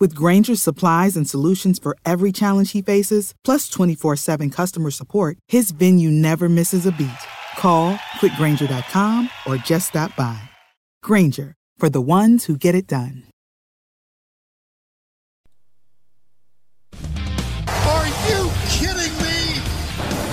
With 0.00 0.14
Grainger's 0.14 0.62
supplies 0.62 1.16
and 1.16 1.28
solutions 1.28 1.80
for 1.80 1.96
every 2.04 2.30
challenge 2.30 2.70
he 2.72 2.82
faces, 2.82 3.34
plus 3.44 3.68
24 3.68 4.16
7 4.16 4.50
customer 4.50 4.90
support, 4.90 5.38
his 5.48 5.72
venue 5.72 6.10
never 6.10 6.48
misses 6.48 6.86
a 6.86 6.92
beat. 6.92 7.10
Call 7.56 7.96
quickgranger.com 8.20 9.28
or 9.46 9.56
just 9.56 9.88
stop 9.88 10.14
by. 10.14 10.38
Grainger, 11.02 11.54
for 11.76 11.90
the 11.90 12.00
ones 12.00 12.44
who 12.44 12.56
get 12.56 12.74
it 12.76 12.86
done. 12.86 13.24
Are 17.66 18.06
you 18.06 18.50
kidding 18.68 19.14
me? 19.18 19.60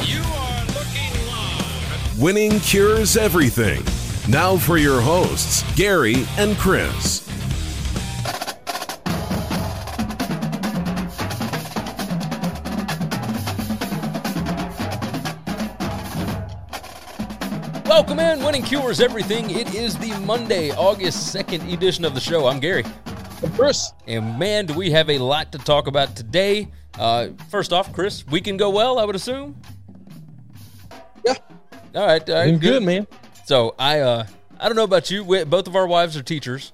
You 0.03 0.21
are 0.21 0.65
looking 0.67 1.27
live. 1.27 2.21
Winning 2.21 2.59
cures 2.59 3.17
everything. 3.17 3.83
Now 4.29 4.57
for 4.57 4.77
your 4.77 5.01
hosts, 5.01 5.63
Gary 5.75 6.25
and 6.37 6.55
Chris. 6.57 7.24
Welcome 17.95 18.19
in. 18.19 18.43
Winning 18.43 18.61
Cures 18.61 18.99
Everything. 18.99 19.49
It 19.49 19.73
is 19.73 19.97
the 19.97 20.11
Monday, 20.25 20.69
August 20.71 21.33
2nd 21.33 21.71
edition 21.71 22.03
of 22.03 22.13
the 22.13 22.19
show. 22.19 22.45
I'm 22.45 22.59
Gary. 22.59 22.83
Chris. 23.55 23.93
And 24.05 24.37
man, 24.37 24.65
do 24.65 24.73
we 24.73 24.91
have 24.91 25.09
a 25.09 25.17
lot 25.17 25.53
to 25.53 25.57
talk 25.57 25.87
about 25.87 26.13
today. 26.13 26.67
Uh, 26.99 27.29
first 27.49 27.71
off, 27.71 27.93
Chris, 27.93 28.27
we 28.27 28.41
can 28.41 28.57
go 28.57 28.69
well, 28.69 28.99
I 28.99 29.05
would 29.05 29.15
assume. 29.15 29.61
Yeah. 31.25 31.35
All 31.95 32.05
right. 32.05 32.29
All 32.29 32.35
right 32.35 32.47
Doing 32.47 32.59
good, 32.59 32.83
man. 32.83 33.07
So 33.45 33.75
I, 33.79 34.01
uh, 34.01 34.27
I 34.59 34.67
don't 34.67 34.75
know 34.75 34.83
about 34.83 35.09
you. 35.09 35.23
We, 35.23 35.45
both 35.45 35.67
of 35.67 35.77
our 35.77 35.87
wives 35.87 36.17
are 36.17 36.21
teachers. 36.21 36.73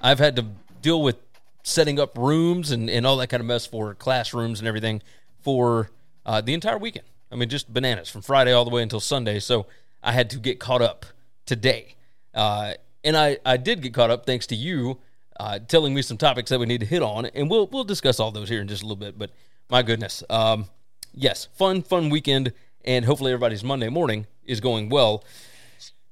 I've 0.00 0.20
had 0.20 0.36
to 0.36 0.46
deal 0.80 1.02
with 1.02 1.16
setting 1.64 1.98
up 1.98 2.16
rooms 2.16 2.70
and, 2.70 2.88
and 2.88 3.04
all 3.04 3.16
that 3.16 3.30
kind 3.30 3.40
of 3.40 3.48
mess 3.48 3.66
for 3.66 3.94
classrooms 3.94 4.60
and 4.60 4.68
everything 4.68 5.02
for 5.40 5.90
uh, 6.24 6.40
the 6.40 6.54
entire 6.54 6.78
weekend. 6.78 7.06
I 7.32 7.34
mean, 7.34 7.48
just 7.48 7.72
bananas 7.72 8.08
from 8.08 8.22
Friday 8.22 8.52
all 8.52 8.64
the 8.64 8.70
way 8.70 8.82
until 8.82 9.00
Sunday. 9.00 9.40
So 9.40 9.66
I 10.02 10.12
had 10.12 10.30
to 10.30 10.38
get 10.38 10.58
caught 10.58 10.82
up 10.82 11.06
today. 11.46 11.96
Uh, 12.34 12.74
and 13.04 13.16
I, 13.16 13.38
I 13.44 13.56
did 13.56 13.82
get 13.82 13.94
caught 13.94 14.10
up 14.10 14.26
thanks 14.26 14.46
to 14.48 14.54
you 14.54 14.98
uh, 15.38 15.58
telling 15.60 15.94
me 15.94 16.02
some 16.02 16.16
topics 16.16 16.50
that 16.50 16.58
we 16.58 16.66
need 16.66 16.80
to 16.80 16.86
hit 16.86 17.02
on. 17.02 17.26
And 17.26 17.50
we'll, 17.50 17.66
we'll 17.68 17.84
discuss 17.84 18.20
all 18.20 18.30
those 18.30 18.48
here 18.48 18.60
in 18.60 18.68
just 18.68 18.82
a 18.82 18.86
little 18.86 18.96
bit. 18.96 19.18
But 19.18 19.30
my 19.70 19.82
goodness. 19.82 20.22
Um, 20.30 20.66
yes, 21.14 21.48
fun, 21.54 21.82
fun 21.82 22.10
weekend. 22.10 22.52
And 22.84 23.04
hopefully 23.04 23.32
everybody's 23.32 23.62
Monday 23.64 23.88
morning 23.88 24.26
is 24.44 24.60
going 24.60 24.88
well. 24.88 25.24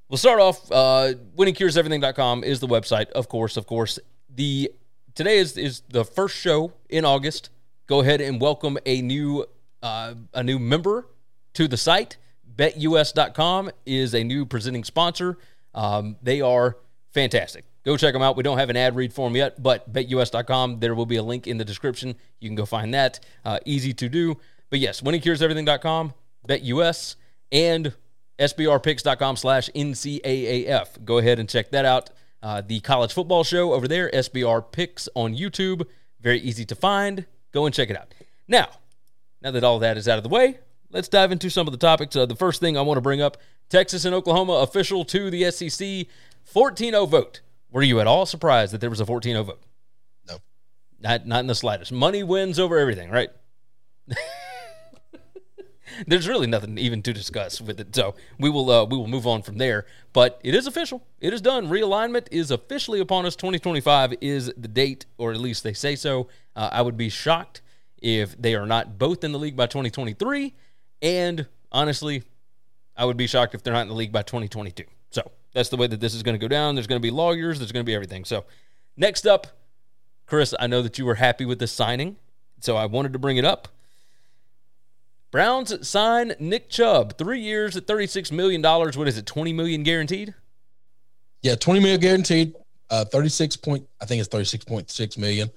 We'll 0.09 0.17
start 0.17 0.41
off. 0.41 0.69
Uh, 0.71 1.13
winningcureseverything.com 1.37 2.43
is 2.43 2.59
the 2.59 2.67
website, 2.67 3.09
of 3.11 3.29
course. 3.29 3.55
Of 3.55 3.65
course, 3.65 3.97
the 4.29 4.71
today 5.15 5.37
is 5.37 5.57
is 5.57 5.83
the 5.87 6.03
first 6.03 6.35
show 6.35 6.73
in 6.89 7.05
August. 7.05 7.49
Go 7.87 8.01
ahead 8.01 8.19
and 8.19 8.41
welcome 8.41 8.77
a 8.85 9.01
new 9.01 9.45
uh, 9.81 10.15
a 10.33 10.43
new 10.43 10.59
member 10.59 11.07
to 11.53 11.67
the 11.69 11.77
site. 11.77 12.17
BetUS.com 12.61 13.71
is 13.87 14.13
a 14.13 14.23
new 14.23 14.45
presenting 14.45 14.83
sponsor. 14.83 15.39
Um, 15.73 16.15
they 16.21 16.41
are 16.41 16.77
fantastic. 17.09 17.65
Go 17.83 17.97
check 17.97 18.13
them 18.13 18.21
out. 18.21 18.37
We 18.37 18.43
don't 18.43 18.59
have 18.59 18.69
an 18.69 18.77
ad 18.77 18.95
read 18.95 19.11
for 19.11 19.27
them 19.27 19.35
yet, 19.35 19.63
but 19.63 19.91
BetUS.com. 19.91 20.79
There 20.79 20.93
will 20.93 21.07
be 21.07 21.15
a 21.15 21.23
link 21.23 21.47
in 21.47 21.57
the 21.57 21.65
description. 21.65 22.13
You 22.39 22.49
can 22.49 22.55
go 22.55 22.67
find 22.67 22.93
that. 22.93 23.19
Uh, 23.43 23.57
easy 23.65 23.93
to 23.95 24.07
do. 24.07 24.37
But 24.69 24.77
yes, 24.77 25.01
winningcureseverything.com, 25.01 26.13
BetUS, 26.47 27.15
and 27.51 27.95
sbrpicks.com 28.37 29.37
slash 29.37 29.67
NCAAF. 29.75 31.03
Go 31.03 31.17
ahead 31.17 31.39
and 31.39 31.49
check 31.49 31.71
that 31.71 31.85
out. 31.85 32.11
Uh, 32.43 32.61
the 32.61 32.79
college 32.81 33.11
football 33.11 33.43
show 33.43 33.73
over 33.73 33.87
there, 33.87 34.11
SBR 34.11 34.71
Picks 34.71 35.09
on 35.15 35.35
YouTube. 35.35 35.87
Very 36.19 36.39
easy 36.39 36.65
to 36.65 36.75
find. 36.75 37.25
Go 37.53 37.65
and 37.65 37.73
check 37.73 37.89
it 37.89 37.97
out. 37.97 38.13
Now, 38.47 38.67
now 39.41 39.49
that 39.49 39.63
all 39.63 39.79
that 39.79 39.97
is 39.97 40.07
out 40.07 40.19
of 40.19 40.23
the 40.23 40.29
way, 40.29 40.59
let's 40.91 41.07
dive 41.07 41.31
into 41.31 41.49
some 41.49 41.67
of 41.67 41.71
the 41.71 41.77
topics. 41.77 42.15
Uh, 42.15 42.25
the 42.25 42.35
first 42.35 42.59
thing 42.59 42.77
I 42.77 42.81
want 42.81 42.97
to 42.97 43.01
bring 43.01 43.21
up 43.21 43.37
Texas 43.69 44.05
and 44.05 44.13
Oklahoma 44.13 44.53
official 44.53 45.05
to 45.05 45.29
the 45.29 45.49
SEC 45.51 46.07
14 46.45 46.91
0 46.91 47.05
vote. 47.05 47.41
Were 47.71 47.83
you 47.83 47.99
at 47.99 48.07
all 48.07 48.25
surprised 48.25 48.73
that 48.73 48.81
there 48.81 48.89
was 48.89 48.99
a 48.99 49.05
14 49.05 49.33
0 49.33 49.43
vote? 49.43 49.63
No. 50.27 50.37
Not, 50.99 51.25
not 51.25 51.39
in 51.39 51.47
the 51.47 51.55
slightest. 51.55 51.91
Money 51.91 52.23
wins 52.23 52.59
over 52.59 52.77
everything, 52.77 53.09
right? 53.09 53.29
there's 56.07 56.27
really 56.27 56.47
nothing 56.47 56.77
even 56.77 57.01
to 57.03 57.13
discuss 57.13 57.61
with 57.61 57.79
it. 57.79 57.95
So 57.95 58.15
we 58.39 58.49
will 58.49 58.69
uh, 58.69 58.85
we 58.85 58.97
will 58.97 59.07
move 59.07 59.27
on 59.27 59.41
from 59.41 59.57
there. 59.57 59.85
But 60.13 60.39
it 60.43 60.53
is 60.53 60.67
official. 60.67 61.05
It 61.19 61.33
is 61.33 61.41
done. 61.41 61.67
Realignment 61.67 62.27
is 62.31 62.51
officially 62.51 62.99
upon 62.99 63.25
us. 63.25 63.35
2025 63.35 64.15
is 64.21 64.51
the 64.57 64.67
date, 64.67 65.05
or 65.17 65.31
at 65.31 65.39
least 65.39 65.63
they 65.63 65.73
say 65.73 65.95
so. 65.95 66.27
Uh, 66.55 66.69
I 66.71 66.81
would 66.81 66.97
be 66.97 67.09
shocked 67.09 67.61
if 68.01 68.39
they 68.39 68.55
are 68.55 68.65
not 68.65 68.97
both 68.97 69.23
in 69.23 69.31
the 69.31 69.39
league 69.39 69.55
by 69.55 69.67
2023. 69.67 70.53
And 71.01 71.47
honestly, 71.71 72.23
I 72.95 73.05
would 73.05 73.17
be 73.17 73.27
shocked 73.27 73.55
if 73.55 73.63
they're 73.63 73.73
not 73.73 73.83
in 73.83 73.87
the 73.87 73.93
league 73.93 74.11
by 74.11 74.21
2022. 74.21 74.83
So 75.09 75.31
that's 75.53 75.69
the 75.69 75.77
way 75.77 75.87
that 75.87 75.99
this 75.99 76.13
is 76.13 76.23
going 76.23 76.35
to 76.35 76.39
go 76.39 76.47
down. 76.47 76.75
There's 76.75 76.87
going 76.87 77.01
to 77.01 77.05
be 77.05 77.11
lawyers. 77.11 77.59
There's 77.59 77.71
going 77.71 77.85
to 77.85 77.89
be 77.89 77.95
everything. 77.95 78.25
So 78.25 78.45
next 78.95 79.25
up, 79.25 79.47
Chris, 80.25 80.53
I 80.59 80.67
know 80.67 80.81
that 80.81 80.97
you 80.97 81.05
were 81.05 81.15
happy 81.15 81.45
with 81.45 81.59
the 81.59 81.67
signing, 81.67 82.17
so 82.59 82.77
I 82.77 82.85
wanted 82.85 83.13
to 83.13 83.19
bring 83.19 83.37
it 83.37 83.45
up. 83.45 83.67
Browns 85.31 85.87
sign 85.87 86.33
Nick 86.39 86.69
Chubb, 86.69 87.17
three 87.17 87.39
years 87.39 87.77
at 87.77 87.87
$36 87.87 88.31
million. 88.31 88.61
What 88.61 89.07
is 89.07 89.17
it, 89.17 89.25
20 89.25 89.53
million 89.53 89.83
guaranteed? 89.83 90.33
Yeah, 91.41 91.55
20 91.55 91.79
million 91.79 91.99
guaranteed. 91.99 92.55
Uh, 92.89 93.05
36 93.05 93.55
point, 93.55 93.87
I 94.01 94.05
think 94.05 94.19
it's 94.19 94.29
36.6 94.29 95.17
million 95.17 95.49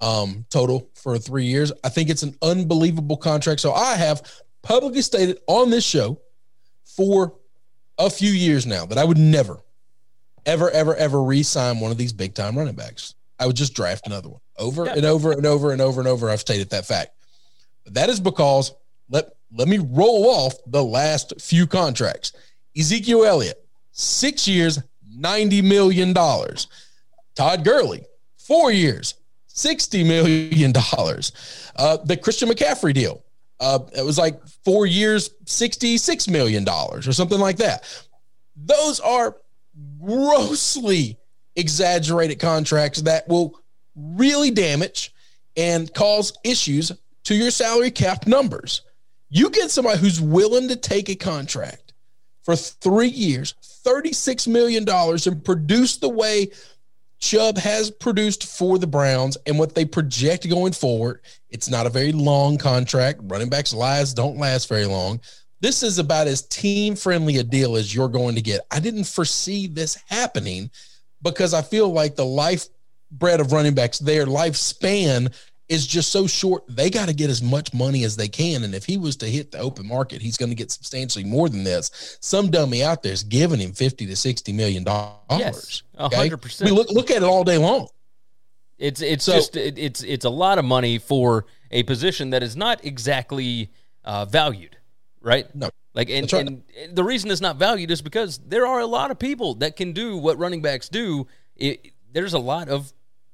um, 0.00 0.44
total 0.50 0.88
for 0.94 1.18
three 1.18 1.44
years. 1.46 1.72
I 1.82 1.88
think 1.88 2.10
it's 2.10 2.22
an 2.22 2.36
unbelievable 2.42 3.16
contract. 3.16 3.60
So 3.60 3.72
I 3.72 3.94
have 3.96 4.22
publicly 4.66 5.00
stated 5.02 5.38
on 5.46 5.70
this 5.70 5.84
show 5.84 6.20
for 6.84 7.34
a 7.98 8.10
few 8.10 8.30
years 8.30 8.66
now 8.66 8.84
that 8.86 8.98
I 8.98 9.04
would 9.04 9.16
never, 9.18 9.60
ever, 10.44 10.70
ever, 10.70 10.94
ever 10.96 11.22
re-sign 11.22 11.78
one 11.80 11.90
of 11.92 11.98
these 11.98 12.12
big 12.12 12.34
time 12.34 12.58
running 12.58 12.74
backs. 12.74 13.14
I 13.38 13.46
would 13.46 13.56
just 13.56 13.74
draft 13.74 14.06
another 14.06 14.28
one 14.28 14.40
over 14.58 14.86
Yeah. 14.86 14.94
and 14.96 15.04
over 15.04 15.30
and 15.32 15.46
over 15.46 15.70
and 15.72 15.80
over 15.80 16.00
and 16.00 16.08
over. 16.08 16.28
I've 16.30 16.40
stated 16.40 16.70
that 16.70 16.84
fact. 16.86 17.12
But 17.84 17.94
that 17.94 18.08
is 18.10 18.18
because 18.20 18.72
let 19.08 19.28
let 19.56 19.68
me 19.68 19.78
roll 19.78 20.28
off 20.28 20.54
the 20.66 20.82
last 20.82 21.40
few 21.40 21.66
contracts. 21.68 22.32
Ezekiel 22.76 23.24
Elliott, 23.24 23.64
six 23.92 24.48
years, 24.48 24.80
ninety 25.08 25.62
million 25.62 26.12
dollars. 26.12 26.66
Todd 27.36 27.64
Gurley, 27.64 28.04
four 28.38 28.72
years, 28.72 29.14
sixty 29.46 30.02
million 30.02 30.72
dollars. 30.72 31.32
Uh, 31.76 31.98
the 31.98 32.16
Christian 32.16 32.48
McCaffrey 32.48 32.92
deal, 32.94 33.22
uh, 33.60 33.80
it 33.96 34.04
was 34.04 34.18
like 34.18 34.46
four 34.64 34.86
years, 34.86 35.30
sixty-six 35.46 36.28
million 36.28 36.64
dollars 36.64 37.08
or 37.08 37.12
something 37.12 37.40
like 37.40 37.56
that. 37.56 37.84
Those 38.56 39.00
are 39.00 39.36
grossly 40.00 41.18
exaggerated 41.56 42.38
contracts 42.38 43.02
that 43.02 43.28
will 43.28 43.60
really 43.94 44.50
damage 44.50 45.14
and 45.56 45.92
cause 45.94 46.36
issues 46.44 46.92
to 47.24 47.34
your 47.34 47.50
salary 47.50 47.90
cap 47.90 48.26
numbers. 48.26 48.82
You 49.30 49.50
get 49.50 49.70
somebody 49.70 49.98
who's 49.98 50.20
willing 50.20 50.68
to 50.68 50.76
take 50.76 51.08
a 51.08 51.16
contract 51.16 51.94
for 52.42 52.54
three 52.54 53.08
years, 53.08 53.54
$36 53.84 54.46
million, 54.46 54.88
and 54.88 55.44
produce 55.44 55.96
the 55.96 56.08
way 56.08 56.50
Chubb 57.26 57.58
has 57.58 57.90
produced 57.90 58.44
for 58.46 58.78
the 58.78 58.86
Browns 58.86 59.36
and 59.46 59.58
what 59.58 59.74
they 59.74 59.84
project 59.84 60.48
going 60.48 60.72
forward, 60.72 61.22
it's 61.50 61.68
not 61.68 61.84
a 61.84 61.90
very 61.90 62.12
long 62.12 62.56
contract. 62.56 63.18
Running 63.24 63.48
backs' 63.48 63.74
lives 63.74 64.14
don't 64.14 64.38
last 64.38 64.68
very 64.68 64.86
long. 64.86 65.20
This 65.60 65.82
is 65.82 65.98
about 65.98 66.28
as 66.28 66.42
team 66.42 66.94
friendly 66.94 67.38
a 67.38 67.42
deal 67.42 67.74
as 67.74 67.92
you're 67.92 68.06
going 68.06 68.36
to 68.36 68.42
get. 68.42 68.60
I 68.70 68.78
didn't 68.78 69.08
foresee 69.08 69.66
this 69.66 69.98
happening 70.06 70.70
because 71.20 71.52
I 71.52 71.62
feel 71.62 71.92
like 71.92 72.14
the 72.14 72.24
life 72.24 72.68
bread 73.10 73.40
of 73.40 73.50
running 73.50 73.74
backs, 73.74 73.98
their 73.98 74.26
lifespan 74.26 75.34
is 75.68 75.86
just 75.86 76.12
so 76.12 76.26
short. 76.26 76.64
They 76.68 76.90
got 76.90 77.08
to 77.08 77.14
get 77.14 77.28
as 77.30 77.42
much 77.42 77.74
money 77.74 78.04
as 78.04 78.16
they 78.16 78.28
can. 78.28 78.62
And 78.62 78.74
if 78.74 78.84
he 78.84 78.96
was 78.96 79.16
to 79.16 79.26
hit 79.26 79.50
the 79.50 79.58
open 79.58 79.86
market, 79.86 80.22
he's 80.22 80.36
going 80.36 80.50
to 80.50 80.54
get 80.54 80.70
substantially 80.70 81.24
more 81.24 81.48
than 81.48 81.64
this. 81.64 82.18
Some 82.20 82.50
dummy 82.50 82.84
out 82.84 83.02
there 83.02 83.12
is 83.12 83.22
giving 83.22 83.60
him 83.60 83.72
50 83.72 84.06
to 84.06 84.16
60 84.16 84.52
million 84.52 84.84
dollars. 84.84 85.18
Yes, 85.30 85.82
hundred 85.98 86.38
percent. 86.38 86.70
We 86.70 86.76
look, 86.76 86.90
look 86.90 87.10
at 87.10 87.18
it 87.18 87.24
all 87.24 87.44
day 87.44 87.58
long. 87.58 87.88
It's 88.78 89.00
it's 89.00 89.24
So- 89.24 89.32
just 89.32 89.56
it, 89.56 89.78
it's 89.78 90.02
it's 90.02 90.24
a 90.24 90.30
lot 90.30 90.58
of 90.58 90.64
money 90.64 90.98
for 90.98 91.46
a 91.70 91.82
position 91.82 92.30
that 92.30 92.42
is 92.42 92.56
not 92.56 92.84
exactly 92.84 93.70
uh, 94.04 94.24
valued, 94.26 94.76
right? 95.20 95.52
No. 95.54 95.70
Like 95.94 96.10
and, 96.10 96.30
right. 96.30 96.46
and 96.46 96.62
the 96.92 97.02
reason 97.02 97.30
it's 97.30 97.40
not 97.40 97.56
valued 97.56 97.90
is 97.90 98.02
because 98.02 98.38
there 98.38 98.66
are 98.66 98.80
a 98.80 98.86
lot 98.86 99.10
of 99.10 99.18
people 99.18 99.54
that 99.56 99.76
can 99.76 99.92
do 99.92 100.18
what 100.18 100.38
running 100.38 100.60
backs 100.60 100.90
do. 100.90 101.26
It, 101.56 101.92
there's 102.12 102.34
a 102.34 102.38
lot 102.38 102.68
of 102.68 102.92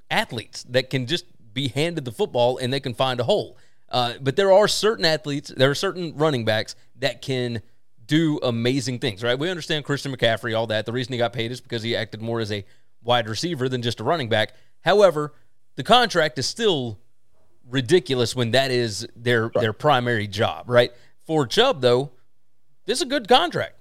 athletes 0.08 0.62
that 0.69 0.88
can 0.88 1.06
just 1.06 1.25
be 1.52 1.69
handed 1.69 2.04
the 2.04 2.12
football 2.12 2.58
and 2.58 2.72
they 2.72 2.81
can 2.81 2.94
find 2.94 3.20
a 3.20 3.25
hole. 3.25 3.56
Uh, 3.88 4.14
but 4.20 4.37
there 4.37 4.52
are 4.52 4.66
certain 4.69 5.04
athletes, 5.04 5.52
there 5.56 5.70
are 5.70 5.75
certain 5.75 6.16
running 6.16 6.44
backs 6.44 6.75
that 7.00 7.20
can 7.20 7.60
do 8.06 8.38
amazing 8.43 8.99
things, 8.99 9.22
right? 9.22 9.38
We 9.38 9.50
understand 9.50 9.84
Christian 9.84 10.14
McCaffrey, 10.14 10.56
all 10.56 10.66
that. 10.69 10.87
The 10.87 10.93
reason 10.93 11.12
he 11.12 11.19
got 11.19 11.32
paid 11.32 11.52
is 11.52 11.60
because 11.60 11.82
he 11.82 11.94
acted 11.94 12.22
more 12.22 12.40
as 12.40 12.50
a 12.50 12.64
wide 13.02 13.28
receiver 13.28 13.69
than 13.69 13.82
just 13.82 14.00
a 14.00 14.04
running 14.04 14.28
back. 14.28 14.54
However, 14.81 15.32
the 15.76 15.82
contract 15.82 16.38
is 16.38 16.46
still 16.46 16.99
ridiculous 17.69 18.34
when 18.34 18.50
that 18.52 18.70
is 18.70 19.06
their 19.14 19.50
their 19.54 19.72
primary 19.72 20.26
job, 20.26 20.69
right? 20.69 20.93
For 21.26 21.46
Chubb, 21.46 21.81
though, 21.81 22.10
this 22.87 22.99
is 22.99 23.02
a 23.02 23.06
good 23.06 23.28
contract. 23.28 23.76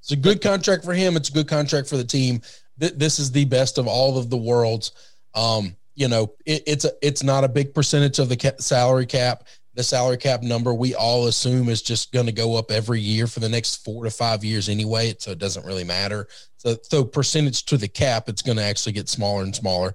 It's 0.00 0.12
a 0.12 0.16
good 0.16 0.40
contract 0.40 0.84
for 0.84 0.94
him. 0.94 1.16
It's 1.16 1.28
a 1.28 1.32
good 1.32 1.48
contract 1.48 1.88
for 1.88 1.96
the 1.96 2.04
team. 2.04 2.40
Th- 2.80 2.92
This 2.92 3.18
is 3.18 3.32
the 3.32 3.44
best 3.44 3.76
of 3.78 3.86
all 3.86 4.16
of 4.16 4.30
the 4.30 4.36
worlds. 4.36 4.92
Um, 5.34 5.76
you 5.96 6.08
know, 6.08 6.34
it, 6.44 6.62
it's 6.66 6.84
a 6.84 6.92
it's 7.02 7.24
not 7.24 7.42
a 7.42 7.48
big 7.48 7.74
percentage 7.74 8.18
of 8.20 8.28
the 8.28 8.36
ca- 8.36 8.58
salary 8.58 9.06
cap. 9.06 9.44
The 9.74 9.82
salary 9.82 10.16
cap 10.16 10.42
number 10.42 10.72
we 10.72 10.94
all 10.94 11.26
assume 11.26 11.68
is 11.68 11.82
just 11.82 12.12
going 12.12 12.26
to 12.26 12.32
go 12.32 12.56
up 12.56 12.70
every 12.70 13.00
year 13.00 13.26
for 13.26 13.40
the 13.40 13.48
next 13.48 13.84
four 13.84 14.04
to 14.04 14.10
five 14.10 14.44
years 14.44 14.68
anyway. 14.68 15.14
So 15.18 15.32
it 15.32 15.38
doesn't 15.38 15.66
really 15.66 15.84
matter. 15.84 16.28
So 16.58 16.76
so 16.82 17.04
percentage 17.04 17.64
to 17.66 17.76
the 17.76 17.88
cap, 17.88 18.28
it's 18.28 18.42
going 18.42 18.58
to 18.58 18.62
actually 18.62 18.92
get 18.92 19.08
smaller 19.08 19.42
and 19.42 19.56
smaller. 19.56 19.94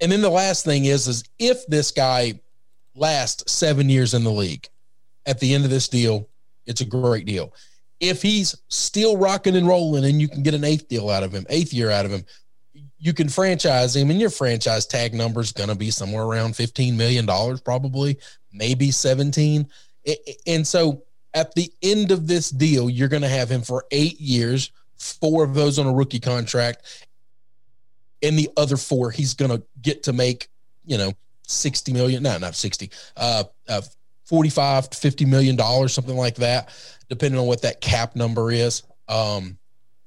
And 0.00 0.12
then 0.12 0.20
the 0.20 0.30
last 0.30 0.64
thing 0.64 0.84
is 0.84 1.08
is 1.08 1.24
if 1.38 1.66
this 1.66 1.90
guy 1.90 2.40
lasts 2.94 3.50
seven 3.50 3.88
years 3.88 4.14
in 4.14 4.24
the 4.24 4.32
league, 4.32 4.68
at 5.26 5.40
the 5.40 5.54
end 5.54 5.64
of 5.64 5.70
this 5.70 5.88
deal, 5.88 6.28
it's 6.66 6.80
a 6.80 6.86
great 6.86 7.24
deal 7.24 7.54
if 8.00 8.22
he's 8.22 8.56
still 8.68 9.16
rocking 9.18 9.54
and 9.54 9.68
rolling 9.68 10.04
and 10.06 10.20
you 10.20 10.28
can 10.28 10.42
get 10.42 10.54
an 10.54 10.64
eighth 10.64 10.88
deal 10.88 11.10
out 11.10 11.22
of 11.22 11.32
him, 11.32 11.44
eighth 11.50 11.72
year 11.72 11.90
out 11.90 12.06
of 12.06 12.10
him, 12.10 12.24
you 13.00 13.12
can 13.14 13.28
franchise 13.28 13.96
him 13.96 14.10
and 14.10 14.20
your 14.20 14.30
franchise 14.30 14.86
tag 14.86 15.14
number 15.14 15.40
is 15.40 15.52
going 15.52 15.70
to 15.70 15.74
be 15.74 15.90
somewhere 15.90 16.24
around 16.24 16.52
$15 16.52 16.96
million, 16.96 17.26
probably, 17.64 18.18
maybe 18.52 18.90
17. 18.90 19.66
I- 20.06 20.16
I- 20.28 20.34
And 20.46 20.66
so 20.66 21.02
at 21.34 21.54
the 21.54 21.72
end 21.82 22.10
of 22.10 22.26
this 22.26 22.50
deal, 22.50 22.90
you're 22.90 23.08
going 23.08 23.22
to 23.22 23.28
have 23.28 23.50
him 23.50 23.62
for 23.62 23.86
eight 23.90 24.20
years, 24.20 24.70
four 24.98 25.42
of 25.44 25.54
those 25.54 25.78
on 25.78 25.86
a 25.86 25.92
rookie 25.92 26.20
contract. 26.20 27.06
And 28.22 28.38
the 28.38 28.50
other 28.56 28.76
four, 28.76 29.10
he's 29.10 29.32
going 29.34 29.50
to 29.50 29.62
get 29.80 30.02
to 30.04 30.12
make, 30.12 30.48
you 30.84 30.98
know, 30.98 31.12
60 31.46 31.92
million, 31.94 32.22
no, 32.22 32.36
not 32.38 32.54
60, 32.54 32.90
uh, 33.16 33.44
uh, 33.68 33.80
45 34.24 34.90
to 34.90 34.98
50 34.98 35.24
million 35.24 35.56
dollars, 35.56 35.92
something 35.94 36.16
like 36.16 36.36
that 36.36 36.68
depending 37.10 37.40
on 37.40 37.46
what 37.46 37.62
that 37.62 37.80
cap 37.80 38.14
number 38.14 38.52
is, 38.52 38.84
um, 39.08 39.58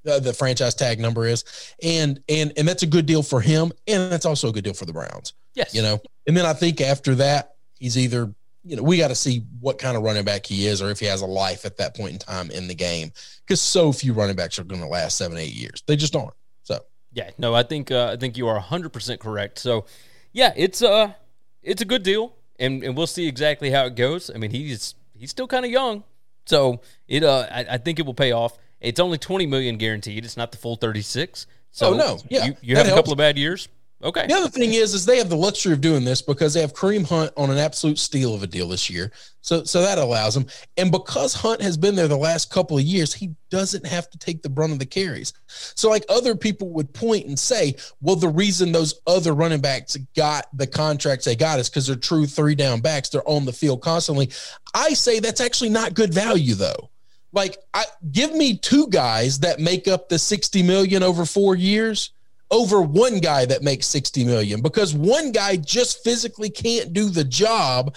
the, 0.04 0.20
the 0.20 0.34
franchise 0.34 0.76
tag 0.76 1.00
number 1.00 1.26
is, 1.26 1.44
and 1.82 2.22
and 2.30 2.54
and 2.58 2.68
that's 2.68 2.84
a 2.84 2.88
good 2.88 3.06
deal 3.06 3.24
for 3.24 3.42
him, 3.42 3.72
and 3.88 4.12
that's 4.12 4.26
also 4.26 4.50
a 4.50 4.52
good 4.52 4.64
deal 4.64 4.74
for 4.74 4.86
the 4.86 4.94
Browns. 4.94 5.34
Yes. 5.54 5.74
You 5.74 5.82
know, 5.82 6.02
and 6.28 6.36
then 6.36 6.46
I 6.46 6.54
think 6.54 6.82
after 6.82 7.16
that, 7.16 7.56
he's 7.80 7.98
either 7.98 8.34
you 8.64 8.76
know 8.76 8.84
we 8.84 8.98
got 8.98 9.10
to 9.10 9.16
see 9.16 9.44
what 9.60 9.78
kind 9.78 9.98
of 9.98 10.04
running 10.04 10.24
back 10.24 10.46
he 10.46 10.68
is, 10.68 10.82
or 10.82 10.90
if 10.90 11.00
he 11.00 11.06
has 11.06 11.22
a 11.22 11.26
life 11.26 11.66
at 11.66 11.78
that 11.78 11.96
point 11.96 12.14
in 12.14 12.20
time 12.20 12.52
in 12.52 12.68
the 12.68 12.76
game, 12.76 13.12
because 13.46 13.62
so 13.62 13.92
few 13.92 14.14
running 14.14 14.36
backs 14.36 14.58
are 14.60 14.64
going 14.64 14.82
to 14.82 14.88
last 14.88 15.18
seven 15.18 15.38
eight 15.38 15.54
years. 15.54 15.84
They 15.86 15.96
just 15.96 16.16
aren't. 16.16 16.34
So 16.64 16.80
Yeah, 17.14 17.30
no, 17.38 17.54
I 17.54 17.64
think 17.64 17.92
uh, 17.92 18.12
I 18.14 18.18
think 18.18 18.38
you 18.38 18.48
are 18.48 18.60
100% 18.60 19.20
correct. 19.20 19.60
So, 19.60 19.86
yeah, 20.32 20.54
it's 20.56 20.82
uh 20.82 21.14
it's 21.62 21.82
a 21.82 21.86
good 21.86 22.04
deal 22.04 22.36
and 22.60 22.84
and 22.84 22.96
we'll 22.98 23.08
see 23.08 23.28
exactly 23.28 23.70
how 23.72 23.86
it 23.86 23.96
goes. 23.96 24.32
I 24.34 24.38
mean, 24.38 24.52
he's 24.52 24.96
he's 25.14 25.30
still 25.30 25.48
kind 25.48 25.66
of 25.66 25.72
young. 25.72 26.04
So, 26.46 26.82
it 27.08 27.24
uh 27.24 27.48
I, 27.52 27.66
I 27.72 27.78
think 27.78 28.00
it 28.00 28.06
will 28.06 28.14
pay 28.14 28.32
off. 28.32 28.58
It's 28.84 29.00
only 29.00 29.18
20 29.18 29.46
million 29.48 29.78
guaranteed. 29.78 30.26
It's 30.26 30.38
not 30.38 30.52
the 30.52 30.58
full 30.58 30.76
36. 30.76 31.48
So, 31.72 31.94
Oh, 31.94 31.98
no. 31.98 32.20
Yeah, 32.30 32.46
you, 32.46 32.56
you 32.62 32.76
have 32.76 32.86
a 32.86 32.90
helps. 32.90 33.00
couple 33.00 33.14
of 33.14 33.18
bad 33.18 33.38
years. 33.38 33.68
Okay. 34.04 34.28
The 34.28 34.34
other 34.34 34.50
thing 34.50 34.74
is, 34.74 34.94
is 34.94 35.06
they 35.06 35.18
have 35.18 35.30
the 35.30 35.38
luxury 35.38 35.72
of 35.72 35.80
doing 35.80 36.04
this 36.04 36.22
because 36.22 36.54
they 36.54 36.60
have 36.60 36.74
Kareem 36.74 37.08
Hunt 37.08 37.32
on 37.38 37.50
an 37.50 37.58
absolute 37.58 37.98
steal 37.98 38.36
of 38.36 38.44
a 38.44 38.48
deal 38.48 38.68
this 38.68 38.90
year. 38.90 39.14
So, 39.40 39.64
so 39.64 39.82
that 39.82 39.98
allows 39.98 40.34
them. 40.34 40.46
And 40.76 40.92
because 40.92 41.34
Hunt 41.34 41.62
has 41.62 41.78
been 41.78 41.96
there 41.96 42.10
the 42.10 42.18
last 42.18 42.50
couple 42.52 42.78
of 42.78 42.84
years, 42.84 43.14
he 43.14 43.34
doesn't 43.50 43.86
have 43.86 44.10
to 44.10 44.18
take 44.18 44.42
the 44.42 44.50
brunt 44.50 44.74
of 44.74 44.80
the 44.80 44.86
carries. 44.86 45.32
So, 45.48 45.90
like 45.90 46.04
other 46.10 46.36
people 46.36 46.68
would 46.72 46.94
point 46.94 47.28
and 47.28 47.40
say, 47.40 47.78
well, 48.02 48.18
the 48.18 48.28
reason 48.28 48.74
those 48.74 49.00
other 49.08 49.34
running 49.34 49.62
backs 49.62 49.96
got 50.18 50.48
the 50.54 50.68
contracts 50.68 51.24
they 51.24 51.38
got 51.38 51.60
is 51.60 51.70
because 51.70 51.88
they're 51.88 51.96
true 51.96 52.26
three 52.26 52.56
down 52.56 52.82
backs. 52.82 53.08
They're 53.08 53.28
on 53.28 53.46
the 53.46 53.54
field 53.54 53.82
constantly. 53.82 54.32
I 54.74 54.90
say 54.96 55.22
that's 55.22 55.40
actually 55.42 55.70
not 55.70 55.94
good 55.94 56.14
value, 56.14 56.56
though. 56.56 56.90
Like, 57.34 57.58
I 57.74 57.86
give 58.12 58.34
me 58.34 58.58
two 58.58 58.88
guys 58.88 59.40
that 59.40 59.60
make 59.60 59.88
up 59.88 60.08
the 60.08 60.20
60 60.20 60.64
million 60.64 61.04
over 61.04 61.26
four 61.26 61.56
years 61.56 62.12
over 62.52 62.84
one 62.84 63.18
guy 63.18 63.46
that 63.46 63.64
makes 63.64 63.88
60 63.88 64.24
million 64.26 64.62
because 64.62 64.94
one 64.94 65.32
guy 65.32 65.56
just 65.58 66.04
physically 66.04 66.52
can't 66.52 66.94
do 66.94 67.10
the 67.10 67.24
job 67.24 67.96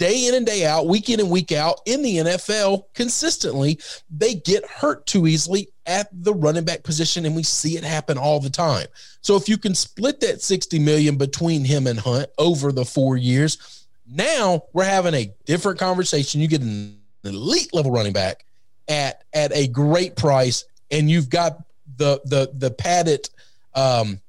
day 0.00 0.26
in 0.26 0.34
and 0.34 0.46
day 0.46 0.64
out, 0.64 0.86
week 0.86 1.10
in 1.10 1.20
and 1.20 1.28
week 1.28 1.52
out 1.52 1.80
in 1.84 2.00
the 2.00 2.16
NFL 2.16 2.84
consistently. 2.94 3.78
They 4.08 4.36
get 4.36 4.64
hurt 4.64 5.04
too 5.04 5.26
easily 5.26 5.68
at 5.84 6.08
the 6.10 6.32
running 6.32 6.64
back 6.64 6.82
position, 6.82 7.26
and 7.26 7.36
we 7.36 7.42
see 7.42 7.76
it 7.76 7.84
happen 7.84 8.16
all 8.16 8.40
the 8.40 8.48
time. 8.48 8.86
So 9.20 9.36
if 9.36 9.46
you 9.46 9.58
can 9.58 9.74
split 9.74 10.18
that 10.20 10.40
60 10.40 10.78
million 10.78 11.18
between 11.18 11.66
him 11.66 11.86
and 11.86 12.00
Hunt 12.00 12.30
over 12.38 12.72
the 12.72 12.86
four 12.86 13.18
years, 13.18 13.86
now 14.10 14.62
we're 14.72 14.84
having 14.84 15.12
a 15.12 15.30
different 15.44 15.78
conversation. 15.78 16.40
You 16.40 16.48
get 16.48 16.62
an 16.62 16.98
elite 17.22 17.74
level 17.74 17.92
running 17.92 18.14
back 18.14 18.46
at 18.90 19.24
at 19.32 19.52
a 19.54 19.68
great 19.68 20.16
price, 20.16 20.66
and 20.90 21.08
you've 21.08 21.30
got 21.30 21.62
the 21.96 22.20
the 22.24 22.50
the 22.52 22.70
padded 22.70 23.30
um, 23.74 24.20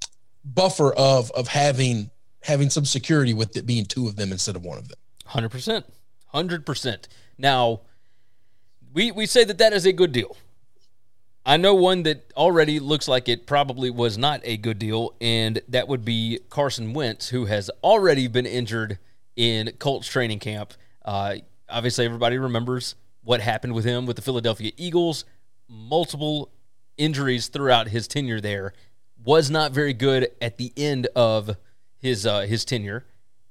buffer 0.45 0.93
of 0.93 1.31
of 1.31 1.49
having 1.49 2.11
having 2.43 2.69
some 2.69 2.85
security 2.85 3.33
with 3.33 3.57
it 3.57 3.65
being 3.65 3.85
two 3.85 4.07
of 4.07 4.15
them 4.15 4.31
instead 4.31 4.55
of 4.55 4.63
one 4.63 4.77
of 4.77 4.87
them. 4.87 4.97
Hundred 5.25 5.49
percent, 5.49 5.85
hundred 6.27 6.65
percent. 6.65 7.07
Now, 7.37 7.81
we 8.93 9.11
we 9.11 9.25
say 9.25 9.43
that 9.43 9.57
that 9.57 9.73
is 9.73 9.85
a 9.85 9.91
good 9.91 10.11
deal. 10.11 10.37
I 11.43 11.57
know 11.57 11.73
one 11.73 12.03
that 12.03 12.31
already 12.37 12.79
looks 12.79 13.07
like 13.07 13.27
it 13.27 13.47
probably 13.47 13.89
was 13.89 14.15
not 14.15 14.41
a 14.43 14.57
good 14.57 14.77
deal, 14.77 15.15
and 15.19 15.59
that 15.69 15.87
would 15.87 16.05
be 16.05 16.39
Carson 16.51 16.93
Wentz, 16.93 17.29
who 17.29 17.45
has 17.45 17.71
already 17.83 18.27
been 18.27 18.45
injured 18.45 18.99
in 19.35 19.71
Colts 19.79 20.07
training 20.07 20.37
camp. 20.37 20.73
Uh, 21.03 21.37
obviously, 21.67 22.05
everybody 22.05 22.37
remembers 22.37 22.93
what 23.23 23.41
happened 23.41 23.73
with 23.73 23.85
him 23.85 24.05
with 24.05 24.15
the 24.15 24.21
Philadelphia 24.21 24.71
Eagles. 24.77 25.25
Multiple 25.67 26.51
injuries 26.97 27.47
throughout 27.47 27.87
his 27.87 28.07
tenure 28.07 28.41
there. 28.41 28.73
Was 29.23 29.49
not 29.49 29.71
very 29.71 29.93
good 29.93 30.29
at 30.41 30.57
the 30.57 30.73
end 30.75 31.07
of 31.15 31.55
his 31.97 32.25
uh, 32.25 32.41
his 32.41 32.65
tenure, 32.65 33.05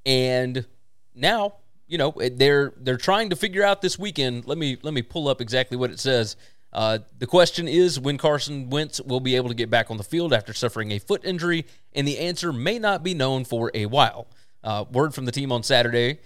and 0.04 0.66
now 1.14 1.54
you 1.86 1.96
know 1.96 2.12
they're 2.32 2.72
they're 2.76 2.96
trying 2.96 3.30
to 3.30 3.36
figure 3.36 3.62
out 3.62 3.80
this 3.80 3.96
weekend. 3.96 4.46
Let 4.46 4.58
me 4.58 4.78
let 4.82 4.92
me 4.92 5.02
pull 5.02 5.28
up 5.28 5.40
exactly 5.40 5.76
what 5.76 5.90
it 5.90 6.00
says. 6.00 6.34
Uh, 6.72 6.98
the 7.18 7.26
question 7.26 7.68
is 7.68 8.00
when 8.00 8.18
Carson 8.18 8.68
Wentz 8.68 9.00
will 9.00 9.20
be 9.20 9.36
able 9.36 9.48
to 9.48 9.54
get 9.54 9.70
back 9.70 9.90
on 9.90 9.96
the 9.96 10.04
field 10.04 10.32
after 10.32 10.52
suffering 10.52 10.90
a 10.90 10.98
foot 10.98 11.24
injury, 11.24 11.66
and 11.92 12.06
the 12.06 12.18
answer 12.18 12.52
may 12.52 12.78
not 12.78 13.04
be 13.04 13.14
known 13.14 13.44
for 13.44 13.70
a 13.72 13.86
while. 13.86 14.26
Uh, 14.62 14.84
word 14.92 15.14
from 15.14 15.24
the 15.24 15.32
team 15.32 15.52
on 15.52 15.62
Saturday 15.62 16.18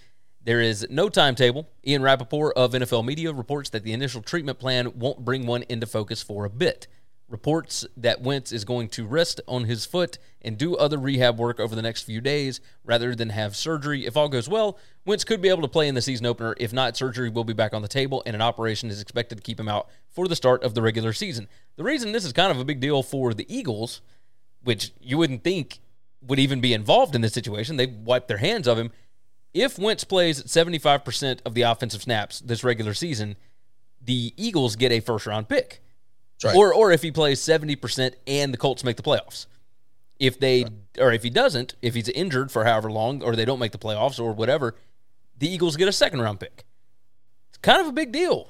there 0.45 0.61
is 0.61 0.85
no 0.91 1.09
timetable. 1.09 1.67
Ian 1.85 2.03
Rapoport 2.03 2.55
of 2.55 2.73
NFL 2.73 3.03
Media 3.03 3.33
reports 3.33 3.71
that 3.71 3.83
the 3.83 3.93
initial 3.93 4.21
treatment 4.21 4.59
plan 4.59 4.91
won't 4.97 5.25
bring 5.25 5.47
one 5.47 5.63
into 5.63 5.87
focus 5.87 6.21
for 6.21 6.45
a 6.45 6.49
bit. 6.51 6.87
Reports 7.27 7.87
that 7.97 8.21
Wentz 8.21 8.51
is 8.51 8.63
going 8.63 8.87
to 8.89 9.07
rest 9.07 9.41
on 9.47 9.63
his 9.63 9.87
foot 9.87 10.19
and 10.43 10.59
do 10.59 10.75
other 10.75 10.99
rehab 10.99 11.39
work 11.39 11.59
over 11.59 11.75
the 11.75 11.81
next 11.81 12.03
few 12.03 12.21
days 12.21 12.61
rather 12.83 13.15
than 13.15 13.29
have 13.29 13.55
surgery. 13.55 14.05
If 14.05 14.15
all 14.15 14.29
goes 14.29 14.47
well, 14.47 14.77
Wentz 15.03 15.23
could 15.23 15.41
be 15.41 15.49
able 15.49 15.63
to 15.63 15.67
play 15.67 15.87
in 15.87 15.95
the 15.95 16.01
season 16.03 16.27
opener. 16.27 16.53
If 16.59 16.71
not, 16.71 16.95
surgery 16.95 17.29
will 17.31 17.43
be 17.43 17.53
back 17.53 17.73
on 17.73 17.81
the 17.81 17.87
table 17.87 18.21
and 18.27 18.35
an 18.35 18.43
operation 18.43 18.91
is 18.91 19.01
expected 19.01 19.37
to 19.37 19.41
keep 19.41 19.59
him 19.59 19.67
out 19.67 19.89
for 20.07 20.27
the 20.27 20.35
start 20.35 20.63
of 20.63 20.75
the 20.75 20.83
regular 20.83 21.11
season. 21.11 21.47
The 21.75 21.83
reason 21.83 22.11
this 22.11 22.23
is 22.23 22.33
kind 22.33 22.51
of 22.51 22.59
a 22.59 22.65
big 22.65 22.79
deal 22.79 23.01
for 23.01 23.33
the 23.33 23.51
Eagles, 23.53 24.01
which 24.63 24.91
you 25.01 25.17
wouldn't 25.17 25.43
think 25.43 25.79
would 26.21 26.39
even 26.39 26.61
be 26.61 26.73
involved 26.73 27.15
in 27.15 27.21
this 27.21 27.33
situation. 27.33 27.77
they 27.77 27.87
wiped 27.87 28.27
their 28.27 28.37
hands 28.37 28.67
of 28.67 28.77
him. 28.77 28.91
If 29.55 29.79
Wentz 29.79 30.03
plays 30.03 30.43
75% 30.43 31.39
of 31.45 31.53
the 31.53 31.61
offensive 31.61 32.01
snaps 32.01 32.41
this 32.41 32.61
regular 32.61 32.93
season, 32.93 33.37
the 34.03 34.33
Eagles 34.35 34.75
get 34.75 34.91
a 34.91 34.99
first 34.99 35.25
round 35.25 35.47
pick. 35.47 35.81
Right. 36.43 36.53
Or 36.53 36.73
or 36.73 36.91
if 36.91 37.01
he 37.01 37.11
plays 37.11 37.39
70% 37.39 38.13
and 38.27 38.53
the 38.53 38.57
Colts 38.57 38.83
make 38.83 38.97
the 38.97 39.03
playoffs. 39.03 39.45
If 40.19 40.39
they 40.39 40.65
or 40.99 41.13
if 41.13 41.23
he 41.23 41.29
doesn't, 41.29 41.75
if 41.81 41.95
he's 41.95 42.09
injured 42.09 42.51
for 42.51 42.65
however 42.65 42.91
long 42.91 43.23
or 43.23 43.35
they 43.37 43.45
don't 43.45 43.59
make 43.59 43.71
the 43.71 43.77
playoffs 43.77 44.19
or 44.19 44.33
whatever, 44.33 44.75
the 45.37 45.47
Eagles 45.47 45.77
get 45.77 45.87
a 45.87 45.93
second 45.93 46.21
round 46.21 46.41
pick. 46.41 46.65
It's 47.49 47.57
kind 47.59 47.79
of 47.79 47.87
a 47.87 47.93
big 47.93 48.11
deal. 48.11 48.49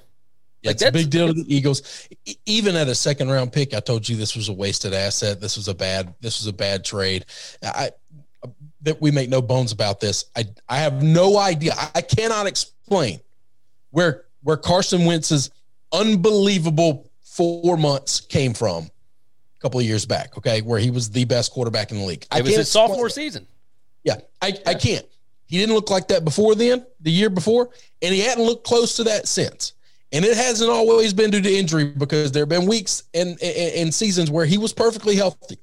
Yeah, 0.63 0.69
Like, 0.69 0.75
it's 0.75 0.83
a 0.83 0.91
big 0.91 1.09
deal 1.11 1.27
to 1.27 1.33
the 1.33 1.55
Eagles. 1.55 2.07
Even 2.47 2.75
at 2.75 2.87
a 2.87 2.95
second 2.95 3.29
round 3.29 3.53
pick, 3.53 3.75
I 3.75 3.79
told 3.79 4.09
you 4.09 4.15
this 4.15 4.35
was 4.35 4.49
a 4.49 4.53
wasted 4.53 4.95
asset. 4.95 5.39
This 5.39 5.57
was 5.57 5.67
a 5.67 5.75
bad. 5.75 6.15
This 6.21 6.39
was 6.39 6.47
a 6.47 6.53
bad 6.53 6.83
trade. 6.83 7.25
I 7.61 7.91
that 8.85 9.01
we 9.01 9.11
make 9.11 9.29
no 9.29 9.41
bones 9.41 9.71
about 9.71 9.99
this. 9.99 10.25
I 10.35 10.45
I 10.69 10.77
have 10.77 11.03
no 11.03 11.37
idea. 11.37 11.73
I, 11.77 11.89
I 11.95 12.01
cannot 12.01 12.47
explain 12.47 13.19
where 13.91 14.25
where 14.41 14.57
Carson 14.57 15.05
Wentz's 15.05 15.51
unbelievable 15.91 17.09
four 17.21 17.77
months 17.77 18.21
came 18.21 18.53
from 18.53 18.85
a 18.85 19.59
couple 19.61 19.79
of 19.79 19.85
years 19.85 20.05
back. 20.05 20.37
Okay, 20.37 20.61
where 20.61 20.79
he 20.79 20.91
was 20.91 21.09
the 21.09 21.25
best 21.25 21.51
quarterback 21.51 21.91
in 21.91 21.97
the 21.97 22.05
league. 22.05 22.25
I 22.31 22.39
It 22.39 22.45
was 22.45 22.55
his 22.55 22.71
sophomore 22.71 23.09
season. 23.09 23.45
Yeah, 24.03 24.17
I, 24.41 24.53
I 24.65 24.75
can't. 24.75 25.05
He 25.47 25.57
didn't 25.57 25.75
look 25.75 25.89
like 25.89 26.07
that 26.09 26.23
before 26.23 26.55
then, 26.55 26.85
the 27.01 27.11
year 27.11 27.29
before, 27.29 27.69
and 28.01 28.13
he 28.13 28.21
hadn't 28.21 28.43
looked 28.43 28.65
close 28.65 28.95
to 28.97 29.03
that 29.05 29.27
since. 29.27 29.73
And 30.11 30.23
it 30.23 30.37
hasn't 30.37 30.69
always 30.69 31.13
been 31.13 31.31
due 31.31 31.41
to 31.41 31.53
injury 31.53 31.85
because 31.85 32.31
there 32.31 32.43
have 32.43 32.49
been 32.49 32.67
weeks 32.67 33.03
and, 33.13 33.29
and, 33.41 33.41
and 33.41 33.93
seasons 33.93 34.31
where 34.31 34.45
he 34.45 34.57
was 34.57 34.73
perfectly 34.73 35.15
healthy, 35.15 35.57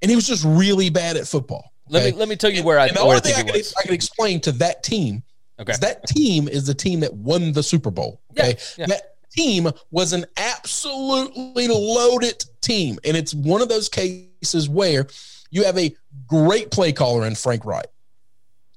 and 0.00 0.10
he 0.10 0.16
was 0.16 0.26
just 0.26 0.44
really 0.44 0.90
bad 0.90 1.16
at 1.16 1.26
football. 1.26 1.71
Let 1.88 2.02
okay? 2.02 2.12
me 2.12 2.18
let 2.18 2.28
me 2.28 2.36
tell 2.36 2.50
you 2.50 2.62
where 2.62 2.78
I, 2.78 2.86
and 2.86 2.96
the 2.96 3.00
only 3.00 3.20
thing 3.20 3.34
I 3.34 3.42
can, 3.42 3.52
was. 3.54 3.74
I 3.78 3.82
can 3.82 3.94
explain 3.94 4.40
to 4.42 4.52
that 4.52 4.82
team 4.82 5.22
Okay. 5.60 5.74
that 5.80 6.06
team 6.06 6.48
is 6.48 6.66
the 6.66 6.74
team 6.74 7.00
that 7.00 7.12
won 7.14 7.52
the 7.52 7.62
Super 7.62 7.90
Bowl. 7.90 8.20
Yeah, 8.34 8.42
Okay. 8.44 8.58
yeah. 8.78 8.86
That 8.86 9.16
team 9.30 9.68
was 9.90 10.12
an 10.12 10.24
absolutely 10.36 11.68
loaded 11.68 12.44
team. 12.60 12.98
And 13.04 13.16
it's 13.16 13.34
one 13.34 13.62
of 13.62 13.68
those 13.68 13.88
cases 13.88 14.68
where 14.68 15.06
you 15.50 15.64
have 15.64 15.78
a 15.78 15.94
great 16.26 16.70
play 16.70 16.92
caller 16.92 17.26
in 17.26 17.34
Frank 17.34 17.64
Reich 17.64 17.86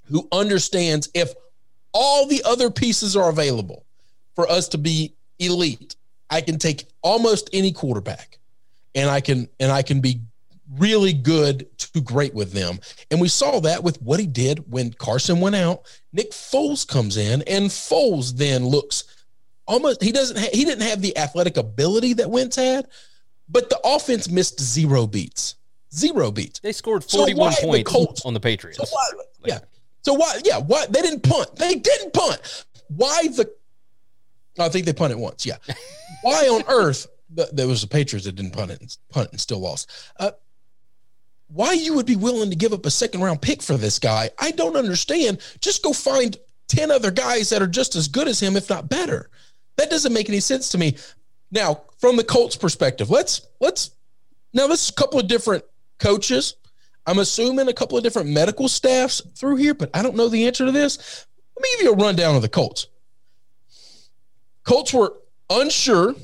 who 0.03 0.27
understands 0.31 1.09
if 1.13 1.33
all 1.93 2.27
the 2.27 2.43
other 2.43 2.69
pieces 2.69 3.15
are 3.15 3.29
available 3.29 3.85
for 4.35 4.47
us 4.49 4.67
to 4.69 4.77
be 4.77 5.15
elite, 5.39 5.95
I 6.29 6.41
can 6.41 6.59
take 6.59 6.85
almost 7.01 7.49
any 7.53 7.71
quarterback 7.71 8.37
and 8.93 9.09
I 9.09 9.21
can 9.21 9.47
and 9.59 9.71
I 9.71 9.81
can 9.81 10.01
be 10.01 10.21
really 10.77 11.13
good 11.13 11.67
to 11.77 12.01
great 12.01 12.33
with 12.33 12.51
them. 12.51 12.79
And 13.11 13.21
we 13.21 13.27
saw 13.27 13.59
that 13.61 13.83
with 13.83 14.01
what 14.01 14.19
he 14.19 14.27
did 14.27 14.71
when 14.71 14.93
Carson 14.93 15.39
went 15.39 15.55
out. 15.55 15.83
Nick 16.13 16.31
Foles 16.31 16.87
comes 16.87 17.17
in, 17.17 17.41
and 17.43 17.65
Foles 17.69 18.35
then 18.35 18.65
looks 18.65 19.03
almost 19.67 20.01
he 20.03 20.11
doesn't 20.11 20.37
ha- 20.37 20.49
he 20.53 20.63
didn't 20.65 20.87
have 20.87 21.01
the 21.01 21.17
athletic 21.17 21.57
ability 21.57 22.13
that 22.13 22.29
Wentz 22.29 22.55
had, 22.55 22.87
but 23.49 23.69
the 23.69 23.79
offense 23.83 24.29
missed 24.29 24.59
zero 24.59 25.05
beats. 25.07 25.55
Zero 25.93 26.31
beats. 26.31 26.59
They 26.59 26.71
scored 26.73 27.09
So 27.09 27.19
41 27.19 27.51
the 27.51 27.61
points 27.67 27.91
Colts- 27.91 28.25
on 28.25 28.33
the 28.33 28.39
Patriots. 28.39 28.77
So 28.77 28.85
why, 28.89 29.09
yeah. 29.45 29.59
So 30.03 30.13
why? 30.13 30.39
Yeah. 30.43 30.59
Why 30.59 30.85
they 30.87 31.01
didn't 31.01 31.23
punt? 31.23 31.55
They 31.55 31.75
didn't 31.75 32.13
punt. 32.13 32.65
Why 32.89 33.27
the? 33.29 33.49
I 34.59 34.69
think 34.69 34.85
they 34.85 34.93
punted 34.93 35.19
once. 35.19 35.45
Yeah. 35.45 35.57
why 36.21 36.47
on 36.47 36.63
earth? 36.67 37.07
the- 37.29 37.49
There 37.53 37.67
was 37.67 37.81
the 37.81 37.87
Patriots 37.87 38.25
that 38.25 38.33
didn't 38.35 38.51
punt 38.51 38.71
it, 38.71 38.81
and 38.81 38.97
punt 39.09 39.31
and 39.31 39.39
still 39.39 39.59
lost. 39.59 39.89
Uh, 40.19 40.31
why 41.47 41.73
you 41.73 41.93
would 41.93 42.05
be 42.05 42.15
willing 42.15 42.49
to 42.49 42.55
give 42.55 42.73
up 42.73 42.85
a 42.85 42.91
second 42.91 43.21
round 43.21 43.41
pick 43.41 43.61
for 43.61 43.77
this 43.77 43.99
guy? 43.99 44.29
I 44.39 44.51
don't 44.51 44.75
understand. 44.75 45.39
Just 45.59 45.83
go 45.83 45.93
find 45.93 46.37
ten 46.67 46.91
other 46.91 47.11
guys 47.11 47.49
that 47.49 47.61
are 47.61 47.67
just 47.67 47.95
as 47.95 48.07
good 48.07 48.27
as 48.27 48.39
him, 48.39 48.55
if 48.55 48.69
not 48.69 48.89
better. 48.89 49.29
That 49.77 49.89
doesn't 49.89 50.13
make 50.13 50.29
any 50.29 50.39
sense 50.39 50.69
to 50.69 50.77
me. 50.77 50.95
Now, 51.51 51.81
from 51.99 52.17
the 52.17 52.23
Colts 52.23 52.55
perspective, 52.55 53.09
let's 53.09 53.47
let's 53.59 53.91
now 54.53 54.67
this 54.67 54.83
is 54.83 54.89
a 54.89 54.93
couple 54.93 55.19
of 55.19 55.27
different 55.27 55.63
coaches. 55.99 56.55
I'm 57.05 57.19
assuming 57.19 57.67
a 57.67 57.73
couple 57.73 57.97
of 57.97 58.03
different 58.03 58.29
medical 58.29 58.67
staffs 58.67 59.21
through 59.35 59.57
here, 59.57 59.75
but 59.75 59.91
I 59.93 60.01
don't 60.01 60.15
know 60.15 60.27
the 60.27 60.47
answer 60.47 60.65
to 60.65 60.71
this. 60.71 61.25
Let 61.55 61.61
me 61.61 61.69
give 61.77 61.85
you 61.85 61.93
a 61.93 61.95
rundown 61.95 62.35
of 62.35 62.41
the 62.41 62.49
Colts. 62.49 62.87
Colts 64.63 64.91
were 64.91 65.13
unsure, 65.49 66.15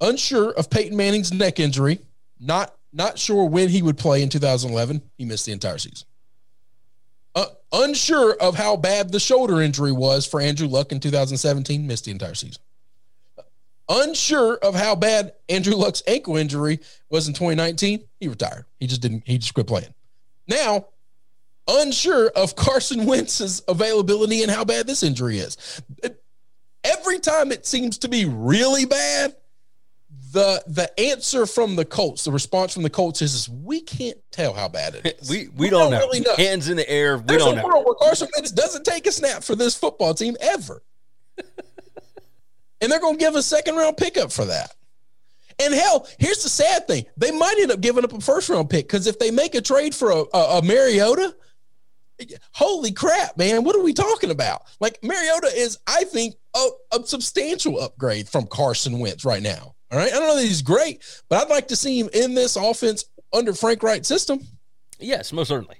unsure 0.00 0.50
of 0.50 0.68
Peyton 0.68 0.96
Manning's 0.96 1.32
neck 1.32 1.58
injury, 1.58 2.00
not 2.38 2.76
not 2.92 3.18
sure 3.18 3.44
when 3.44 3.68
he 3.68 3.82
would 3.82 3.98
play 3.98 4.22
in 4.22 4.28
2011. 4.28 5.02
He 5.16 5.24
missed 5.24 5.46
the 5.46 5.52
entire 5.52 5.78
season. 5.78 6.06
Uh, 7.34 7.46
unsure 7.72 8.34
of 8.34 8.56
how 8.56 8.76
bad 8.76 9.12
the 9.12 9.20
shoulder 9.20 9.60
injury 9.60 9.92
was 9.92 10.26
for 10.26 10.40
Andrew 10.40 10.66
Luck 10.66 10.90
in 10.90 11.00
2017, 11.00 11.86
missed 11.86 12.04
the 12.04 12.10
entire 12.10 12.34
season. 12.34 12.60
Unsure 13.88 14.56
of 14.56 14.74
how 14.74 14.94
bad 14.94 15.32
Andrew 15.48 15.74
Luck's 15.74 16.02
ankle 16.06 16.36
injury 16.36 16.78
was 17.08 17.26
in 17.26 17.34
2019, 17.34 18.04
he 18.20 18.28
retired. 18.28 18.64
He 18.78 18.86
just 18.86 19.00
didn't. 19.00 19.24
He 19.26 19.38
just 19.38 19.54
quit 19.54 19.66
playing. 19.66 19.92
Now, 20.46 20.86
unsure 21.66 22.28
of 22.28 22.54
Carson 22.54 23.04
Wentz's 23.06 23.62
availability 23.66 24.42
and 24.42 24.50
how 24.50 24.64
bad 24.64 24.86
this 24.86 25.02
injury 25.02 25.38
is. 25.38 25.82
Every 26.84 27.18
time 27.18 27.52
it 27.52 27.66
seems 27.66 27.98
to 27.98 28.08
be 28.08 28.24
really 28.24 28.84
bad, 28.84 29.34
the 30.32 30.62
the 30.66 31.00
answer 31.00 31.46
from 31.46 31.76
the 31.76 31.84
Colts, 31.84 32.24
the 32.24 32.32
response 32.32 32.74
from 32.74 32.82
the 32.82 32.90
Colts 32.90 33.22
is, 33.22 33.34
is 33.34 33.48
we 33.48 33.80
can't 33.80 34.18
tell 34.30 34.52
how 34.52 34.68
bad 34.68 34.94
it 34.94 35.18
is. 35.20 35.30
We 35.30 35.48
we, 35.48 35.70
don't, 35.70 35.90
know. 35.90 35.98
really 35.98 36.20
know. 36.20 36.36
Hands 36.36 36.68
in 36.68 36.76
the 36.76 36.88
air. 36.88 37.18
We 37.18 37.24
There's 37.24 37.42
don't 37.44 37.58
a 37.58 37.62
know. 37.62 37.68
world 37.68 37.84
where 37.84 37.94
Carson 37.94 38.28
Wentz 38.36 38.52
doesn't 38.52 38.84
take 38.84 39.06
a 39.06 39.12
snap 39.12 39.42
for 39.42 39.54
this 39.54 39.76
football 39.76 40.14
team 40.14 40.36
ever. 40.40 40.82
and 42.80 42.90
they're 42.92 43.00
going 43.00 43.18
to 43.18 43.24
give 43.24 43.34
a 43.34 43.42
second 43.42 43.76
round 43.76 43.96
pickup 43.96 44.30
for 44.32 44.44
that. 44.44 44.74
And 45.62 45.74
hell, 45.74 46.06
here's 46.18 46.42
the 46.42 46.48
sad 46.48 46.86
thing: 46.86 47.06
they 47.16 47.30
might 47.30 47.56
end 47.60 47.70
up 47.70 47.80
giving 47.80 48.04
up 48.04 48.12
a 48.12 48.20
first 48.20 48.48
round 48.48 48.70
pick 48.70 48.86
because 48.86 49.06
if 49.06 49.18
they 49.18 49.30
make 49.30 49.54
a 49.54 49.60
trade 49.60 49.94
for 49.94 50.10
a, 50.10 50.24
a, 50.32 50.58
a 50.58 50.62
Mariota, 50.62 51.34
holy 52.52 52.92
crap, 52.92 53.36
man, 53.36 53.64
what 53.64 53.76
are 53.76 53.82
we 53.82 53.92
talking 53.92 54.30
about? 54.30 54.62
Like 54.80 55.02
Mariota 55.02 55.50
is, 55.54 55.78
I 55.86 56.04
think, 56.04 56.34
a, 56.54 56.66
a 56.92 57.06
substantial 57.06 57.80
upgrade 57.80 58.28
from 58.28 58.46
Carson 58.46 58.98
Wentz 58.98 59.24
right 59.24 59.42
now. 59.42 59.74
All 59.90 59.98
right, 59.98 60.12
I 60.12 60.16
don't 60.16 60.28
know 60.28 60.36
that 60.36 60.42
he's 60.46 60.62
great, 60.62 61.02
but 61.28 61.42
I'd 61.42 61.50
like 61.50 61.68
to 61.68 61.76
see 61.76 61.98
him 61.98 62.08
in 62.12 62.34
this 62.34 62.56
offense 62.56 63.04
under 63.32 63.52
Frank 63.52 63.82
Reich's 63.82 64.06
system. 64.06 64.40
Yes, 64.98 65.32
most 65.32 65.48
certainly. 65.48 65.76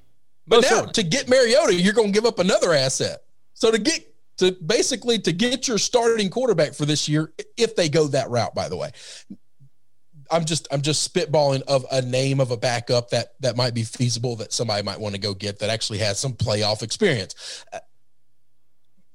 But 0.47 0.63
now 0.63 0.69
certainly. 0.69 0.93
to 0.95 1.03
get 1.05 1.29
Mariota, 1.29 1.75
you're 1.75 1.93
going 1.93 2.09
to 2.09 2.13
give 2.13 2.25
up 2.25 2.39
another 2.39 2.73
asset. 2.73 3.21
So 3.55 3.71
to 3.71 3.79
get 3.79 4.13
to 4.39 4.53
basically 4.53 5.19
to 5.21 5.33
get 5.33 5.69
your 5.69 5.79
starting 5.79 6.31
quarterback 6.31 6.75
for 6.75 6.87
this 6.87 7.09
year, 7.09 7.33
if 7.57 7.77
they 7.77 7.89
go 7.89 8.09
that 8.09 8.31
route, 8.31 8.55
by 8.55 8.69
the 8.69 8.77
way, 8.77 8.91
I'm 10.31 10.45
just 10.45 10.67
I'm 10.73 10.81
just 10.81 11.13
spitballing 11.13 11.63
of 11.69 11.85
a 11.93 12.03
name 12.03 12.41
of 12.41 12.51
a 12.51 12.57
backup 12.57 13.11
that 13.11 13.35
that 13.41 13.57
might 13.57 13.75
be 13.75 13.83
feasible 13.83 14.37
that 14.37 14.53
somebody 14.53 14.83
might 14.83 14.99
want 14.99 15.15
to 15.15 15.21
go 15.21 15.35
get 15.35 15.59
that 15.59 15.71
actually 15.71 15.99
has 15.99 16.19
some 16.19 16.33
playoff 16.33 16.83
experience. 16.83 17.65
Uh, 17.73 17.79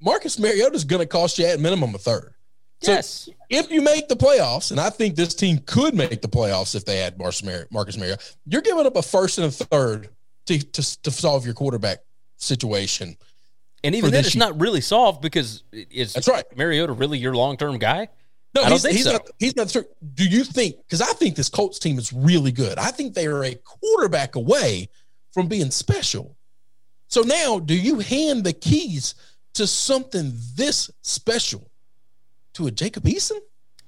Marcus 0.00 0.38
Mariota 0.38 0.74
is 0.74 0.84
going 0.84 1.00
to 1.00 1.06
cost 1.06 1.38
you 1.38 1.46
at 1.46 1.58
minimum 1.58 1.94
a 1.94 1.98
third. 1.98 2.35
So 2.82 2.92
yes. 2.92 3.28
if 3.48 3.70
you 3.70 3.80
make 3.80 4.08
the 4.08 4.16
playoffs, 4.16 4.70
and 4.70 4.78
I 4.78 4.90
think 4.90 5.16
this 5.16 5.34
team 5.34 5.60
could 5.64 5.94
make 5.94 6.20
the 6.20 6.28
playoffs 6.28 6.74
if 6.74 6.84
they 6.84 6.98
had 6.98 7.18
Marcus 7.18 7.42
Mariota, 7.42 7.68
Marcus 7.70 7.96
Mariota 7.96 8.22
you're 8.44 8.60
giving 8.60 8.84
up 8.84 8.96
a 8.96 9.02
first 9.02 9.38
and 9.38 9.46
a 9.46 9.50
third 9.50 10.10
to, 10.46 10.58
to, 10.58 11.02
to 11.02 11.10
solve 11.10 11.44
your 11.44 11.54
quarterback 11.54 11.98
situation. 12.36 13.16
And 13.82 13.94
even 13.94 14.10
then, 14.10 14.24
it's 14.24 14.34
year. 14.34 14.44
not 14.44 14.60
really 14.60 14.80
solved 14.80 15.22
because 15.22 15.62
is 15.72 16.12
That's 16.12 16.28
right. 16.28 16.44
Mariota 16.56 16.92
really 16.92 17.18
your 17.18 17.34
long 17.34 17.56
term 17.56 17.78
guy? 17.78 18.08
No, 18.54 18.62
I 18.62 18.64
don't 18.64 18.72
he's, 18.72 18.82
think 18.82 18.96
he's 18.96 19.04
so. 19.04 19.12
not. 19.12 19.30
He's 19.38 19.56
not. 19.56 19.70
cer- 19.70 19.86
Do 20.14 20.24
you 20.24 20.44
think? 20.44 20.76
Because 20.78 21.02
I 21.02 21.12
think 21.12 21.36
this 21.36 21.48
Colts 21.48 21.78
team 21.78 21.98
is 21.98 22.12
really 22.12 22.52
good. 22.52 22.78
I 22.78 22.90
think 22.90 23.14
they 23.14 23.26
are 23.26 23.44
a 23.44 23.54
quarterback 23.54 24.34
away 24.34 24.88
from 25.32 25.46
being 25.46 25.70
special. 25.70 26.36
So 27.08 27.20
now, 27.20 27.58
do 27.58 27.74
you 27.74 28.00
hand 28.00 28.44
the 28.44 28.52
keys 28.52 29.14
to 29.54 29.66
something 29.66 30.32
this 30.54 30.90
special 31.02 31.70
to 32.56 32.66
a 32.66 32.70
Jacob 32.70 33.04
Eason? 33.04 33.38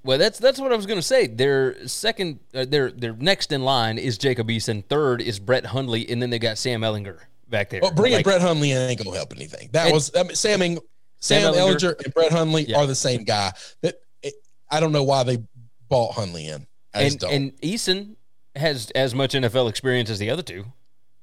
Well, 0.05 0.17
that's 0.19 0.39
that's 0.39 0.59
what 0.61 0.73
I 0.73 0.77
was 0.77 0.87
going 0.87 0.99
to 0.99 1.03
say. 1.07 1.27
Their 1.27 1.87
second, 1.89 2.39
uh, 2.55 2.65
their 2.65 2.91
their 2.91 3.13
next 3.15 3.51
in 3.53 3.63
line 3.63 3.99
is 3.99 4.17
Jacob 4.17 4.49
Eason. 4.49 4.85
Third 4.87 5.21
is 5.21 5.39
Brett 5.39 5.67
Hundley, 5.67 6.09
and 6.09 6.23
then 6.23 6.31
they 6.31 6.39
got 6.39 6.57
Sam 6.57 6.81
Ehlinger 6.83 7.19
back 7.49 7.71
there. 7.71 7.81
Well, 7.83 7.93
bringing 7.93 8.19
Like, 8.19 8.25
Brett 8.25 8.41
Hundley 8.41 8.71
in 8.71 8.79
ain't 8.79 9.03
gonna 9.03 9.17
help 9.17 9.33
anything. 9.35 9.71
That 9.73 9.93
was 9.93 10.11
I 10.15 10.23
mean, 10.23 10.35
Sam, 10.37 10.61
Sam, 10.61 10.79
Sam 11.21 11.53
Ehlinger. 11.55 11.77
Ehlinger 11.77 12.05
and 12.05 12.15
Brett 12.15 12.33
Hundley 12.33 12.63
Yeah. 12.69 12.79
are 12.79 12.87
the 12.87 12.95
same 12.95 13.25
guy. 13.25 13.53
That 13.83 14.01
it, 14.23 14.35
I 14.71 14.79
don't 14.81 14.93
know 14.93 15.03
why 15.05 15.25
they 15.25 15.39
bought 15.89 16.13
Hundley 16.15 16.47
in. 16.47 16.67
I 16.95 17.03
and 17.03 17.23
and 17.25 17.61
Eason 17.61 18.15
has 18.57 18.91
as 18.95 19.15
much 19.15 19.35
NFL 19.35 19.69
experience 19.69 20.11
as 20.11 20.19
the 20.21 20.31
other 20.31 20.43
two. 20.43 20.65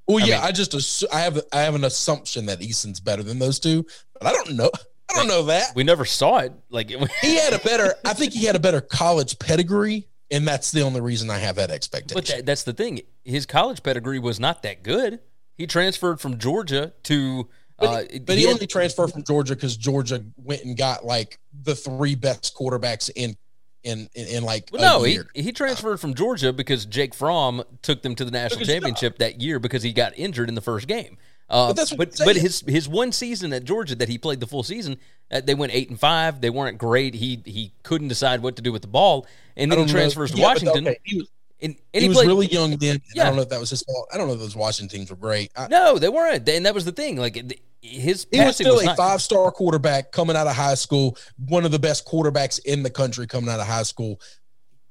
well, 0.07 0.23
I 0.23 0.27
yeah, 0.27 0.35
mean- 0.37 0.45
I 0.47 0.51
just 0.51 0.73
assu- 0.73 1.05
I 1.13 1.21
have 1.21 1.41
I 1.53 1.61
have 1.61 1.75
an 1.75 1.85
assumption 1.85 2.45
that 2.47 2.59
Eason's 2.59 2.99
better 2.99 3.23
than 3.23 3.39
those 3.39 3.57
two, 3.59 3.85
but 4.13 4.25
I 4.27 4.31
don't 4.33 4.55
know. 4.55 4.69
I 5.09 5.13
don't 5.17 5.27
know 5.27 5.43
that 5.43 5.74
We 5.75 5.83
never 5.83 6.03
saw 6.05 6.39
it. 6.39 6.53
Like 6.69 6.91
it, 6.91 7.12
he 7.21 7.35
had 7.35 7.53
a 7.53 7.59
better. 7.59 7.93
I 8.03 8.13
think 8.13 8.33
he 8.33 8.45
had 8.45 8.55
a 8.55 8.59
better 8.59 8.81
college 8.81 9.38
pedigree, 9.39 10.07
and 10.31 10.47
that's 10.47 10.71
the 10.71 10.81
only 10.81 11.01
reason 11.01 11.29
I 11.29 11.38
have 11.39 11.55
that 11.57 11.71
expectation. 11.71 12.15
but 12.15 12.25
that, 12.27 12.45
that's 12.45 12.63
the 12.63 12.74
thing. 12.74 13.01
His 13.24 13.45
college 13.45 13.83
pedigree 13.83 14.19
was 14.19 14.39
not 14.39 14.63
that 14.63 14.83
good. 14.83 15.19
he 15.57 15.67
transferred 15.67 16.19
from 16.19 16.38
Georgia 16.38 16.93
to. 17.03 17.47
Uh, 17.77 18.03
But 18.25 18.38
he 18.38 18.43
had- 18.45 18.53
only 18.53 18.67
transferred 18.67 19.12
from 19.12 19.24
Georgia 19.24 19.53
because 19.53 19.75
Georgia 19.75 20.24
went 20.38 20.63
and 20.63 20.77
got 20.77 21.05
like 21.05 21.39
the 21.63 21.75
three 21.75 22.15
best 22.15 22.55
quarterbacks 22.55 23.09
in 23.15 23.35
in 23.83 24.09
in, 24.15 24.27
in 24.27 24.43
like 24.43 24.69
Well, 24.71 24.81
a 24.81 25.00
no, 25.00 25.03
he, 25.03 25.13
year. 25.13 25.27
he 25.35 25.51
transferred 25.51 25.97
from 26.00 26.13
Georgia 26.15 26.53
because 26.53 26.85
Jake 26.85 27.13
Fromm 27.13 27.63
took 27.81 28.01
them 28.01 28.15
to 28.15 28.24
the 28.25 28.31
national 28.31 28.59
his 28.59 28.67
job. 28.69 28.75
championship 28.75 29.17
that 29.19 29.41
year 29.41 29.59
because 29.59 29.83
he 29.83 29.91
got 29.91 30.17
injured 30.17 30.47
in 30.50 30.55
the 30.55 30.62
first 30.62 30.88
game. 30.88 31.17
Uh, 31.49 31.73
But 31.73 31.93
but, 31.97 32.17
but 32.25 32.35
his 32.35 32.63
his 32.67 32.87
one 32.87 33.11
season 33.11 33.53
at 33.53 33.63
Georgia 33.63 33.95
that 33.95 34.09
he 34.09 34.17
played 34.17 34.39
the 34.39 34.47
full 34.47 34.63
season, 34.63 34.97
uh, 35.31 35.41
they 35.41 35.55
went 35.55 35.73
eight 35.73 35.89
and 35.89 35.99
five. 35.99 36.41
They 36.41 36.49
weren't 36.49 36.77
great. 36.77 37.13
He 37.13 37.41
he 37.45 37.71
couldn't 37.83 38.07
decide 38.07 38.41
what 38.41 38.55
to 38.55 38.61
do 38.61 38.71
with 38.71 38.81
the 38.81 38.87
ball, 38.87 39.27
and 39.55 39.71
then 39.71 39.77
he 39.77 39.85
don't 39.85 39.93
know- 39.93 39.99
transfers 39.99 40.31
to 40.31 40.37
yeah, 40.37 40.43
Washington. 40.47 40.87
okay, 40.87 40.97
he 41.03 41.17
was, 41.17 41.27
And, 41.61 41.75
and 41.93 42.01
he 42.01 42.01
he, 42.01 42.07
was 42.09 42.17
played, 42.17 42.27
really 42.27 42.47
young 42.47 42.77
then. 42.77 43.01
Yeah. 43.13 43.23
I 43.23 43.25
don't 43.27 43.35
know 43.35 43.43
if 43.43 43.49
that 43.49 43.59
was 43.59 43.69
his 43.69 43.83
fault. 43.83 44.09
I 44.11 44.17
don't 44.17 44.27
know 44.27 44.33
if 44.33 44.39
those 44.39 44.55
Washington 44.55 44.97
teams 44.97 45.09
were 45.09 45.15
great. 45.15 45.51
I, 45.55 45.67
no, 45.67 45.99
they 45.99 46.09
weren't, 46.09 46.47
and 46.49 46.65
that 46.65 46.73
was 46.73 46.85
the 46.85 46.91
thing. 46.91 47.17
Like 47.17 47.35
his 47.81 48.25
he 48.31 48.39
was 48.39 48.55
still 48.55 48.75
was 48.75 48.85
a 48.85 48.95
five 48.95 49.21
star 49.21 49.51
quarterback 49.51 50.11
coming 50.11 50.35
out 50.35 50.47
of 50.47 50.55
high 50.55 50.73
school, 50.75 51.15
one 51.47 51.63
of 51.65 51.71
the 51.71 51.79
best 51.79 52.05
quarterbacks 52.07 52.59
in 52.65 52.81
the 52.81 52.89
country 52.89 53.27
coming 53.27 53.49
out 53.49 53.59
of 53.59 53.67
high 53.67 53.83
school. 53.83 54.19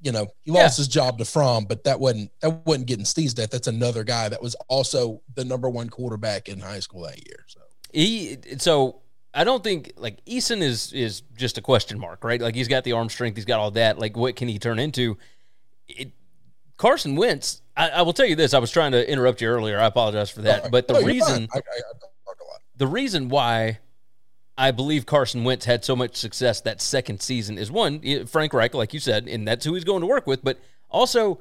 You 0.05 0.13
know, 0.13 0.27
he 0.43 0.51
lost 0.53 0.79
Yeah. 0.79 0.83
his 0.83 0.89
job 0.89 1.19
to 1.19 1.25
Fromm, 1.25 1.65
but 1.65 1.83
that 1.85 1.99
wasn't 1.99 2.31
that 2.41 2.65
wasn't 2.67 2.87
getting 2.87 3.05
Steve's 3.07 3.35
death. 3.35 3.51
That's 3.51 3.67
another 3.69 4.05
guy 4.05 4.29
that 4.29 4.41
was 4.43 4.55
also 4.69 5.23
the 5.35 5.45
number 5.45 5.69
one 5.69 5.89
quarterback 5.89 6.49
in 6.49 6.61
high 6.61 6.81
school 6.81 7.03
that 7.03 7.27
year. 7.27 7.45
So 7.49 7.61
he 7.93 8.39
so 8.59 9.01
I 9.33 9.43
don't 9.45 9.65
think 9.65 9.95
like 9.97 10.25
Eason 10.27 10.61
is 10.63 10.93
is 10.93 11.23
just 11.37 11.59
a 11.59 11.63
question 11.63 11.99
mark, 11.99 12.23
right? 12.23 12.41
Like 12.41 12.55
he's 12.55 12.69
got 12.69 12.85
the 12.85 12.93
arm 12.93 13.09
strength, 13.09 13.37
he's 13.37 13.45
got 13.47 13.59
all 13.61 13.71
that. 13.73 13.99
Like 13.99 14.17
what 14.17 14.37
can 14.37 14.47
he 14.47 14.59
turn 14.59 14.79
into? 14.79 15.17
It, 15.89 16.13
Carson 16.77 17.17
Wentz. 17.17 17.63
I, 17.77 17.89
I 17.89 18.03
will 18.03 18.13
tell 18.13 18.27
you 18.27 18.37
this. 18.37 18.53
I 18.55 18.59
was 18.59 18.71
trying 18.71 18.93
to 18.93 19.11
interrupt 19.11 19.41
you 19.41 19.49
earlier. 19.49 19.79
I 19.81 19.87
apologize 19.87 20.31
for 20.31 20.43
that. 20.43 20.71
But 20.71 20.87
the 20.87 20.95
No, 20.95 21.03
reason. 21.07 21.49
I, 21.53 21.57
I, 21.57 21.61
I 21.61 21.81
talk 21.99 22.37
a 22.41 22.45
lot. 22.51 22.61
the 22.77 22.87
reason 22.87 23.29
why 23.29 23.79
I 24.57 24.71
believe 24.71 25.05
Carson 25.05 25.43
Wentz 25.43 25.65
had 25.65 25.85
so 25.85 25.97
much 25.97 26.17
success 26.17 26.61
that 26.61 26.81
second 26.81 27.21
season 27.21 27.59
is 27.59 27.71
one, 27.71 28.27
Frank 28.27 28.53
Reich, 28.53 28.75
like 28.75 28.95
you 28.95 29.01
said, 29.01 29.27
and 29.27 29.47
that's 29.47 29.65
who 29.65 29.75
he's 29.75 29.85
going 29.85 30.01
to 30.01 30.07
work 30.07 30.27
with. 30.27 30.45
But 30.45 30.61
also, 30.89 31.41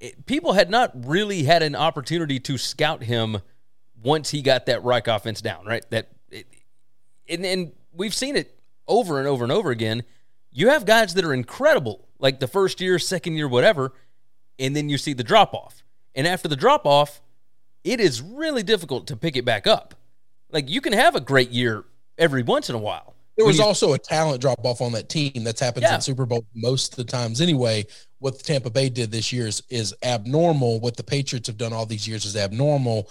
it, 0.00 0.26
people 0.26 0.52
had 0.52 0.70
not 0.70 0.92
really 1.06 1.42
had 1.42 1.62
an 1.62 1.74
opportunity 1.74 2.38
to 2.40 2.58
scout 2.58 3.02
him 3.02 3.38
once 4.02 4.30
he 4.30 4.42
got 4.42 4.66
that 4.66 4.84
Reich 4.84 5.08
offense 5.08 5.40
down, 5.40 5.66
right? 5.66 5.84
That, 5.90 6.08
it, 6.30 6.46
and, 7.28 7.44
and 7.44 7.72
we've 7.92 8.14
seen 8.14 8.36
it 8.36 8.56
over 8.86 9.18
and 9.18 9.26
over 9.26 9.42
and 9.42 9.52
over 9.52 9.70
again. 9.70 10.04
You 10.52 10.68
have 10.68 10.84
guys 10.84 11.14
that 11.14 11.24
are 11.24 11.34
incredible, 11.34 12.06
like 12.18 12.38
the 12.38 12.48
first 12.48 12.80
year, 12.80 12.98
second 12.98 13.34
year, 13.34 13.48
whatever, 13.48 13.92
and 14.58 14.76
then 14.76 14.88
you 14.88 14.98
see 14.98 15.14
the 15.14 15.24
drop 15.24 15.52
off. 15.54 15.82
And 16.14 16.26
after 16.26 16.46
the 16.46 16.56
drop 16.56 16.86
off, 16.86 17.20
it 17.82 17.98
is 17.98 18.22
really 18.22 18.62
difficult 18.62 19.08
to 19.08 19.16
pick 19.16 19.36
it 19.36 19.44
back 19.44 19.66
up. 19.66 19.94
Like 20.50 20.68
you 20.68 20.80
can 20.80 20.92
have 20.92 21.16
a 21.16 21.20
great 21.20 21.50
year 21.50 21.84
every 22.18 22.42
once 22.42 22.68
in 22.68 22.74
a 22.74 22.78
while. 22.78 23.14
There 23.36 23.46
was 23.46 23.58
you- 23.58 23.64
also 23.64 23.94
a 23.94 23.98
talent 23.98 24.40
drop 24.40 24.64
off 24.64 24.80
on 24.80 24.92
that 24.92 25.08
team. 25.08 25.42
That's 25.44 25.60
happens 25.60 25.84
Yeah. 25.84 25.94
in 25.96 26.00
Super 26.02 26.26
Bowl 26.26 26.44
most 26.54 26.92
of 26.92 26.96
the 26.96 27.04
times 27.10 27.40
anyway. 27.40 27.86
What 28.18 28.36
the 28.38 28.44
Tampa 28.44 28.70
Bay 28.70 28.88
did 28.88 29.10
this 29.10 29.32
year 29.32 29.46
is, 29.46 29.62
is 29.68 29.94
abnormal. 30.02 30.80
What 30.80 30.96
the 30.96 31.02
Patriots 31.02 31.46
have 31.48 31.56
done 31.56 31.72
all 31.72 31.86
these 31.86 32.06
years 32.06 32.24
is 32.24 32.36
abnormal. 32.36 33.08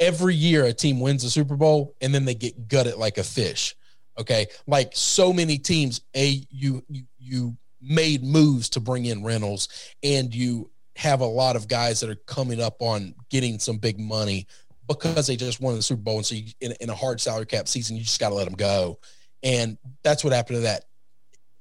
Every 0.00 0.34
year, 0.34 0.64
a 0.64 0.72
team 0.72 0.98
wins 0.98 1.22
the 1.22 1.30
Super 1.30 1.56
Bowl 1.56 1.94
and 2.00 2.12
then 2.14 2.24
they 2.24 2.34
get 2.34 2.68
gutted 2.68 2.96
like 2.96 3.18
a 3.18 3.22
fish. 3.24 3.76
Okay, 4.18 4.46
like 4.66 4.92
so 4.94 5.32
many 5.32 5.58
teams, 5.58 6.00
a 6.16 6.40
you 6.50 6.84
you 6.88 7.02
you 7.18 7.56
made 7.82 8.22
moves 8.22 8.68
to 8.70 8.80
bring 8.80 9.06
in 9.06 9.24
Reynolds, 9.24 9.68
and 10.04 10.32
you 10.32 10.70
have 10.96 11.20
a 11.20 11.26
lot 11.26 11.56
of 11.56 11.66
guys 11.66 11.98
that 12.00 12.08
are 12.10 12.14
coming 12.26 12.60
up 12.60 12.76
on 12.80 13.12
getting 13.28 13.58
some 13.58 13.76
big 13.76 13.98
money 13.98 14.46
because 14.88 15.26
they 15.26 15.36
just 15.36 15.60
won 15.60 15.74
the 15.74 15.82
Super 15.82 16.02
Bowl, 16.02 16.16
and 16.16 16.26
so 16.26 16.34
you, 16.34 16.52
in, 16.60 16.72
in 16.80 16.90
a 16.90 16.94
hard 16.94 17.20
salary 17.20 17.46
cap 17.46 17.68
season, 17.68 17.96
you 17.96 18.02
just 18.02 18.20
got 18.20 18.30
to 18.30 18.34
let 18.34 18.44
them 18.44 18.54
go. 18.54 18.98
And 19.42 19.78
that's 20.02 20.24
what 20.24 20.32
happened 20.32 20.58
to 20.58 20.62
that. 20.62 20.84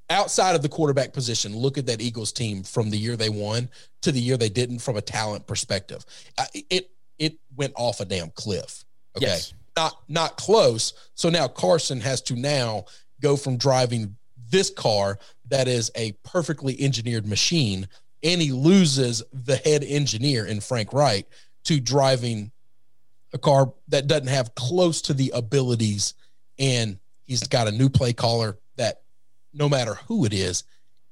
Outside 0.09 0.55
of 0.55 0.61
the 0.61 0.69
quarterback 0.69 1.13
position, 1.13 1.55
look 1.55 1.77
at 1.77 1.85
that 1.87 2.01
Eagles 2.01 2.31
team 2.31 2.63
from 2.63 2.89
the 2.89 2.97
year 2.97 3.15
they 3.15 3.29
won 3.29 3.69
to 4.01 4.11
the 4.11 4.19
year 4.19 4.37
they 4.37 4.49
didn't 4.49 4.79
from 4.79 4.97
a 4.97 5.01
talent 5.01 5.47
perspective. 5.47 6.05
It 6.53 6.89
it 7.17 7.37
went 7.55 7.73
off 7.75 7.99
a 7.99 8.05
damn 8.05 8.29
cliff. 8.31 8.83
Okay. 9.17 9.27
Yes. 9.27 9.53
Not 9.75 9.97
not 10.07 10.37
close. 10.37 10.93
So 11.15 11.29
now 11.29 11.47
Carson 11.47 12.01
has 12.01 12.21
to 12.23 12.35
now 12.35 12.85
go 13.21 13.37
from 13.37 13.57
driving 13.57 14.15
this 14.49 14.69
car 14.69 15.17
that 15.49 15.67
is 15.67 15.89
a 15.95 16.11
perfectly 16.23 16.79
engineered 16.79 17.25
machine 17.25 17.87
and 18.23 18.41
he 18.41 18.51
loses 18.51 19.23
the 19.33 19.57
head 19.57 19.83
engineer 19.83 20.45
in 20.45 20.61
Frank 20.61 20.93
Reich 20.93 21.27
to 21.65 21.79
driving 21.79 22.51
a 23.33 23.37
car 23.37 23.73
that 23.89 24.07
doesn't 24.07 24.27
have 24.27 24.53
close 24.55 25.01
to 25.03 25.13
the 25.13 25.31
abilities 25.35 26.13
and 26.59 26.99
he's 27.23 27.47
got 27.47 27.67
a 27.67 27.71
new 27.71 27.89
play 27.89 28.13
caller 28.13 28.57
that 28.77 29.01
no 29.53 29.67
matter 29.67 29.95
who 30.07 30.25
it 30.25 30.33
is 30.33 30.63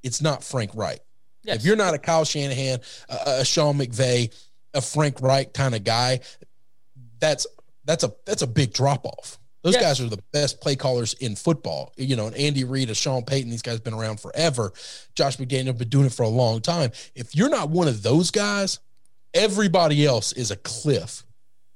it's 0.03 0.21
not 0.21 0.43
frank 0.43 0.71
reich 0.75 0.99
Yes. 1.43 1.57
if 1.57 1.65
you're 1.65 1.75
not 1.75 1.93
a 1.95 1.97
kyle 1.97 2.23
shanahan 2.25 2.79
a, 3.09 3.17
a 3.41 3.45
sean 3.45 3.77
mcvay 3.77 4.31
a 4.73 4.81
frank 4.81 5.19
reich 5.21 5.53
kind 5.53 5.73
of 5.75 5.83
guy 5.83 6.19
that's 7.19 7.47
that's 7.85 8.03
a 8.03 8.13
that's 8.25 8.41
a 8.43 8.47
big 8.47 8.73
drop 8.73 9.05
off. 9.05 9.37
Those 9.63 9.73
Yes. 9.73 9.81
guys 9.83 10.01
are 10.01 10.09
the 10.09 10.23
best 10.33 10.59
play 10.61 10.75
callers 10.75 11.13
in 11.15 11.35
football. 11.35 11.93
You 11.97 12.15
know 12.15 12.27
and 12.27 12.35
andy 12.35 12.63
reid 12.63 12.89
a 12.89 12.95
sean 12.95 13.23
payton 13.23 13.49
these 13.51 13.61
guys 13.63 13.73
have 13.75 13.83
been 13.83 13.93
around 13.93 14.19
forever. 14.19 14.71
Josh 15.15 15.37
mcdaniel 15.37 15.77
been 15.77 15.89
doing 15.89 16.05
it 16.07 16.13
for 16.13 16.23
a 16.23 16.27
long 16.29 16.61
time. 16.61 16.91
If 17.15 17.35
you're 17.35 17.49
not 17.49 17.69
one 17.69 17.87
of 17.87 18.03
those 18.03 18.29
guys 18.31 18.79
everybody 19.33 20.05
else 20.05 20.33
is 20.33 20.51
a 20.51 20.55
cliff 20.57 21.23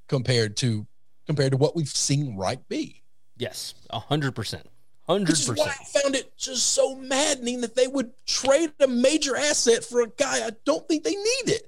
compared 0.07 0.57
to 0.57 0.85
compared 1.27 1.51
to 1.51 1.57
what 1.57 1.75
we've 1.75 1.87
seen 1.87 2.37
Reich 2.37 2.67
be. 2.69 3.01
yes, 3.37 3.73
a 3.89 3.99
hundred 3.99 4.35
percent, 4.35 4.67
hundred 5.07 5.29
Which 5.29 5.39
is 5.41 5.49
why 5.49 5.55
percent. 5.55 5.77
I 5.81 5.99
found 6.01 6.15
it 6.15 6.37
just 6.37 6.73
so 6.73 6.95
maddening 6.95 7.61
that 7.61 7.75
they 7.75 7.87
would 7.87 8.11
trade 8.25 8.71
a 8.79 8.87
major 8.87 9.35
asset 9.35 9.83
for 9.83 10.01
a 10.01 10.07
guy 10.07 10.45
I 10.45 10.51
don't 10.65 10.87
think 10.87 11.03
they 11.03 11.15
needed. 11.15 11.61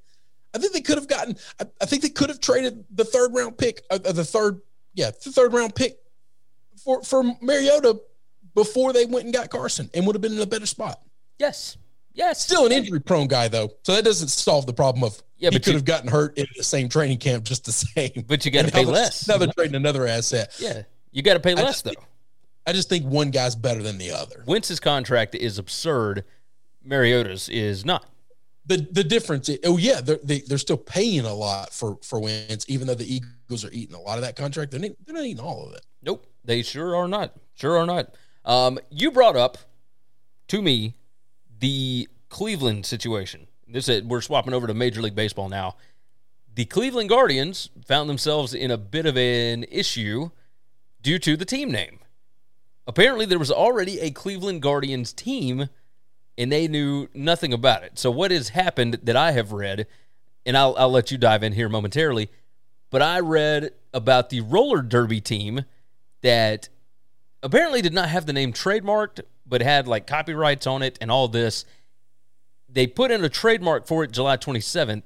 I 0.53 0.59
think 0.59 0.73
they 0.73 0.81
could 0.81 0.97
have 0.97 1.07
gotten. 1.07 1.35
I, 1.59 1.65
I 1.81 1.85
think 1.85 2.01
they 2.01 2.09
could 2.09 2.29
have 2.29 2.39
traded 2.39 2.85
the 2.93 3.03
third 3.05 3.33
round 3.33 3.57
pick, 3.57 3.83
uh, 3.89 3.99
uh, 4.05 4.11
the 4.11 4.23
third, 4.25 4.61
yeah, 4.93 5.11
the 5.23 5.31
third 5.31 5.53
round 5.53 5.75
pick 5.75 5.97
for 6.83 7.03
for 7.03 7.23
Mariota 7.41 7.99
before 8.55 8.93
they 8.93 9.05
went 9.05 9.25
and 9.25 9.33
got 9.33 9.49
Carson, 9.49 9.89
and 9.93 10.05
would 10.07 10.15
have 10.15 10.21
been 10.21 10.33
in 10.33 10.39
a 10.41 10.45
better 10.47 10.65
spot. 10.65 11.01
Yes, 11.37 11.77
yes. 12.13 12.41
Still 12.43 12.65
an 12.65 12.71
injury 12.71 12.99
prone 12.99 13.27
guy 13.27 13.47
though, 13.47 13.69
so 13.83 13.93
that 13.93 14.03
doesn't 14.05 14.29
solve 14.29 14.65
the 14.65 14.73
problem 14.73 15.03
of 15.03 15.21
Yeah, 15.39 15.49
he 15.51 15.55
but 15.57 15.63
could 15.63 15.71
you- 15.73 15.77
have 15.77 15.85
gotten 15.85 16.09
hurt 16.09 16.37
in 16.37 16.47
the 16.57 16.63
same 16.63 16.89
training 16.89 17.17
camp 17.19 17.43
just 17.45 17.65
the 17.65 17.71
same. 17.71 18.25
But 18.27 18.45
you 18.45 18.51
got 18.51 18.65
to 18.65 18.71
pay 18.71 18.85
less. 18.85 19.27
Now 19.27 19.37
they're 19.37 19.47
trading 19.53 19.75
another 19.75 20.07
asset. 20.07 20.53
yeah, 20.59 20.83
you 21.11 21.21
got 21.21 21.33
to 21.35 21.39
pay 21.39 21.51
I 21.51 21.61
less 21.61 21.81
though. 21.81 21.91
think- 21.91 22.03
I 22.65 22.73
just 22.73 22.89
think 22.89 23.05
one 23.05 23.31
guy's 23.31 23.55
better 23.55 23.81
than 23.81 23.97
the 23.97 24.11
other. 24.11 24.43
Wentz's 24.45 24.81
contract 24.81 25.35
is 25.35 25.57
absurd. 25.57 26.25
Mariota's 26.83 27.47
is 27.49 27.85
not. 27.85 28.05
The 28.65 28.85
the 28.91 29.03
difference, 29.05 29.47
is, 29.47 29.59
oh 29.63 29.77
yeah, 29.77 30.01
they're 30.01 30.19
they, 30.21 30.39
they're 30.41 30.57
still 30.57 30.75
paying 30.77 31.21
a 31.25 31.33
lot 31.33 31.71
for 31.73 31.97
for 32.01 32.19
Wentz, 32.19 32.65
even 32.67 32.85
though 32.87 32.95
the 32.95 33.05
Eagles 33.15 33.63
are 33.63 33.71
eating 33.71 33.95
a 33.95 34.01
lot 34.01 34.17
of 34.17 34.23
that 34.23 34.35
contract. 34.35 34.71
They're 34.71 34.81
not, 34.81 34.91
they're 35.05 35.15
not 35.15 35.23
eating 35.23 35.41
all 35.41 35.65
of 35.65 35.73
it. 35.75 35.85
Nope, 36.01 36.27
they 36.43 36.61
sure 36.61 36.93
are 36.95 37.07
not. 37.07 37.33
Sure 37.55 37.77
are 37.77 37.85
not. 37.85 38.13
Um, 38.43 38.79
you 38.89 39.11
brought 39.11 39.37
up 39.37 39.57
to 40.49 40.61
me 40.61 40.95
the 41.59 42.09
Cleveland 42.27 42.85
situation. 42.85 43.47
This 43.69 43.89
is, 43.89 44.03
we're 44.03 44.21
swapping 44.21 44.53
over 44.53 44.65
to 44.67 44.73
Major 44.73 45.01
League 45.01 45.15
Baseball 45.15 45.49
now. 45.49 45.75
The 46.55 46.65
Cleveland 46.65 47.09
Guardians 47.09 47.69
found 47.85 48.09
themselves 48.09 48.53
in 48.53 48.71
a 48.71 48.77
bit 48.77 49.05
of 49.05 49.17
an 49.17 49.65
issue 49.69 50.31
due 51.01 51.19
to 51.19 51.35
the 51.35 51.45
team 51.45 51.69
name. 51.69 51.99
Apparently, 52.87 53.25
there 53.25 53.37
was 53.37 53.51
already 53.51 53.99
a 53.99 54.09
Cleveland 54.09 54.61
Guardians 54.61 55.11
team, 55.11 55.67
and 56.37 56.49
they 56.49 56.69
knew 56.69 57.09
nothing 57.13 57.51
about 57.51 57.83
it. 57.83 57.99
So, 57.99 58.09
what 58.09 58.31
has 58.31 58.49
happened 58.49 58.99
that 59.03 59.17
I 59.17 59.33
have 59.33 59.51
read, 59.51 59.85
and 60.45 60.55
I'll, 60.55 60.73
I'll 60.77 60.89
let 60.89 61.11
you 61.11 61.17
dive 61.17 61.43
in 61.43 61.51
here 61.51 61.67
momentarily, 61.67 62.31
but 62.89 63.01
I 63.01 63.19
read 63.19 63.71
about 63.93 64.29
the 64.29 64.39
roller 64.41 64.81
derby 64.81 65.19
team 65.19 65.65
that 66.21 66.69
apparently 67.43 67.81
did 67.81 67.93
not 67.93 68.07
have 68.07 68.25
the 68.25 68.33
name 68.33 68.53
trademarked, 68.53 69.19
but 69.45 69.61
had 69.61 69.89
like 69.89 70.07
copyrights 70.07 70.65
on 70.65 70.81
it 70.81 70.97
and 71.01 71.11
all 71.11 71.27
this. 71.27 71.65
They 72.69 72.87
put 72.87 73.11
in 73.11 73.23
a 73.23 73.29
trademark 73.29 73.87
for 73.87 74.03
it 74.03 74.11
July 74.11 74.37
27th. 74.37 75.03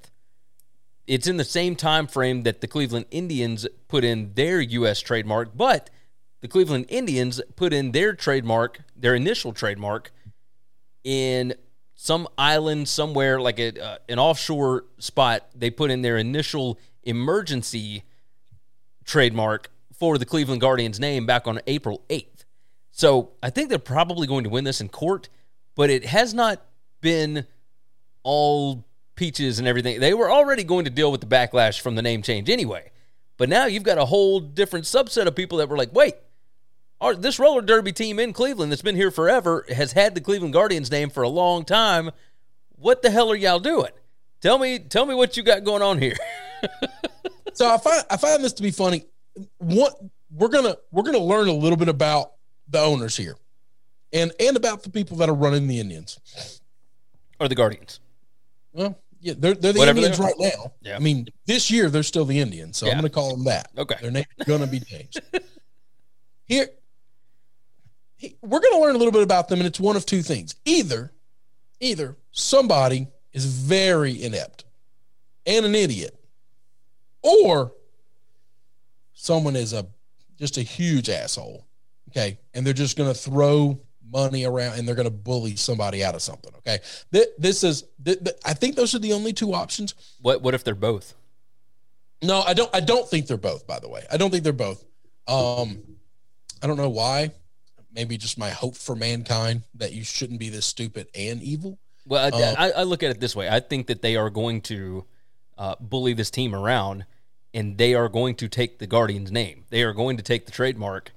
It's 1.08 1.28
in 1.28 1.38
the 1.38 1.43
same 1.43 1.76
time 1.76 2.08
frame 2.08 2.43
that 2.43 2.62
the 2.62 2.67
Cleveland 2.67 3.06
Indians 3.12 3.67
put 3.88 4.04
in 4.04 4.34
their 4.34 4.62
U.S. 4.62 5.00
trademark, 5.00 5.56
but 5.56 5.89
the 6.41 6.47
Cleveland 6.47 6.86
Indians 6.89 7.41
put 7.56 7.74
in 7.74 7.91
their 7.91 8.13
trademark, 8.13 8.82
their 8.95 9.15
initial 9.15 9.54
trademark, 9.54 10.12
in 11.04 11.54
some 11.95 12.28
island 12.38 12.88
somewhere, 12.88 13.39
like 13.39 13.60
a, 13.60 13.80
uh, 13.80 13.97
an 14.10 14.19
offshore 14.19 14.86
spot. 14.97 15.47
They 15.56 15.69
put 15.69 15.91
in 15.91 16.02
their 16.02 16.17
initial 16.17 16.80
emergency 17.04 18.04
trademark 19.06 19.69
for 19.93 20.17
the 20.17 20.26
Cleveland 20.26 20.62
Guardians 20.62 21.00
name 21.00 21.26
back 21.26 21.47
on 21.47 21.60
April 21.67 22.02
8th. 22.10 22.45
So 22.91 23.34
I 23.43 23.50
think 23.50 23.69
they're 23.69 23.80
probably 23.80 24.28
going 24.28 24.43
to 24.43 24.50
win 24.50 24.63
this 24.63 24.82
in 24.82 24.89
court, 24.89 25.30
but 25.76 25.89
it 25.89 26.06
has 26.06 26.34
not 26.34 26.65
been 27.01 27.45
all 28.23 28.85
peaches 29.15 29.59
and 29.59 29.67
everything. 29.67 29.99
They 29.99 30.13
were 30.13 30.31
already 30.31 30.63
going 30.63 30.85
to 30.85 30.91
deal 30.91 31.11
with 31.11 31.21
the 31.21 31.27
backlash 31.27 31.81
from 31.81 31.95
the 31.95 32.01
name 32.01 32.21
change 32.21 32.49
anyway. 32.49 32.91
But 33.37 33.49
now 33.49 33.65
you've 33.65 33.83
got 33.83 33.97
a 33.97 34.05
whole 34.05 34.39
different 34.39 34.85
subset 34.85 35.25
of 35.25 35.35
people 35.35 35.57
that 35.59 35.69
were 35.69 35.77
like, 35.77 35.93
wait, 35.93 36.15
our, 36.99 37.15
this 37.15 37.39
roller 37.39 37.61
derby 37.61 37.91
team 37.91 38.19
in 38.19 38.33
Cleveland 38.33 38.71
that's 38.71 38.83
been 38.83 38.95
here 38.95 39.11
forever 39.11 39.65
has 39.69 39.93
had 39.93 40.15
the 40.15 40.21
Cleveland 40.21 40.53
Guardians 40.53 40.91
name 40.91 41.09
for 41.09 41.23
a 41.23 41.29
long 41.29 41.65
time. 41.65 42.11
What 42.75 43.01
the 43.01 43.09
hell 43.09 43.31
are 43.31 43.35
y'all 43.35 43.59
doing? 43.59 43.91
Tell 44.41 44.57
me, 44.57 44.79
tell 44.79 45.05
me 45.05 45.15
what 45.15 45.37
you 45.37 45.43
got 45.43 45.63
going 45.63 45.81
on 45.81 45.99
here. 45.99 46.15
so 47.53 47.67
I 47.67 47.77
find 47.77 48.03
I 48.09 48.17
find 48.17 48.43
this 48.43 48.53
to 48.53 48.63
be 48.63 48.71
funny. 48.71 49.05
What 49.57 49.99
we're 50.31 50.47
gonna 50.47 50.77
we're 50.91 51.03
gonna 51.03 51.19
learn 51.19 51.47
a 51.47 51.53
little 51.53 51.77
bit 51.77 51.89
about 51.89 52.33
the 52.67 52.79
owners 52.79 53.17
here, 53.17 53.37
and 54.13 54.31
and 54.39 54.57
about 54.57 54.83
the 54.83 54.89
people 54.89 55.17
that 55.17 55.29
are 55.29 55.35
running 55.35 55.67
the 55.67 55.79
Indians 55.79 56.61
or 57.41 57.47
the 57.49 57.56
Guardians. 57.56 57.99
Well, 58.71 58.97
yeah, 59.19 59.34
they're 59.38 59.56
they're 59.56 59.73
the 59.73 59.80
Whatever 59.80 59.97
Indians 59.97 60.17
they 60.19 60.23
right 60.23 60.36
now. 60.39 60.71
Yeah. 60.82 60.95
I 60.95 60.99
mean, 60.99 61.27
this 61.45 61.69
year 61.71 61.89
they're 61.89 62.04
still 62.04 62.23
the 62.25 62.39
Indians, 62.39 62.77
so 62.77 62.86
Yeah. 62.86 62.93
I'm 62.93 62.99
going 62.99 63.10
to 63.10 63.13
call 63.13 63.32
them 63.36 63.43
that. 63.45 63.69
Okay. 63.77 63.95
their 64.01 64.12
name's 64.12 64.27
going 64.45 64.62
to 64.62 64.67
be 64.67 64.80
changed. 64.80 65.19
Here, 66.45 66.67
he- 68.15 68.36
we're 68.41 68.60
going 68.60 68.73
to 68.73 68.80
learn 68.80 68.95
a 68.95 68.97
little 68.97 69.12
bit 69.12 69.23
about 69.23 69.47
them, 69.49 69.60
and 69.60 69.67
it's 69.67 69.80
one 69.80 69.95
of 69.95 70.06
two 70.06 70.21
things: 70.21 70.56
either, 70.65 71.12
either 71.80 72.15
somebody 72.32 73.08
is 73.34 73.45
very 73.45 74.21
inept 74.23 74.65
and 75.45 75.65
an 75.65 75.73
idiot, 75.75 76.15
or 77.23 77.73
someone 79.13 79.56
is 79.56 79.73
a 79.73 79.88
just 80.38 80.58
a 80.58 80.62
huge 80.62 81.10
asshole. 81.10 81.65
Okay, 82.10 82.39
and 82.54 82.65
they're 82.65 82.73
just 82.73 82.97
going 82.97 83.12
to 83.12 83.17
throw 83.17 83.80
money 84.12 84.45
around 84.45 84.78
and 84.78 84.88
they're 84.88 84.95
going 84.95 85.06
to 85.08 85.12
bully 85.12 85.56
somebody 85.56 86.04
out 86.04 86.15
of 86.15 86.21
something. 86.21 86.52
Okay, 86.58 86.80
Th- 87.13 87.30
this 87.38 87.63
is 87.63 87.86
th- 88.04 88.19
th- 88.24 88.36
I 88.45 88.54
think 88.54 88.76
those 88.76 88.93
are 88.93 89.00
the 89.00 89.13
only 89.13 89.34
two 89.34 89.54
options. 89.54 89.95
What 90.21 90.41
what 90.41 90.54
if 90.54 90.63
they're 90.63 90.76
both? 90.76 91.13
No, 92.21 92.41
I 92.41 92.54
don't. 92.54 92.69
I 92.74 92.82
don't 92.82 93.08
think 93.08 93.28
they're 93.28 93.38
both. 93.38 93.65
By 93.65 93.80
the 93.80 93.89
way, 93.89 94.06
I 94.12 94.17
don't 94.17 94.30
think 94.30 94.43
they're 94.43 94.54
both. 94.54 94.84
Um, 95.28 95.80
I 96.62 96.67
don't 96.67 96.78
know 96.78 96.89
why. 96.89 97.32
Maybe 97.93 98.17
just 98.17 98.38
my 98.38 98.50
hope 98.52 98.76
for 98.76 98.95
mankind 98.95 99.63
that 99.76 99.91
you 99.93 100.04
shouldn't 100.04 100.39
be 100.39 100.50
this 100.50 100.65
stupid 100.65 101.08
and 101.15 101.41
evil. 101.41 101.78
Well, 102.08 102.24
I, 102.24 102.38
Uh, 102.38 102.56
I, 102.58 102.71
I 102.71 102.84
look 102.84 103.04
at 103.04 103.12
it 103.12 103.19
this 103.19 103.36
way. 103.36 103.50
I 103.50 103.60
think 103.60 103.88
that 103.88 104.02
they 104.02 104.15
are 104.15 104.30
going 104.30 104.62
to 104.62 105.06
uh, 105.58 105.76
bully 105.80 106.13
this 106.13 106.30
team 106.32 106.56
around, 106.56 107.06
and 107.54 107.78
they 107.78 107.93
are 107.95 108.08
going 108.08 108.36
to 108.36 108.47
take 108.47 108.80
the 108.80 108.88
Guardians 108.88 109.32
name. 109.32 109.65
They 109.69 109.84
are 109.84 109.93
going 109.93 110.17
to 110.17 110.24
take 110.24 110.45
the 110.45 110.52
trademark 110.52 111.12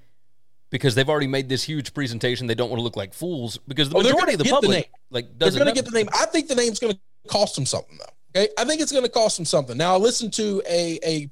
because 0.75 0.97
they've 0.97 1.09
already 1.09 1.29
made 1.29 1.49
this 1.49 1.63
huge 1.63 1.95
presentation. 1.95 2.49
They 2.49 2.57
don't 2.57 2.69
want 2.69 2.81
to 2.81 2.83
look 2.83 2.97
like 2.97 3.15
fools 3.15 3.59
because 3.69 3.91
the 3.91 3.97
Oh, 3.97 4.03
majority 4.03 4.33
of 4.33 4.39
the 4.39 4.45
get 4.45 4.51
the 4.51 4.55
public 4.55 4.71
name. 4.73 4.85
like 5.13 5.39
They're 5.39 5.53
going 5.53 5.67
to 5.67 5.73
get 5.73 5.85
the 5.85 5.93
name. 5.93 6.09
I 6.13 6.27
think 6.27 6.49
the 6.49 6.57
name's 6.57 6.81
going 6.81 6.95
to 6.95 7.01
cost 7.29 7.55
them 7.55 7.65
something 7.65 7.97
though. 7.97 8.41
Okay, 8.41 8.49
I 8.59 8.65
think 8.65 8.81
it's 8.81 8.91
going 8.91 9.05
to 9.05 9.09
cost 9.11 9.37
them 9.37 9.45
something. 9.45 9.77
Now, 9.77 9.95
I 9.95 9.99
listened 9.99 10.33
to 10.33 10.61
a 10.69 10.99
a 11.07 11.31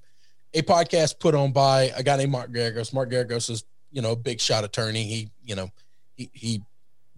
a 0.55 0.63
podcast 0.63 1.19
put 1.19 1.35
on 1.35 1.51
by 1.51 1.91
a 1.97 2.05
guy 2.05 2.19
named 2.19 2.31
Mark 2.31 2.53
Geragos. 2.53 2.93
Mark 2.95 3.11
Geragos 3.11 3.51
is 3.51 3.65
you 3.91 4.01
know 4.01 4.13
a 4.13 4.17
big 4.17 4.41
shot 4.41 4.63
attorney. 4.63 5.03
He 5.03 5.29
you 5.43 5.57
know 5.57 5.71
he 6.15 6.31
he 6.33 6.63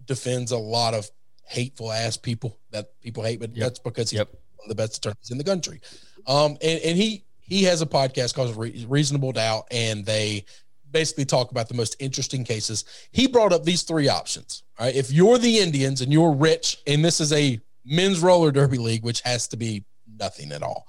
defends 0.05 0.51
a 0.51 0.57
lot 0.57 0.95
of 0.95 1.07
hateful 1.43 1.91
ass 1.91 2.17
people 2.17 2.57
that 2.71 2.99
people 3.01 3.23
hate, 3.23 3.39
but 3.39 3.55
Yep. 3.55 3.59
that's 3.63 3.79
because 3.79 4.09
he's 4.09 4.17
Yep. 4.17 4.29
one 4.31 4.65
of 4.65 4.69
the 4.69 4.75
best 4.75 4.97
attorneys 4.97 5.29
in 5.29 5.37
the 5.37 5.43
country. 5.43 5.79
Um, 6.25 6.57
and 6.63 6.79
and 6.81 6.97
he 6.97 7.23
he 7.41 7.61
has 7.65 7.83
a 7.83 7.85
podcast 7.85 8.33
called 8.33 8.57
Re- 8.57 8.87
Reasonable 8.89 9.31
Doubt, 9.31 9.67
and 9.69 10.03
they 10.03 10.45
basically 10.91 11.25
talk 11.25 11.51
about 11.51 11.67
the 11.67 11.73
most 11.73 11.95
interesting 11.99 12.43
cases. 12.43 12.85
He 13.11 13.27
brought 13.27 13.53
up 13.53 13.63
these 13.63 13.83
three 13.83 14.09
options. 14.09 14.63
Right, 14.79 14.95
if 14.95 15.11
you're 15.11 15.37
the 15.37 15.59
Indians 15.59 16.01
and 16.01 16.11
you're 16.11 16.33
rich, 16.33 16.81
and 16.87 17.03
this 17.03 17.19
is 17.21 17.31
a 17.33 17.59
men's 17.85 18.19
roller 18.19 18.51
derby 18.51 18.77
league, 18.77 19.03
which 19.03 19.21
has 19.21 19.47
to 19.49 19.57
be 19.57 19.83
nothing 20.19 20.51
at 20.51 20.63
all. 20.63 20.87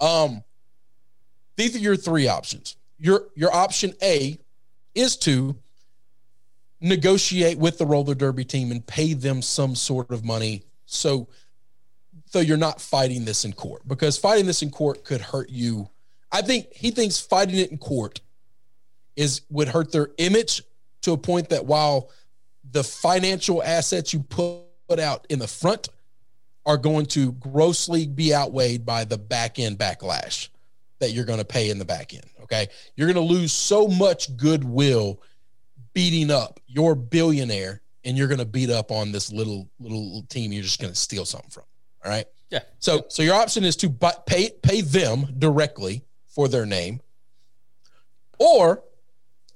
Um, 0.00 0.42
these 1.56 1.74
are 1.74 1.80
your 1.80 1.96
three 1.96 2.28
options. 2.28 2.76
Your 2.98 3.28
your 3.34 3.54
option 3.54 3.94
A 4.02 4.38
is 4.94 5.16
to 5.18 5.56
negotiate 6.80 7.58
with 7.58 7.78
the 7.78 7.86
roller 7.86 8.14
derby 8.14 8.44
team 8.44 8.70
and 8.70 8.86
pay 8.86 9.14
them 9.14 9.40
some 9.40 9.74
sort 9.74 10.10
of 10.10 10.24
money 10.24 10.62
so 10.84 11.26
so 12.26 12.38
you're 12.38 12.56
not 12.56 12.80
fighting 12.80 13.24
this 13.24 13.44
in 13.44 13.52
court 13.52 13.86
because 13.88 14.18
fighting 14.18 14.44
this 14.44 14.62
in 14.62 14.70
court 14.70 15.02
could 15.02 15.20
hurt 15.20 15.48
you 15.48 15.88
i 16.32 16.42
think 16.42 16.70
he 16.72 16.90
thinks 16.90 17.18
fighting 17.18 17.56
it 17.56 17.70
in 17.70 17.78
court 17.78 18.20
is 19.16 19.42
would 19.50 19.68
hurt 19.68 19.90
their 19.92 20.10
image 20.18 20.62
to 21.02 21.12
a 21.12 21.16
point 21.16 21.48
that 21.48 21.64
while 21.64 22.10
the 22.70 22.84
financial 22.84 23.62
assets 23.62 24.12
you 24.12 24.20
put 24.20 24.98
out 25.00 25.26
in 25.30 25.38
the 25.38 25.48
front 25.48 25.88
are 26.64 26.76
going 26.76 27.06
to 27.06 27.32
grossly 27.32 28.06
be 28.06 28.34
outweighed 28.34 28.84
by 28.84 29.04
the 29.04 29.16
back 29.18 29.58
end 29.58 29.78
backlash 29.78 30.48
that 30.98 31.12
you're 31.12 31.24
going 31.24 31.38
to 31.38 31.44
pay 31.44 31.70
in 31.70 31.78
the 31.78 31.84
back 31.84 32.12
end 32.12 32.24
okay 32.42 32.66
you're 32.96 33.10
going 33.12 33.26
to 33.26 33.34
lose 33.34 33.52
so 33.52 33.86
much 33.88 34.36
goodwill 34.36 35.20
beating 35.94 36.30
up 36.30 36.60
your 36.66 36.94
billionaire 36.94 37.80
and 38.04 38.16
you're 38.18 38.28
going 38.28 38.38
to 38.38 38.44
beat 38.44 38.70
up 38.70 38.90
on 38.90 39.12
this 39.12 39.32
little 39.32 39.68
little 39.78 40.22
team 40.28 40.52
you're 40.52 40.62
just 40.62 40.80
going 40.80 40.92
to 40.92 40.98
steal 40.98 41.24
something 41.24 41.50
from 41.50 41.64
all 42.04 42.10
right 42.10 42.26
Yeah. 42.50 42.60
so 42.78 43.04
so 43.08 43.22
your 43.22 43.34
option 43.34 43.64
is 43.64 43.76
to 43.76 43.88
buy, 43.88 44.12
pay 44.26 44.50
pay 44.62 44.80
them 44.80 45.28
directly 45.38 46.04
for 46.26 46.48
their 46.48 46.66
name 46.66 47.00
or 48.38 48.82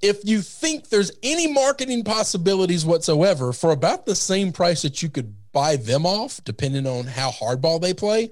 if 0.01 0.21
you 0.23 0.41
think 0.41 0.89
there's 0.89 1.11
any 1.21 1.51
marketing 1.51 2.03
possibilities 2.03 2.85
whatsoever 2.85 3.53
for 3.53 3.71
about 3.71 4.05
the 4.05 4.15
same 4.15 4.51
price 4.51 4.81
that 4.81 5.03
you 5.03 5.09
could 5.09 5.35
buy 5.51 5.75
them 5.75 6.05
off 6.05 6.41
depending 6.43 6.87
on 6.87 7.05
how 7.05 7.29
hardball 7.29 7.79
they 7.79 7.93
play 7.93 8.31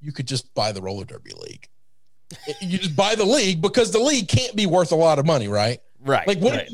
you 0.00 0.12
could 0.12 0.26
just 0.26 0.52
buy 0.54 0.72
the 0.72 0.82
roller 0.82 1.04
derby 1.04 1.32
league 1.40 1.68
you 2.60 2.78
just 2.78 2.96
buy 2.96 3.14
the 3.14 3.24
league 3.24 3.60
because 3.60 3.90
the 3.92 3.98
league 3.98 4.28
can't 4.28 4.54
be 4.54 4.66
worth 4.66 4.92
a 4.92 4.96
lot 4.96 5.18
of 5.18 5.26
money 5.26 5.48
right 5.48 5.80
right. 6.04 6.26
like 6.26 6.38
what? 6.38 6.54
right. 6.54 6.70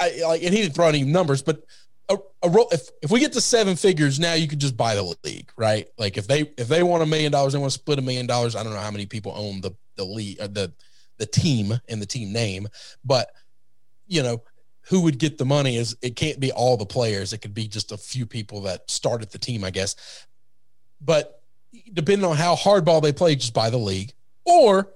I, 0.00 0.22
like, 0.26 0.42
and 0.42 0.54
he 0.54 0.62
didn't 0.62 0.74
throw 0.74 0.88
any 0.88 1.02
numbers, 1.02 1.42
but 1.42 1.64
a, 2.08 2.16
a 2.42 2.48
ro- 2.48 2.68
if 2.70 2.88
if 3.02 3.10
we 3.10 3.20
get 3.20 3.32
to 3.32 3.40
seven 3.40 3.76
figures 3.76 4.18
now, 4.18 4.34
you 4.34 4.48
could 4.48 4.58
just 4.58 4.76
buy 4.76 4.94
the 4.94 5.14
league, 5.24 5.50
right? 5.56 5.88
Like 5.98 6.16
if 6.16 6.26
they 6.26 6.42
if 6.58 6.68
they 6.68 6.82
want 6.82 7.02
a 7.02 7.06
million 7.06 7.32
dollars, 7.32 7.52
they 7.52 7.58
want 7.58 7.72
to 7.72 7.78
split 7.78 7.98
a 7.98 8.02
million 8.02 8.26
dollars. 8.26 8.56
I 8.56 8.62
don't 8.62 8.72
know 8.72 8.80
how 8.80 8.90
many 8.90 9.06
people 9.06 9.32
own 9.36 9.60
the 9.60 9.72
the 9.96 10.04
league, 10.04 10.40
uh, 10.40 10.48
the 10.48 10.72
the 11.18 11.26
team 11.26 11.78
and 11.88 12.00
the 12.02 12.06
team 12.06 12.32
name, 12.32 12.68
but 13.04 13.30
you 14.06 14.22
know 14.22 14.42
who 14.88 15.00
would 15.02 15.18
get 15.18 15.38
the 15.38 15.44
money 15.44 15.76
is 15.76 15.96
it 16.02 16.16
can't 16.16 16.40
be 16.40 16.52
all 16.52 16.76
the 16.76 16.86
players. 16.86 17.32
It 17.32 17.38
could 17.38 17.54
be 17.54 17.66
just 17.66 17.92
a 17.92 17.96
few 17.96 18.26
people 18.26 18.62
that 18.62 18.90
started 18.90 19.30
the 19.30 19.38
team, 19.38 19.64
I 19.64 19.70
guess. 19.70 19.96
But 21.00 21.42
depending 21.92 22.28
on 22.28 22.36
how 22.36 22.54
hardball 22.54 23.02
they 23.02 23.12
play, 23.12 23.34
just 23.34 23.54
buy 23.54 23.70
the 23.70 23.78
league. 23.78 24.12
Or 24.44 24.92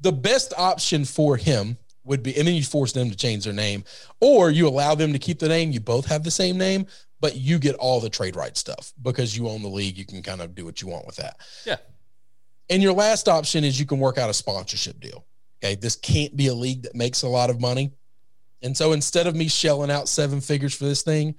the 0.00 0.12
best 0.12 0.52
option 0.56 1.04
for 1.04 1.36
him 1.36 1.78
would 2.04 2.22
be, 2.22 2.36
and 2.36 2.48
then 2.48 2.54
you 2.54 2.64
force 2.64 2.92
them 2.92 3.10
to 3.10 3.16
change 3.16 3.44
their 3.44 3.52
name, 3.52 3.84
or 4.20 4.50
you 4.50 4.66
allow 4.66 4.94
them 4.94 5.12
to 5.12 5.18
keep 5.18 5.38
the 5.38 5.48
name. 5.48 5.70
You 5.70 5.80
both 5.80 6.06
have 6.06 6.24
the 6.24 6.30
same 6.30 6.58
name, 6.58 6.86
but 7.20 7.36
you 7.36 7.58
get 7.58 7.76
all 7.76 8.00
the 8.00 8.10
trade 8.10 8.34
right 8.34 8.56
stuff 8.56 8.92
because 9.02 9.36
you 9.36 9.48
own 9.48 9.62
the 9.62 9.68
league. 9.68 9.96
You 9.96 10.06
can 10.06 10.22
kind 10.22 10.40
of 10.40 10.54
do 10.54 10.64
what 10.64 10.82
you 10.82 10.88
want 10.88 11.06
with 11.06 11.16
that. 11.16 11.36
Yeah. 11.64 11.76
And 12.70 12.82
your 12.82 12.92
last 12.92 13.28
option 13.28 13.64
is 13.64 13.78
you 13.78 13.86
can 13.86 13.98
work 13.98 14.18
out 14.18 14.30
a 14.30 14.34
sponsorship 14.34 15.00
deal. 15.00 15.26
Okay. 15.62 15.74
This 15.74 15.96
can't 15.96 16.36
be 16.36 16.48
a 16.48 16.54
league 16.54 16.82
that 16.82 16.94
makes 16.94 17.22
a 17.22 17.28
lot 17.28 17.50
of 17.50 17.60
money. 17.60 17.92
And 18.62 18.76
so 18.76 18.92
instead 18.92 19.26
of 19.26 19.36
me 19.36 19.48
shelling 19.48 19.90
out 19.90 20.08
seven 20.08 20.40
figures 20.40 20.74
for 20.74 20.84
this 20.84 21.02
thing, 21.02 21.36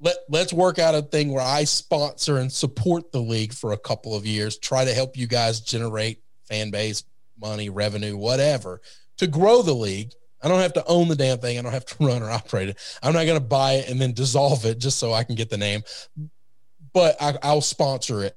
let, 0.00 0.16
let's 0.28 0.52
work 0.52 0.78
out 0.78 0.94
a 0.94 1.02
thing 1.02 1.32
where 1.32 1.44
I 1.44 1.64
sponsor 1.64 2.38
and 2.38 2.52
support 2.52 3.12
the 3.12 3.20
league 3.20 3.52
for 3.52 3.72
a 3.72 3.78
couple 3.78 4.14
of 4.14 4.26
years, 4.26 4.58
try 4.58 4.84
to 4.84 4.92
help 4.92 5.16
you 5.16 5.26
guys 5.26 5.60
generate 5.60 6.22
fan 6.48 6.70
base, 6.70 7.04
money, 7.40 7.68
revenue, 7.68 8.16
whatever, 8.16 8.80
to 9.18 9.26
grow 9.26 9.62
the 9.62 9.74
league. 9.74 10.12
I 10.42 10.48
don't 10.48 10.60
have 10.60 10.72
to 10.72 10.84
own 10.86 11.06
the 11.06 11.14
damn 11.14 11.38
thing. 11.38 11.58
I 11.58 11.62
don't 11.62 11.72
have 11.72 11.86
to 11.86 11.96
run 12.04 12.22
or 12.22 12.30
operate 12.30 12.68
it. 12.68 12.78
I'm 13.02 13.12
not 13.12 13.26
going 13.26 13.38
to 13.38 13.46
buy 13.46 13.74
it 13.74 13.88
and 13.88 14.00
then 14.00 14.12
dissolve 14.12 14.64
it 14.64 14.78
just 14.78 14.98
so 14.98 15.12
I 15.12 15.24
can 15.24 15.36
get 15.36 15.50
the 15.50 15.56
name. 15.56 15.82
But 16.92 17.16
I, 17.20 17.38
I'll 17.42 17.60
sponsor 17.60 18.22
it. 18.24 18.36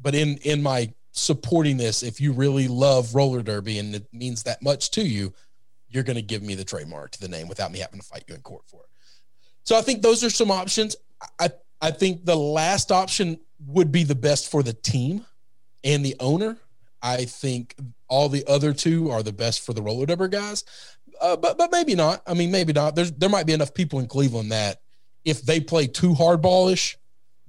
But 0.00 0.14
in 0.14 0.36
in 0.38 0.62
my 0.62 0.92
supporting 1.12 1.78
this, 1.78 2.02
if 2.02 2.20
you 2.20 2.32
really 2.32 2.68
love 2.68 3.14
roller 3.14 3.42
derby 3.42 3.78
and 3.78 3.94
it 3.94 4.06
means 4.12 4.42
that 4.42 4.62
much 4.62 4.90
to 4.92 5.02
you, 5.02 5.32
you're 5.96 6.04
going 6.04 6.16
to 6.16 6.22
give 6.22 6.42
me 6.42 6.54
the 6.54 6.64
trademark 6.64 7.10
to 7.12 7.20
the 7.20 7.28
name 7.28 7.48
without 7.48 7.72
me 7.72 7.78
having 7.78 7.98
to 7.98 8.06
fight 8.06 8.24
you 8.28 8.34
in 8.34 8.42
court 8.42 8.62
for 8.66 8.82
it. 8.82 8.90
So 9.64 9.76
I 9.76 9.80
think 9.80 10.02
those 10.02 10.22
are 10.22 10.30
some 10.30 10.50
options. 10.50 10.94
I 11.40 11.48
I 11.80 11.90
think 11.90 12.24
the 12.24 12.36
last 12.36 12.92
option 12.92 13.40
would 13.66 13.90
be 13.90 14.04
the 14.04 14.14
best 14.14 14.50
for 14.50 14.62
the 14.62 14.74
team 14.74 15.24
and 15.82 16.04
the 16.04 16.14
owner. 16.20 16.58
I 17.02 17.24
think 17.24 17.74
all 18.08 18.28
the 18.28 18.44
other 18.46 18.72
two 18.72 19.10
are 19.10 19.22
the 19.22 19.32
best 19.32 19.64
for 19.64 19.72
the 19.72 19.82
roller 19.82 20.06
derby 20.06 20.28
guys, 20.28 20.64
uh, 21.20 21.36
but 21.36 21.56
but 21.56 21.72
maybe 21.72 21.94
not. 21.94 22.22
I 22.26 22.34
mean, 22.34 22.50
maybe 22.50 22.72
not. 22.72 22.94
There's 22.94 23.12
there 23.12 23.30
might 23.30 23.46
be 23.46 23.54
enough 23.54 23.74
people 23.74 23.98
in 23.98 24.06
Cleveland 24.06 24.52
that 24.52 24.82
if 25.24 25.42
they 25.42 25.60
play 25.60 25.86
too 25.86 26.12
hardballish, 26.12 26.96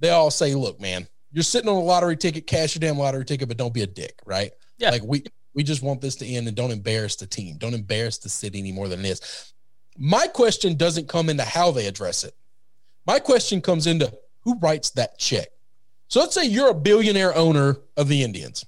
they 0.00 0.10
all 0.10 0.30
say, 0.30 0.54
"Look, 0.54 0.80
man, 0.80 1.06
you're 1.32 1.42
sitting 1.42 1.68
on 1.68 1.76
a 1.76 1.80
lottery 1.80 2.16
ticket. 2.16 2.46
Cash 2.46 2.74
your 2.74 2.80
damn 2.80 2.98
lottery 2.98 3.24
ticket, 3.24 3.48
but 3.48 3.56
don't 3.56 3.74
be 3.74 3.82
a 3.82 3.86
dick, 3.86 4.18
right? 4.24 4.52
Yeah. 4.78 4.90
Like 4.90 5.02
we 5.04 5.24
we 5.58 5.64
just 5.64 5.82
want 5.82 6.00
this 6.00 6.14
to 6.14 6.24
end 6.24 6.46
and 6.46 6.56
don't 6.56 6.70
embarrass 6.70 7.16
the 7.16 7.26
team. 7.26 7.56
Don't 7.56 7.74
embarrass 7.74 8.16
the 8.18 8.28
city 8.28 8.60
any 8.60 8.70
more 8.70 8.86
than 8.86 9.00
it 9.00 9.06
is. 9.06 9.52
My 9.96 10.28
question 10.28 10.76
doesn't 10.76 11.08
come 11.08 11.28
into 11.28 11.42
how 11.42 11.72
they 11.72 11.88
address 11.88 12.22
it. 12.22 12.36
My 13.08 13.18
question 13.18 13.60
comes 13.60 13.88
into 13.88 14.16
who 14.42 14.56
writes 14.60 14.90
that 14.90 15.18
check. 15.18 15.48
So 16.06 16.20
let's 16.20 16.36
say 16.36 16.44
you're 16.44 16.70
a 16.70 16.74
billionaire 16.74 17.34
owner 17.34 17.78
of 17.96 18.06
the 18.06 18.22
Indians. 18.22 18.66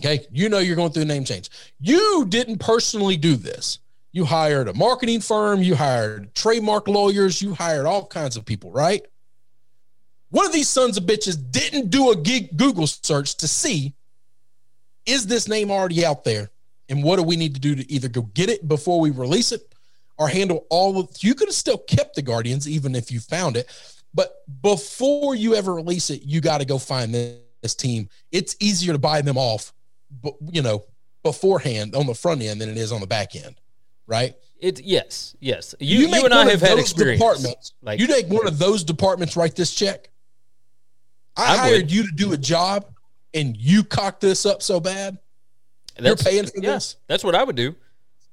Okay. 0.00 0.26
You 0.32 0.48
know 0.48 0.58
you're 0.58 0.74
going 0.74 0.90
through 0.90 1.04
a 1.04 1.04
name 1.04 1.22
change. 1.22 1.50
You 1.78 2.26
didn't 2.28 2.58
personally 2.58 3.16
do 3.16 3.36
this. 3.36 3.78
You 4.10 4.24
hired 4.24 4.66
a 4.66 4.74
marketing 4.74 5.20
firm, 5.20 5.62
you 5.62 5.76
hired 5.76 6.34
trademark 6.34 6.88
lawyers, 6.88 7.40
you 7.40 7.54
hired 7.54 7.86
all 7.86 8.04
kinds 8.04 8.36
of 8.36 8.44
people, 8.44 8.72
right? 8.72 9.06
One 10.30 10.46
of 10.46 10.52
these 10.52 10.68
sons 10.68 10.96
of 10.96 11.04
bitches 11.04 11.38
didn't 11.52 11.90
do 11.90 12.10
a 12.10 12.16
Google 12.16 12.88
search 12.88 13.36
to 13.36 13.46
see 13.46 13.94
is 15.08 15.26
this 15.26 15.48
name 15.48 15.70
already 15.70 16.04
out 16.04 16.24
there? 16.24 16.50
And 16.88 17.02
what 17.02 17.16
do 17.16 17.22
we 17.22 17.36
need 17.36 17.54
to 17.54 17.60
do 17.60 17.74
to 17.74 17.90
either 17.92 18.08
go 18.08 18.22
get 18.22 18.48
it 18.48 18.66
before 18.66 19.00
we 19.00 19.10
release 19.10 19.52
it 19.52 19.62
or 20.18 20.28
handle 20.28 20.66
all 20.68 20.98
of 20.98 21.10
you 21.20 21.34
could 21.34 21.48
have 21.48 21.54
still 21.54 21.78
kept 21.78 22.16
the 22.16 22.22
Guardians 22.22 22.68
even 22.68 22.94
if 22.94 23.10
you 23.10 23.20
found 23.20 23.56
it. 23.56 23.68
But 24.12 24.42
before 24.62 25.34
you 25.34 25.54
ever 25.54 25.74
release 25.74 26.10
it, 26.10 26.22
you 26.22 26.40
got 26.40 26.58
to 26.58 26.64
go 26.64 26.78
find 26.78 27.14
this, 27.14 27.38
this 27.62 27.74
team. 27.74 28.08
It's 28.32 28.56
easier 28.58 28.92
to 28.92 28.98
buy 28.98 29.22
them 29.22 29.38
off, 29.38 29.72
but 30.22 30.34
you 30.50 30.62
know, 30.62 30.84
beforehand 31.22 31.94
on 31.94 32.06
the 32.06 32.14
front 32.14 32.42
end 32.42 32.60
than 32.60 32.68
it 32.68 32.76
is 32.76 32.90
on 32.90 33.00
the 33.00 33.06
back 33.06 33.36
end, 33.36 33.60
right? 34.06 34.34
It 34.60 34.80
yes, 34.80 35.36
yes. 35.38 35.74
You 35.78 36.08
you, 36.08 36.24
and 36.24 36.34
I 36.34 36.50
have 36.50 36.60
had 36.60 36.78
experience. 36.78 37.20
Departments, 37.20 37.74
like 37.82 38.00
you 38.00 38.08
take 38.08 38.26
one 38.26 38.46
of 38.46 38.58
those 38.58 38.82
departments, 38.82 39.36
write 39.36 39.54
this 39.54 39.72
check. 39.72 40.10
I, 41.36 41.54
I 41.54 41.56
hired 41.58 41.82
would. 41.82 41.92
you 41.92 42.02
to 42.04 42.12
do 42.12 42.32
a 42.32 42.36
job, 42.36 42.86
and 43.34 43.56
you 43.56 43.84
cocked 43.84 44.20
this 44.20 44.46
up 44.46 44.62
so 44.62 44.80
bad. 44.80 45.18
You're 46.00 46.16
paying 46.16 46.46
for 46.46 46.60
yeah, 46.60 46.74
this. 46.74 46.96
That's 47.08 47.24
what 47.24 47.34
I 47.34 47.42
would 47.42 47.56
do. 47.56 47.74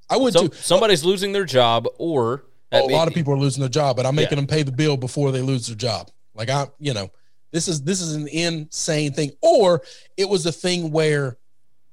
I 0.10 0.18
would 0.18 0.34
so, 0.34 0.48
too. 0.48 0.56
Somebody's 0.56 1.04
losing 1.04 1.32
their 1.32 1.46
job, 1.46 1.88
or 1.98 2.46
a 2.72 2.82
lot 2.82 3.08
of 3.08 3.14
people 3.14 3.34
are 3.34 3.38
losing 3.38 3.62
their 3.62 3.70
job, 3.70 3.96
but 3.96 4.06
I'm 4.06 4.16
making 4.16 4.38
yeah. 4.38 4.42
them 4.42 4.48
pay 4.48 4.64
the 4.64 4.72
bill 4.72 4.98
before 4.98 5.32
they 5.32 5.42
lose 5.42 5.68
their 5.68 5.76
job. 5.76 6.12
Like 6.36 6.50
I, 6.50 6.68
you 6.80 6.94
know, 6.94 7.10
this 7.52 7.68
is 7.68 7.82
this 7.82 8.02
is 8.02 8.16
an 8.16 8.28
insane 8.28 9.14
thing. 9.14 9.32
Or 9.42 9.82
it 10.18 10.30
was 10.30 10.46
a 10.46 10.52
thing 10.52 10.92
where 10.92 11.38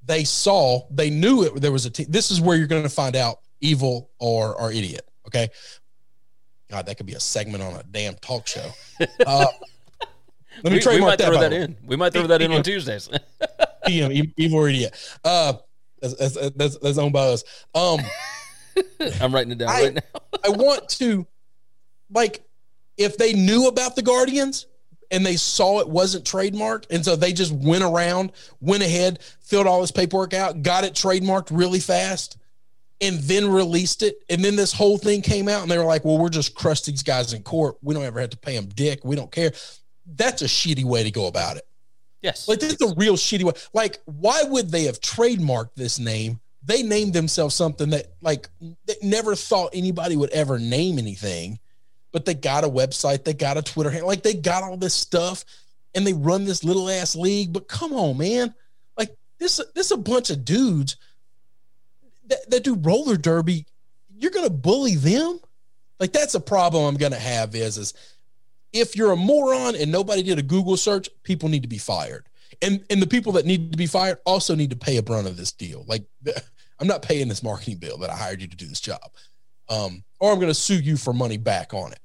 they 0.05 0.25
saw, 0.25 0.87
they 0.91 1.09
knew 1.09 1.45
it. 1.45 1.61
There 1.61 1.73
was 1.73 1.87
a 1.87 1.91
team. 1.91 2.07
This 2.09 2.31
is 2.31 2.41
where 2.41 2.57
you're 2.57 2.67
going 2.67 2.83
to 2.83 2.89
find 2.89 3.17
out 3.17 3.39
evil 3.61 4.11
or 4.19 4.61
or 4.61 4.73
idiot. 4.73 5.09
Okay. 5.27 5.49
God, 6.71 6.87
that 6.87 6.97
could 6.97 7.07
be 7.07 7.13
a 7.13 7.21
segment 7.21 7.63
on 7.63 7.75
a 7.75 7.83
damn 7.85 8.15
talk 8.17 8.47
show. 8.47 8.71
Uh, 9.27 9.47
let 10.63 10.71
me 10.71 10.79
we, 10.79 10.81
trademark 10.81 11.01
we 11.01 11.07
might 11.07 11.19
that. 11.19 11.29
Throw 11.29 11.41
that 11.41 11.53
in. 11.53 11.77
We 11.85 11.97
might 11.97 12.13
throw 12.13 12.27
that 12.27 12.43
in 12.43 12.53
on 12.53 12.63
Tuesdays. 12.63 13.09
evil 13.89 14.59
or 14.59 14.69
idiot. 14.69 14.95
Uh, 15.25 15.55
that's, 16.01 16.35
that's, 16.57 16.79
that's 16.79 16.99
owned 16.99 17.13
by 17.13 17.27
us. 17.29 17.45
Um, 17.75 18.01
I'm 19.21 19.35
writing 19.35 19.53
it 19.53 19.59
down 19.59 19.69
I, 19.69 19.83
right 19.85 19.95
now. 19.95 20.21
I 20.45 20.49
want 20.51 20.89
to, 20.91 21.27
like, 22.11 22.45
if 22.97 23.17
they 23.17 23.33
knew 23.33 23.69
about 23.69 23.97
the 23.97 24.03
Guardians 24.03 24.67
and 25.11 25.25
they 25.25 25.37
saw 25.37 25.81
it 25.81 25.89
wasn't 25.89 26.25
trademarked, 26.25 26.87
and 26.91 27.05
so 27.05 27.17
they 27.17 27.33
just 27.33 27.53
went 27.53 27.85
around, 27.85 28.33
went 28.61 28.83
ahead, 28.83 29.21
filled 29.41 29.67
all 29.67 29.81
this 29.81 29.91
paperwork 29.91 30.35
out, 30.35 30.63
got 30.63 30.85
it 30.85 30.95
trademarked 30.95 31.49
really 31.51 31.81
fast, 31.81 32.39
and 33.01 33.19
then 33.21 33.51
released 33.51 34.03
it. 34.03 34.23
And 34.31 34.45
then 34.45 34.57
this 34.57 34.73
whole 34.73 34.97
thing 34.97 35.23
came 35.23 35.49
out, 35.49 35.63
and 35.63 35.71
they 35.71 35.77
were 35.77 35.85
like, 35.85 36.05
"Well, 36.05 36.19
we're 36.19 36.29
just 36.31 36.55
crush 36.55 36.83
these 36.83 37.03
guys 37.03 37.33
in 37.33 37.43
court. 37.43 37.77
We 37.83 37.95
don't 37.95 38.05
ever 38.05 38.21
have 38.21 38.31
to 38.31 38.37
pay 38.39 38.57
them 38.57 38.69
dick. 38.75 39.05
We 39.05 39.17
don't 39.17 39.31
care." 39.31 39.53
That's 40.07 40.43
a 40.43 40.47
shitty 40.47 40.85
way 40.85 41.03
to 41.03 41.11
go 41.11 41.27
about 41.27 41.57
it. 41.57 41.67
Yes. 42.23 42.47
Like 42.47 42.61
this 42.61 42.75
is 42.75 42.81
a 42.81 42.95
real 42.95 43.15
shitty 43.15 43.43
way. 43.43 43.53
Like, 43.75 44.01
why 44.05 44.43
would 44.45 44.71
they 44.71 44.85
have 44.85 45.01
trademarked 45.01 45.75
this 45.75 45.99
name? 45.99 46.41
They 46.65 46.83
named 46.83 47.13
themselves 47.13 47.57
something 47.57 47.91
that 47.91 48.13
like 48.21 48.49
they 48.61 48.95
never 49.03 49.35
thought 49.35 49.71
anybody 49.75 50.15
would 50.15 50.31
ever 50.31 50.59
name 50.59 50.99
anything, 50.99 51.59
but 52.13 52.25
they 52.25 52.35
got 52.35 52.63
a 52.63 52.69
website, 52.69 53.25
they 53.25 53.35
got 53.35 53.57
a 53.57 53.63
Twitter 53.63 53.91
handle, 53.91 54.09
like 54.09 54.23
they 54.23 54.35
got 54.35 54.63
all 54.63 54.77
this 54.77 54.95
stuff 54.95 55.45
and 55.95 56.07
they 56.07 56.13
run 56.13 56.45
this 56.45 56.63
little 56.63 56.89
ass 56.89 57.17
league. 57.17 57.53
But 57.53 57.67
come 57.67 57.93
on, 57.93 58.17
man. 58.17 58.55
Like 58.97 59.17
this 59.39 59.61
this 59.75 59.87
is 59.87 59.93
a 59.93 59.97
bunch 59.97 60.31
of 60.31 60.45
dudes 60.45 60.97
that, 62.29 62.49
that 62.51 62.65
do 62.65 62.77
roller 62.77 63.17
derby. 63.17 63.67
You're 64.17 64.31
gonna 64.31 64.51
bully 64.51 64.95
them? 64.95 65.41
Like 65.99 66.13
that's 66.13 66.35
a 66.37 66.41
problem 66.41 66.85
I'm 66.85 66.97
gonna 66.97 67.17
have 67.17 67.57
is 67.57 67.77
is 67.77 67.95
if 68.73 68.97
you're 68.97 69.13
a 69.13 69.17
moron 69.17 69.77
and 69.77 69.93
nobody 69.93 70.23
did 70.23 70.39
a 70.39 70.43
Google 70.43 70.77
search, 70.77 71.09
people 71.23 71.49
need 71.49 71.63
to 71.63 71.69
be 71.69 71.79
fired. 71.79 72.29
And 72.61 72.85
and 72.91 73.01
the 73.01 73.07
people 73.07 73.33
that 73.33 73.47
need 73.47 73.73
to 73.73 73.79
be 73.79 73.87
fired 73.87 74.19
also 74.25 74.55
need 74.55 74.71
to 74.71 74.77
pay 74.77 74.97
a 74.97 75.03
brunt 75.03 75.27
of 75.27 75.37
this 75.37 75.53
deal. 75.53 75.85
Like 75.87 76.05
I'm 76.79 76.87
not 76.87 77.03
paying 77.03 77.29
this 77.29 77.43
marketing 77.43 77.79
bill 77.79 77.99
that 77.99 78.11
I 78.11 78.17
hired 78.17 78.41
you 78.41 78.49
to 78.49 78.57
do 78.57 78.67
this 78.67 78.81
job. 78.81 79.13
Um, 79.69 80.03
or 80.21 80.33
I'm 80.33 80.39
going 80.39 80.49
to 80.49 80.55
sue 80.55 80.81
you 80.81 80.97
for 80.97 81.13
money 81.13 81.39
back 81.39 81.73
on 81.73 81.93
it. 81.93 82.01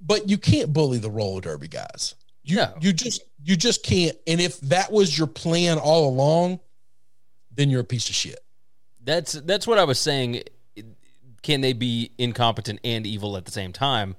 But 0.00 0.28
you 0.28 0.38
can't 0.38 0.72
bully 0.72 0.98
the 0.98 1.10
roller 1.10 1.40
derby 1.40 1.68
guys. 1.68 2.14
You 2.44 2.56
no. 2.56 2.74
you 2.80 2.92
just 2.92 3.22
you 3.42 3.56
just 3.56 3.82
can't. 3.82 4.16
And 4.26 4.40
if 4.40 4.60
that 4.60 4.92
was 4.92 5.16
your 5.16 5.26
plan 5.26 5.78
all 5.78 6.08
along, 6.08 6.60
then 7.54 7.70
you're 7.70 7.80
a 7.80 7.84
piece 7.84 8.08
of 8.08 8.14
shit. 8.14 8.38
That's 9.02 9.32
that's 9.32 9.66
what 9.66 9.78
I 9.78 9.84
was 9.84 9.98
saying. 9.98 10.42
Can 11.42 11.60
they 11.60 11.72
be 11.72 12.12
incompetent 12.18 12.80
and 12.84 13.06
evil 13.06 13.36
at 13.36 13.44
the 13.44 13.52
same 13.52 13.72
time? 13.72 14.16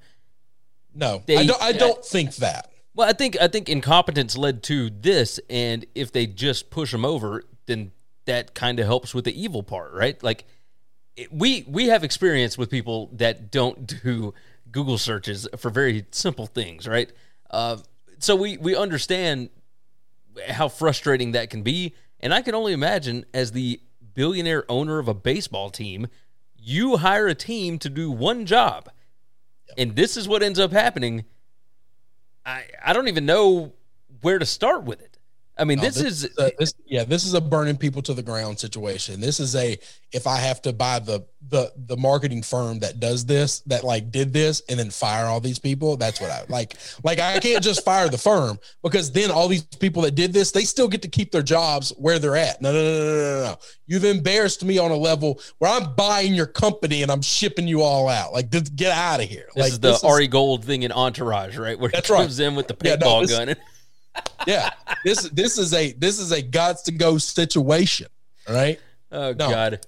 No, 0.98 1.22
they, 1.26 1.36
I 1.36 1.46
don't. 1.46 1.62
I 1.62 1.72
don't 1.72 2.04
think 2.04 2.34
that. 2.36 2.72
Well, 2.92 3.08
I 3.08 3.12
think 3.12 3.40
I 3.40 3.46
think 3.46 3.68
incompetence 3.68 4.36
led 4.36 4.64
to 4.64 4.90
this, 4.90 5.38
and 5.48 5.86
if 5.94 6.10
they 6.10 6.26
just 6.26 6.70
push 6.70 6.90
them 6.90 7.04
over, 7.04 7.44
then 7.66 7.92
that 8.24 8.52
kind 8.52 8.80
of 8.80 8.86
helps 8.86 9.14
with 9.14 9.24
the 9.24 9.40
evil 9.40 9.62
part, 9.62 9.92
right? 9.92 10.20
Like 10.24 10.44
it, 11.16 11.32
we 11.32 11.64
we 11.68 11.86
have 11.86 12.02
experience 12.02 12.58
with 12.58 12.68
people 12.68 13.10
that 13.12 13.52
don't 13.52 13.86
do 14.02 14.34
Google 14.72 14.98
searches 14.98 15.46
for 15.56 15.70
very 15.70 16.04
simple 16.10 16.46
things, 16.46 16.88
right? 16.88 17.12
Uh, 17.48 17.76
so 18.18 18.34
we 18.34 18.56
we 18.56 18.74
understand 18.74 19.50
how 20.48 20.66
frustrating 20.68 21.30
that 21.32 21.48
can 21.48 21.62
be, 21.62 21.94
and 22.18 22.34
I 22.34 22.42
can 22.42 22.56
only 22.56 22.72
imagine 22.72 23.24
as 23.32 23.52
the 23.52 23.80
billionaire 24.14 24.64
owner 24.68 24.98
of 24.98 25.06
a 25.06 25.14
baseball 25.14 25.70
team, 25.70 26.08
you 26.56 26.96
hire 26.96 27.28
a 27.28 27.36
team 27.36 27.78
to 27.78 27.88
do 27.88 28.10
one 28.10 28.46
job 28.46 28.88
and 29.76 29.94
this 29.94 30.16
is 30.16 30.26
what 30.28 30.42
ends 30.42 30.58
up 30.58 30.72
happening. 30.72 31.24
I 32.46 32.64
I 32.82 32.92
don't 32.92 33.08
even 33.08 33.26
know 33.26 33.72
where 34.20 34.38
to 34.38 34.46
start 34.46 34.84
with 34.84 35.00
it. 35.02 35.17
I 35.58 35.64
mean, 35.64 35.78
no, 35.78 35.84
this, 35.84 35.96
this, 35.96 36.24
is 36.24 36.38
a, 36.38 36.52
this, 36.58 36.74
yeah, 36.86 37.04
this 37.04 37.24
is 37.24 37.34
a 37.34 37.40
burning 37.40 37.76
people 37.76 38.00
to 38.02 38.14
the 38.14 38.22
ground 38.22 38.58
situation. 38.58 39.20
This 39.20 39.40
is 39.40 39.56
a 39.56 39.78
if 40.12 40.26
I 40.26 40.36
have 40.36 40.62
to 40.62 40.72
buy 40.72 41.00
the 41.00 41.26
the 41.48 41.72
the 41.76 41.96
marketing 41.96 42.42
firm 42.42 42.78
that 42.80 43.00
does 43.00 43.26
this, 43.26 43.60
that 43.60 43.82
like 43.84 44.10
did 44.10 44.32
this, 44.32 44.62
and 44.68 44.78
then 44.78 44.90
fire 44.90 45.26
all 45.26 45.40
these 45.40 45.58
people. 45.58 45.96
That's 45.96 46.20
what 46.20 46.30
I 46.30 46.44
like. 46.48 46.76
Like 47.02 47.18
I 47.18 47.38
can't 47.40 47.62
just 47.62 47.84
fire 47.84 48.08
the 48.08 48.18
firm 48.18 48.58
because 48.82 49.10
then 49.10 49.30
all 49.30 49.48
these 49.48 49.62
people 49.62 50.02
that 50.02 50.14
did 50.14 50.32
this, 50.32 50.52
they 50.52 50.64
still 50.64 50.88
get 50.88 51.02
to 51.02 51.08
keep 51.08 51.32
their 51.32 51.42
jobs 51.42 51.92
where 51.98 52.18
they're 52.18 52.36
at. 52.36 52.62
No, 52.62 52.72
no, 52.72 52.82
no, 52.82 52.98
no, 52.98 53.40
no, 53.40 53.42
no. 53.42 53.58
You've 53.86 54.04
embarrassed 54.04 54.64
me 54.64 54.78
on 54.78 54.90
a 54.90 54.96
level 54.96 55.40
where 55.58 55.70
I'm 55.70 55.94
buying 55.94 56.34
your 56.34 56.46
company 56.46 57.02
and 57.02 57.10
I'm 57.10 57.22
shipping 57.22 57.66
you 57.66 57.82
all 57.82 58.08
out. 58.08 58.32
Like, 58.32 58.50
get 58.76 58.92
out 58.92 59.20
of 59.20 59.28
here. 59.28 59.48
This 59.54 59.62
like 59.62 59.72
is 59.72 59.80
the 59.80 60.06
Ari 60.06 60.28
Gold 60.28 60.64
thing 60.64 60.82
in 60.82 60.92
Entourage, 60.92 61.56
right? 61.56 61.78
Where 61.78 61.90
he 61.92 62.00
comes 62.02 62.38
right. 62.38 62.46
in 62.46 62.54
with 62.54 62.68
the 62.68 62.74
paintball 62.74 62.86
yeah, 62.86 62.96
no, 62.96 63.20
this, 63.26 63.38
gun. 63.38 63.56
Yeah, 64.46 64.70
this 65.04 65.28
this 65.30 65.58
is 65.58 65.74
a 65.74 65.92
this 65.92 66.18
is 66.18 66.32
a 66.32 66.42
gods 66.42 66.82
to 66.82 66.92
go 66.92 67.18
situation, 67.18 68.08
right? 68.48 68.80
Oh 69.12 69.32
no. 69.32 69.50
God, 69.50 69.86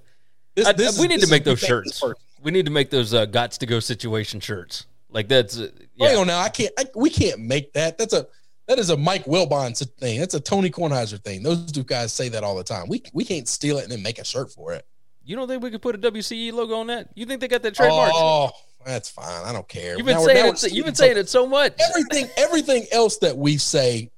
this, 0.55 0.67
I, 0.67 0.73
this 0.73 0.99
we 0.99 1.09
need 1.09 1.21
to 1.21 1.31
make 1.31 1.45
those 1.45 1.61
shirts. 1.61 2.03
We 2.43 2.51
need 2.51 2.67
to 2.67 2.73
make 2.73 2.91
those 2.91 3.13
uh, 3.13 3.27
gots 3.27 3.59
to 3.59 3.67
go 3.67 3.81
situation 3.81 4.41
shirts. 4.41 4.87
Like 5.11 5.29
that's 5.29 5.59
uh, 5.59 5.71
yeah. 5.97 6.09
Hang 6.09 6.19
on 6.19 6.27
now, 6.27 6.41
I 6.41 6.49
can't. 6.49 6.73
I, 6.79 6.85
we 6.95 7.11
can't 7.11 7.41
make 7.41 7.73
that. 7.75 7.99
That's 7.99 8.15
a 8.15 8.27
that 8.69 8.79
is 8.79 8.91
a 8.91 8.97
Mike 8.97 9.25
Wilbon 9.25 9.77
thing. 9.99 10.21
That's 10.21 10.35
a 10.35 10.41
Tony 10.41 10.71
Kornheiser 10.71 11.23
thing. 11.23 11.43
Those 11.43 11.71
two 11.73 11.83
guys 11.83 12.13
say 12.13 12.29
that 12.29 12.45
all 12.45 12.57
the 12.57 12.65
time. 12.65 12.89
We 12.89 13.03
we 13.13 13.25
can't 13.25 13.49
steal 13.49 13.79
it 13.79 13.83
and 13.85 13.93
then 13.93 14.03
make 14.03 14.19
a 14.19 14.25
shirt 14.25 14.53
for 14.53 14.73
it. 14.73 14.87
You 15.25 15.37
don't 15.37 15.49
think 15.49 15.63
we 15.63 15.71
could 15.71 15.83
put 15.83 15.95
a 15.95 15.99
WCE 15.99 16.53
logo 16.53 16.77
on 16.77 16.87
that? 16.89 17.11
You 17.15 17.27
think 17.27 17.41
they 17.41 17.49
got 17.49 17.63
that 17.63 17.75
trademark? 17.75 18.13
Oh, 18.15 18.51
that's 18.85 19.11
fine. 19.11 19.45
I 19.45 19.53
don't 19.53 19.69
care. 19.69 19.97
You've 19.97 20.07
been 20.07 20.17
now 20.17 20.25
saying 20.25 20.47
it. 20.47 20.73
You've 20.73 20.87
been 20.87 20.95
saying 20.95 21.19
it 21.19 21.29
so 21.29 21.47
much. 21.47 21.75
Everything, 21.89 22.29
everything 22.37 22.87
else 22.91 23.19
that 23.19 23.37
we 23.37 23.59
say 23.59 24.11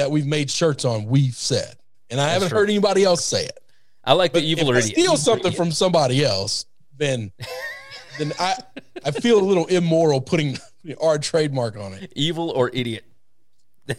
that 0.00 0.10
we've 0.10 0.26
made 0.26 0.50
shirts 0.50 0.86
on, 0.86 1.04
we've 1.04 1.34
said, 1.34 1.76
and 2.08 2.18
I 2.18 2.24
That's 2.24 2.32
haven't 2.32 2.48
true. 2.48 2.58
heard 2.60 2.70
anybody 2.70 3.04
else 3.04 3.22
say 3.22 3.44
it. 3.44 3.60
I 4.02 4.14
like 4.14 4.32
but 4.32 4.40
the 4.40 4.48
evil 4.48 4.70
if 4.70 4.76
I 4.76 4.80
steal 4.80 5.18
something 5.18 5.52
from 5.52 5.70
somebody 5.70 6.24
else, 6.24 6.64
then 6.96 7.32
then 8.18 8.32
I 8.40 8.56
I 9.04 9.10
feel 9.10 9.38
a 9.38 9.44
little 9.44 9.66
immoral 9.66 10.22
putting 10.22 10.56
our 11.02 11.18
trademark 11.18 11.76
on 11.76 11.92
it. 11.92 12.10
Evil 12.16 12.48
or 12.50 12.70
idiot. 12.72 13.04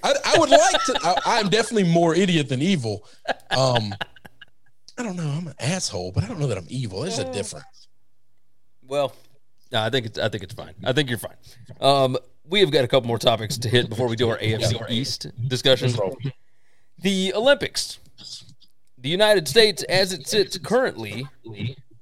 I, 0.04 0.16
I 0.26 0.40
would 0.40 0.50
like 0.50 0.84
to. 0.86 1.22
I, 1.26 1.40
am 1.40 1.50
definitely 1.50 1.92
more 1.92 2.16
idiot 2.16 2.50
than 2.50 2.62
evil. 2.62 3.06
Um, 3.52 3.94
I 4.98 5.04
don't 5.04 5.18
know. 5.18 5.28
I'm 5.28 5.48
an 5.48 5.56
asshole, 5.60 6.14
but 6.14 6.24
I 6.24 6.28
don't 6.28 6.40
know 6.40 6.48
that 6.48 6.58
I'm 6.58 6.68
evil. 6.70 7.02
There's 7.02 7.20
a 7.20 7.32
difference. 7.32 7.88
Well, 8.88 9.14
no, 9.72 9.82
I 9.82 9.90
think 9.90 10.08
it's. 10.08 10.18
I 10.18 10.30
think 10.30 10.44
it's 10.44 10.54
fine. 10.54 10.74
I 10.84 10.94
think 10.94 11.10
you're 11.10 11.20
fine. 11.20 11.36
Um, 11.80 12.18
we 12.52 12.60
have 12.60 12.70
got 12.72 12.84
a 12.84 12.88
couple 12.88 13.08
more 13.08 13.18
topics 13.18 13.58
to 13.58 13.70
hit 13.70 13.90
before 13.90 14.08
we 14.08 14.16
do 14.16 14.30
our 14.30 14.38
AFC 14.38 14.90
East 14.90 15.28
discussion. 15.48 15.92
The 17.00 17.34
Olympics. 17.34 17.98
The 19.00 19.10
United 19.10 19.48
States, 19.48 19.82
as 19.84 20.14
it 20.14 20.28
sits 20.28 20.58
currently, 20.60 21.28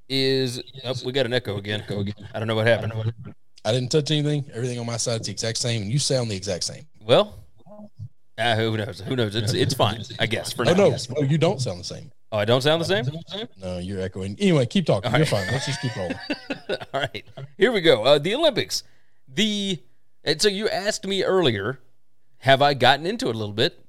is. 0.09 0.61
Oh, 0.83 0.93
we 1.05 1.13
got 1.13 1.25
an 1.25 1.33
echo 1.33 1.57
again. 1.57 1.83
I 2.33 2.39
don't 2.39 2.47
know 2.47 2.55
what 2.55 2.67
happened. 2.67 3.13
I 3.63 3.71
didn't 3.71 3.89
touch 3.89 4.11
anything. 4.11 4.45
Everything 4.53 4.79
on 4.79 4.85
my 4.85 4.97
side 4.97 5.21
is 5.21 5.27
the 5.27 5.31
exact 5.31 5.57
same, 5.59 5.83
and 5.83 5.91
you 5.91 5.99
sound 5.99 6.29
the 6.29 6.35
exact 6.35 6.63
same. 6.65 6.85
Well, 7.05 7.35
Uh, 8.37 8.55
who 8.55 8.75
knows? 8.77 9.01
Who 9.01 9.15
knows? 9.15 9.35
It's 9.35 9.53
it's 9.53 9.73
fine, 9.73 10.01
I 10.19 10.25
guess. 10.25 10.51
For 10.53 10.65
now. 10.65 10.71
Oh 10.71 10.75
no, 10.75 10.97
no, 11.15 11.21
you 11.21 11.37
don't 11.37 11.61
sound 11.61 11.79
the 11.79 11.83
same. 11.83 12.11
Oh, 12.31 12.37
I 12.37 12.45
don't 12.45 12.61
sound 12.61 12.81
the 12.81 12.85
same. 12.85 13.05
No, 13.57 13.79
you're 13.79 14.01
echoing. 14.01 14.35
Anyway, 14.39 14.65
keep 14.65 14.85
talking. 14.85 15.13
You're 15.13 15.25
fine. 15.25 15.47
Let's 15.51 15.65
just 15.65 15.81
keep 15.81 15.95
rolling. 15.95 16.15
All 16.93 17.01
right, 17.01 17.25
here 17.57 17.71
we 17.71 17.81
go. 17.81 18.03
Uh, 18.03 18.17
the 18.19 18.33
Olympics. 18.35 18.83
The 19.27 19.79
and 20.23 20.41
so 20.41 20.47
you 20.47 20.67
asked 20.69 21.05
me 21.05 21.23
earlier, 21.23 21.79
have 22.39 22.61
I 22.61 22.73
gotten 22.73 23.05
into 23.05 23.29
it 23.29 23.35
a 23.35 23.37
little 23.37 23.53
bit? 23.53 23.85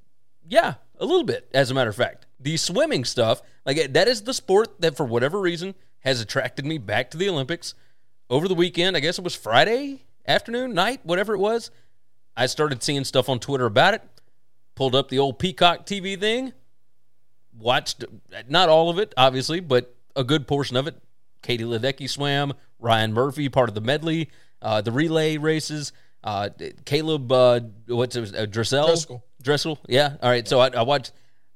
Yeah, 0.47 0.75
a 0.99 1.05
little 1.05 1.23
bit. 1.23 1.49
As 1.53 1.71
a 1.71 1.73
matter 1.73 1.89
of 1.89 1.95
fact, 1.95 2.25
the 2.39 2.57
swimming 2.57 3.05
stuff, 3.05 3.41
like 3.65 3.93
that, 3.93 4.07
is 4.07 4.23
the 4.23 4.33
sport 4.33 4.81
that 4.81 4.97
for 4.97 5.05
whatever 5.05 5.39
reason 5.39 5.75
has 5.99 6.21
attracted 6.21 6.65
me 6.65 6.77
back 6.77 7.11
to 7.11 7.17
the 7.17 7.29
Olympics. 7.29 7.73
Over 8.29 8.47
the 8.47 8.55
weekend, 8.55 8.95
I 8.95 9.01
guess 9.01 9.17
it 9.17 9.23
was 9.23 9.35
Friday 9.35 10.03
afternoon, 10.27 10.73
night, 10.73 11.01
whatever 11.03 11.33
it 11.33 11.39
was. 11.39 11.71
I 12.35 12.45
started 12.45 12.81
seeing 12.81 13.03
stuff 13.03 13.29
on 13.29 13.39
Twitter 13.39 13.65
about 13.65 13.93
it. 13.93 14.01
Pulled 14.75 14.95
up 14.95 15.09
the 15.09 15.19
old 15.19 15.37
Peacock 15.37 15.85
TV 15.85 16.19
thing. 16.19 16.53
Watched 17.57 18.05
not 18.47 18.69
all 18.69 18.89
of 18.89 18.97
it, 18.99 19.13
obviously, 19.17 19.59
but 19.59 19.93
a 20.15 20.23
good 20.23 20.47
portion 20.47 20.77
of 20.77 20.87
it. 20.87 20.95
Katie 21.41 21.63
Ledecky 21.65 22.09
swam. 22.09 22.53
Ryan 22.79 23.13
Murphy, 23.13 23.49
part 23.49 23.69
of 23.69 23.75
the 23.75 23.81
medley. 23.81 24.29
Uh, 24.61 24.81
the 24.81 24.91
relay 24.91 25.37
races. 25.37 25.91
Uh, 26.23 26.49
Caleb, 26.85 27.31
uh, 27.31 27.59
what's 27.87 28.15
it? 28.15 28.35
Uh, 28.35 28.45
Dressel? 28.45 28.87
Driscoll. 28.87 29.23
Driscoll. 29.41 29.79
Yeah. 29.87 30.17
All 30.21 30.29
right. 30.29 30.47
So 30.47 30.59
I, 30.59 30.67
I 30.69 30.83
watched. 30.83 31.11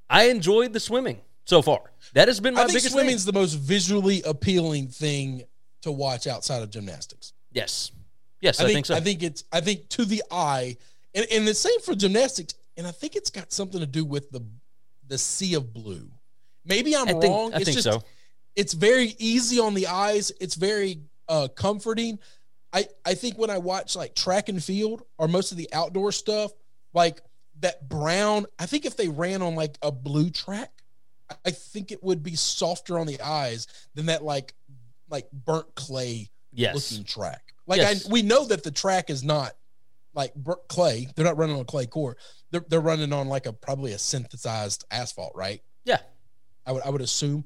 I 0.09 0.29
enjoyed 0.29 0.73
the 0.73 0.79
swimming 0.79 1.21
so 1.45 1.61
far. 1.61 1.81
That 2.13 2.27
has 2.27 2.39
been 2.39 2.53
my 2.55 2.61
I 2.61 2.63
think 2.65 2.77
biggest 2.77 2.91
swimming's 2.93 3.25
thing. 3.25 3.33
the 3.33 3.39
most 3.39 3.53
visually 3.53 4.21
appealing 4.23 4.87
thing 4.87 5.43
to 5.81 5.91
watch 5.91 6.25
outside 6.27 6.63
of 6.63 6.69
gymnastics. 6.71 7.33
Yes. 7.51 7.91
Yes, 8.41 8.59
I, 8.59 8.63
I 8.63 8.67
think, 8.67 8.75
think, 8.75 8.85
so. 8.87 8.95
I 8.95 8.99
think 8.99 9.23
it's 9.23 9.43
I 9.51 9.61
think 9.61 9.89
to 9.89 10.05
the 10.05 10.21
eye, 10.29 10.77
and, 11.13 11.25
and 11.31 11.47
the 11.47 11.53
same 11.53 11.79
for 11.81 11.95
gymnastics, 11.95 12.53
and 12.77 12.85
I 12.85 12.91
think 12.91 13.15
it's 13.15 13.29
got 13.29 13.51
something 13.51 13.79
to 13.79 13.87
do 13.87 14.03
with 14.05 14.29
the 14.31 14.43
the 15.07 15.17
sea 15.17 15.53
of 15.53 15.73
blue. 15.73 16.09
Maybe 16.65 16.95
I'm 16.95 17.07
I 17.07 17.11
think- 17.11 17.23
wrong. 17.23 17.53
I 17.53 17.57
it's 17.57 17.65
think 17.65 17.77
just 17.77 17.83
so. 17.89 18.01
it's 18.55 18.73
very 18.73 19.15
easy 19.19 19.59
on 19.59 19.73
the 19.73 19.87
eyes. 19.87 20.31
It's 20.39 20.55
very 20.55 20.99
uh 21.27 21.47
comforting. 21.55 22.19
I 22.75 22.87
I 23.05 23.13
think 23.13 23.37
when 23.37 23.49
I 23.49 23.57
watch 23.57 23.95
like 23.95 24.13
track 24.15 24.49
and 24.49 24.61
field 24.61 25.03
or 25.17 25.27
most 25.29 25.51
of 25.51 25.57
the 25.57 25.69
outdoor 25.71 26.11
stuff, 26.11 26.51
like 26.93 27.21
that 27.61 27.87
brown, 27.87 28.45
I 28.59 28.65
think 28.65 28.85
if 28.85 28.97
they 28.97 29.07
ran 29.07 29.41
on 29.41 29.55
like 29.55 29.77
a 29.81 29.91
blue 29.91 30.29
track, 30.29 30.71
I- 31.45 31.51
think 31.51 31.91
it 31.91 32.03
would 32.03 32.21
be 32.21 32.35
softer 32.35 32.99
on 32.99 33.07
the 33.07 33.21
eyes 33.21 33.67
than 33.95 34.07
that 34.07 34.23
like 34.23 34.53
like 35.09 35.31
burnt 35.31 35.73
clay 35.75 36.29
yes. 36.51 36.75
looking 36.75 37.05
track. 37.05 37.53
Like 37.65 37.77
Yes. 37.77 38.07
I, 38.07 38.11
we 38.11 38.21
know 38.21 38.45
that 38.45 38.63
the 38.63 38.71
track 38.71 39.09
is 39.09 39.23
not 39.23 39.53
like 40.13 40.35
bur- 40.35 40.59
clay. 40.67 41.07
They're 41.15 41.25
not 41.25 41.37
running 41.37 41.55
on 41.55 41.65
clay 41.65 41.85
core. 41.85 42.17
They're, 42.51 42.65
they're 42.67 42.81
running 42.81 43.13
on 43.13 43.27
like 43.27 43.45
a 43.45 43.53
probably 43.53 43.93
a 43.93 43.97
synthesized 43.97 44.85
asphalt, 44.91 45.33
right? 45.35 45.61
Yeah. 45.85 45.99
I 46.65 46.73
would 46.73 46.83
I 46.83 46.89
would 46.89 47.01
assume. 47.01 47.45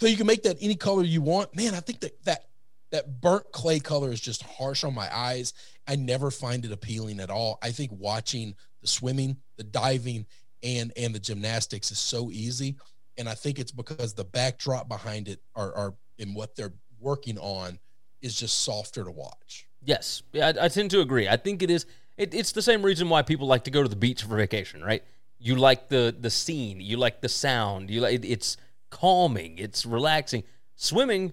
So 0.00 0.06
you 0.06 0.16
can 0.16 0.26
make 0.26 0.42
that 0.44 0.58
any 0.60 0.76
color 0.76 1.02
you 1.02 1.22
want. 1.22 1.56
Man, 1.56 1.74
I 1.74 1.80
think 1.80 2.00
that 2.00 2.22
that 2.24 2.44
that 2.90 3.20
burnt 3.20 3.50
clay 3.52 3.80
color 3.80 4.10
is 4.10 4.20
just 4.20 4.42
harsh 4.42 4.84
on 4.84 4.94
my 4.94 5.14
eyes. 5.14 5.52
I 5.88 5.96
never 5.96 6.30
find 6.30 6.64
it 6.64 6.72
appealing 6.72 7.20
at 7.20 7.30
all. 7.30 7.58
I 7.62 7.70
think 7.70 7.92
watching 7.92 8.54
the 8.80 8.86
swimming, 8.88 9.36
the 9.56 9.64
diving, 9.64 10.26
and 10.62 10.92
and 10.96 11.14
the 11.14 11.18
gymnastics 11.18 11.90
is 11.90 11.98
so 11.98 12.30
easy. 12.30 12.76
And 13.18 13.28
I 13.28 13.34
think 13.34 13.58
it's 13.58 13.72
because 13.72 14.14
the 14.14 14.24
backdrop 14.24 14.88
behind 14.88 15.28
it 15.28 15.40
are 15.54 15.74
are 15.74 15.94
in 16.18 16.34
what 16.34 16.56
they're 16.56 16.74
working 17.00 17.38
on 17.38 17.78
is 18.22 18.34
just 18.34 18.60
softer 18.60 19.04
to 19.04 19.10
watch. 19.10 19.68
Yes, 19.84 20.22
yeah, 20.32 20.52
I, 20.58 20.64
I 20.64 20.68
tend 20.68 20.90
to 20.92 21.00
agree. 21.00 21.28
I 21.28 21.36
think 21.36 21.62
it 21.62 21.70
is. 21.70 21.86
It, 22.16 22.34
it's 22.34 22.52
the 22.52 22.62
same 22.62 22.82
reason 22.82 23.08
why 23.08 23.22
people 23.22 23.46
like 23.46 23.64
to 23.64 23.70
go 23.70 23.82
to 23.82 23.88
the 23.88 23.96
beach 23.96 24.22
for 24.22 24.36
vacation, 24.36 24.82
right? 24.82 25.02
You 25.38 25.56
like 25.56 25.88
the 25.88 26.14
the 26.18 26.30
scene, 26.30 26.80
you 26.80 26.96
like 26.96 27.20
the 27.20 27.28
sound, 27.28 27.90
you 27.90 28.00
like 28.00 28.14
it, 28.14 28.24
it's 28.24 28.56
calming, 28.90 29.58
it's 29.58 29.84
relaxing. 29.84 30.44
Swimming, 30.76 31.32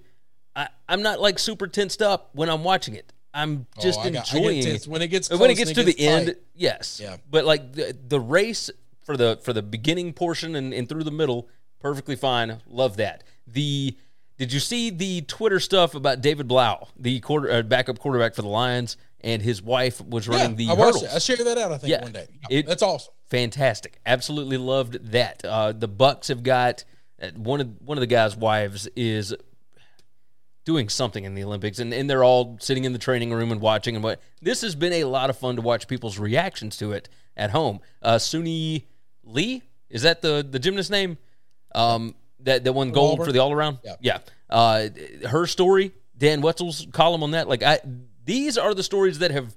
I, 0.56 0.68
I'm 0.88 1.02
not 1.02 1.20
like 1.20 1.39
super 1.39 1.68
tensed 1.68 2.02
up 2.02 2.30
when 2.34 2.50
I'm 2.50 2.63
watching 2.63 2.96
it. 2.96 3.12
I'm 3.34 3.66
just 3.82 4.00
Oh, 4.00 4.04
I 4.04 4.10
got- 4.12 4.32
I 4.34 4.39
get 4.39 4.52
enjoying 4.54 4.80
when 4.92 5.02
it 5.02 5.08
gets 5.08 5.30
when 5.30 5.50
it 5.50 5.56
gets 5.56 5.72
to 5.72 5.82
it 5.82 5.86
the 5.86 5.94
gets 5.94 6.02
end. 6.30 6.36
Yes, 6.56 7.00
Yeah. 7.02 7.18
But 7.30 7.46
like 7.46 7.74
the 7.74 7.98
the 8.08 8.20
race 8.20 8.70
for 9.06 9.18
the 9.18 9.39
for 9.44 9.54
the 9.54 9.63
beginning 9.63 10.13
portion 10.13 10.56
and, 10.56 10.74
and 10.74 10.88
through 10.88 11.04
the 11.04 11.12
middle, 11.12 11.50
perfectly 11.80 12.16
fine. 12.16 12.62
Love 12.68 12.98
that. 12.98 13.24
The 13.48 13.98
did 14.38 14.54
you 14.54 14.60
see 14.60 14.89
the 14.92 15.22
Twitter 15.22 15.60
stuff 15.60 15.96
about 15.96 16.22
David 16.22 16.48
Blough, 16.48 16.88
the 16.98 17.20
quarter 17.22 17.52
uh, 17.52 17.62
backup 17.63 17.98
quarterback 18.00 18.36
for 18.36 18.42
the 18.44 18.48
Lions, 18.48 18.98
and 19.22 19.42
his 19.42 19.62
wife 19.63 20.00
was 20.02 20.28
Yeah, 20.28 20.36
running 20.38 20.56
the 20.56 20.70
I 20.70 20.76
hurdles? 20.76 21.04
it. 21.04 21.10
I 21.13 21.20
shared 21.20 21.39
that 21.39 21.58
out. 21.58 21.72
I 21.72 21.78
think 21.80 21.92
Yeah. 21.92 22.04
one 22.04 22.12
day. 22.12 22.28
Yeah, 22.50 22.58
It- 22.60 22.66
That's 22.68 22.84
awesome. 22.84 23.13
Fantastic. 23.30 24.00
Absolutely 24.06 24.58
loved 24.58 25.12
that. 25.12 25.44
Uh, 25.44 25.72
the 25.72 25.88
Bucks 25.88 26.28
have 26.28 26.44
got 26.44 26.84
uh, 27.22 27.30
one 27.36 27.62
of 27.62 27.70
one 27.84 27.98
of 27.98 28.02
the 28.02 28.08
guys' 28.08 28.36
wives 28.36 28.88
is 28.96 29.34
doing 30.65 30.89
something 30.89 31.23
in 31.26 31.36
the 31.36 31.43
Olympics, 31.43 31.80
and, 31.80 31.93
and 31.93 32.10
they're 32.10 32.23
all 32.23 32.58
sitting 32.60 32.86
in 32.86 32.93
the 32.93 32.99
training 32.99 33.32
room 33.34 33.52
and 33.52 33.60
watching. 33.62 33.95
And 33.95 34.04
what 34.04 34.21
this 34.41 34.62
has 34.62 34.76
been 34.76 34.93
a 34.93 35.04
lot 35.06 35.30
of 35.30 35.38
fun 35.38 35.56
to 35.58 35.62
watch 35.62 35.88
people's 35.88 36.17
reactions 36.17 36.78
to 36.78 36.91
it 36.93 37.10
at 37.36 37.52
home. 37.52 37.80
Uh, 38.02 38.15
Suni 38.15 38.84
Lee 39.23 39.62
is 39.89 40.02
that 40.04 40.21
the 40.21 40.45
the 40.49 40.60
gymnast 40.60 40.91
name? 40.91 41.17
Um, 41.76 42.15
that 42.41 42.63
that 42.63 42.73
won 42.73 42.91
gold 42.91 43.23
for 43.23 43.32
the 43.32 43.39
all 43.39 43.52
around. 43.52 43.80
Yeah. 43.84 43.95
yeah. 44.02 44.17
Uh, 44.49 44.89
her 45.28 45.47
story, 45.47 45.91
Dan 46.17 46.41
Wetzel's 46.41 46.86
column 46.91 47.23
on 47.23 47.32
that. 47.32 47.47
Like 47.47 47.63
I, 47.63 47.80
these 48.26 48.58
are 48.58 48.73
the 48.73 48.84
stories 48.84 49.19
that 49.19 49.32
have 49.32 49.56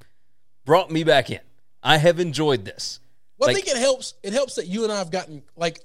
brought 0.65 0.91
me 0.91 1.05
back 1.05 1.31
in. 1.31 1.41
I 1.83 1.99
have 1.99 2.19
enjoyed 2.21 2.65
this. 2.65 3.01
Well, 3.39 3.49
Like- 3.49 3.57
I 3.57 3.61
think 3.61 3.77
it 3.77 3.81
helps. 3.81 4.15
It 4.23 4.33
helps 4.33 4.55
that 4.57 4.67
you 4.67 4.85
and 4.85 4.93
I 4.93 4.99
have 4.99 5.11
gotten 5.11 5.43
like, 5.57 5.81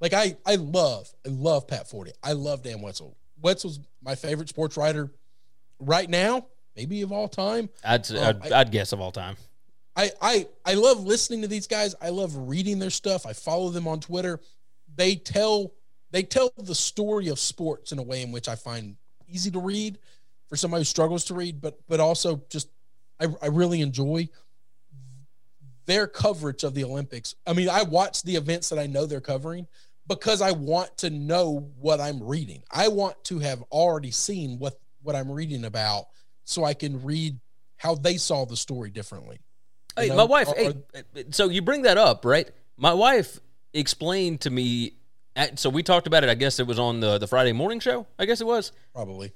like 0.00 0.12
I, 0.12 0.36
I 0.46 0.54
love, 0.56 1.12
I 1.26 1.30
love 1.30 1.66
Pat 1.66 1.88
Forde. 1.88 2.12
I 2.22 2.32
love 2.32 2.62
Dan 2.62 2.80
Wetzel. 2.80 3.16
Wetzel's 3.42 3.80
my 4.02 4.14
favorite 4.14 4.48
sports 4.48 4.76
writer 4.76 5.10
right 5.78 6.08
now, 6.08 6.46
maybe 6.76 7.02
of 7.02 7.12
all 7.12 7.28
time. 7.28 7.68
I'd, 7.84 8.10
Oh, 8.12 8.22
I'd, 8.22 8.52
I- 8.52 8.60
I'd 8.60 8.70
guess 8.70 8.92
of 8.92 9.00
all 9.00 9.12
time. 9.12 9.36
I, 9.94 10.10
I, 10.22 10.46
I 10.64 10.74
love 10.74 11.04
listening 11.04 11.42
to 11.42 11.48
these 11.48 11.66
guys. 11.66 11.94
I 12.00 12.08
love 12.08 12.34
reading 12.48 12.78
their 12.78 12.88
stuff. 12.88 13.26
I 13.26 13.34
follow 13.34 13.68
them 13.68 13.86
on 13.86 14.00
Twitter. 14.00 14.40
They 14.96 15.16
tell, 15.16 15.72
they 16.12 16.22
tell 16.22 16.50
the 16.56 16.74
story 16.74 17.28
of 17.28 17.38
sports 17.38 17.92
in 17.92 17.98
a 17.98 18.02
way 18.02 18.22
in 18.22 18.32
which 18.32 18.48
I 18.48 18.54
find 18.54 18.96
easy 19.28 19.50
to 19.50 19.60
read 19.60 19.98
for 20.48 20.56
somebody 20.56 20.80
who 20.80 20.84
struggles 20.86 21.24
to 21.26 21.34
read, 21.34 21.60
but, 21.60 21.78
but 21.88 22.00
also 22.00 22.42
just, 22.48 22.68
I, 23.20 23.26
I 23.42 23.48
really 23.48 23.82
enjoy 23.82 24.28
their 25.84 26.06
coverage 26.06 26.62
of 26.64 26.74
the 26.74 26.84
Olympics. 26.84 27.34
I 27.46 27.52
mean, 27.52 27.68
I 27.68 27.82
watch 27.82 28.22
the 28.22 28.36
events 28.36 28.68
that 28.70 28.78
I 28.78 28.86
know 28.86 29.04
they're 29.06 29.20
covering 29.20 29.66
because 30.06 30.42
I 30.42 30.52
want 30.52 30.96
to 30.98 31.10
know 31.10 31.70
what 31.80 32.00
I'm 32.00 32.22
reading. 32.22 32.62
I 32.70 32.88
want 32.88 33.22
to 33.24 33.38
have 33.40 33.62
already 33.70 34.10
seen 34.10 34.58
what 34.58 34.78
what 35.02 35.16
I'm 35.16 35.30
reading 35.30 35.64
about 35.64 36.06
so 36.44 36.64
I 36.64 36.74
can 36.74 37.02
read 37.02 37.38
how 37.76 37.94
they 37.96 38.16
saw 38.16 38.44
the 38.44 38.56
story 38.56 38.90
differently. 38.90 39.40
Hey, 39.96 40.08
know, 40.08 40.16
my 40.16 40.24
wife. 40.24 40.48
or- 40.48 40.54
hey, 40.54 40.74
so 41.30 41.48
you 41.48 41.60
bring 41.62 41.82
that 41.82 41.98
up, 41.98 42.24
right? 42.24 42.48
My 42.76 42.94
wife 42.94 43.38
explained 43.74 44.40
to 44.42 44.50
me. 44.50 44.94
at- 45.34 45.58
So 45.58 45.70
we 45.70 45.82
talked 45.82 46.06
about 46.06 46.22
it. 46.24 46.30
I 46.30 46.34
guess 46.34 46.58
it 46.60 46.66
was 46.66 46.78
on 46.78 47.00
the 47.00 47.18
the 47.18 47.26
Friday 47.26 47.52
morning 47.52 47.80
show. 47.80 48.06
I 48.18 48.26
guess 48.26 48.40
it 48.40 48.46
was. 48.46 48.72
Probably. 48.94 49.32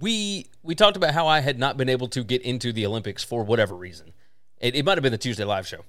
We 0.00 0.46
we 0.62 0.74
talked 0.74 0.96
about 0.96 1.12
how 1.12 1.26
I 1.26 1.40
had 1.40 1.58
not 1.58 1.76
been 1.76 1.88
able 1.88 2.08
to 2.08 2.24
get 2.24 2.42
into 2.42 2.72
the 2.72 2.86
Olympics 2.86 3.22
for 3.22 3.42
whatever 3.44 3.74
reason. 3.74 4.12
It, 4.60 4.74
it 4.74 4.84
might 4.84 4.96
have 4.96 5.02
been 5.02 5.12
the 5.12 5.18
Tuesday 5.18 5.44
live 5.44 5.66
show. 5.66 5.84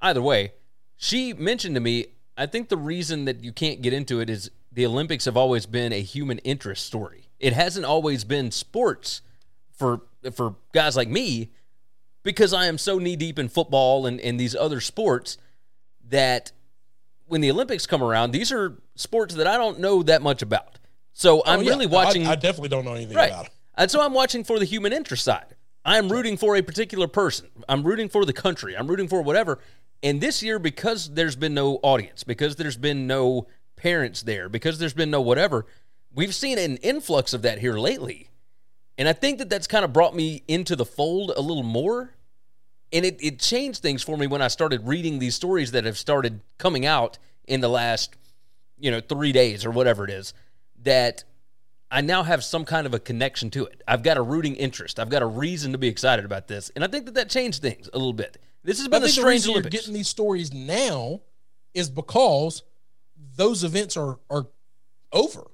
Either 0.00 0.22
way, 0.22 0.52
she 0.96 1.32
mentioned 1.32 1.74
to 1.74 1.80
me. 1.80 2.06
I 2.36 2.46
think 2.46 2.68
the 2.68 2.76
reason 2.76 3.24
that 3.26 3.42
you 3.44 3.52
can't 3.52 3.82
get 3.82 3.92
into 3.92 4.20
it 4.20 4.30
is 4.30 4.50
the 4.72 4.86
Olympics 4.86 5.24
have 5.26 5.36
always 5.36 5.66
been 5.66 5.92
a 5.92 6.00
human 6.00 6.38
interest 6.38 6.86
story. 6.86 7.28
It 7.38 7.52
hasn't 7.52 7.84
always 7.84 8.24
been 8.24 8.50
sports 8.50 9.22
for 9.72 10.02
for 10.32 10.54
guys 10.72 10.96
like 10.96 11.08
me 11.08 11.50
because 12.22 12.52
I 12.52 12.66
am 12.66 12.76
so 12.78 12.98
knee 12.98 13.16
deep 13.16 13.38
in 13.38 13.48
football 13.48 14.06
and, 14.06 14.20
and 14.20 14.38
these 14.38 14.54
other 14.54 14.80
sports 14.80 15.38
that 16.10 16.52
when 17.26 17.40
the 17.40 17.50
Olympics 17.50 17.86
come 17.86 18.02
around, 18.02 18.32
these 18.32 18.52
are 18.52 18.76
sports 18.96 19.34
that 19.36 19.46
I 19.46 19.56
don't 19.56 19.78
know 19.80 20.02
that 20.02 20.20
much 20.20 20.42
about. 20.42 20.78
So 21.12 21.38
oh, 21.40 21.42
I'm 21.46 21.60
Oh, 21.60 21.62
yeah. 21.62 21.70
really 21.70 21.86
I- 21.86 21.90
watching. 21.90 22.26
I, 22.26 22.34
definitely 22.34 22.68
don't 22.68 22.84
know 22.84 22.94
anything 22.94 23.16
right. 23.16 23.30
about 23.30 23.46
it. 23.46 23.52
And 23.76 23.90
so 23.90 24.00
I'm 24.02 24.12
watching 24.12 24.44
for 24.44 24.58
the 24.58 24.64
human 24.64 24.92
interest 24.92 25.24
side. 25.24 25.56
I'm 25.84 26.10
rooting 26.10 26.36
for 26.36 26.56
a 26.56 26.62
particular 26.62 27.06
person. 27.06 27.48
I'm 27.68 27.82
rooting 27.82 28.10
for 28.10 28.26
the 28.26 28.34
country. 28.34 28.76
I'm 28.76 28.86
rooting 28.86 29.08
for 29.08 29.22
whatever. 29.22 29.58
And 30.02 30.20
this 30.20 30.42
year, 30.42 30.58
because 30.58 31.12
there's 31.12 31.36
been 31.36 31.54
no 31.54 31.78
audience, 31.82 32.24
because 32.24 32.56
there's 32.56 32.76
been 32.76 33.06
no 33.06 33.46
parents 33.76 34.22
there, 34.22 34.48
because 34.48 34.78
there's 34.78 34.94
been 34.94 35.10
no 35.10 35.20
whatever, 35.20 35.66
we've 36.14 36.34
seen 36.34 36.58
an 36.58 36.78
influx 36.78 37.34
of 37.34 37.42
that 37.42 37.58
here 37.58 37.78
lately. 37.78 38.28
And 38.96 39.08
I 39.08 39.12
think 39.12 39.38
that 39.38 39.48
that's 39.48 39.66
kind 39.66 39.84
of 39.84 39.92
brought 39.92 40.14
me 40.14 40.42
into 40.48 40.76
the 40.76 40.84
fold 40.84 41.32
a 41.36 41.40
little 41.40 41.62
more. 41.62 42.14
And 42.92 43.04
it, 43.04 43.18
it 43.22 43.38
changed 43.38 43.82
things 43.82 44.02
for 44.02 44.16
me 44.16 44.26
when 44.26 44.42
I 44.42 44.48
started 44.48 44.86
reading 44.86 45.18
these 45.18 45.34
stories 45.34 45.70
that 45.72 45.84
have 45.84 45.96
started 45.96 46.40
coming 46.58 46.84
out 46.84 47.18
in 47.46 47.60
the 47.60 47.68
last, 47.68 48.16
you 48.78 48.90
know, 48.90 49.00
three 49.00 49.32
days 49.32 49.64
or 49.64 49.70
whatever 49.70 50.04
it 50.04 50.10
is, 50.10 50.34
that 50.82 51.24
I 51.90 52.00
now 52.00 52.22
have 52.22 52.42
some 52.42 52.64
kind 52.64 52.86
of 52.86 52.94
a 52.94 52.98
connection 52.98 53.50
to 53.50 53.64
it. 53.64 53.82
I've 53.86 54.02
got 54.02 54.16
a 54.16 54.22
rooting 54.22 54.56
interest. 54.56 54.98
I've 54.98 55.08
got 55.08 55.22
a 55.22 55.26
reason 55.26 55.72
to 55.72 55.78
be 55.78 55.88
excited 55.88 56.24
about 56.24 56.48
this. 56.48 56.70
And 56.74 56.84
I 56.84 56.86
think 56.86 57.04
that 57.06 57.14
that 57.14 57.28
changed 57.28 57.62
things 57.62 57.88
a 57.92 57.98
little 57.98 58.12
bit. 58.12 58.38
This 58.62 58.78
has 58.78 58.88
been 58.88 59.02
a 59.02 59.06
the 59.06 59.08
strange 59.08 59.46
reason 59.46 59.52
you're 59.52 59.62
getting 59.62 59.94
these 59.94 60.08
stories 60.08 60.52
now 60.52 61.20
is 61.74 61.88
because 61.88 62.62
those 63.36 63.64
events 63.64 63.96
are 63.96 64.18
are 64.28 64.46
over 65.12 65.50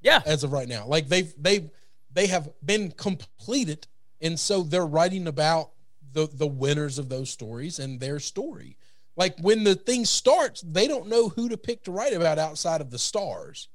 yeah, 0.00 0.22
as 0.26 0.44
of 0.44 0.52
right 0.52 0.68
now. 0.68 0.86
Like 0.86 1.08
they've 1.08 1.32
they've 1.38 1.70
they 2.12 2.26
have 2.26 2.48
been 2.64 2.90
completed, 2.92 3.86
and 4.20 4.38
so 4.38 4.62
they're 4.62 4.86
writing 4.86 5.26
about 5.26 5.70
the 6.12 6.28
the 6.32 6.46
winners 6.46 6.98
of 6.98 7.08
those 7.08 7.30
stories 7.30 7.78
and 7.78 8.00
their 8.00 8.18
story. 8.18 8.76
Like 9.16 9.38
when 9.40 9.64
the 9.64 9.74
thing 9.74 10.04
starts, 10.04 10.62
they 10.62 10.88
don't 10.88 11.08
know 11.08 11.28
who 11.28 11.48
to 11.50 11.56
pick 11.56 11.84
to 11.84 11.92
write 11.92 12.14
about 12.14 12.38
outside 12.38 12.80
of 12.80 12.90
the 12.90 12.98
stars 12.98 13.68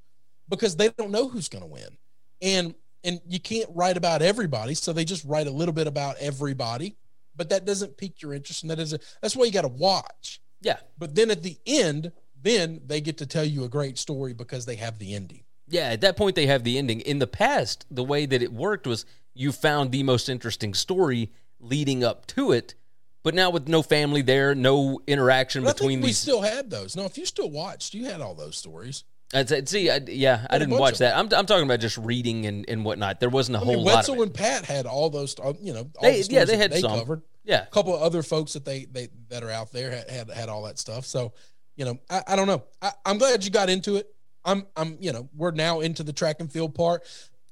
because 0.49 0.75
they 0.75 0.89
don't 0.89 1.11
know 1.11 1.27
who's 1.27 1.49
going 1.49 1.63
to 1.63 1.69
win, 1.69 1.97
and 2.41 2.73
and 3.03 3.21
you 3.27 3.39
can't 3.39 3.69
write 3.75 3.97
about 3.97 4.23
everybody, 4.23 4.73
so 4.73 4.91
they 4.91 5.05
just 5.05 5.25
write 5.25 5.47
a 5.47 5.51
little 5.51 5.73
bit 5.73 5.87
about 5.87 6.17
everybody. 6.17 6.95
But 7.35 7.49
that 7.49 7.65
doesn't 7.65 7.97
pique 7.97 8.21
your 8.21 8.33
interest, 8.33 8.63
and 8.63 8.69
that 8.71 8.79
is 8.79 8.95
that's 9.21 9.35
why 9.35 9.45
you 9.45 9.51
got 9.51 9.61
to 9.63 9.67
watch. 9.67 10.41
yeah, 10.61 10.77
But 10.97 11.15
then 11.15 11.29
at 11.31 11.43
the 11.43 11.57
end, 11.65 12.11
then 12.41 12.81
they 12.85 13.01
get 13.01 13.17
to 13.17 13.25
tell 13.25 13.43
you 13.45 13.63
a 13.63 13.69
great 13.69 13.97
story 13.97 14.33
because 14.33 14.65
they 14.65 14.75
have 14.75 14.99
the 14.99 15.13
ending. 15.15 15.43
yeah. 15.67 15.89
At 15.89 16.01
that 16.01 16.15
point, 16.17 16.35
they 16.35 16.45
have 16.47 16.63
the 16.63 16.77
ending. 16.77 17.01
In 17.01 17.19
the 17.19 17.27
past, 17.27 17.85
the 17.91 18.03
way 18.03 18.25
that 18.25 18.41
it 18.41 18.53
worked 18.53 18.85
was 18.87 19.05
you 19.33 19.51
found 19.51 19.91
the 19.91 20.03
most 20.03 20.29
interesting 20.29 20.73
story 20.73 21.31
leading 21.59 22.03
up 22.03 22.25
to 22.27 22.51
it, 22.51 22.75
but 23.23 23.33
now 23.33 23.49
with 23.49 23.67
no 23.67 23.81
family 23.81 24.21
there, 24.21 24.53
no 24.55 24.99
interaction 25.07 25.63
But 25.63 25.69
I 25.71 25.73
between 25.73 25.89
think 25.97 26.03
we 26.03 26.07
these. 26.09 26.17
still 26.19 26.41
had 26.41 26.69
those. 26.69 26.95
No, 26.95 27.05
if 27.05 27.17
you 27.17 27.25
still 27.25 27.49
watched, 27.49 27.93
you 27.93 28.05
had 28.05 28.21
all 28.21 28.35
those 28.35 28.55
stories. 28.55 29.03
I'd 29.33 29.49
say- 29.49 29.65
see, 29.65 29.89
I, 29.89 29.99
yeah, 30.07 30.45
I 30.49 30.57
didn't 30.59 30.77
watch 30.77 30.99
that. 30.99 31.17
I'm, 31.17 31.27
I'm 31.33 31.45
talking 31.45 31.65
about 31.65 31.79
just 31.79 31.97
reading 31.97 32.45
and, 32.45 32.63
and 32.69 32.85
whatnot. 32.85 33.19
There 33.19 33.29
wasn't 33.29 33.57
a 33.57 33.59
I 33.59 33.63
whole 33.63 33.75
mean, 33.75 33.85
lot 33.85 33.91
of 33.93 33.97
Wetzel 34.09 34.21
and 34.23 34.33
Pat 34.33 34.65
had 34.65 34.85
all 34.85 35.09
those. 35.09 35.35
uh, 35.39 35.53
You 35.59 35.73
know, 35.73 35.79
all 35.97 36.01
They- 36.03 36.21
the 36.21 36.33
yeah, 36.33 36.45
they 36.45 36.57
had 36.57 36.71
they 36.71 36.81
some. 36.81 36.99
covered. 36.99 37.21
Yeah, 37.43 37.63
A 37.63 37.67
couple 37.67 37.95
of 37.95 38.01
other 38.01 38.23
folks 38.23 38.53
that 38.53 38.65
they 38.65 38.85
they 38.85 39.09
that 39.29 39.43
are 39.43 39.51
out 39.51 39.71
there 39.71 39.91
had 39.91 40.09
had, 40.09 40.29
had 40.31 40.49
all 40.49 40.63
that 40.63 40.79
stuff. 40.79 41.05
So, 41.05 41.33
you 41.75 41.85
know, 41.85 41.99
I, 42.09 42.23
I 42.29 42.35
don't 42.35 42.47
know. 42.47 42.63
I, 42.81 42.91
I'm 43.05 43.17
glad 43.19 43.43
you 43.45 43.51
got 43.51 43.69
into 43.69 43.97
it. 43.97 44.07
I'm 44.43 44.65
I'm 44.75 44.97
you 44.99 45.11
know 45.13 45.29
we're 45.35 45.51
now 45.51 45.81
into 45.81 46.01
the 46.03 46.13
track 46.13 46.37
and 46.39 46.51
field 46.51 46.73
part. 46.73 47.03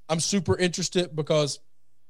I'm 0.10 0.20
super 0.20 0.58
interested 0.58 1.16
because 1.16 1.60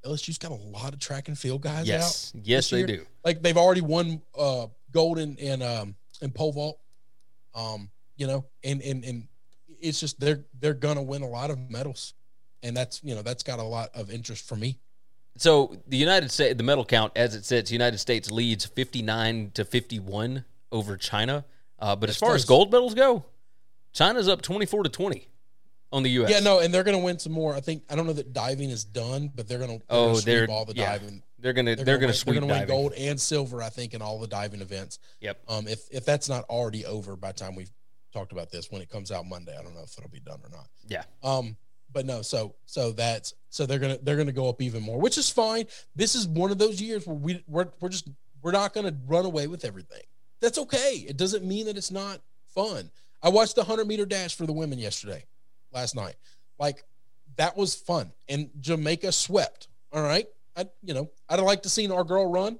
LSU's 0.05 0.37
got 0.37 0.51
a 0.51 0.55
lot 0.55 0.93
of 0.93 0.99
track 0.99 1.27
and 1.27 1.37
field 1.37 1.61
guys 1.61 1.85
yes, 1.87 2.31
out. 2.35 2.41
yes, 2.45 2.69
they 2.69 2.83
do. 2.85 3.05
like 3.25 3.41
they've 3.41 3.57
already 3.57 3.81
won 3.81 4.21
uh 4.37 4.67
gold 4.91 5.19
in 5.19 5.35
in 5.37 5.61
um 5.61 5.95
in 6.21 6.31
pole 6.31 6.51
vault 6.53 6.79
um 7.55 7.89
you 8.17 8.27
know 8.27 8.45
and 8.63 8.81
and 8.81 9.03
and 9.03 9.27
it's 9.83 9.99
just 9.99 10.19
they're 10.19 10.43
they're 10.59 10.73
gonna 10.73 11.01
win 11.03 11.21
a 11.21 11.27
lot 11.29 11.49
of 11.51 11.69
medals 11.69 12.13
and 12.63 12.75
that's 12.75 13.03
you 13.03 13.13
know 13.13 13.21
that's 13.21 13.43
got 13.43 13.59
a 13.59 13.63
lot 13.63 13.89
of 13.93 14.09
interest 14.09 14.47
for 14.47 14.55
me 14.55 14.77
So 15.37 15.75
the 15.87 15.97
United 15.97 16.31
States, 16.31 16.55
the 16.57 16.63
medal 16.63 16.85
count 16.85 17.11
as 17.15 17.35
it 17.35 17.43
sits, 17.45 17.71
United 17.71 17.97
States 17.99 18.31
leads 18.31 18.65
59 18.65 19.51
to 19.55 19.65
51 19.65 20.45
over 20.71 20.95
China. 20.97 21.43
Uh, 21.79 21.95
but 21.95 22.09
as 22.09 22.17
far 22.17 22.35
as 22.35 22.45
gold 22.45 22.71
medals 22.71 22.93
go, 22.93 23.25
China's 23.93 24.27
up 24.27 24.41
24 24.41 24.83
to 24.83 24.89
20 24.89 25.27
on 25.91 26.01
the 26.03 26.09
U.S. 26.11 26.29
yeah 26.31 26.39
no 26.39 26.57
and 26.59 26.73
they're 26.73 26.83
gonna 26.83 26.97
win 26.97 27.19
some 27.19 27.31
more 27.33 27.53
i 27.53 27.59
think 27.59 27.83
i 27.89 27.95
don't 27.95 28.07
know 28.07 28.13
that 28.13 28.33
diving 28.33 28.71
is 28.71 28.83
done 28.83 29.29
but 29.35 29.47
they're 29.47 29.59
gonna, 29.59 29.73
they're 29.77 29.81
Oh, 29.89 30.19
they're 30.19 30.49
all 30.49 30.65
the 30.65 30.73
yeah. 30.75 30.93
diving 30.97 31.21
They're 31.37 31.53
gonna 31.53 31.75
they're, 31.75 31.85
they're, 31.85 31.97
gonna, 31.97 31.99
gonna 31.99 32.07
win, 32.07 32.15
sweep 32.15 32.33
they're 32.33 32.41
gonna 32.41 32.59
win 32.61 32.67
gold 32.67 32.93
and 32.93 33.21
silver 33.21 33.61
i 33.61 33.69
think 33.69 33.93
in 33.93 34.01
all 34.01 34.17
the 34.19 34.25
diving 34.25 34.61
events 34.61 34.97
Yep. 35.21 35.41
um 35.47 35.67
if 35.67 35.81
if 35.91 36.03
that's 36.03 36.27
not 36.27 36.45
already 36.45 36.83
over 36.83 37.15
by 37.15 37.31
the 37.31 37.37
time 37.37 37.53
we've 37.55 37.69
talked 38.13 38.31
about 38.31 38.51
this 38.51 38.71
when 38.71 38.81
it 38.81 38.89
comes 38.89 39.11
out 39.11 39.25
monday 39.25 39.55
i 39.57 39.61
don't 39.63 39.73
know 39.75 39.83
if 39.83 39.97
it'll 39.97 40.09
be 40.09 40.19
done 40.19 40.39
or 40.43 40.49
not 40.49 40.67
Yeah. 40.87 41.03
Um, 41.23 41.57
but 41.91 42.07
no, 42.07 42.23
so 42.23 42.55
so 42.65 42.91
that's 42.91 43.35
so 43.51 43.67
they're 43.67 43.77
gonna 43.77 43.99
they're 44.01 44.17
gonna 44.17 44.31
go 44.31 44.49
up 44.49 44.61
even 44.63 44.81
more, 44.81 44.99
which 44.99 45.17
is 45.19 45.29
fine. 45.29 45.65
This 45.95 46.15
is 46.15 46.27
one 46.27 46.49
of 46.49 46.57
those 46.57 46.81
years 46.81 47.05
where 47.05 47.15
we 47.15 47.43
we're 47.47 47.67
we're 47.79 47.89
just 47.89 48.09
we're 48.41 48.51
not 48.51 48.73
gonna 48.73 48.95
run 49.05 49.25
away 49.25 49.45
with 49.45 49.63
everything. 49.63 50.01
That's 50.41 50.57
okay. 50.57 51.05
It 51.07 51.17
doesn't 51.17 51.45
mean 51.45 51.67
that 51.67 51.77
it's 51.77 51.91
not 51.91 52.19
fun. 52.47 52.89
I 53.21 53.29
watched 53.29 53.55
the 53.55 53.63
hundred 53.63 53.85
meter 53.87 54.07
dash 54.07 54.35
for 54.35 54.47
the 54.47 54.53
women 54.53 54.79
yesterday, 54.79 55.23
last 55.71 55.95
night. 55.95 56.15
Like 56.57 56.83
that 57.35 57.55
was 57.55 57.75
fun, 57.75 58.11
and 58.27 58.49
Jamaica 58.59 59.11
swept. 59.11 59.67
All 59.91 60.01
right, 60.01 60.25
I 60.57 60.65
you 60.81 60.95
know 60.95 61.11
I'd 61.29 61.37
have 61.37 61.45
liked 61.45 61.61
to 61.63 61.69
seen 61.69 61.91
our 61.91 62.03
girl 62.03 62.25
run. 62.25 62.59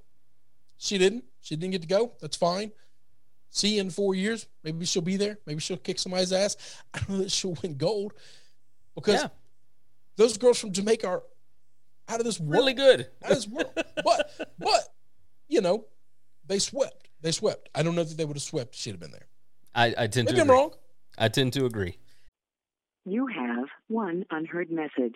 She 0.77 0.99
didn't. 0.99 1.23
She 1.41 1.55
didn't 1.55 1.71
get 1.71 1.81
to 1.81 1.87
go. 1.87 2.13
That's 2.21 2.37
fine. 2.37 2.71
See 3.55 3.75
you 3.75 3.81
in 3.81 3.91
four 3.91 4.15
years. 4.15 4.47
Maybe 4.63 4.83
she'll 4.85 5.03
be 5.03 5.15
there. 5.15 5.37
Maybe 5.45 5.59
she'll 5.61 5.77
kick 5.77 5.99
somebody's 5.99 6.33
ass. 6.33 6.57
I 6.93 6.97
don't 6.99 7.09
know 7.09 7.17
that 7.19 7.31
she'll 7.31 7.55
win 7.61 7.77
gold 7.77 8.13
because 8.95 9.21
Yeah. 9.21 9.27
those 10.17 10.37
girls 10.37 10.59
from 10.59 10.71
Jamaica 10.73 11.07
are 11.07 11.23
out 12.09 12.19
of 12.19 12.25
this 12.25 12.39
world. 12.39 12.51
Really 12.53 12.73
good. 12.73 13.07
Out 13.23 13.31
of 13.31 13.37
this 13.37 13.47
world. 13.47 13.71
but 14.03 14.31
but 14.57 14.81
you 15.47 15.61
know, 15.61 15.85
they 16.47 16.57
swept. 16.57 17.09
They 17.21 17.31
swept. 17.31 17.69
I 17.75 17.83
don't 17.83 17.93
know 17.95 18.03
that 18.03 18.17
they 18.17 18.25
would 18.25 18.35
have 18.37 18.43
swept. 18.43 18.73
if 18.73 18.81
She'd 18.81 18.91
have 18.91 18.99
been 18.99 19.11
there. 19.11 19.27
I, 19.75 19.93
I 19.97 20.07
tend 20.07 20.25
Maybe 20.25 20.35
to 20.37 20.41
I'm 20.41 20.49
agree. 20.49 20.55
wrong. 20.57 20.71
I 21.17 21.27
tend 21.29 21.53
to 21.53 21.65
agree. 21.65 21.97
You 23.05 23.27
have 23.27 23.65
one 23.87 24.25
unheard 24.31 24.71
message. 24.71 25.15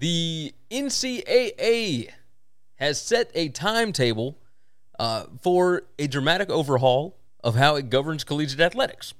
The 0.00 0.54
NCAA 0.70 2.08
has 2.76 2.98
set 2.98 3.30
a 3.34 3.50
timetable 3.50 4.38
uh, 4.98 5.24
for 5.42 5.82
a 5.98 6.06
dramatic 6.06 6.48
overhaul 6.48 7.18
of 7.44 7.54
how 7.54 7.76
it 7.76 7.90
governs 7.90 8.24
collegiate 8.24 8.60
athletics. 8.60 9.12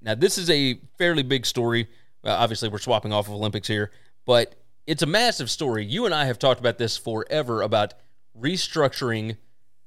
Now, 0.00 0.14
this 0.14 0.38
is 0.38 0.48
a 0.50 0.78
fairly 0.98 1.24
big 1.24 1.44
story. 1.44 1.88
Well, 2.22 2.36
obviously, 2.36 2.68
we're 2.68 2.78
swapping 2.78 3.12
off 3.12 3.26
of 3.26 3.34
Olympics 3.34 3.66
here, 3.66 3.90
but 4.24 4.54
it's 4.86 5.02
a 5.02 5.06
massive 5.06 5.50
story. 5.50 5.84
You 5.84 6.06
and 6.06 6.14
I 6.14 6.26
have 6.26 6.38
talked 6.38 6.60
about 6.60 6.78
this 6.78 6.96
forever 6.96 7.62
about 7.62 7.94
restructuring 8.40 9.36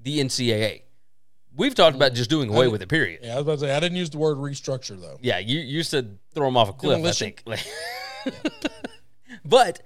the 0.02 0.20
NCAA. 0.20 0.82
We've 1.56 1.74
talked 1.74 1.96
about 1.96 2.14
just 2.14 2.30
doing 2.30 2.50
away 2.50 2.68
with 2.68 2.82
it, 2.82 2.90
period. 2.90 3.22
Yeah, 3.24 3.34
I 3.34 3.36
was 3.36 3.44
about 3.44 3.54
to 3.54 3.60
say 3.60 3.74
I 3.74 3.80
didn't 3.80 3.98
use 3.98 4.10
the 4.10 4.18
word 4.18 4.38
restructure 4.38 5.00
though. 5.00 5.20
Yeah, 5.22 5.40
you, 5.40 5.60
you 5.60 5.84
said 5.84 6.20
throw 6.36 6.48
them 6.48 6.58
off 6.58 6.70
a 6.70 6.74
cliff. 6.74 7.04
I 7.04 7.12
think. 7.12 7.44
but 9.46 9.82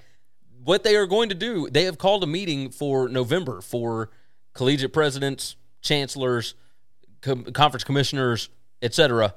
what 0.63 0.83
they 0.83 0.95
are 0.95 1.05
going 1.05 1.29
to 1.29 1.35
do, 1.35 1.69
they 1.69 1.83
have 1.85 1.97
called 1.97 2.23
a 2.23 2.27
meeting 2.27 2.69
for 2.69 3.07
November 3.09 3.61
for 3.61 4.09
collegiate 4.53 4.93
presidents, 4.93 5.55
chancellors, 5.81 6.55
com- 7.21 7.45
conference 7.45 7.83
commissioners, 7.83 8.49
etc. 8.81 9.35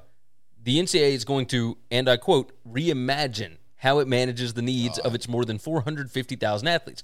the 0.63 0.79
NCAA 0.79 1.11
is 1.13 1.25
going 1.25 1.45
to, 1.47 1.77
and 1.91 2.09
I 2.09 2.17
quote, 2.17 2.51
reimagine 2.67 3.57
how 3.77 3.99
it 3.99 4.07
manages 4.07 4.53
the 4.53 4.61
needs 4.61 4.97
of 4.99 5.13
its 5.13 5.27
more 5.27 5.45
than 5.45 5.59
450,000 5.59 6.67
athletes. 6.67 7.03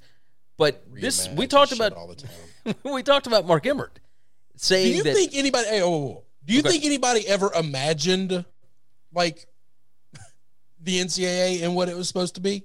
But 0.57 0.83
this, 0.91 1.27
we 1.29 1.47
talked 1.47 1.71
about, 1.71 1.93
all 1.93 2.07
the 2.07 2.15
time. 2.15 2.75
we 2.93 3.03
talked 3.03 3.27
about 3.27 3.45
Mark 3.47 3.65
Emmert 3.65 3.99
saying. 4.55 4.91
Do 4.91 4.97
you 4.97 5.03
that. 5.03 5.15
think 5.15 5.31
anybody? 5.33 5.67
Hey, 5.67 5.81
oh, 5.83 6.23
do 6.45 6.53
you 6.53 6.59
Okay. 6.59 6.69
think 6.69 6.85
anybody 6.85 7.27
ever 7.27 7.51
imagined 7.53 8.45
like 9.13 9.47
the 10.81 10.99
NCAA 10.99 11.63
and 11.63 11.75
what 11.75 11.89
it 11.89 11.95
was 11.95 12.07
supposed 12.07 12.35
to 12.35 12.41
be? 12.41 12.63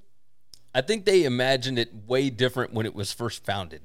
I 0.77 0.83
think 0.83 1.05
they 1.07 1.25
imagined 1.25 1.79
it 1.79 1.91
way 2.07 2.29
different 2.31 2.73
when 2.75 2.85
it 2.87 2.95
was 2.95 3.13
first 3.13 3.45
founded, 3.47 3.81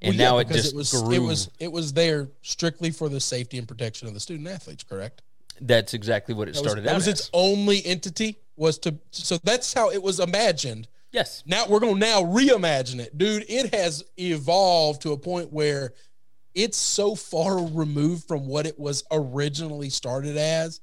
and 0.00 0.12
Well, 0.14 0.20
yeah, 0.20 0.30
now 0.30 0.38
it 0.38 0.48
just 0.48 0.72
it 0.72 0.76
was 0.76 0.90
grew. 0.92 1.12
it 1.12 1.18
was 1.22 1.50
it 1.58 1.72
was 1.72 1.92
there 1.92 2.28
strictly 2.42 2.90
for 2.92 3.08
the 3.08 3.20
safety 3.20 3.58
and 3.58 3.66
protection 3.66 4.06
of 4.06 4.14
the 4.14 4.20
student 4.20 4.48
athletes. 4.48 4.84
Correct. 4.84 5.22
That's 5.60 5.94
exactly 5.94 6.34
what 6.34 6.48
it 6.48 6.54
That 6.54 6.62
was, 6.62 6.68
started 6.70 6.84
that 6.84 6.90
out 6.90 6.94
was 6.94 7.08
as. 7.08 7.20
its 7.20 7.30
only 7.32 7.84
entity 7.84 8.38
was 8.56 8.78
to. 8.80 8.94
So 9.10 9.38
that's 9.42 9.72
how 9.74 9.90
it 9.90 10.00
was 10.02 10.20
imagined. 10.20 10.86
yes, 11.10 11.42
Now 11.46 11.66
we're 11.68 11.80
gonna 11.80 11.96
now 11.98 12.22
reimagine 12.22 13.00
it, 13.00 13.18
dude. 13.18 13.44
It 13.48 13.74
has 13.74 14.04
evolved 14.16 15.02
to 15.02 15.12
a 15.12 15.18
point 15.18 15.52
where 15.52 15.92
it's 16.54 16.78
so 16.78 17.14
far 17.16 17.58
removed 17.66 18.28
from 18.28 18.46
what 18.46 18.64
it 18.66 18.78
was 18.78 19.02
originally 19.10 19.90
started 19.90 20.36
as. 20.36 20.80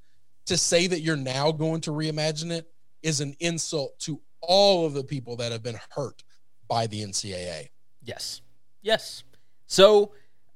To 0.47 0.57
say 0.57 0.85
that 0.87 0.99
you're 1.01 1.15
now 1.17 1.51
going 1.51 1.81
to 1.81 1.91
reimagine 1.91 2.51
it 2.51 2.69
is 3.01 3.19
an 3.21 3.35
insult 3.39 3.97
to 4.01 4.19
all 4.47 4.85
of 4.85 4.93
the 4.93 5.03
people 5.03 5.35
that 5.37 5.51
have 5.51 5.63
been 5.63 5.79
hurt 5.95 6.23
by 6.67 6.87
the 6.87 7.01
NCAA. 7.03 7.69
yes, 8.03 8.41
yes. 8.81 9.23
So 9.67 10.11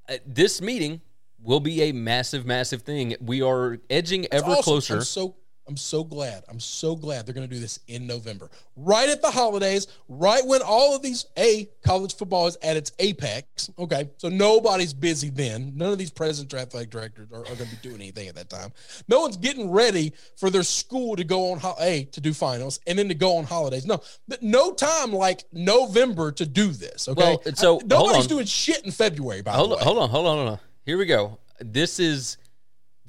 uh, 0.08 0.18
this 0.26 0.62
meeting 0.62 1.02
will 1.42 1.60
be 1.60 1.84
a 1.84 1.92
massive, 1.92 2.46
massive 2.46 2.82
thing. 2.84 3.16
We 3.22 3.42
are 3.42 3.80
edging 3.90 4.26
It's 4.26 4.34
ever 4.36 4.52
awesome. 4.52 4.64
closer. 4.64 4.96
I'm 4.96 5.02
so 5.02 5.36
I'm 5.70 5.78
so 5.78 6.04
glad. 6.04 6.44
I'm 6.50 6.60
so 6.60 6.96
glad 6.96 7.28
they're 7.28 7.36
going 7.36 7.48
to 7.48 7.54
do 7.54 7.62
this 7.62 7.80
in 7.88 8.08
November, 8.08 8.50
right 8.76 9.08
at 9.08 9.22
the 9.22 9.30
holidays, 9.30 9.86
right 10.08 10.44
when 10.44 10.62
all 10.64 10.96
of 10.96 11.04
these 11.04 11.28
a 11.38 11.70
college 11.86 12.16
football 12.16 12.48
is 12.48 12.58
at 12.64 12.76
its 12.76 12.92
apex. 12.98 13.70
Okay, 13.78 14.10
so 14.18 14.30
nobody's 14.30 14.96
busy 14.96 15.30
then. 15.30 15.72
None 15.76 15.92
of 15.92 16.00
these 16.00 16.10
presidents 16.10 16.56
athletic 16.56 16.90
directors 16.90 17.28
are, 17.32 17.42
are 17.42 17.44
going 17.56 17.70
to 17.70 17.76
be 17.76 17.78
doing 17.84 17.98
anything 18.02 18.28
at 18.28 18.34
that 18.34 18.50
time. 18.50 18.72
No 19.08 19.22
one's 19.22 19.38
getting 19.38 19.70
ready 19.70 20.12
for 20.38 20.50
their 20.50 20.64
school 20.64 21.16
to 21.16 21.24
go 21.24 21.52
on 21.52 21.60
ho- 21.60 21.76
a 21.80 22.06
to 22.06 22.20
do 22.20 22.34
finals 22.34 22.80
and 22.88 22.98
then 22.98 23.08
to 23.08 23.14
go 23.14 23.38
on 23.38 23.44
holidays. 23.44 23.86
No, 23.86 24.02
but 24.28 24.42
no 24.42 24.74
time 24.74 25.14
like 25.14 25.44
November 25.54 26.32
to 26.32 26.48
do 26.48 26.70
this. 26.70 27.08
Okay, 27.08 27.38
Well, 27.46 27.54
so, 27.54 27.80
I- 27.80 27.84
nobody's 27.86 28.26
doing 28.26 28.48
shit 28.48 28.84
in 28.86 28.92
February. 28.92 29.44
By 29.44 29.52
hold 29.52 29.70
the 29.70 29.76
on, 29.76 29.80
way, 29.82 29.84
hold 29.86 29.98
on, 30.00 30.10
hold 30.10 30.26
on, 30.26 30.38
hold 30.38 30.50
on. 30.50 30.60
Here 30.88 30.98
we 30.98 31.06
go. 31.06 31.38
This 31.60 32.00
is 32.00 32.38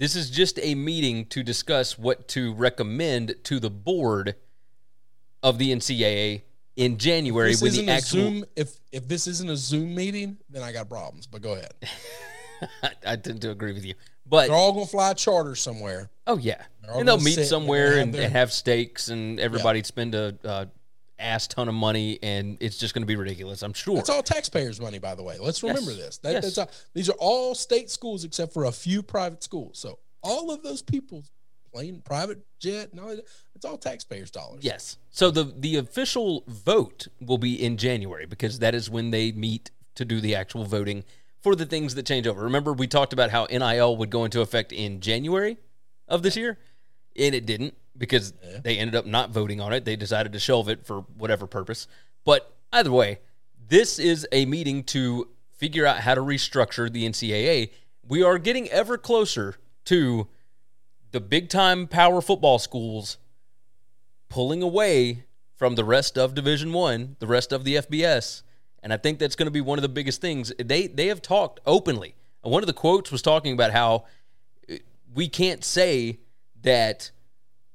this 0.01 0.16
is 0.16 0.30
just 0.30 0.59
a 0.62 0.74
meeting 0.74 1.26
to 1.26 1.42
discuss 1.42 1.98
what 1.98 2.26
to 2.28 2.55
recommend 2.55 3.34
to 3.44 3.61
the 3.61 3.68
board 3.68 4.34
of 5.42 5.59
the 5.59 5.72
NCAA 5.72 6.42
in 6.74 6.96
January 6.96 7.51
this 7.51 7.61
when 7.62 7.72
the 7.72 7.86
a 7.86 7.94
actual. 7.96 8.20
Zoom. 8.20 8.44
If 8.57 8.80
if 8.90 9.07
this 9.07 9.26
isn't 9.26 9.48
a 9.48 9.57
Zoom 9.57 9.94
meeting, 9.94 10.38
then 10.48 10.62
I 10.62 10.72
got 10.72 10.88
problems. 10.88 11.26
But 11.26 11.42
go 11.42 11.53
ahead. 11.53 11.74
I 13.07 13.16
tend 13.16 13.42
to 13.42 13.51
agree 13.51 13.72
with 13.72 13.84
you, 13.84 13.94
but 14.26 14.46
They're 14.48 14.57
all 14.57 14.72
gonna 14.72 14.86
fly 14.86 15.12
charter 15.12 15.55
somewhere. 15.55 16.11
Oh 16.26 16.38
yeah, 16.38 16.62
and 16.88 17.07
they'll 17.07 17.18
meet 17.18 17.34
sit 17.34 17.40
and 17.40 17.48
somewhere 17.48 17.92
have 17.92 17.98
and, 17.98 18.14
their- 18.14 18.22
and 18.24 18.32
have 18.32 18.53
steaks, 18.53 19.09
and 19.11 19.38
everybody 19.38 19.82
spend 19.82 20.14
a 20.14 20.34
uh, 20.44 20.64
ass 21.20 21.46
ton 21.46 21.68
of 21.68 21.74
money, 21.74 22.18
and 22.22 22.56
it's 22.60 22.76
just 22.76 22.94
going 22.94 23.02
to 23.02 23.06
be 23.06 23.16
ridiculous. 23.16 23.62
I'm 23.62 23.72
sure. 23.72 23.98
It's 23.98 24.08
all 24.10 24.22
taxpayers' 24.22 24.80
money, 24.80 24.98
by 24.98 25.14
the 25.14 25.22
way. 25.22 25.38
Let's 25.38 25.62
remember 25.62 25.90
Yes. 25.92 25.98
this. 26.00 26.18
That, 26.18 26.32
Yes. 26.32 26.44
that's 26.44 26.58
all, 26.58 26.70
these 26.94 27.08
are 27.08 27.16
all 27.18 27.54
state 27.54 27.90
schools 27.90 28.24
except 28.24 28.52
for 28.52 28.64
a 28.64 28.72
few 28.72 29.02
private 29.02 29.42
schools. 29.42 29.78
So 29.78 29.98
all 30.22 30.50
of 30.50 30.62
those 30.62 30.82
people 30.82 31.24
playing 31.72 32.00
private 32.02 32.38
jet 32.58 32.90
and 32.90 33.00
all 33.00 33.08
that, 33.08 33.24
it's 33.54 33.64
all 33.64 33.78
taxpayers' 33.78 34.30
dollars. 34.30 34.64
Yes. 34.64 34.96
So 35.10 35.30
the 35.30 35.44
the 35.44 35.76
official 35.76 36.44
vote 36.48 37.08
will 37.20 37.38
be 37.38 37.62
in 37.62 37.76
January 37.76 38.26
because 38.26 38.58
that 38.58 38.74
is 38.74 38.90
when 38.90 39.10
they 39.10 39.32
meet 39.32 39.70
to 39.94 40.04
do 40.04 40.20
the 40.20 40.34
actual 40.34 40.64
voting 40.64 41.04
for 41.42 41.54
the 41.54 41.66
things 41.66 41.94
that 41.94 42.06
change 42.06 42.26
over. 42.26 42.42
Remember 42.42 42.72
we 42.72 42.86
talked 42.86 43.12
about 43.12 43.30
how 43.30 43.46
NIL 43.46 43.96
would 43.96 44.10
go 44.10 44.24
into 44.24 44.40
effect 44.40 44.72
in 44.72 45.00
January 45.00 45.58
of 46.08 46.22
this 46.22 46.36
year, 46.36 46.58
and 47.16 47.34
it 47.34 47.46
didn't 47.46 47.74
because 48.01 48.32
they 48.62 48.78
ended 48.78 48.96
up 48.96 49.05
not 49.05 49.30
voting 49.30 49.61
on 49.61 49.74
it. 49.74 49.84
They 49.84 49.94
decided 49.94 50.32
to 50.32 50.40
shelve 50.40 50.70
it 50.70 50.86
for 50.86 51.03
whatever 51.18 51.46
purpose. 51.46 51.86
But 52.24 52.51
either 52.72 52.90
way, 52.90 53.20
this 53.68 53.98
is 53.98 54.26
a 54.32 54.46
meeting 54.46 54.82
to 54.84 55.28
figure 55.53 55.86
out 55.86 55.98
how 55.98 56.14
to 56.14 56.22
restructure 56.22 56.90
the 56.90 57.07
NCAA. 57.07 57.70
We 58.09 58.22
are 58.22 58.38
getting 58.38 58.68
ever 58.70 58.96
closer 58.96 59.57
to 59.84 60.26
the 61.12 61.20
big 61.20 61.51
time 61.51 61.86
power 61.86 62.22
football 62.22 62.59
schools 62.59 63.18
pulling 64.30 64.62
away 64.62 65.24
from 65.55 65.74
the 65.74 65.84
rest 65.84 66.16
of 66.16 66.34
Division 66.34 66.72
One, 66.72 67.16
the 67.18 67.26
rest 67.26 67.53
of 67.53 67.64
the 67.64 67.76
FBS, 67.76 68.42
and 68.82 68.94
I 68.94 68.96
think 68.96 69.18
that's 69.18 69.36
going 69.36 69.46
to 69.46 69.53
be 69.53 69.61
one 69.61 69.76
of 69.76 69.82
the 69.82 69.90
biggest 69.90 70.22
things. 70.22 70.55
They 70.59 70.86
they 70.86 71.09
have 71.09 71.20
talked 71.20 71.61
openly. 71.66 72.14
And 72.42 72.51
One 72.51 72.62
of 72.62 72.66
the 72.66 72.72
quotes 72.72 73.12
was 73.12 73.20
talking 73.20 73.53
about 73.53 73.72
how 73.72 74.07
uh, 74.70 74.76
we 75.14 75.28
can't 75.28 75.62
say 75.62 76.20
that 76.62 77.11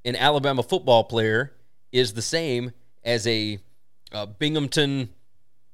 an 0.06 0.16
Alabama 0.16 0.64
football 0.64 1.04
player 1.04 1.52
is 1.92 2.14
the 2.14 2.22
same 2.22 2.72
as 3.04 3.28
a 3.28 3.60
uh, 4.12 4.26
Binghamton, 4.26 5.10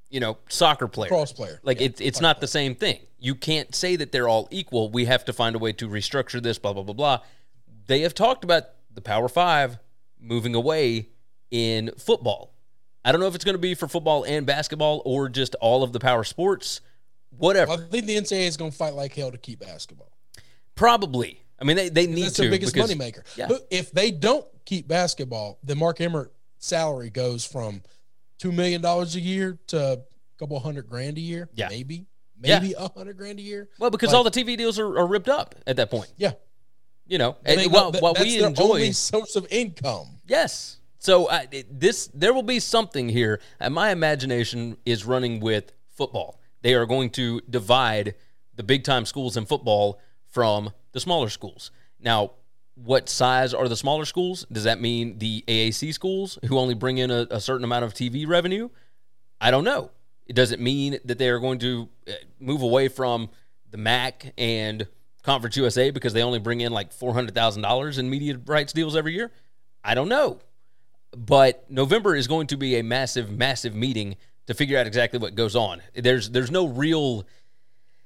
you 0.09 0.19
know, 0.19 0.37
soccer 0.49 0.87
player. 0.87 1.09
Cross 1.09 1.33
player. 1.33 1.59
Like 1.63 1.79
Yeah, 1.79 1.87
it's 1.87 2.01
it's 2.01 2.21
not 2.21 2.41
the 2.41 2.47
same 2.47 2.73
thing. 2.73 2.99
You 3.19 3.35
can't 3.35 3.75
say 3.75 3.95
that 3.97 4.11
they're 4.11 4.27
all 4.27 4.47
equal. 4.49 4.89
We 4.89 5.05
have 5.05 5.25
to 5.25 5.33
find 5.33 5.55
a 5.55 5.59
way 5.59 5.73
to 5.73 5.87
restructure 5.87 6.41
this. 6.41 6.57
Blah 6.57 6.73
blah 6.73 6.83
blah 6.83 6.93
blah. 6.93 7.19
They 7.87 8.01
have 8.01 8.15
talked 8.15 8.43
about 8.43 8.63
the 8.91 9.01
Power 9.01 9.27
Five 9.27 9.77
moving 10.19 10.55
away 10.55 11.09
in 11.51 11.91
football. 11.97 12.53
I 13.03 13.11
don't 13.11 13.19
know 13.19 13.27
if 13.27 13.35
it's 13.35 13.43
going 13.43 13.55
to 13.55 13.59
be 13.59 13.73
for 13.73 13.87
football 13.87 14.23
and 14.23 14.45
basketball 14.45 15.01
or 15.05 15.27
just 15.27 15.55
all 15.55 15.83
of 15.83 15.91
the 15.91 15.99
power 15.99 16.23
sports. 16.23 16.81
Whatever. 17.35 17.69
Well, 17.69 17.81
I 17.81 17.89
think 17.89 18.05
the 18.05 18.15
NCAA 18.15 18.47
is 18.47 18.57
going 18.57 18.71
to 18.71 18.77
fight 18.77 18.93
like 18.93 19.15
hell 19.15 19.31
to 19.31 19.37
keep 19.37 19.59
basketball. 19.59 20.11
Probably. 20.75 21.41
I 21.61 21.63
mean, 21.63 21.75
they, 21.77 21.89
they 21.89 22.07
need 22.07 22.23
That's 22.25 22.35
to. 22.37 22.41
their 22.43 22.51
biggest 22.51 22.73
because- 22.73 22.91
moneymaker. 22.93 23.23
Yeah. 23.37 23.47
But 23.47 23.67
if 23.69 23.91
they 23.91 24.11
don't 24.11 24.45
keep 24.65 24.87
basketball, 24.87 25.59
then 25.63 25.77
Mark 25.77 26.01
Emmert 26.01 26.33
salary 26.57 27.09
goes 27.09 27.45
from 27.45 27.83
two 28.39 28.51
million 28.51 28.81
dollars 28.81 29.15
a 29.15 29.19
year 29.21 29.59
to 29.67 29.77
a 29.79 29.97
couple 30.39 30.59
hundred 30.59 30.87
grand 30.89 31.17
a 31.17 31.21
year. 31.21 31.49
Yeah. 31.53 31.69
Maybe. 31.69 32.05
Maybe 32.39 32.73
a 32.75 32.87
hundred 32.89 33.17
grand 33.17 33.37
a 33.37 33.43
year. 33.43 33.69
Well, 33.77 33.91
because 33.91 34.07
Like- 34.09 34.15
all 34.17 34.23
the 34.23 34.31
TV 34.31 34.57
deals 34.57 34.79
are, 34.79 34.97
are 34.97 35.05
ripped 35.05 35.29
up 35.29 35.53
at 35.67 35.75
that 35.75 35.91
point. 35.91 36.11
Yeah. 36.17 36.31
You 37.05 37.17
know, 37.19 37.35
And 37.45 37.59
and 37.59 37.59
they 37.59 37.67
while, 37.67 37.85
know 37.85 37.91
that- 37.91 38.01
while 38.01 38.13
that's 38.13 38.25
we 38.25 38.39
their 38.39 38.47
enjoy 38.47 38.63
only 38.63 38.91
source 38.93 39.35
of 39.35 39.45
income. 39.51 40.19
Yes. 40.25 40.77
So 40.97 41.29
I, 41.29 41.47
it- 41.51 41.79
this 41.79 42.07
there 42.13 42.33
will 42.33 42.41
be 42.43 42.59
something 42.59 43.09
here. 43.09 43.39
And 43.59 43.73
my 43.73 43.91
imagination 43.91 44.77
is 44.85 45.05
running 45.05 45.39
with 45.39 45.71
football. 45.95 46.39
They 46.63 46.73
are 46.73 46.85
going 46.87 47.11
to 47.11 47.41
divide 47.49 48.15
the 48.55 48.63
big 48.63 48.83
time 48.83 49.05
schools 49.05 49.37
in 49.37 49.45
football 49.45 49.99
from 50.31 50.71
the 50.93 50.99
smaller 50.99 51.29
schools. 51.29 51.71
Now, 51.99 52.31
what 52.75 53.09
size 53.09 53.53
are 53.53 53.67
the 53.67 53.75
smaller 53.75 54.05
schools? 54.05 54.45
Does 54.51 54.63
that 54.63 54.81
mean 54.81 55.19
the 55.19 55.43
AAC 55.47 55.93
schools 55.93 56.39
who 56.47 56.57
only 56.57 56.73
bring 56.73 56.97
in 56.97 57.11
a, 57.11 57.27
a 57.29 57.39
certain 57.39 57.63
amount 57.63 57.85
of 57.85 57.93
TV 57.93 58.27
revenue? 58.27 58.69
I 59.39 59.51
don't 59.51 59.63
know. 59.63 59.91
It 60.25 60.35
doesn't 60.35 60.61
mean 60.61 60.97
that 61.05 61.17
they 61.17 61.29
are 61.29 61.39
going 61.39 61.59
to 61.59 61.89
uh, 62.07 62.13
move 62.39 62.61
away 62.61 62.87
from 62.87 63.29
the 63.69 63.77
MAC 63.77 64.33
and 64.37 64.87
Conference 65.23 65.55
USA 65.57 65.91
because 65.91 66.13
they 66.13 66.23
only 66.23 66.39
bring 66.39 66.61
in 66.61 66.71
like 66.71 66.91
four 66.91 67.13
hundred 67.13 67.35
thousand 67.35 67.61
dollars 67.61 67.97
in 67.97 68.09
media 68.09 68.39
rights 68.45 68.73
deals 68.73 68.95
every 68.95 69.13
year. 69.13 69.31
I 69.83 69.93
don't 69.93 70.09
know, 70.09 70.39
but 71.15 71.69
November 71.69 72.15
is 72.15 72.27
going 72.27 72.47
to 72.47 72.57
be 72.57 72.77
a 72.77 72.83
massive, 72.83 73.29
massive 73.29 73.75
meeting 73.75 74.15
to 74.47 74.53
figure 74.53 74.79
out 74.79 74.87
exactly 74.87 75.19
what 75.19 75.35
goes 75.35 75.55
on. 75.55 75.81
There's 75.93 76.31
there's 76.31 76.49
no 76.49 76.67
real 76.67 77.25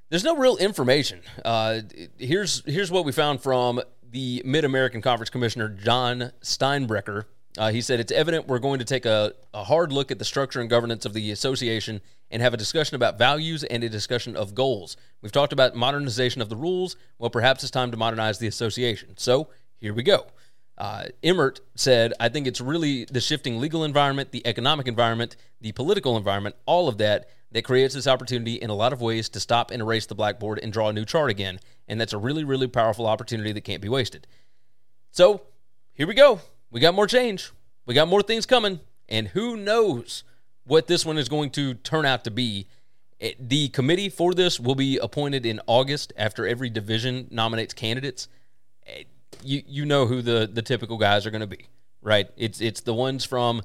there's 0.09 0.23
no 0.23 0.35
real 0.35 0.57
information. 0.57 1.21
Uh, 1.43 1.81
here's 2.17 2.63
here's 2.65 2.91
what 2.91 3.05
we 3.05 3.11
found 3.11 3.41
from 3.41 3.81
the 4.11 4.41
Mid 4.45 4.65
American 4.65 5.01
Conference 5.01 5.29
Commissioner 5.29 5.69
Jon 5.69 6.31
Steinbrecher. 6.41 7.25
Uh, 7.57 7.71
he 7.71 7.81
said 7.81 7.99
it's 7.99 8.11
evident 8.11 8.47
we're 8.47 8.59
going 8.59 8.79
to 8.79 8.85
take 8.85 9.05
a, 9.05 9.33
a 9.53 9.63
hard 9.63 9.91
look 9.91 10.11
at 10.11 10.19
the 10.19 10.25
structure 10.25 10.59
and 10.59 10.69
governance 10.69 11.05
of 11.05 11.13
the 11.13 11.31
association 11.31 12.01
and 12.29 12.41
have 12.41 12.53
a 12.53 12.57
discussion 12.57 12.95
about 12.95 13.17
values 13.17 13.63
and 13.63 13.83
a 13.83 13.89
discussion 13.89 14.35
of 14.35 14.53
goals. 14.53 14.97
We've 15.21 15.31
talked 15.31 15.53
about 15.53 15.75
modernization 15.75 16.41
of 16.41 16.49
the 16.49 16.55
rules. 16.55 16.97
Well, 17.17 17.29
perhaps 17.29 17.63
it's 17.63 17.71
time 17.71 17.91
to 17.91 17.97
modernize 17.97 18.39
the 18.39 18.47
association. 18.47 19.17
So 19.17 19.49
here 19.79 19.93
we 19.93 20.03
go. 20.03 20.27
Uh, 20.77 21.05
Emmert 21.23 21.61
said, 21.75 22.13
I 22.19 22.27
think 22.27 22.47
it's 22.47 22.59
really 22.59 23.05
the 23.05 23.21
shifting 23.21 23.59
legal 23.59 23.85
environment, 23.85 24.31
the 24.31 24.45
economic 24.45 24.87
environment, 24.87 25.37
the 25.61 25.71
political 25.71 26.17
environment, 26.17 26.55
all 26.65 26.89
of 26.89 26.97
that 26.97 27.29
that 27.55 27.63
creates 27.63 27.93
this 27.93 28.05
opportunity 28.05 28.55
in 28.55 28.69
a 28.69 28.73
lot 28.73 28.91
of 28.91 28.99
ways 28.99 29.29
to 29.29 29.39
stop 29.39 29.71
and 29.71 29.81
erase 29.81 30.05
the 30.05 30.13
blackboard 30.13 30.59
and 30.61 30.73
draw 30.73 30.89
a 30.89 30.93
new 30.93 31.05
chart 31.05 31.29
again. 31.29 31.57
And 31.87 32.01
that's 32.01 32.11
a 32.11 32.17
really, 32.17 32.43
really 32.43 32.67
powerful 32.67 33.07
opportunity 33.07 33.53
that 33.53 33.61
can't 33.61 33.81
be 33.81 33.87
wasted. 33.87 34.27
So 35.11 35.41
here 35.93 36.05
we 36.05 36.15
go. 36.15 36.41
We 36.69 36.81
got 36.81 36.93
more 36.93 37.07
change. 37.07 37.51
We 37.85 37.93
got 37.93 38.09
more 38.09 38.21
things 38.21 38.45
coming. 38.45 38.81
And 39.07 39.29
who 39.29 39.55
knows 39.55 40.25
what 40.65 40.87
this 40.87 41.05
one 41.05 41.17
is 41.17 41.29
going 41.29 41.49
to 41.51 41.75
turn 41.75 42.05
out 42.05 42.25
to 42.25 42.29
be. 42.31 42.67
It- 43.21 43.47
the 43.47 43.69
committee 43.69 44.09
for 44.09 44.33
this 44.33 44.59
will 44.59 44.75
be 44.75 44.97
appointed 44.97 45.45
in 45.45 45.61
August 45.65 46.11
after 46.17 46.45
every 46.45 46.69
division 46.69 47.29
nominates 47.31 47.73
candidates. 47.73 48.27
Eh, 48.85 49.03
you 49.41 49.63
you 49.65 49.85
know 49.85 50.07
who 50.07 50.21
the 50.21 50.49
the 50.51 50.61
typical 50.61 50.97
guys 50.97 51.25
are 51.25 51.31
going 51.31 51.39
to 51.39 51.47
be, 51.47 51.67
right? 52.01 52.29
It's 52.35 52.59
it's 52.59 52.81
the 52.81 52.93
ones 52.93 53.23
from 53.23 53.61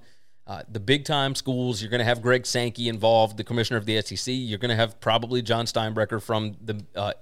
uh, 0.47 0.62
the 0.68 0.80
big 0.80 1.05
time 1.05 1.34
schools. 1.34 1.80
You're 1.80 1.91
going 1.91 2.01
to 2.01 2.05
have 2.05 2.22
Greg 2.22 2.47
Sankey 2.47 2.88
involved, 2.88 3.36
the 3.36 3.45
commissioner 3.45 3.78
of 3.78 3.86
the 3.86 4.01
SEC. 4.03 4.32
You're 4.34 4.59
going 4.59 4.70
to 4.70 4.76
have 4.76 5.01
probably 5.01 5.43
Jon 5.43 5.66
Steinbrecher 5.66 6.22
from 6.22 6.57
the 6.62 6.84
uh, 6.97 7.12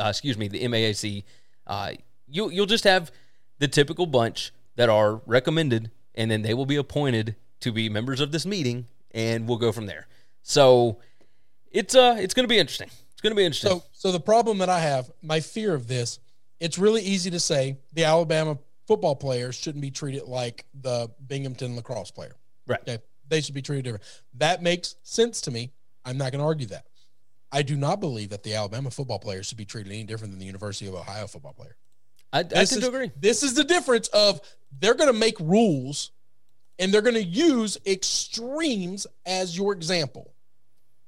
uh, 0.00 0.08
excuse 0.08 0.38
me 0.38 0.48
the 0.48 0.66
MAC. 0.68 1.24
Uh, 1.66 1.92
you 2.28 2.50
you'll 2.50 2.66
just 2.66 2.84
have 2.84 3.10
the 3.58 3.68
typical 3.68 4.06
bunch 4.06 4.52
that 4.76 4.88
are 4.88 5.16
recommended, 5.26 5.90
and 6.14 6.30
then 6.30 6.42
they 6.42 6.54
will 6.54 6.66
be 6.66 6.76
appointed 6.76 7.36
to 7.60 7.72
be 7.72 7.88
members 7.88 8.20
of 8.20 8.32
this 8.32 8.46
meeting, 8.46 8.86
and 9.12 9.46
we'll 9.46 9.58
go 9.58 9.72
from 9.72 9.86
there. 9.86 10.06
So 10.42 10.98
it's 11.70 11.94
uh 11.94 12.16
it's 12.18 12.34
going 12.34 12.44
to 12.44 12.48
be 12.48 12.58
interesting. 12.58 12.88
It's 13.12 13.20
going 13.20 13.32
to 13.32 13.36
be 13.36 13.44
interesting. 13.44 13.70
So, 13.70 13.84
so 13.92 14.12
the 14.12 14.20
problem 14.20 14.58
that 14.58 14.70
I 14.70 14.78
have, 14.78 15.10
my 15.20 15.40
fear 15.40 15.74
of 15.74 15.86
this, 15.86 16.18
it's 16.58 16.78
really 16.78 17.02
easy 17.02 17.30
to 17.30 17.38
say 17.38 17.76
the 17.92 18.04
Alabama 18.04 18.56
football 18.86 19.14
players 19.14 19.54
shouldn't 19.54 19.82
be 19.82 19.90
treated 19.90 20.22
like 20.22 20.64
the 20.72 21.10
Binghamton 21.26 21.76
lacrosse 21.76 22.10
player. 22.10 22.34
Right. 22.70 22.80
Okay. 22.82 22.98
They 23.28 23.40
should 23.40 23.54
be 23.54 23.62
treated 23.62 23.84
different. 23.84 24.04
That 24.34 24.62
makes 24.62 24.96
sense 25.02 25.40
to 25.42 25.50
me. 25.50 25.72
I'm 26.04 26.16
not 26.16 26.32
going 26.32 26.40
to 26.40 26.46
argue 26.46 26.66
that. 26.68 26.86
I 27.52 27.62
do 27.62 27.76
not 27.76 28.00
believe 28.00 28.30
that 28.30 28.42
the 28.42 28.54
Alabama 28.54 28.90
football 28.90 29.18
players 29.18 29.46
should 29.46 29.58
be 29.58 29.64
treated 29.64 29.92
any 29.92 30.04
different 30.04 30.32
than 30.32 30.38
the 30.38 30.46
University 30.46 30.88
of 30.88 30.94
Ohio 30.94 31.26
football 31.26 31.52
player. 31.52 31.76
I, 32.32 32.40
I 32.40 32.42
tend 32.44 32.62
is, 32.62 32.78
to 32.78 32.88
agree. 32.88 33.10
This 33.18 33.42
is 33.42 33.54
the 33.54 33.64
difference 33.64 34.08
of 34.08 34.40
they're 34.78 34.94
going 34.94 35.12
to 35.12 35.18
make 35.18 35.38
rules 35.40 36.12
and 36.78 36.94
they're 36.94 37.02
going 37.02 37.14
to 37.14 37.24
use 37.24 37.76
extremes 37.86 39.06
as 39.26 39.56
your 39.56 39.72
example. 39.72 40.32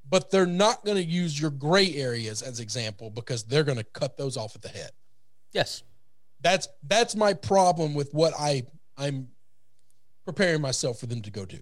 But 0.09 0.31
they're 0.31 0.47
not 0.47 0.85
going 0.85 0.99
to 0.99 1.05
use 1.05 1.41
your 1.41 1.51
gray 1.51 1.95
areas 1.95 2.43
as 2.43 2.61
example 2.61 3.09
because 3.09 3.45
they're 3.45 3.65
going 3.65 3.79
to 3.79 3.85
cut 3.85 4.17
those 4.17 4.37
off 4.37 4.55
at 4.57 4.63
the 4.63 4.69
head. 4.69 4.91
Yes. 5.53 5.85
That's 6.43 6.69
that's 6.83 7.15
my 7.15 7.35
problem 7.35 7.95
with 7.95 8.13
what 8.13 8.35
I 8.39 8.65
I'm 8.99 9.29
preparing 10.25 10.61
myself 10.61 10.99
for 10.99 11.07
them 11.07 11.23
to 11.23 11.31
go 11.31 11.45
do. 11.45 11.59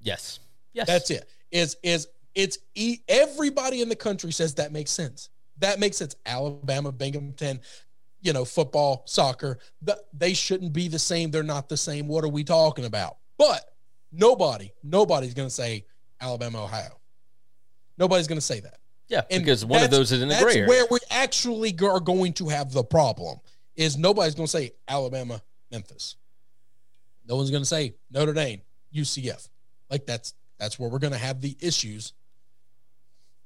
Yes. 0.00 0.40
Yes. 0.72 0.86
That's 0.86 1.10
it. 1.10 1.28
Is 1.50 1.76
is 1.82 2.08
it's 2.34 2.58
e- 2.74 2.98
everybody 3.08 3.82
in 3.82 3.88
the 3.88 3.96
country 3.96 4.32
says 4.32 4.54
that 4.54 4.72
makes 4.72 4.90
sense. 4.90 5.30
That 5.58 5.78
makes 5.80 5.96
sense. 5.96 6.14
Alabama, 6.24 6.92
Binghamton, 6.92 7.60
you 8.22 8.32
know, 8.32 8.44
football, 8.44 9.02
soccer, 9.06 9.58
the, 9.82 10.00
they 10.12 10.32
shouldn't 10.32 10.72
be 10.72 10.88
the 10.88 10.98
same. 10.98 11.30
They're 11.30 11.42
not 11.42 11.68
the 11.68 11.76
same. 11.76 12.06
What 12.08 12.24
are 12.24 12.28
we 12.28 12.44
talking 12.44 12.84
about? 12.84 13.16
But 13.36 13.64
nobody, 14.12 14.72
nobody's 14.82 15.34
going 15.34 15.48
to 15.48 15.54
say 15.54 15.84
Alabama, 16.20 16.64
Ohio. 16.64 16.98
Nobody's 17.98 18.26
going 18.26 18.38
to 18.38 18.44
say 18.46 18.60
that. 18.60 18.78
Yeah, 19.08 19.22
And 19.30 19.42
because 19.44 19.64
one 19.64 19.82
of 19.82 19.90
those 19.90 20.12
is 20.12 20.22
in 20.22 20.28
the 20.28 20.34
that's 20.34 20.44
gray 20.44 20.54
area. 20.58 20.68
where 20.68 20.86
we 20.90 20.98
actually 21.10 21.76
are 21.82 21.98
going 22.00 22.32
to 22.34 22.48
have 22.48 22.72
the 22.72 22.84
problem. 22.84 23.38
Is 23.74 23.98
nobody's 23.98 24.34
going 24.36 24.46
to 24.46 24.50
say 24.50 24.72
Alabama, 24.86 25.42
Memphis. 25.72 26.16
No 27.30 27.36
one's 27.36 27.50
going 27.52 27.62
to 27.62 27.68
say 27.68 27.94
Notre 28.10 28.32
Dame, 28.32 28.60
UCF. 28.92 29.48
Like 29.88 30.04
that's 30.04 30.34
that's 30.58 30.78
where 30.78 30.90
we're 30.90 30.98
going 30.98 31.12
to 31.12 31.18
have 31.18 31.40
the 31.40 31.56
issues, 31.60 32.12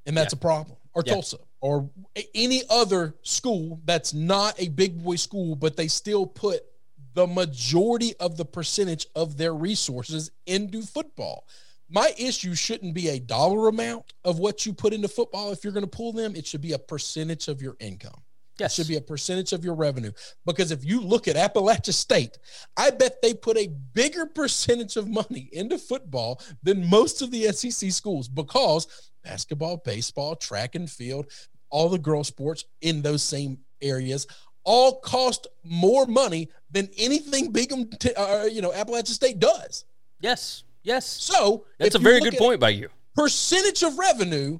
and 0.06 0.16
that's 0.16 0.32
Yeah. 0.32 0.38
a 0.38 0.40
problem. 0.40 0.78
Or 0.94 1.02
Yeah. 1.04 1.12
Tulsa, 1.12 1.38
or 1.60 1.90
any 2.34 2.62
other 2.70 3.14
school 3.22 3.80
that's 3.84 4.14
not 4.14 4.58
a 4.58 4.68
big 4.68 5.02
boy 5.04 5.16
school, 5.16 5.54
but 5.54 5.76
they 5.76 5.88
still 5.88 6.24
put 6.26 6.64
the 7.12 7.26
majority 7.26 8.16
of 8.16 8.36
the 8.36 8.44
percentage 8.44 9.06
of 9.14 9.36
their 9.36 9.54
resources 9.54 10.30
into 10.46 10.82
football. 10.82 11.46
My 11.88 12.14
issue 12.16 12.54
shouldn't 12.54 12.94
be 12.94 13.08
a 13.08 13.20
dollar 13.20 13.68
amount 13.68 14.14
of 14.24 14.38
what 14.38 14.64
you 14.64 14.72
put 14.72 14.94
into 14.94 15.08
football 15.08 15.52
if 15.52 15.62
you're 15.62 15.72
going 15.74 15.84
to 15.84 15.96
pull 15.96 16.12
them. 16.12 16.34
It 16.34 16.46
should 16.46 16.62
be 16.62 16.72
a 16.72 16.78
percentage 16.78 17.48
of 17.48 17.60
your 17.60 17.76
income. 17.80 18.23
Yes. 18.58 18.72
It 18.72 18.82
should 18.82 18.88
be 18.88 18.96
a 18.96 19.00
percentage 19.00 19.52
of 19.52 19.64
your 19.64 19.74
revenue. 19.74 20.12
Because 20.46 20.70
if 20.70 20.84
you 20.84 21.00
look 21.00 21.28
at 21.28 21.36
Appalachia 21.36 21.92
State, 21.92 22.38
I 22.76 22.90
bet 22.90 23.20
they 23.22 23.34
put 23.34 23.56
a 23.56 23.68
bigger 23.92 24.26
percentage 24.26 24.96
of 24.96 25.08
money 25.08 25.48
into 25.52 25.78
football 25.78 26.40
than 26.62 26.88
most 26.88 27.22
of 27.22 27.30
the 27.30 27.44
SEC 27.52 27.90
schools 27.90 28.28
because 28.28 29.10
basketball, 29.22 29.78
baseball, 29.78 30.36
track 30.36 30.74
and 30.74 30.90
field, 30.90 31.26
all 31.70 31.88
the 31.88 31.98
girl 31.98 32.22
sports 32.24 32.64
in 32.82 33.02
those 33.02 33.22
same 33.22 33.58
areas 33.82 34.26
all 34.64 35.00
cost 35.00 35.46
more 35.62 36.06
money 36.06 36.48
than 36.70 36.88
anything 36.96 37.52
Bingham, 37.52 37.88
uh, 38.16 38.46
you 38.50 38.62
know, 38.62 38.70
Appalachia 38.70 39.08
State 39.08 39.38
does. 39.38 39.84
yes. 40.20 40.64
Yes. 40.82 41.06
So 41.06 41.64
That's 41.78 41.94
a 41.94 41.98
very 41.98 42.20
good 42.20 42.36
point 42.36 42.60
by 42.60 42.68
you. 42.68 42.90
Percentage 43.14 43.82
of 43.82 43.98
revenue 43.98 44.58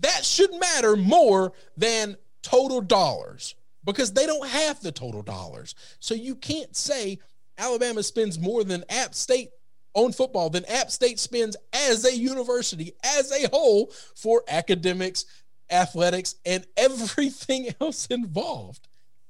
that 0.00 0.24
should 0.24 0.50
matter 0.54 0.96
more 0.96 1.52
than 1.76 2.16
total 2.44 2.80
dollars 2.80 3.56
because 3.84 4.12
they 4.12 4.26
don't 4.26 4.48
have 4.48 4.80
the 4.80 4.92
total 4.92 5.22
dollars. 5.22 5.74
So 5.98 6.14
you 6.14 6.36
can't 6.36 6.76
say 6.76 7.18
Alabama 7.58 8.02
spends 8.02 8.38
more 8.38 8.62
than 8.62 8.84
App 8.88 9.14
State 9.14 9.50
on 9.94 10.12
football 10.12 10.50
than 10.50 10.64
App 10.66 10.90
State 10.90 11.18
spends 11.18 11.56
as 11.72 12.04
a 12.04 12.16
university 12.16 12.92
as 13.04 13.32
a 13.32 13.48
whole 13.48 13.92
for 14.14 14.42
academics, 14.48 15.24
athletics, 15.70 16.36
and 16.44 16.66
everything 16.76 17.68
else 17.80 18.06
involved. 18.06 18.86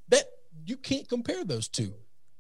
That 0.09 0.25
you 0.67 0.77
can't 0.77 1.09
compare 1.09 1.45
those 1.45 1.69
two. 1.69 1.95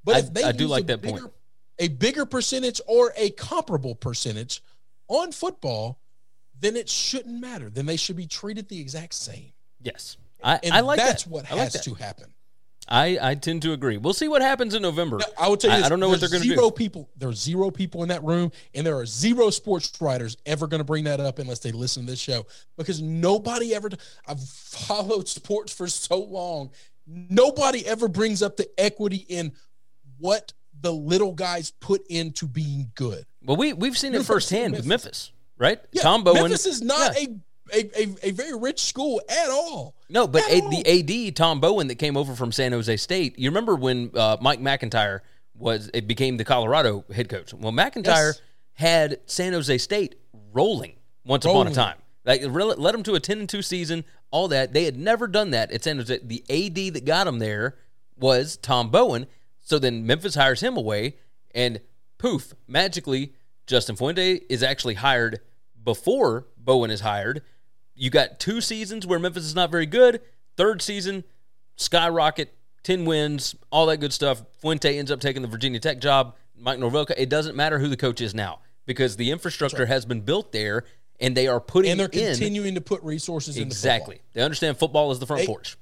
But 0.05 0.17
I- 0.17 0.19
if 0.21 0.35
they 0.35 0.43
I 0.45 0.53
do 0.53 0.67
like 0.67 0.87
that 0.89 1.01
bigger, 1.03 1.21
point. 1.21 1.33
a 1.79 1.89
bigger 1.89 2.27
percentage 2.27 2.81
or 2.87 3.13
a 3.17 3.31
comparable 3.31 3.95
percentage 3.95 4.63
on 5.09 5.33
football, 5.33 5.99
then 6.59 6.77
it 6.77 6.89
shouldn't 6.89 7.39
matter. 7.41 7.69
Then 7.69 7.85
they 7.87 7.97
should 7.97 8.17
be 8.17 8.27
treated 8.27 8.69
the 8.69 8.81
exact 8.81 9.13
same. 9.15 9.53
Yes. 9.83 10.17
I, 10.43 10.61
And 10.63 10.75
I 10.75 10.81
like 10.81 10.99
that's 10.99 11.25
that. 11.25 11.31
what 11.31 11.51
I 11.51 11.55
like 11.55 11.65
has 11.65 11.73
that. 11.75 11.83
to 11.85 11.95
happen. 11.95 12.27
I, 12.87 13.19
I 13.31 13.35
tend 13.35 13.63
to 13.63 13.73
agree. 13.73 13.97
We'll 13.97 14.13
see 14.13 14.29
what 14.29 14.43
happens 14.43 14.75
in 14.75 14.83
November. 14.83 15.17
Now, 15.17 15.25
I 15.39 15.49
will 15.49 15.57
tell 15.57 15.71
you, 15.71 15.77
I- 15.77 15.79
this, 15.79 15.87
I 15.87 15.89
don't 15.89 16.01
know 16.01 16.11
what 16.11 16.21
they're 16.21 16.29
gonna 16.29 16.45
do. 16.45 16.51
Zero 16.55 16.71
people. 16.71 17.09
There's 17.17 17.41
zero 17.41 17.71
people 17.71 18.03
in 18.03 18.11
that 18.11 18.23
room, 18.23 18.53
and 18.75 18.87
there 18.87 18.99
are 18.99 19.07
zero 19.07 19.49
sports 19.49 19.91
writers 20.03 20.37
ever 20.45 20.67
going 20.67 20.81
to 20.81 20.85
bring 20.85 21.05
that 21.05 21.19
up 21.19 21.39
unless 21.39 21.61
they 21.61 21.73
listen 21.73 22.05
to 22.05 22.11
this 22.13 22.21
show 22.21 22.45
because 22.77 23.01
nobody 23.01 23.75
ever. 23.75 23.89
I've 24.27 24.43
followed 24.43 25.29
sports 25.29 25.73
for 25.73 25.87
so 25.89 26.19
long. 26.23 26.73
Nobody 27.07 27.87
ever 27.87 28.07
brings 28.09 28.43
up 28.43 28.57
the 28.59 28.69
equity 28.79 29.25
in 29.29 29.53
what 30.19 30.53
the 30.81 30.93
little 30.93 31.33
guys 31.33 31.71
put 31.81 32.07
into 32.09 32.47
being 32.47 32.91
good. 32.95 33.25
Well, 33.43 33.57
we 33.57 33.73
we've 33.73 33.97
seen 33.97 34.13
it 34.13 34.17
University 34.17 34.19
of 34.19 34.27
firsthand 34.27 34.73
with 34.75 34.85
Memphis. 34.87 35.05
Memphis, 35.05 35.33
right? 35.57 35.81
Yeah, 35.93 36.03
Tom 36.03 36.23
Bowen. 36.25 36.43
Memphis 36.43 36.67
is 36.67 36.83
not 36.83 37.15
Yeah. 37.19 37.29
a, 37.29 37.37
a, 37.73 38.03
a 38.03 38.29
a 38.29 38.31
very 38.33 38.57
rich 38.59 38.81
school 38.81 39.21
at 39.29 39.49
all. 39.51 39.95
No, 40.09 40.27
but 40.27 40.43
a, 40.51 40.61
all. 40.61 40.71
the 40.71 41.29
AD 41.31 41.37
Tom 41.37 41.61
Bowen 41.61 41.89
that 41.89 41.97
came 41.97 42.17
over 42.17 42.35
from 42.35 42.53
San 42.53 42.73
Jose 42.73 42.97
State. 42.99 43.39
You 43.39 43.49
remember 43.51 43.75
when 43.75 44.11
uh, 44.15 44.37
Mike 44.41 44.61
MacIntyre 44.61 45.23
was 45.57 45.91
it 45.95 46.07
became 46.07 46.37
the 46.37 46.45
Colorado 46.45 47.05
head 47.15 47.29
coach? 47.29 47.55
Well, 47.55 47.73
MacIntyre 47.73 48.27
Yes. 48.29 48.41
had 48.75 49.21
San 49.27 49.53
Jose 49.53 49.79
State 49.79 50.17
rolling 50.53 50.97
once 51.25 51.45
upon 51.45 51.69
a 51.69 51.75
time. 51.75 51.97
Like 52.25 52.43
led 52.45 52.95
them 52.95 53.03
to 53.05 53.15
a 53.15 53.21
ten 53.21 53.39
and 53.41 53.49
two 53.49 53.63
season. 53.63 54.05
All 54.31 54.49
that 54.49 54.73
they 54.73 54.85
had 54.85 54.99
never 54.99 55.27
done 55.27 55.51
that 55.51 55.71
at 55.71 55.85
San 55.85 55.97
Jose. 55.99 56.21
The 56.23 56.43
AD 56.51 56.95
that 56.95 57.05
got 57.05 57.25
them 57.25 57.39
there 57.39 57.77
was 58.17 58.57
Tom 58.57 58.91
Bowen. 58.91 59.27
So 59.61 59.79
then 59.79 60.07
Memphis 60.07 60.35
hires 60.35 60.61
him 60.61 60.77
away, 60.77 61.17
and 61.55 61.81
poof, 62.19 62.53
magically 62.67 63.33
Justin 63.67 63.97
Fuente 63.97 64.41
is 64.51 64.63
actually 64.63 64.95
hired 64.95 65.41
before 65.83 66.47
Bowen 66.59 66.91
is 66.91 67.01
hired. 67.01 67.43
You 67.95 68.11
got 68.11 68.41
two 68.41 68.61
seasons 68.61 69.07
where 69.07 69.19
Memphis 69.19 69.45
is 69.45 69.55
not 69.55 69.71
very 69.71 69.87
good. 69.87 70.21
Third 70.57 70.83
season, 70.83 71.25
skyrocket, 71.77 72.55
10 72.83 73.05
wins, 73.05 73.55
all 73.71 73.87
that 73.87 73.99
good 73.99 74.13
stuff. 74.13 74.43
Fuente 74.61 74.99
ends 74.99 75.11
up 75.11 75.21
taking 75.21 75.43
the 75.43 75.49
Virginia 75.49 75.81
Tech 75.81 76.01
job. 76.01 76.35
Mike 76.57 76.79
Norvelka, 76.79 77.15
it 77.17 77.29
doesn't 77.29 77.57
matter 77.57 77.79
who 77.79 77.89
the 77.89 77.97
coach 77.97 78.21
is 78.21 78.35
now 78.35 78.61
because 78.87 79.17
the 79.17 79.31
infrastructure 79.31 79.87
has 79.87 80.05
been 80.05 80.21
built 80.21 80.53
there 80.53 80.85
and 81.21 81.37
they 81.37 81.47
are 81.47 81.61
putting 81.61 81.91
And 81.93 82.01
they're 82.01 82.09
in 82.09 82.33
continuing 82.33 82.75
to 82.75 82.81
put 82.81 83.03
resources 83.03 83.57
into 83.57 83.69
exactly. 83.69 84.21
They 84.33 84.43
understand 84.43 84.79
football 84.79 85.11
is 85.13 85.19
the 85.19 85.27
front 85.27 85.43
They- 85.43 85.47
porch. 85.47 85.77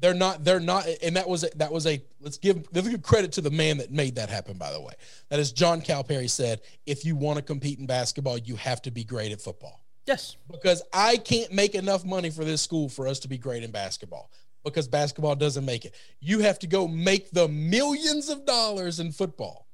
They're 0.00 0.12
not. 0.12 0.44
They're 0.44 0.60
not. 0.60 0.86
And 1.02 1.16
that 1.16 1.26
was 1.26 1.44
a, 1.44 1.50
that 1.56 1.72
was 1.72 1.86
a. 1.86 2.02
Let's 2.20 2.36
give 2.36 2.66
let's 2.74 2.86
give 2.86 3.00
credit 3.00 3.32
to 3.32 3.40
the 3.40 3.50
man 3.50 3.78
that 3.78 3.90
made 3.90 4.16
that 4.16 4.28
happen. 4.28 4.58
By 4.58 4.70
the 4.70 4.80
way, 4.80 4.92
that 5.30 5.38
is 5.38 5.50
John 5.52 5.80
Calipari 5.80 6.28
said. 6.28 6.60
If 6.84 7.06
you 7.06 7.16
want 7.16 7.38
to 7.38 7.42
compete 7.42 7.78
in 7.78 7.86
basketball, 7.86 8.36
you 8.36 8.56
have 8.56 8.82
to 8.82 8.90
be 8.90 9.04
great 9.04 9.32
at 9.32 9.40
football. 9.40 9.83
Yes. 10.06 10.36
Because 10.50 10.82
I 10.92 11.16
can't 11.16 11.52
make 11.52 11.74
enough 11.74 12.04
money 12.04 12.30
for 12.30 12.44
this 12.44 12.62
school 12.62 12.88
for 12.88 13.08
us 13.08 13.18
to 13.20 13.28
be 13.28 13.38
great 13.38 13.62
in 13.62 13.70
basketball. 13.70 14.30
Because 14.64 14.88
basketball 14.88 15.34
doesn't 15.34 15.64
make 15.64 15.84
it. 15.84 15.94
You 16.20 16.40
have 16.40 16.58
to 16.60 16.66
go 16.66 16.88
make 16.88 17.30
the 17.30 17.48
millions 17.48 18.28
of 18.30 18.46
dollars 18.46 18.98
in 18.98 19.12
football, 19.12 19.66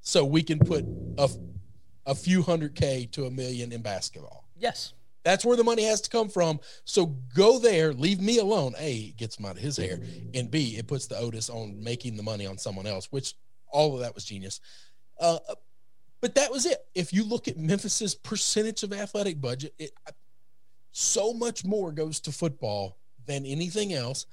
so 0.00 0.24
we 0.24 0.42
can 0.42 0.60
put 0.60 0.84
a 1.18 1.28
a 2.06 2.14
few 2.14 2.42
hundred 2.42 2.74
k 2.74 3.08
to 3.12 3.26
a 3.26 3.30
million 3.30 3.72
in 3.72 3.82
basketball. 3.82 4.48
Yes. 4.56 4.92
That's 5.24 5.44
where 5.44 5.56
the 5.56 5.64
money 5.64 5.84
has 5.84 6.00
to 6.02 6.10
come 6.10 6.28
from. 6.28 6.58
So 6.84 7.06
go 7.34 7.58
there, 7.58 7.92
leave 7.92 8.20
me 8.20 8.38
alone. 8.38 8.74
A, 8.78 8.94
it 8.94 9.16
gets 9.16 9.38
him 9.38 9.46
out 9.46 9.56
of 9.56 9.62
his 9.62 9.76
hair. 9.76 10.00
And 10.34 10.50
B, 10.50 10.76
it 10.76 10.88
puts 10.88 11.06
the 11.06 11.16
Otis 11.16 11.48
on 11.48 11.82
making 11.82 12.16
the 12.16 12.24
money 12.24 12.46
on 12.46 12.58
someone 12.58 12.86
else, 12.86 13.06
which 13.10 13.34
all 13.68 13.94
of 13.94 14.00
that 14.00 14.14
was 14.14 14.24
genius. 14.24 14.60
Uh, 15.20 15.38
but 16.22 16.36
that 16.36 16.50
was 16.50 16.64
it. 16.64 16.78
If 16.94 17.12
you 17.12 17.24
look 17.24 17.48
at 17.48 17.58
Memphis's 17.58 18.14
percentage 18.14 18.84
of 18.84 18.92
athletic 18.92 19.40
budget, 19.40 19.74
it, 19.78 19.90
so 20.92 21.34
much 21.34 21.64
more 21.64 21.90
goes 21.90 22.20
to 22.20 22.32
football 22.32 22.96
than 23.26 23.44
anything 23.44 23.92
else. 23.92 24.26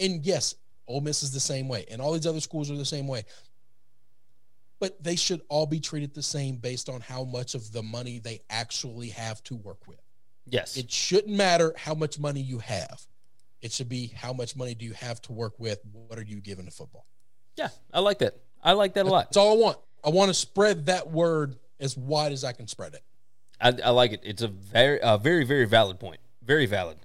And 0.00 0.26
yes, 0.26 0.56
Ole 0.88 1.00
Miss 1.00 1.22
is 1.22 1.32
the 1.32 1.40
same 1.40 1.68
way, 1.68 1.86
and 1.90 2.02
all 2.02 2.12
these 2.12 2.26
other 2.26 2.40
schools 2.40 2.70
are 2.70 2.76
the 2.76 2.84
same 2.84 3.06
way. 3.06 3.24
But 4.80 5.02
they 5.02 5.16
should 5.16 5.40
all 5.48 5.66
be 5.66 5.80
treated 5.80 6.14
the 6.14 6.22
same 6.22 6.56
based 6.56 6.88
on 6.88 7.00
how 7.00 7.24
much 7.24 7.54
of 7.54 7.72
the 7.72 7.82
money 7.82 8.18
they 8.18 8.40
actually 8.50 9.08
have 9.10 9.42
to 9.44 9.54
work 9.54 9.86
with. 9.86 10.00
Yes. 10.46 10.76
It 10.76 10.90
shouldn't 10.90 11.34
matter 11.34 11.72
how 11.76 11.94
much 11.94 12.18
money 12.18 12.40
you 12.40 12.58
have. 12.58 13.00
It 13.62 13.72
should 13.72 13.88
be 13.88 14.08
how 14.08 14.32
much 14.32 14.54
money 14.54 14.74
do 14.74 14.84
you 14.84 14.92
have 14.92 15.22
to 15.22 15.32
work 15.32 15.54
with? 15.58 15.78
What 15.92 16.18
are 16.18 16.24
you 16.24 16.40
giving 16.40 16.66
to 16.66 16.70
football? 16.70 17.06
yeah, 17.56 17.68
I 17.92 18.00
like 18.00 18.18
that. 18.18 18.34
I 18.62 18.72
like 18.72 18.94
that 18.94 19.06
a 19.06 19.08
lot. 19.08 19.26
That's 19.26 19.36
all 19.36 19.52
I 19.52 19.56
want. 19.56 19.78
I 20.06 20.10
want 20.10 20.28
to 20.28 20.34
spread 20.34 20.86
that 20.86 21.10
word 21.10 21.56
as 21.80 21.96
wide 21.96 22.30
as 22.30 22.44
I 22.44 22.52
can 22.52 22.68
spread 22.68 22.94
it. 22.94 23.02
I, 23.60 23.72
I 23.84 23.90
like 23.90 24.12
it. 24.12 24.20
It's 24.22 24.42
a 24.42 24.48
very, 24.48 25.00
a 25.02 25.18
very, 25.18 25.44
very 25.44 25.66
valid 25.66 25.98
point. 25.98 26.20
Very 26.42 26.66
valid. 26.66 26.98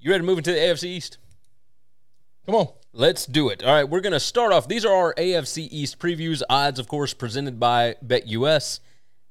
You 0.00 0.10
ready 0.10 0.22
to 0.22 0.26
move 0.26 0.38
into 0.38 0.52
the 0.52 0.58
AFC 0.58 0.84
East? 0.84 1.18
Come 2.46 2.54
on. 2.54 2.68
Let's 2.94 3.26
do 3.26 3.50
it. 3.50 3.62
All 3.62 3.72
right, 3.72 3.88
we're 3.88 4.00
going 4.00 4.14
to 4.14 4.20
start 4.20 4.52
off. 4.52 4.66
These 4.66 4.86
are 4.86 4.94
our 4.94 5.14
AFC 5.14 5.68
East 5.70 5.98
previews. 5.98 6.42
Odds, 6.48 6.78
of 6.78 6.88
course, 6.88 7.12
presented 7.12 7.60
by 7.60 7.96
BetUS. 8.04 8.80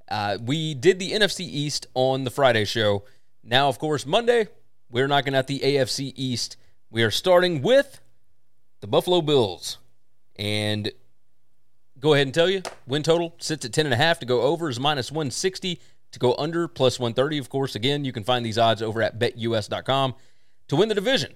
Uh, 0.10 0.38
we 0.40 0.76
did 0.76 1.00
the 1.00 1.12
NFC 1.12 1.42
East 1.42 1.88
on 1.96 2.24
the 2.24 2.30
Friday 2.30 2.66
show. 2.66 3.04
Now, 3.44 3.68
of 3.68 3.80
course, 3.80 4.06
Monday, 4.06 4.48
we're 4.92 5.08
knocking 5.08 5.36
out 5.36 5.48
the 5.48 5.60
AFC 5.60 6.14
East. 6.16 6.56
We 6.92 7.02
are 7.02 7.12
starting 7.12 7.64
with 7.64 8.00
the 8.82 8.88
Buffalo 8.88 9.22
Bills. 9.22 9.80
And 10.36 10.92
go 12.00 12.14
ahead 12.14 12.28
and 12.28 12.34
tell 12.34 12.50
you 12.50 12.62
win 12.86 13.04
total 13.04 13.36
sits 13.40 13.66
at 13.66 13.72
10.5 13.72 14.20
to 14.20 14.26
go 14.26 14.42
over 14.42 14.70
is 14.70 14.80
minus 14.80 15.12
160 15.12 15.80
to 16.12 16.20
go 16.20 16.36
under 16.36 16.68
plus 16.68 17.00
130 17.00 17.38
of 17.38 17.50
course 17.50 17.76
again 17.76 18.06
you 18.06 18.14
can 18.14 18.24
find 18.24 18.46
these 18.46 18.58
odds 18.58 18.82
over 18.82 19.02
at 19.02 19.20
betus.com 19.20 20.16
to 20.68 20.76
win 20.76 20.90
the 20.90 20.96
division 20.96 21.34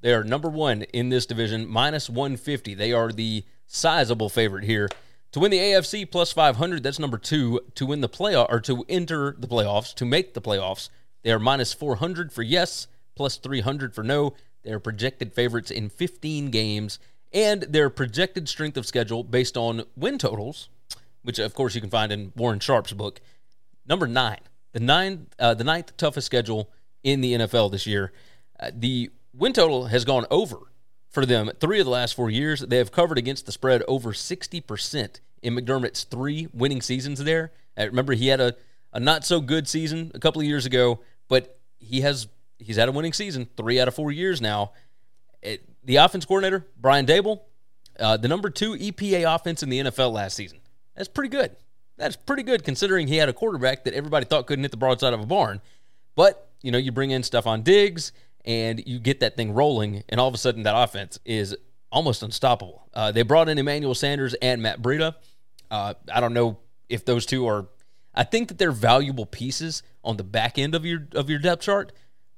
they 0.00 0.12
are 0.12 0.24
number 0.24 0.48
one 0.48 0.82
in 0.82 1.08
this 1.08 1.26
division 1.26 1.66
minus 1.66 2.08
150 2.08 2.74
they 2.74 2.92
are 2.92 3.10
the 3.10 3.44
sizable 3.66 4.28
favorite 4.28 4.64
here. 4.64 4.88
To 5.32 5.40
win 5.40 5.50
the 5.50 5.58
afc 5.58 6.10
plus 6.10 6.32
500 6.32 6.82
that's 6.82 6.98
number 6.98 7.18
two. 7.18 7.60
To 7.74 7.86
win 7.86 8.00
the 8.00 8.08
playoff 8.08 8.46
or 8.50 8.60
to 8.60 8.84
enter 8.88 9.34
the 9.38 9.48
playoffs 9.48 9.94
to 9.94 10.04
make 10.04 10.34
the 10.34 10.40
playoffs 10.40 10.88
they 11.22 11.32
are 11.32 11.38
minus 11.38 11.72
400 11.72 12.32
for 12.32 12.42
yes 12.42 12.86
plus 13.14 13.36
300 13.36 13.94
for 13.94 14.04
no. 14.04 14.34
They 14.62 14.72
are 14.72 14.80
projected 14.80 15.32
favorites 15.32 15.70
in 15.70 15.88
15 15.88 16.50
games 16.50 16.98
and 17.32 17.62
their 17.62 17.90
projected 17.90 18.48
strength 18.48 18.76
of 18.76 18.86
schedule 18.86 19.22
based 19.24 19.56
on 19.56 19.84
win 19.96 20.18
totals, 20.18 20.68
which 21.22 21.38
of 21.38 21.54
course 21.54 21.74
you 21.74 21.80
can 21.80 21.90
find 21.90 22.12
in 22.12 22.32
Warren 22.36 22.60
Sharp's 22.60 22.92
book. 22.92 23.20
Number 23.86 24.06
nine, 24.06 24.40
the 24.72 24.80
nine, 24.80 25.26
uh, 25.38 25.54
the 25.54 25.64
ninth 25.64 25.96
toughest 25.96 26.26
schedule 26.26 26.70
in 27.02 27.20
the 27.20 27.34
NFL 27.34 27.70
this 27.70 27.86
year. 27.86 28.12
Uh, 28.58 28.70
the 28.74 29.10
win 29.34 29.52
total 29.52 29.86
has 29.86 30.04
gone 30.04 30.26
over 30.30 30.58
for 31.08 31.24
them 31.24 31.50
three 31.60 31.78
of 31.78 31.86
the 31.86 31.90
last 31.90 32.14
four 32.14 32.30
years. 32.30 32.60
They 32.60 32.78
have 32.78 32.92
covered 32.92 33.18
against 33.18 33.46
the 33.46 33.52
spread 33.52 33.82
over 33.86 34.12
sixty 34.12 34.60
percent 34.60 35.20
in 35.42 35.54
McDermott's 35.54 36.04
three 36.04 36.48
winning 36.52 36.82
seasons 36.82 37.22
there. 37.22 37.52
Uh, 37.78 37.86
remember, 37.86 38.14
he 38.14 38.28
had 38.28 38.40
a, 38.40 38.54
a 38.92 39.00
not 39.00 39.24
so 39.24 39.40
good 39.40 39.68
season 39.68 40.10
a 40.14 40.18
couple 40.18 40.40
of 40.40 40.46
years 40.46 40.66
ago, 40.66 41.00
but 41.28 41.58
he 41.78 42.00
has 42.00 42.28
he's 42.58 42.76
had 42.76 42.88
a 42.88 42.92
winning 42.92 43.12
season 43.12 43.48
three 43.56 43.78
out 43.80 43.88
of 43.88 43.94
four 43.94 44.10
years 44.10 44.40
now. 44.40 44.72
It, 45.42 45.64
the 45.86 45.96
offense 45.96 46.24
coordinator, 46.24 46.66
Brian 46.76 47.06
Daboll, 47.06 47.40
uh, 47.98 48.16
the 48.16 48.28
number 48.28 48.50
two 48.50 48.74
EPA 48.74 49.34
offense 49.34 49.62
in 49.62 49.70
the 49.70 49.78
NFL 49.80 50.12
last 50.12 50.36
season. 50.36 50.58
That's 50.94 51.08
pretty 51.08 51.30
good. 51.30 51.56
That's 51.96 52.16
pretty 52.16 52.42
good 52.42 52.62
considering 52.64 53.08
he 53.08 53.16
had 53.16 53.28
a 53.28 53.32
quarterback 53.32 53.84
that 53.84 53.94
everybody 53.94 54.26
thought 54.26 54.46
couldn't 54.46 54.64
hit 54.64 54.70
the 54.70 54.76
broadside 54.76 55.14
of 55.14 55.20
a 55.20 55.26
barn. 55.26 55.62
But, 56.14 56.50
you 56.62 56.70
know, 56.70 56.78
you 56.78 56.92
bring 56.92 57.10
in 57.10 57.22
Stefon 57.22 57.64
Diggs 57.64 58.12
and 58.44 58.82
you 58.86 58.98
get 58.98 59.20
that 59.20 59.36
thing 59.36 59.52
rolling, 59.52 60.04
and 60.08 60.20
all 60.20 60.28
of 60.28 60.34
a 60.34 60.38
sudden 60.38 60.62
that 60.64 60.76
offense 60.76 61.18
is 61.24 61.56
almost 61.90 62.22
unstoppable. 62.22 62.88
Uh, 62.94 63.12
they 63.12 63.22
brought 63.22 63.48
in 63.48 63.58
Emmanuel 63.58 63.94
Sanders 63.94 64.34
and 64.34 64.62
Matt 64.62 64.82
Breida. 64.82 65.14
Uh, 65.70 65.94
I 66.12 66.20
don't 66.20 66.34
know 66.34 66.58
if 66.88 67.04
those 67.04 67.26
two 67.26 67.46
are. 67.46 67.66
I 68.14 68.24
think 68.24 68.48
that 68.48 68.58
they're 68.58 68.72
valuable 68.72 69.26
pieces 69.26 69.82
on 70.04 70.16
the 70.16 70.24
back 70.24 70.58
end 70.58 70.74
of 70.74 70.86
your 70.86 71.08
of 71.12 71.28
your 71.28 71.38
depth 71.38 71.62
chart, 71.62 71.92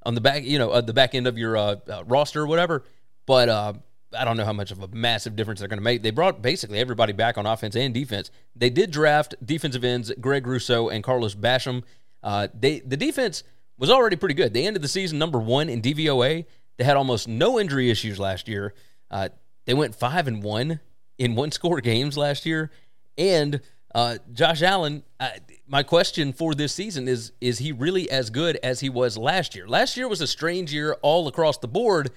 on 0.05 0.15
the 0.15 0.21
back, 0.21 0.45
you 0.45 0.59
know, 0.59 0.71
uh, 0.71 0.81
the 0.81 0.95
back 0.95 1.15
end 1.15 1.27
of 1.27 1.37
your 1.37 1.57
uh, 1.57 1.77
uh, 1.89 2.05
roster 2.07 2.43
or 2.43 2.47
whatever. 2.47 2.85
But 3.29 3.51
uh, 3.51 3.75
I 4.17 4.25
don't 4.25 4.39
know 4.39 4.47
how 4.47 4.55
much 4.55 4.71
of 4.71 4.83
a 4.83 4.89
massive 4.89 5.37
difference 5.37 5.61
they're 5.61 5.69
going 5.69 5.79
to 5.79 5.85
make. 5.85 6.03
They 6.03 6.11
brought 6.11 6.41
basically 6.41 6.79
everybody 6.79 7.13
back 7.13 7.37
on 7.37 7.45
offense 7.45 7.77
and 7.77 7.93
defense. 7.93 8.31
They 8.57 8.71
did 8.71 8.91
draft 8.91 9.35
defensive 9.45 9.85
ends 9.85 10.11
Greg 10.19 10.47
Rousseau 10.47 10.89
and 10.89 11.05
Carlos 11.05 11.35
Basham. 11.35 11.83
Uh, 12.23 12.49
they 12.59 12.81
the 12.81 12.97
defense 12.97 13.45
was 13.77 13.91
already 13.91 14.17
pretty 14.17 14.35
good. 14.35 14.55
They 14.55 14.67
ended 14.67 14.81
the 14.81 14.89
season 14.89 15.19
number 15.19 15.39
one 15.39 15.69
in 15.69 15.83
DVOA. 15.83 16.47
They 16.79 16.85
had 16.85 16.97
almost 16.97 17.29
no 17.29 17.61
injury 17.61 17.91
issues 17.91 18.19
last 18.19 18.49
year. 18.49 18.73
Uh, 19.11 19.29
they 19.67 19.75
went 19.75 19.95
five 19.95 20.27
and 20.27 20.43
one 20.43 20.81
in 21.19 21.35
one 21.35 21.53
score 21.53 21.83
games 21.83 22.17
last 22.17 22.47
year. 22.47 22.71
And 23.19 23.61
uh, 23.95 24.17
Josh 24.33 24.63
Allen, 24.63 25.03
uh, 25.21 25.29
my 25.67 25.83
question 25.83 26.33
for 26.33 26.55
this 26.55 26.73
season 26.73 27.07
is: 27.07 27.33
Is 27.43 27.59
he 27.59 27.73
really 27.73 28.11
as 28.11 28.31
good 28.31 28.59
as 28.63 28.81
he 28.81 28.89
was 28.89 29.19
last 29.19 29.55
year? 29.55 29.69
Last 29.69 29.99
year 29.99 30.09
was 30.09 30.23
a 30.23 30.27
strange 30.27 30.73
year 30.73 30.97
all 31.03 31.29
across 31.29 31.59
the 31.59 31.69
board 31.69 32.11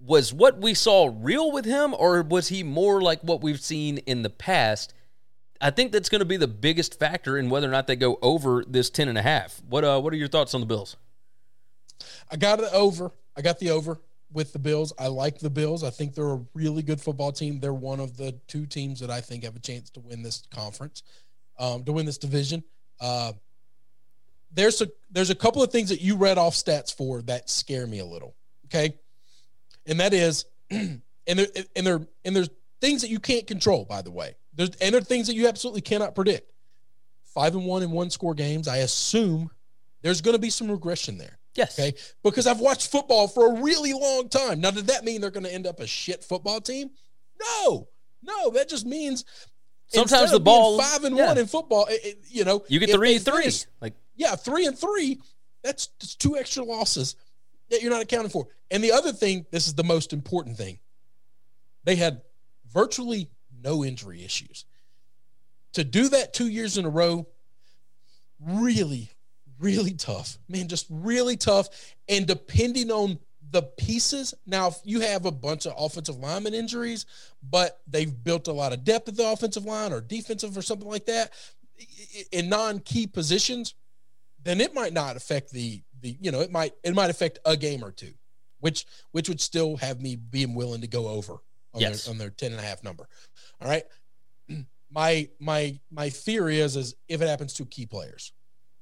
was 0.00 0.32
what 0.32 0.58
we 0.58 0.74
saw 0.74 1.10
real 1.20 1.50
with 1.50 1.64
him 1.64 1.94
or 1.94 2.22
was 2.22 2.48
he 2.48 2.62
more 2.62 3.00
like 3.00 3.20
what 3.22 3.42
we've 3.42 3.60
seen 3.60 3.98
in 3.98 4.22
the 4.22 4.30
past 4.30 4.94
i 5.60 5.70
think 5.70 5.90
that's 5.90 6.08
going 6.08 6.20
to 6.20 6.24
be 6.24 6.36
the 6.36 6.46
biggest 6.46 6.98
factor 6.98 7.36
in 7.36 7.50
whether 7.50 7.66
or 7.66 7.72
not 7.72 7.86
they 7.88 7.96
go 7.96 8.16
over 8.22 8.64
this 8.68 8.90
10 8.90 9.08
and 9.08 9.18
a 9.18 9.22
half 9.22 9.60
what 9.68 9.84
uh 9.84 10.00
what 10.00 10.12
are 10.12 10.16
your 10.16 10.28
thoughts 10.28 10.54
on 10.54 10.60
the 10.60 10.66
bills 10.66 10.96
I 12.30 12.36
got 12.36 12.60
it 12.60 12.72
over. 12.72 13.10
I 13.36 13.42
got 13.42 13.58
the 13.58 13.70
over 13.70 14.00
with 14.32 14.52
the 14.52 14.58
Bills. 14.58 14.92
I 14.98 15.08
like 15.08 15.38
the 15.38 15.50
Bills. 15.50 15.82
I 15.84 15.90
think 15.90 16.14
they're 16.14 16.32
a 16.32 16.44
really 16.54 16.82
good 16.82 17.00
football 17.00 17.32
team. 17.32 17.60
They're 17.60 17.72
one 17.72 18.00
of 18.00 18.16
the 18.16 18.32
two 18.46 18.66
teams 18.66 19.00
that 19.00 19.10
I 19.10 19.20
think 19.20 19.44
have 19.44 19.56
a 19.56 19.60
chance 19.60 19.90
to 19.90 20.00
win 20.00 20.22
this 20.22 20.42
conference, 20.50 21.02
um, 21.58 21.84
to 21.84 21.92
win 21.92 22.06
this 22.06 22.18
division. 22.18 22.62
Uh, 23.00 23.32
there's 24.52 24.80
a 24.80 24.88
there's 25.10 25.30
a 25.30 25.34
couple 25.34 25.62
of 25.62 25.70
things 25.70 25.88
that 25.90 26.00
you 26.00 26.16
read 26.16 26.38
off 26.38 26.54
stats 26.54 26.94
for 26.94 27.22
that 27.22 27.48
scare 27.48 27.86
me 27.86 28.00
a 28.00 28.04
little. 28.04 28.34
Okay, 28.66 28.98
and 29.88 30.00
that 30.00 30.14
is, 30.14 30.44
and 30.70 31.00
there 31.26 31.46
and 31.74 31.86
there 31.86 32.00
and 32.24 32.36
there's 32.36 32.50
things 32.80 33.02
that 33.02 33.08
you 33.10 33.18
can't 33.18 33.46
control. 33.46 33.84
By 33.84 34.02
the 34.02 34.10
way, 34.10 34.36
there's 34.54 34.70
and 34.80 34.92
there 34.94 35.00
are 35.00 35.04
things 35.04 35.26
that 35.26 35.34
you 35.34 35.48
absolutely 35.48 35.80
cannot 35.80 36.14
predict. 36.14 36.52
Five 37.34 37.54
and 37.54 37.66
one 37.66 37.82
in 37.82 37.90
one 37.90 38.10
score 38.10 38.34
games. 38.34 38.66
I 38.68 38.78
assume 38.78 39.50
there's 40.02 40.20
going 40.20 40.34
to 40.34 40.40
be 40.40 40.50
some 40.50 40.70
regression 40.70 41.18
there. 41.18 41.38
yes 41.54 41.78
Okay. 41.78 41.96
Because 42.24 42.46
I've 42.46 42.60
watched 42.60 42.90
football 42.90 43.28
for 43.28 43.48
a 43.56 43.60
really 43.62 43.92
long 43.92 44.28
time. 44.28 44.60
Now, 44.60 44.70
did 44.70 44.86
that 44.88 45.04
mean 45.04 45.20
they're 45.20 45.30
going 45.30 45.44
to 45.44 45.52
end 45.52 45.66
up 45.66 45.78
a 45.80 45.86
shit 45.86 46.24
football 46.24 46.60
team? 46.60 46.90
No, 47.40 47.88
no. 48.22 48.50
That 48.50 48.68
just 48.68 48.86
means 48.86 49.24
Sometimes 49.88 50.32
the 50.32 50.40
ball- 50.40 50.80
five 50.80 51.04
and 51.04 51.16
yeah. 51.16 51.26
one 51.28 51.38
in 51.38 51.46
football. 51.46 51.86
It, 51.86 52.00
it- 52.04 52.18
you 52.28 52.44
know, 52.44 52.64
you 52.68 52.80
get 52.80 52.90
three 52.90 53.16
and 53.16 53.24
three 53.24 53.50
like 53.80 53.94
yeah, 54.16 54.34
three 54.34 54.66
and 54.66 54.76
three. 54.76 55.20
That's 55.62 55.88
just 56.00 56.20
two 56.20 56.36
extra 56.36 56.64
losses 56.64 57.14
that 57.70 57.82
you're 57.82 57.90
not 57.90 58.02
accounting 58.02 58.30
for. 58.30 58.48
And 58.70 58.82
the 58.82 58.92
other 58.92 59.12
thing, 59.12 59.46
this 59.50 59.66
is 59.66 59.74
the 59.74 59.84
most 59.84 60.12
important 60.12 60.56
thing. 60.56 60.78
They 61.84 61.96
had 61.96 62.22
virtually 62.72 63.30
no 63.62 63.84
injury 63.84 64.24
issues. 64.24 64.64
To 65.74 65.84
do 65.84 66.08
that 66.10 66.32
two 66.32 66.48
years 66.48 66.78
in 66.78 66.84
a 66.84 66.90
row, 66.90 67.26
really, 68.40 69.10
really 69.58 69.92
tough. 69.92 70.38
Man, 70.48 70.68
just 70.68 70.86
really 70.90 71.36
tough. 71.36 71.68
And 72.08 72.26
depending 72.26 72.90
on 72.90 73.18
the 73.50 73.62
pieces, 73.62 74.34
now 74.46 74.68
if 74.68 74.76
you 74.84 75.00
have 75.00 75.24
a 75.24 75.30
bunch 75.30 75.66
of 75.66 75.74
offensive 75.76 76.18
lineman 76.18 76.54
injuries, 76.54 77.06
but 77.42 77.80
they've 77.86 78.12
built 78.24 78.48
a 78.48 78.52
lot 78.52 78.72
of 78.72 78.84
depth 78.84 79.08
at 79.08 79.16
the 79.16 79.30
offensive 79.30 79.64
line 79.64 79.92
or 79.92 80.00
defensive 80.00 80.56
or 80.56 80.62
something 80.62 80.88
like 80.88 81.06
that 81.06 81.32
in 82.32 82.48
non-key 82.48 83.06
positions, 83.06 83.74
then 84.42 84.60
it 84.60 84.74
might 84.74 84.92
not 84.92 85.16
affect 85.16 85.50
the 85.50 85.82
the 86.00 86.16
you 86.20 86.30
know 86.30 86.40
it 86.40 86.50
might 86.50 86.72
it 86.82 86.94
might 86.94 87.10
affect 87.10 87.38
a 87.44 87.56
game 87.56 87.84
or 87.84 87.90
two, 87.92 88.12
which 88.60 88.86
which 89.12 89.28
would 89.28 89.40
still 89.40 89.76
have 89.78 90.00
me 90.00 90.16
being 90.16 90.54
willing 90.54 90.80
to 90.80 90.86
go 90.88 91.08
over 91.08 91.34
on 91.74 91.80
Yes. 91.80 92.04
their 92.04 92.12
on 92.12 92.18
their 92.18 92.30
10 92.30 92.52
and 92.52 92.60
a 92.60 92.64
half 92.64 92.82
number. 92.82 93.08
All 93.60 93.68
right. 93.68 93.84
My 94.90 95.28
my 95.38 95.78
my 95.90 96.08
theory 96.08 96.60
is 96.60 96.74
is 96.76 96.94
if 97.08 97.20
it 97.20 97.28
happens 97.28 97.52
to 97.54 97.66
key 97.66 97.84
players, 97.84 98.32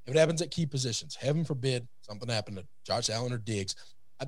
if 0.07 0.15
it 0.15 0.19
happens 0.19 0.41
at 0.41 0.53
key 0.53 0.65
positions, 0.67 1.17
heaven 1.17 1.45
forbid 1.45 1.89
something 2.03 2.29
happened 2.29 2.59
to 2.59 2.65
Josh 2.85 3.11
Allen 3.11 3.33
or 3.33 3.39
Diggs, 3.39 3.75
I, 4.21 4.27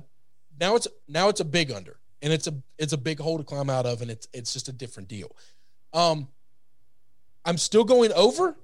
now 0.59 0.75
it's 0.75 0.89
now 1.07 1.29
it's 1.29 1.39
a 1.39 1.45
big 1.45 1.71
under 1.71 1.97
and 2.21 2.33
it's 2.33 2.47
a 2.47 2.53
it's 2.77 2.91
a 2.91 2.97
big 2.97 3.19
hole 3.21 3.37
to 3.37 3.45
climb 3.45 3.69
out 3.69 3.85
of 3.85 4.01
and 4.01 4.11
it's 4.11 4.27
it's 4.33 4.51
just 4.51 4.67
a 4.67 4.73
different 4.73 5.07
deal. 5.07 5.33
Um, 5.93 6.27
I'm 7.45 7.57
still 7.57 7.85
going 7.85 8.11
over. 8.11 8.57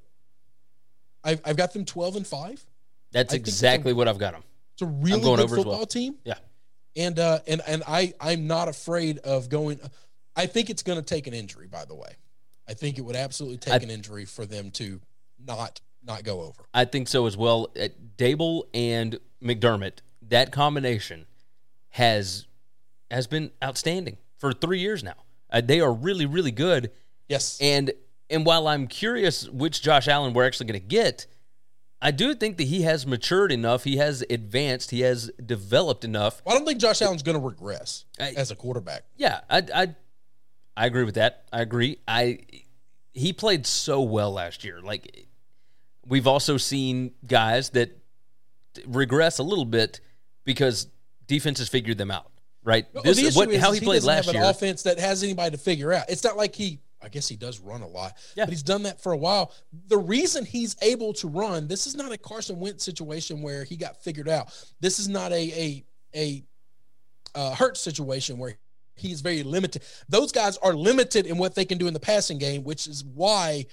I've 1.24 1.40
I've 1.46 1.56
got 1.56 1.72
them 1.72 1.86
12 1.86 2.18
and 2.18 2.28
five. 2.28 2.66
That's 3.16 3.32
I 3.34 3.38
think 3.38 3.48
it's 3.48 3.56
exactly 3.58 3.94
what 3.94 4.08
i've 4.08 4.20
got 4.20 4.34
them 4.34 4.44
It's 4.74 4.84
a 4.84 4.86
really 4.86 5.22
good 5.22 5.50
football 5.50 5.78
well. 5.78 5.86
team. 5.88 6.16
Yeah. 6.24 6.36
And 6.96 7.18
uh 7.18 7.40
and 7.48 7.62
and 7.66 7.82
I 7.88 8.14
I'm 8.22 8.46
not 8.46 8.68
afraid 8.68 9.18
of 9.20 9.50
going 9.50 9.80
I 10.36 10.46
think 10.46 10.70
it's 10.70 10.84
going 10.84 11.00
to 11.00 11.06
take 11.16 11.26
an 11.28 11.34
injury 11.34 11.68
by 11.68 11.86
the 11.86 11.96
way. 11.96 12.14
I 12.68 12.74
think 12.74 12.98
it 13.00 13.02
would 13.02 13.16
absolutely 13.16 13.58
take 13.58 13.74
I- 13.82 13.84
an 13.84 13.90
injury 13.90 14.26
for 14.26 14.46
them 14.46 14.70
to 14.72 15.02
not 15.44 15.82
not 16.04 16.24
go 16.24 16.42
over. 16.42 16.64
i 16.74 16.86
think 16.86 17.08
so 17.08 17.26
as 17.26 17.36
well 17.36 17.70
Uh, 17.82 17.88
daboll 18.18 18.64
and 18.74 19.18
mcdermott 19.44 20.00
that 20.30 20.52
combination 20.52 21.26
has 21.90 22.46
has 23.12 23.28
been 23.28 23.52
outstanding 23.64 24.18
for 24.38 24.52
three 24.52 24.80
years 24.80 25.04
now. 25.04 25.16
Uh, 25.52 25.62
they 25.62 25.80
are 25.80 25.94
really, 25.94 26.26
really 26.26 26.52
good. 26.52 26.92
Yes. 27.30 27.58
And 27.62 27.92
and 28.30 28.46
while 28.46 28.68
I'm 28.68 28.88
curious 28.88 29.48
which 29.50 29.82
Josh 29.82 30.08
Allen 30.08 30.34
we're 30.34 30.46
actually 30.46 30.66
going 30.66 30.82
to 30.82 30.86
get, 30.88 31.28
I 32.02 32.12
do 32.12 32.36
think 32.36 32.58
that 32.58 32.66
he 32.68 32.84
has 32.84 33.08
matured 33.08 33.52
enough. 33.52 33.84
He 33.84 33.98
has 33.98 34.24
advanced. 34.30 34.92
He 34.92 35.02
has 35.02 35.32
developed 35.44 36.04
enough. 36.04 36.42
Well, 36.46 36.56
I 36.56 36.58
don't 36.60 36.68
think 36.68 36.80
Josh 36.80 37.02
Allen's 37.02 37.24
going 37.24 37.38
to 37.40 37.44
regress 37.46 38.06
I- 38.20 38.34
as 38.38 38.52
a 38.52 38.56
quarterback. 38.56 39.04
Yeah, 39.16 39.42
I, 39.50 39.64
I 39.74 39.96
I 40.78 40.86
agree 40.86 41.04
with 41.06 41.16
that. 41.16 41.46
I 41.54 41.62
agree. 41.62 42.00
I 42.08 42.40
he 43.14 43.32
played 43.34 43.66
so 43.66 44.02
well 44.02 44.32
last 44.34 44.64
year. 44.64 44.82
Like 44.82 45.26
we've 46.06 46.28
also 46.28 46.58
seen 46.58 47.14
guys 47.26 47.70
that 47.72 47.98
regress 48.86 49.40
a 49.40 49.44
little 49.44 49.66
bit 49.66 50.02
because 50.44 50.88
defenses 51.28 51.70
figured 51.70 51.98
them 51.98 52.12
out. 52.12 52.30
Right? 52.64 52.88
Well, 52.94 53.04
This 53.04 53.36
what 53.36 53.50
is, 53.52 53.62
how 53.62 53.72
is 53.72 53.80
he 53.80 53.86
played 53.86 54.04
last 54.04 54.34
year. 54.34 54.44
offense 54.44 54.84
that 54.84 55.00
has 55.00 55.24
anybody 55.24 55.52
to 55.52 55.58
figure 55.62 55.94
out. 55.94 56.10
It's 56.10 56.24
not 56.24 56.36
like 56.36 56.56
he. 56.56 56.80
I 57.02 57.10
guess 57.10 57.28
he 57.28 57.36
does 57.36 57.60
run 57.60 57.82
a 57.82 57.88
lot, 57.88 58.14
Yeah. 58.36 58.46
but 58.46 58.52
he's 58.52 58.64
done 58.64 58.84
that 58.84 59.02
for 59.02 59.12
a 59.12 59.18
while. 59.18 59.54
The 59.88 59.98
reason 59.98 60.46
he's 60.46 60.76
able 60.82 61.14
to 61.14 61.28
run, 61.28 61.68
this 61.68 61.88
is 61.88 61.96
not 61.96 62.12
a 62.12 62.18
Carson 62.18 62.60
Wentz 62.60 62.84
situation 62.84 63.42
where 63.42 63.64
he 63.64 63.76
got 63.76 64.02
figured 64.02 64.30
out. 64.30 64.48
This 64.80 65.00
is 65.00 65.08
not 65.08 65.32
a 65.32 65.36
a 65.36 65.86
a 66.16 66.44
uh, 67.36 67.54
hurt 67.56 67.78
situation 67.78 68.38
where 68.38 68.58
he's 68.96 69.22
very 69.22 69.44
limited. 69.44 69.84
Those 70.08 70.32
guys 70.32 70.58
are 70.58 70.74
limited 70.74 71.26
in 71.26 71.38
what 71.38 71.54
they 71.54 71.66
can 71.66 71.78
do 71.78 71.88
in 71.88 71.94
the 71.94 72.00
passing 72.00 72.38
game, 72.38 72.64
which 72.64 72.88
is 72.88 73.04
why 73.04 73.66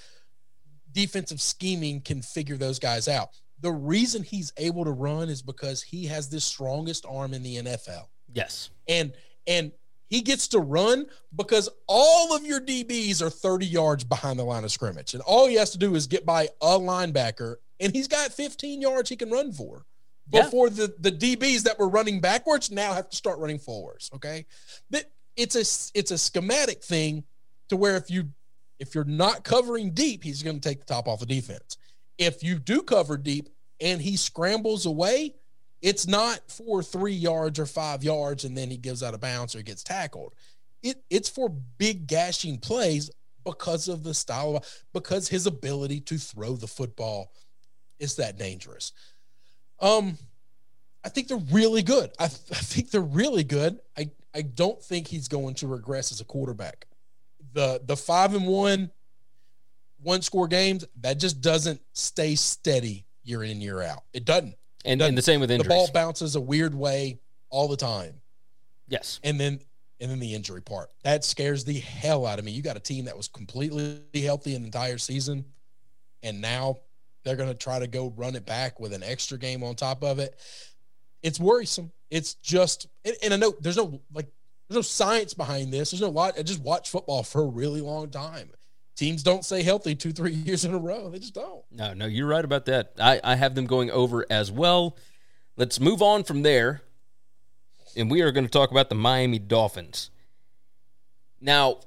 defensive 0.93 1.41
scheming 1.41 2.01
can 2.01 2.21
figure 2.23 2.57
those 2.57 2.79
guys 2.79 3.09
out. 3.09 3.31
The 3.61 3.71
reason 3.71 4.25
he's 4.25 4.53
able 4.57 4.85
to 4.85 4.91
run 4.91 5.29
is 5.29 5.41
because 5.41 5.83
he 5.83 6.07
has 6.07 6.29
the 6.29 6.41
strongest 6.41 7.07
arm 7.09 7.33
in 7.33 7.43
the 7.43 7.57
NFL 7.59 8.09
yes. 8.35 8.71
and 8.89 9.13
and 9.47 9.73
he 10.13 10.21
gets 10.21 10.49
to 10.49 10.59
run 10.59 11.07
because 11.35 11.71
all 11.87 12.37
of 12.37 12.45
your 12.45 12.61
DBs 12.61 13.23
are 13.23 13.31
30 13.31 13.65
yards 13.65 14.05
behind 14.05 14.39
the 14.39 14.45
line 14.45 14.63
of 14.63 14.71
scrimmage. 14.71 15.15
And 15.15 15.23
all 15.23 15.47
he 15.47 15.55
has 15.55 15.71
to 15.71 15.79
do 15.79 15.95
is 15.95 16.07
get 16.07 16.27
by 16.27 16.51
a 16.61 16.79
linebacker, 16.79 17.57
and 17.81 17.95
he's 17.95 18.09
got 18.09 18.31
15 18.31 18.83
yards 18.83 19.09
he 19.09 19.17
can 19.17 19.31
run 19.31 19.53
for. 19.53 19.87
Yeah. 20.31 20.43
Before 20.43 20.69
the, 20.69 20.95
the 20.99 21.11
DBs 21.11 21.63
that 21.63 21.79
were 21.79 21.89
running 21.89 22.21
backwards 22.21 22.71
now 22.71 22.93
have 22.93 23.09
to 23.09 23.17
start 23.17 23.39
running 23.39 23.59
forwards. 23.59 24.11
Okay. 24.15 24.45
But 24.91 25.11
it's 25.35 25.57
a 25.57 25.65
it's 25.99 26.11
a 26.11 26.19
schematic 26.19 26.85
thing 26.85 27.25
to 27.71 27.77
where 27.79 27.97
if 27.97 28.11
you 28.11 28.29
if 28.79 28.95
you're 28.95 29.05
not 29.05 29.45
covering 29.45 29.93
deep, 29.93 30.23
he's 30.23 30.43
going 30.43 30.61
to 30.61 30.69
take 30.69 30.81
the 30.81 30.85
top 30.85 31.09
off 31.09 31.21
the 31.21 31.27
defense. 31.27 31.79
If 32.19 32.43
you 32.43 32.59
do 32.59 32.83
cover 32.83 33.17
deep 33.17 33.49
and 33.81 33.99
he 33.99 34.19
scrambles 34.19 34.85
away, 34.85 35.37
it's 35.83 36.07
not 36.07 36.41
for 36.49 36.83
three 36.83 37.13
yards 37.13 37.59
or 37.59 37.67
five 37.67 38.03
yards 38.05 38.45
and 38.45 38.57
then 38.57 38.71
he 38.71 38.77
gives 38.77 39.03
out 39.03 39.15
a 39.15 39.19
bounce 39.19 39.55
or 39.55 39.63
gets 39.63 39.83
tackled. 39.83 40.33
It 40.83 41.03
it's 41.11 41.29
for 41.29 41.49
big 41.49 42.07
gashing 42.07 42.59
plays 42.59 43.11
because 43.45 43.89
of 43.89 44.05
the 44.05 44.15
style 44.15 44.57
of 44.57 44.83
because 44.93 45.29
his 45.29 45.47
ability 45.47 46.01
to 46.01 46.19
throw 46.19 46.55
the 46.55 46.67
football 46.67 47.33
is 47.99 48.17
that 48.17 48.39
dangerous. 48.39 48.93
Um, 49.81 50.17
I 51.05 51.09
think 51.09 51.29
they're 51.29 51.37
really 51.37 51.83
good. 51.83 52.13
I, 52.19 52.29
th- 52.29 52.41
I 52.53 52.63
think 52.63 52.91
they're 52.91 53.01
really 53.01 53.45
good. 53.45 53.81
I 53.97 54.11
I 54.35 54.43
don't 54.43 54.83
think 54.83 55.09
he's 55.09 55.29
going 55.29 55.55
to 55.57 55.67
regress 55.67 56.13
as 56.13 56.21
a 56.21 56.25
quarterback. 56.25 56.87
The 57.53 57.81
the 57.85 57.97
five 57.97 58.35
and 58.35 58.47
one 58.47 58.91
one 60.01 60.23
score 60.23 60.49
games 60.49 60.85
that 61.01 61.19
just 61.19 61.41
doesn't 61.41 61.81
stay 61.93 62.35
steady 62.35 63.07
year 63.25 63.43
in 63.45 63.61
year 63.61 63.83
out. 63.83 64.03
It 64.13 64.25
doesn't. 64.25 64.55
And, 64.85 65.01
and 65.01 65.17
the 65.17 65.23
same 65.23 65.41
with 65.41 65.51
injuries. 65.51 65.69
The 65.69 65.75
ball 65.75 65.91
bounces 65.93 66.35
a 66.37 66.41
weird 66.41 66.75
way 66.75 67.21
all 67.51 67.69
the 67.69 67.77
time. 67.77 68.15
yes. 68.89 69.21
And 69.23 69.39
then 69.39 69.61
and 70.01 70.11
then 70.11 70.19
the 70.19 70.35
injury 70.35 70.61
part. 70.61 70.91
That 71.05 71.25
scares 71.25 71.65
the 71.65 71.79
hell 71.79 72.27
out 72.27 72.41
of 72.41 72.45
me. 72.45 72.51
You 72.51 72.61
got 72.61 72.77
a 72.77 72.81
team 72.81 73.05
that 73.05 73.17
was 73.17 73.29
completely 73.29 74.01
healthy 74.15 74.57
an 74.57 74.65
entire 74.65 74.99
season 74.99 75.45
and 76.23 76.41
now 76.41 76.79
they're 77.25 77.37
going 77.37 77.49
to 77.49 77.55
try 77.55 77.79
to 77.79 77.87
go 77.87 78.13
run 78.17 78.35
it 78.35 78.47
back 78.47 78.81
with 78.81 78.93
an 78.93 79.03
extra 79.03 79.39
game 79.39 79.63
on 79.63 79.75
top 79.75 80.03
of 80.03 80.19
it. 80.19 80.39
It's 81.23 81.39
worrisome. 81.39 81.93
It's 82.11 82.35
just 82.35 82.89
and, 83.05 83.15
and 83.23 83.33
I 83.33 83.37
know 83.37 83.55
there's 83.61 83.77
no 83.77 84.01
like 84.13 84.27
there's 84.69 84.77
no 84.77 84.83
science 84.83 85.35
behind 85.35 85.73
this. 85.73 85.91
There's 85.91 86.01
no 86.01 86.11
lot. 86.11 86.39
I 86.39 86.43
just 86.43 86.61
watch 86.61 86.91
football 86.91 87.23
for 87.23 87.43
a 87.43 87.47
really 87.47 87.81
long 87.81 88.11
time. 88.11 88.51
Teams 88.95 89.23
don't 89.23 89.45
stay 89.45 89.63
healthy 89.63 89.95
two, 89.95 90.13
three 90.13 90.33
years 90.47 90.65
in 90.65 90.75
a 90.75 90.79
row. 90.79 91.09
They 91.11 91.19
just 91.19 91.35
don't. 91.35 91.65
No, 91.71 91.95
no, 91.95 92.07
you're 92.07 92.27
right 92.27 92.45
about 92.45 92.67
that. 92.67 92.93
I, 92.99 93.21
I 93.23 93.37
have 93.37 93.55
them 93.55 93.67
going 93.67 93.91
over 93.91 94.27
as 94.31 94.51
well. 94.51 94.97
Let's 95.57 95.81
move 95.81 96.03
on 96.03 96.25
from 96.25 96.43
there. 96.43 96.83
And 97.97 98.11
we 98.11 98.23
are 98.23 98.33
going 98.33 98.45
to 98.45 98.51
talk 98.51 98.71
about 98.71 98.89
the 98.89 98.95
Miami 98.95 99.39
Dolphins. 99.39 100.11
Now, 101.41 101.81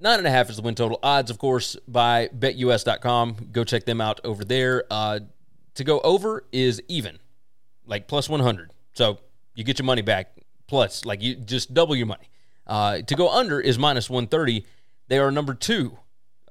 nine 0.00 0.18
and 0.18 0.26
a 0.26 0.30
half 0.30 0.50
is 0.50 0.56
the 0.56 0.62
win 0.62 0.74
total. 0.74 0.98
Odds, 1.02 1.30
of 1.30 1.38
course, 1.38 1.76
by 1.86 2.28
betus.com. 2.28 3.48
Go 3.52 3.62
check 3.62 3.84
them 3.84 4.00
out 4.00 4.20
over 4.24 4.44
there. 4.44 4.84
Uh, 4.90 5.20
to 5.74 5.84
go 5.84 6.00
over 6.00 6.44
is 6.52 6.82
even, 6.88 7.18
like 7.86 8.08
plus 8.08 8.28
100. 8.28 8.72
So 8.94 9.18
you 9.54 9.62
get 9.62 9.78
your 9.78 9.86
money 9.86 10.02
back 10.02 10.36
plus, 10.66 11.04
like 11.04 11.22
you 11.22 11.36
just 11.36 11.72
double 11.74 11.94
your 11.94 12.06
money. 12.06 12.28
Uh, 12.66 13.02
to 13.02 13.14
go 13.14 13.28
under 13.30 13.60
is 13.60 13.78
minus 13.78 14.10
130. 14.10 14.66
They 15.08 15.18
are 15.18 15.30
number 15.30 15.54
two 15.54 15.98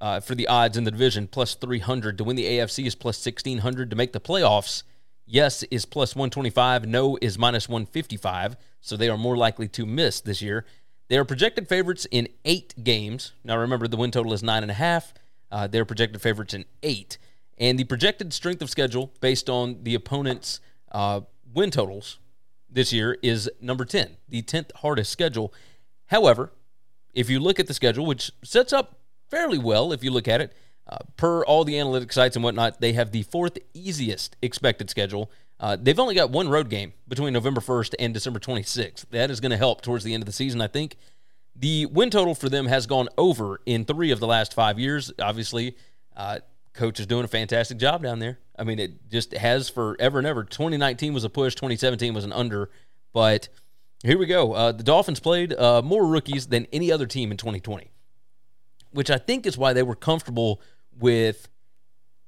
uh, 0.02 0.18
for 0.18 0.34
the 0.34 0.48
odds 0.48 0.76
in 0.76 0.82
the 0.82 0.90
division, 0.90 1.28
plus 1.28 1.54
300. 1.54 2.18
To 2.18 2.24
win 2.24 2.34
the 2.34 2.44
AFC 2.44 2.84
is 2.84 2.96
plus 2.96 3.24
1600. 3.24 3.88
To 3.88 3.96
make 3.96 4.12
the 4.12 4.20
playoffs, 4.20 4.82
yes 5.24 5.62
is 5.64 5.84
plus 5.86 6.16
125. 6.16 6.86
No 6.86 7.16
is 7.22 7.38
minus 7.38 7.68
155. 7.68 8.56
So 8.80 8.96
they 8.96 9.08
are 9.08 9.16
more 9.16 9.36
likely 9.36 9.68
to 9.68 9.86
miss 9.86 10.20
this 10.20 10.42
year. 10.42 10.66
They 11.08 11.16
are 11.18 11.24
projected 11.24 11.68
favorites 11.68 12.06
in 12.10 12.28
eight 12.44 12.74
games. 12.82 13.32
Now 13.44 13.56
remember, 13.56 13.86
the 13.86 13.96
win 13.96 14.10
total 14.10 14.32
is 14.32 14.42
nine 14.42 14.62
and 14.62 14.72
a 14.72 14.74
half. 14.74 15.14
Uh, 15.52 15.68
they're 15.68 15.84
projected 15.84 16.20
favorites 16.20 16.52
in 16.52 16.64
eight. 16.82 17.16
And 17.56 17.78
the 17.78 17.84
projected 17.84 18.32
strength 18.32 18.60
of 18.60 18.70
schedule 18.70 19.12
based 19.20 19.48
on 19.48 19.84
the 19.84 19.94
opponent's 19.94 20.58
uh, 20.90 21.20
win 21.54 21.70
totals 21.70 22.18
this 22.68 22.92
year 22.92 23.18
is 23.22 23.48
number 23.60 23.84
10, 23.84 24.16
the 24.28 24.42
10th 24.42 24.72
hardest 24.76 25.12
schedule. 25.12 25.54
However, 26.06 26.50
if 27.14 27.30
you 27.30 27.38
look 27.38 27.60
at 27.60 27.68
the 27.68 27.74
schedule, 27.74 28.06
which 28.06 28.32
sets 28.42 28.72
up 28.72 28.98
fairly 29.32 29.58
well 29.58 29.92
if 29.92 30.04
you 30.04 30.10
look 30.10 30.28
at 30.28 30.40
it, 30.42 30.52
uh, 30.86 30.98
per 31.16 31.42
all 31.44 31.64
the 31.64 31.78
analytic 31.78 32.12
sites 32.12 32.36
and 32.36 32.44
whatnot, 32.44 32.80
they 32.80 32.92
have 32.92 33.12
the 33.12 33.22
fourth 33.22 33.58
easiest 33.72 34.36
expected 34.42 34.90
schedule. 34.90 35.30
Uh, 35.58 35.76
they've 35.80 35.98
only 35.98 36.14
got 36.14 36.30
one 36.30 36.48
road 36.48 36.68
game 36.68 36.92
between 37.08 37.32
November 37.32 37.60
1st 37.60 37.94
and 37.98 38.12
December 38.12 38.38
26th. 38.38 39.06
That 39.10 39.30
is 39.30 39.40
going 39.40 39.52
to 39.52 39.56
help 39.56 39.80
towards 39.80 40.04
the 40.04 40.12
end 40.12 40.22
of 40.22 40.26
the 40.26 40.32
season, 40.32 40.60
I 40.60 40.66
think. 40.66 40.96
The 41.56 41.86
win 41.86 42.10
total 42.10 42.34
for 42.34 42.48
them 42.48 42.66
has 42.66 42.86
gone 42.86 43.08
over 43.16 43.60
in 43.64 43.84
three 43.84 44.10
of 44.10 44.20
the 44.20 44.26
last 44.26 44.52
five 44.52 44.78
years. 44.78 45.12
Obviously, 45.20 45.76
uh, 46.16 46.40
coach 46.74 47.00
is 47.00 47.06
doing 47.06 47.24
a 47.24 47.28
fantastic 47.28 47.78
job 47.78 48.02
down 48.02 48.18
there. 48.18 48.38
I 48.58 48.64
mean, 48.64 48.78
it 48.78 49.08
just 49.10 49.32
has 49.32 49.68
forever 49.70 50.18
and 50.18 50.26
ever. 50.26 50.44
2019 50.44 51.14
was 51.14 51.24
a 51.24 51.30
push, 51.30 51.54
2017 51.54 52.12
was 52.12 52.24
an 52.24 52.32
under, 52.32 52.70
but 53.12 53.48
here 54.02 54.18
we 54.18 54.26
go. 54.26 54.52
Uh, 54.52 54.72
the 54.72 54.82
Dolphins 54.82 55.20
played 55.20 55.54
uh, 55.54 55.80
more 55.82 56.06
rookies 56.06 56.48
than 56.48 56.66
any 56.72 56.90
other 56.90 57.06
team 57.06 57.30
in 57.30 57.36
2020, 57.36 57.91
which 58.92 59.10
I 59.10 59.18
think 59.18 59.46
is 59.46 59.58
why 59.58 59.72
they 59.72 59.82
were 59.82 59.96
comfortable 59.96 60.60
with 60.98 61.48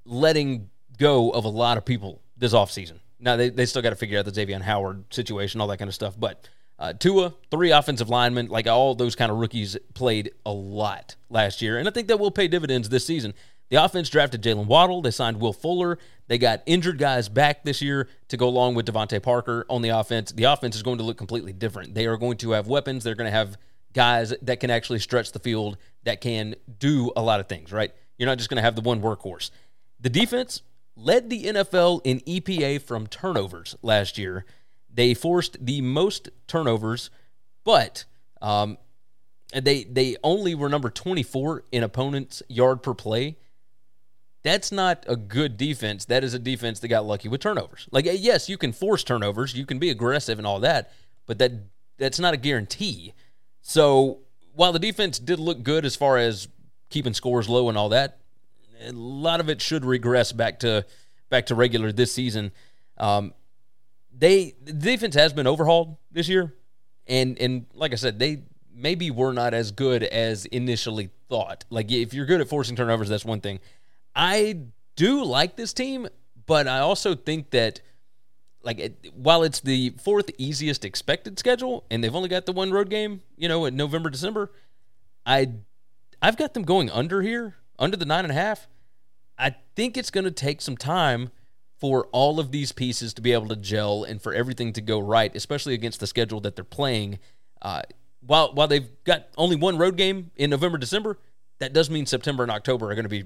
letting 0.04 0.70
go 0.98 1.30
of 1.30 1.44
a 1.44 1.48
lot 1.48 1.78
of 1.78 1.84
people 1.84 2.20
this 2.36 2.52
offseason. 2.52 2.98
Now, 3.20 3.36
they, 3.36 3.48
they 3.48 3.66
still 3.66 3.82
got 3.82 3.90
to 3.90 3.96
figure 3.96 4.18
out 4.18 4.24
the 4.24 4.34
Xavier 4.34 4.58
Howard 4.60 5.12
situation, 5.12 5.60
all 5.60 5.68
that 5.68 5.78
kind 5.78 5.88
of 5.88 5.94
stuff. 5.94 6.14
But 6.18 6.48
uh, 6.78 6.92
Tua, 6.92 7.32
three 7.50 7.70
offensive 7.70 8.08
linemen, 8.08 8.48
like 8.48 8.66
all 8.66 8.94
those 8.94 9.14
kind 9.14 9.30
of 9.30 9.38
rookies 9.38 9.76
played 9.94 10.32
a 10.44 10.52
lot 10.52 11.16
last 11.30 11.62
year. 11.62 11.78
And 11.78 11.88
I 11.88 11.90
think 11.90 12.08
that 12.08 12.18
will 12.18 12.30
pay 12.30 12.48
dividends 12.48 12.88
this 12.88 13.06
season. 13.06 13.34
The 13.70 13.82
offense 13.82 14.10
drafted 14.10 14.42
Jaylen 14.42 14.66
Waddle. 14.66 15.00
They 15.00 15.10
signed 15.10 15.40
Will 15.40 15.52
Fuller. 15.52 15.98
They 16.26 16.38
got 16.38 16.62
injured 16.66 16.98
guys 16.98 17.28
back 17.28 17.64
this 17.64 17.80
year 17.80 18.08
to 18.28 18.36
go 18.36 18.46
along 18.46 18.74
with 18.74 18.86
DeVante 18.86 19.22
Parker 19.22 19.64
on 19.70 19.82
the 19.82 19.88
offense. 19.88 20.32
The 20.32 20.44
offense 20.44 20.76
is 20.76 20.82
going 20.82 20.98
to 20.98 21.04
look 21.04 21.16
completely 21.16 21.52
different. 21.52 21.94
They 21.94 22.06
are 22.06 22.16
going 22.16 22.36
to 22.38 22.50
have 22.50 22.66
weapons. 22.66 23.04
They're 23.04 23.14
going 23.14 23.30
to 23.30 23.36
have 23.36 23.56
guys 23.94 24.34
that 24.42 24.60
can 24.60 24.70
actually 24.70 24.98
stretch 24.98 25.32
the 25.32 25.38
field, 25.38 25.78
that 26.02 26.20
can 26.20 26.54
do 26.78 27.12
a 27.16 27.22
lot 27.22 27.40
of 27.40 27.48
things, 27.48 27.72
right? 27.72 27.92
You're 28.18 28.28
not 28.28 28.38
just 28.38 28.50
going 28.50 28.56
to 28.56 28.62
have 28.62 28.74
the 28.74 28.82
one 28.82 29.00
workhorse. 29.00 29.50
The 30.00 30.10
defense 30.10 30.62
led 30.96 31.30
the 31.30 31.44
NFL 31.44 32.00
in 32.04 32.20
EPA 32.20 32.82
from 32.82 33.06
turnovers 33.06 33.76
last 33.82 34.18
year. 34.18 34.44
They 34.92 35.14
forced 35.14 35.64
the 35.64 35.80
most 35.80 36.28
turnovers, 36.46 37.10
but 37.64 38.04
um, 38.40 38.78
they 39.52 39.84
they 39.84 40.16
only 40.22 40.54
were 40.54 40.68
number 40.68 40.90
24 40.90 41.64
in 41.72 41.82
opponents' 41.82 42.42
yard 42.48 42.82
per 42.82 42.94
play. 42.94 43.36
That's 44.42 44.70
not 44.70 45.04
a 45.08 45.16
good 45.16 45.56
defense. 45.56 46.04
That 46.04 46.22
is 46.22 46.34
a 46.34 46.38
defense 46.38 46.80
that 46.80 46.88
got 46.88 47.06
lucky 47.06 47.28
with 47.28 47.40
turnovers. 47.40 47.88
Like 47.90 48.06
yes, 48.06 48.48
you 48.48 48.58
can 48.58 48.72
force 48.72 49.02
turnovers, 49.02 49.54
you 49.54 49.66
can 49.66 49.78
be 49.78 49.90
aggressive 49.90 50.38
and 50.38 50.46
all 50.46 50.60
that, 50.60 50.92
but 51.26 51.38
that 51.38 51.52
that's 51.98 52.20
not 52.20 52.34
a 52.34 52.36
guarantee. 52.36 53.14
So 53.66 54.18
while 54.52 54.72
the 54.72 54.78
defense 54.78 55.18
did 55.18 55.40
look 55.40 55.62
good 55.62 55.86
as 55.86 55.96
far 55.96 56.18
as 56.18 56.48
keeping 56.90 57.14
scores 57.14 57.48
low 57.48 57.70
and 57.70 57.78
all 57.78 57.88
that, 57.88 58.18
a 58.86 58.92
lot 58.92 59.40
of 59.40 59.48
it 59.48 59.62
should 59.62 59.86
regress 59.86 60.32
back 60.32 60.60
to 60.60 60.84
back 61.30 61.46
to 61.46 61.54
regular 61.54 61.90
this 61.90 62.12
season. 62.12 62.52
Um, 62.98 63.32
they 64.16 64.54
the 64.62 64.72
defense 64.72 65.14
has 65.14 65.32
been 65.32 65.46
overhauled 65.46 65.96
this 66.12 66.28
year, 66.28 66.54
and 67.06 67.38
and 67.38 67.64
like 67.72 67.92
I 67.92 67.96
said, 67.96 68.18
they 68.18 68.42
maybe 68.72 69.10
we're 69.10 69.32
not 69.32 69.54
as 69.54 69.70
good 69.70 70.02
as 70.02 70.44
initially 70.44 71.08
thought. 71.30 71.64
Like 71.70 71.90
if 71.90 72.12
you're 72.12 72.26
good 72.26 72.42
at 72.42 72.48
forcing 72.48 72.76
turnovers, 72.76 73.08
that's 73.08 73.24
one 73.24 73.40
thing. 73.40 73.60
I 74.14 74.58
do 74.94 75.24
like 75.24 75.56
this 75.56 75.72
team, 75.72 76.06
but 76.44 76.68
I 76.68 76.80
also 76.80 77.14
think 77.14 77.50
that 77.50 77.80
like 78.64 78.78
it, 78.78 79.12
while 79.14 79.42
it's 79.42 79.60
the 79.60 79.90
fourth 80.02 80.30
easiest 80.38 80.84
expected 80.84 81.38
schedule 81.38 81.84
and 81.90 82.02
they've 82.02 82.14
only 82.14 82.28
got 82.28 82.46
the 82.46 82.52
one 82.52 82.70
road 82.70 82.90
game, 82.90 83.22
you 83.36 83.48
know, 83.48 83.64
in 83.64 83.76
November, 83.76 84.10
December, 84.10 84.50
I 85.26 85.52
I've 86.22 86.36
got 86.36 86.54
them 86.54 86.62
going 86.62 86.90
under 86.90 87.22
here, 87.22 87.56
under 87.78 87.96
the 87.96 88.06
nine 88.06 88.24
and 88.24 88.30
a 88.30 88.34
half. 88.34 88.66
I 89.38 89.56
think 89.76 89.96
it's 89.96 90.10
going 90.10 90.24
to 90.24 90.30
take 90.30 90.60
some 90.60 90.76
time 90.76 91.30
for 91.78 92.06
all 92.12 92.40
of 92.40 92.50
these 92.50 92.72
pieces 92.72 93.12
to 93.14 93.20
be 93.20 93.32
able 93.32 93.48
to 93.48 93.56
gel 93.56 94.04
and 94.04 94.22
for 94.22 94.32
everything 94.32 94.72
to 94.72 94.80
go 94.80 94.98
right, 94.98 95.34
especially 95.34 95.74
against 95.74 96.00
the 96.00 96.06
schedule 96.06 96.40
that 96.40 96.56
they're 96.56 96.64
playing. 96.64 97.18
Uh, 97.60 97.82
while 98.20 98.54
while 98.54 98.68
they've 98.68 98.88
got 99.04 99.28
only 99.36 99.56
one 99.56 99.76
road 99.76 99.96
game 99.96 100.30
in 100.36 100.50
November, 100.50 100.78
December, 100.78 101.18
that 101.58 101.72
does 101.72 101.90
mean 101.90 102.06
September 102.06 102.42
and 102.42 102.52
October 102.52 102.90
are 102.90 102.94
going 102.94 103.04
to 103.04 103.08
be 103.08 103.24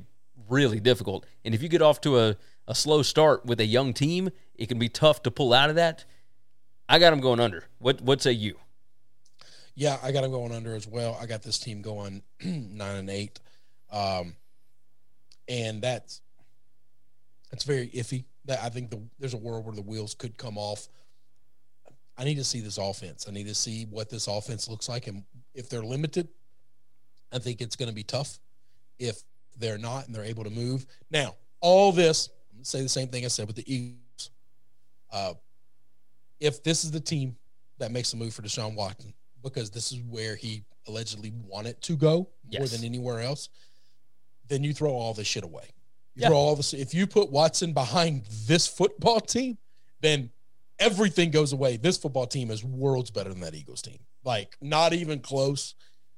really 0.49 0.81
difficult. 0.81 1.27
And 1.45 1.55
if 1.55 1.63
you 1.63 1.69
get 1.69 1.83
off 1.83 2.01
to 2.03 2.19
a, 2.19 2.37
a 2.69 2.75
slow 2.75 3.03
start 3.03 3.45
with 3.47 3.59
a 3.59 3.67
young 3.67 3.93
team, 3.93 4.29
it 4.55 4.69
can 4.69 4.79
be 4.79 4.91
tough 4.91 5.23
to 5.23 5.31
pull 5.31 5.53
out 5.53 5.71
of 5.71 5.77
that. 5.77 6.05
I 6.89 6.99
got 6.99 7.11
them 7.11 7.21
going 7.21 7.41
under. 7.41 7.65
What 7.79 8.01
what 8.03 8.23
say 8.23 8.33
you? 8.33 8.57
Yeah, 9.75 9.97
I 10.03 10.13
got 10.13 10.23
them 10.23 10.31
going 10.31 10.53
under 10.53 10.75
as 10.75 10.87
well. 10.87 11.19
I 11.21 11.27
got 11.27 11.43
this 11.43 11.59
team 11.59 11.83
going 11.83 12.23
nine 12.45 12.97
and 12.97 13.11
eight, 13.11 13.41
um, 13.91 14.37
and 15.49 15.83
that's 15.83 16.21
that's 17.51 17.65
very 17.65 17.89
iffy. 17.89 18.25
That 18.45 18.61
I 18.63 18.69
think 18.69 18.91
the, 18.91 19.01
there's 19.19 19.35
a 19.35 19.39
world 19.39 19.65
where 19.65 19.75
the 19.75 19.83
wheels 19.83 20.15
could 20.15 20.37
come 20.37 20.59
off. 20.59 20.89
I 22.17 22.25
need 22.25 22.37
to 22.37 22.45
see 22.45 22.61
this 22.61 22.79
offense. 22.79 23.27
I 23.29 23.33
need 23.33 23.47
to 23.47 23.55
see 23.55 23.85
what 23.85 24.11
this 24.11 24.27
offense 24.27 24.69
looks 24.69 24.89
like, 24.89 25.07
and 25.07 25.25
if 25.55 25.71
they're 25.71 25.83
limited, 25.83 26.29
I 27.33 27.39
think 27.39 27.61
it's 27.63 27.77
going 27.77 27.89
to 27.89 27.95
be 27.95 28.03
tough. 28.03 28.39
If 28.99 29.23
they're 29.57 29.79
not 29.79 30.07
and 30.07 30.15
they're 30.15 30.25
able 30.25 30.45
to 30.45 30.51
move, 30.51 30.87
now 31.11 31.37
all 31.61 31.93
this, 31.93 32.31
say 32.63 32.83
the 32.83 32.89
same 32.89 33.09
thing 33.09 33.25
I 33.25 33.29
said 33.29 33.47
with 33.47 33.57
the 33.57 33.73
Eagles. 33.73 34.31
Uh, 35.11 35.35
if 36.41 36.63
this 36.63 36.85
is 36.85 36.91
the 36.91 37.01
team 37.01 37.37
that 37.79 37.91
makes 37.93 38.13
a 38.13 38.17
move 38.17 38.35
for 38.35 38.43
Deshaun 38.43 38.75
Watson, 38.75 39.13
because 39.43 39.71
this 39.71 39.93
is 39.93 40.01
where 40.03 40.37
he 40.37 40.65
allegedly 40.87 41.33
wanted 41.47 41.81
to 41.83 41.97
go 41.97 42.17
more 42.19 42.29
Yes. 42.51 42.71
than 42.73 42.85
anywhere 42.85 43.21
else, 43.21 43.49
then 44.49 44.65
you 44.65 44.73
throw 44.73 44.93
all 44.93 45.15
this 45.15 45.27
shit 45.27 45.45
away. 45.45 45.69
You 46.15 46.23
Yeah. 46.23 46.29
throw 46.29 46.37
all 46.39 46.57
this. 46.57 46.73
If 46.75 46.95
you 46.95 47.07
put 47.07 47.31
Watson 47.31 47.73
behind 47.73 48.25
this 48.27 48.67
football 48.67 49.21
team, 49.21 49.59
then 50.01 50.31
everything 50.79 51.31
goes 51.31 51.53
away. 51.53 51.77
This 51.77 51.97
football 51.97 52.27
team 52.27 52.51
is 52.51 52.65
worlds 52.65 53.11
better 53.11 53.31
than 53.31 53.41
that 53.41 53.55
Eagles 53.55 53.83
team. 53.83 53.99
Like 54.25 54.57
not 54.61 54.93
even 54.93 55.21
close. 55.21 55.75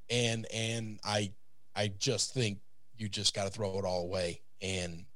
And 0.09 0.47
and 0.53 0.99
I 1.05 1.33
I 1.75 1.89
just 1.89 2.35
think 2.35 2.61
you 2.97 3.09
just 3.09 3.33
got 3.35 3.45
to 3.45 3.51
throw 3.51 3.79
it 3.79 3.85
all 3.85 4.03
away 4.03 4.43
and 4.61 5.07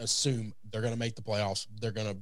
assume 0.00 0.52
they're 0.72 0.80
going 0.80 0.92
to 0.92 0.98
make 0.98 1.14
the 1.14 1.22
playoffs. 1.22 1.66
They're 1.80 1.92
going 1.92 2.08
to 2.12 2.16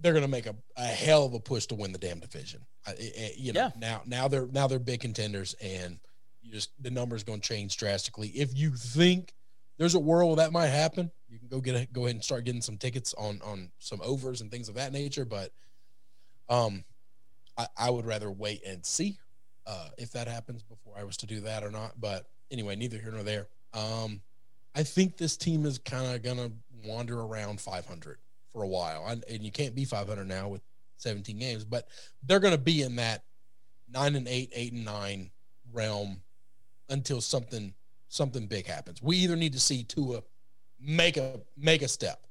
they're 0.00 0.12
going 0.12 0.24
to 0.24 0.30
make 0.30 0.46
a, 0.46 0.54
a 0.76 0.84
hell 0.84 1.24
of 1.24 1.34
a 1.34 1.40
push 1.40 1.66
to 1.66 1.74
win 1.74 1.92
the 1.92 1.98
damn 1.98 2.20
division. 2.20 2.60
I, 2.86 2.90
I- 2.92 3.32
you 3.36 3.52
know, 3.52 3.60
Yeah. 3.60 3.70
now 3.76 4.02
now 4.06 4.28
they're 4.28 4.46
now 4.46 4.66
they're 4.66 4.78
big 4.78 5.00
contenders 5.00 5.54
and 5.62 5.98
you 6.42 6.52
just 6.52 6.70
the 6.82 6.90
numbers 6.90 7.24
going 7.24 7.40
to 7.40 7.48
change 7.48 7.76
drastically. 7.76 8.28
If 8.28 8.56
you 8.56 8.70
think 8.76 9.32
there's 9.78 9.94
a 9.94 10.00
world 10.00 10.38
that 10.38 10.52
might 10.52 10.68
happen, 10.68 11.10
you 11.28 11.38
can 11.38 11.48
go 11.48 11.60
get 11.60 11.74
a, 11.74 11.86
go 11.92 12.02
ahead 12.04 12.16
and 12.16 12.24
start 12.24 12.44
getting 12.44 12.60
some 12.62 12.76
tickets 12.76 13.14
on 13.14 13.40
on 13.44 13.70
some 13.78 14.00
overs 14.02 14.40
and 14.40 14.50
things 14.50 14.68
of 14.68 14.74
that 14.76 14.92
nature, 14.92 15.24
but 15.24 15.50
um 16.48 16.84
I, 17.56 17.66
I 17.78 17.90
would 17.90 18.04
rather 18.04 18.30
wait 18.30 18.62
and 18.66 18.84
see 18.84 19.16
uh, 19.66 19.88
if 19.96 20.10
that 20.12 20.26
happens 20.28 20.62
before 20.62 20.94
I 20.98 21.04
was 21.04 21.16
to 21.18 21.26
do 21.26 21.40
that 21.42 21.62
or 21.62 21.70
not. 21.70 21.98
But 22.00 22.26
anyway, 22.50 22.74
neither 22.76 22.98
here 22.98 23.12
nor 23.12 23.22
there. 23.22 23.46
Um, 23.72 24.20
I 24.74 24.82
think 24.82 25.16
this 25.16 25.36
team 25.36 25.64
is 25.64 25.78
kind 25.78 26.14
of 26.14 26.22
gonna 26.22 26.50
wander 26.84 27.20
around 27.20 27.60
500 27.60 28.18
for 28.52 28.62
a 28.62 28.68
while, 28.68 29.06
and, 29.06 29.24
and 29.28 29.42
you 29.42 29.50
can't 29.50 29.74
be 29.74 29.84
500 29.84 30.26
now 30.26 30.48
with 30.48 30.62
17 30.98 31.38
games, 31.38 31.64
but 31.64 31.88
they're 32.22 32.40
gonna 32.40 32.58
be 32.58 32.82
in 32.82 32.96
that 32.96 33.24
nine 33.90 34.14
and 34.16 34.28
eight, 34.28 34.50
eight 34.54 34.72
and 34.72 34.84
nine 34.84 35.30
realm 35.72 36.22
until 36.88 37.20
something 37.20 37.74
something 38.08 38.46
big 38.46 38.66
happens. 38.66 39.02
We 39.02 39.16
either 39.18 39.36
need 39.36 39.52
to 39.54 39.60
see 39.60 39.82
Tua 39.82 40.22
make 40.80 41.16
a 41.16 41.40
make 41.56 41.82
a 41.82 41.88
step 41.88 42.26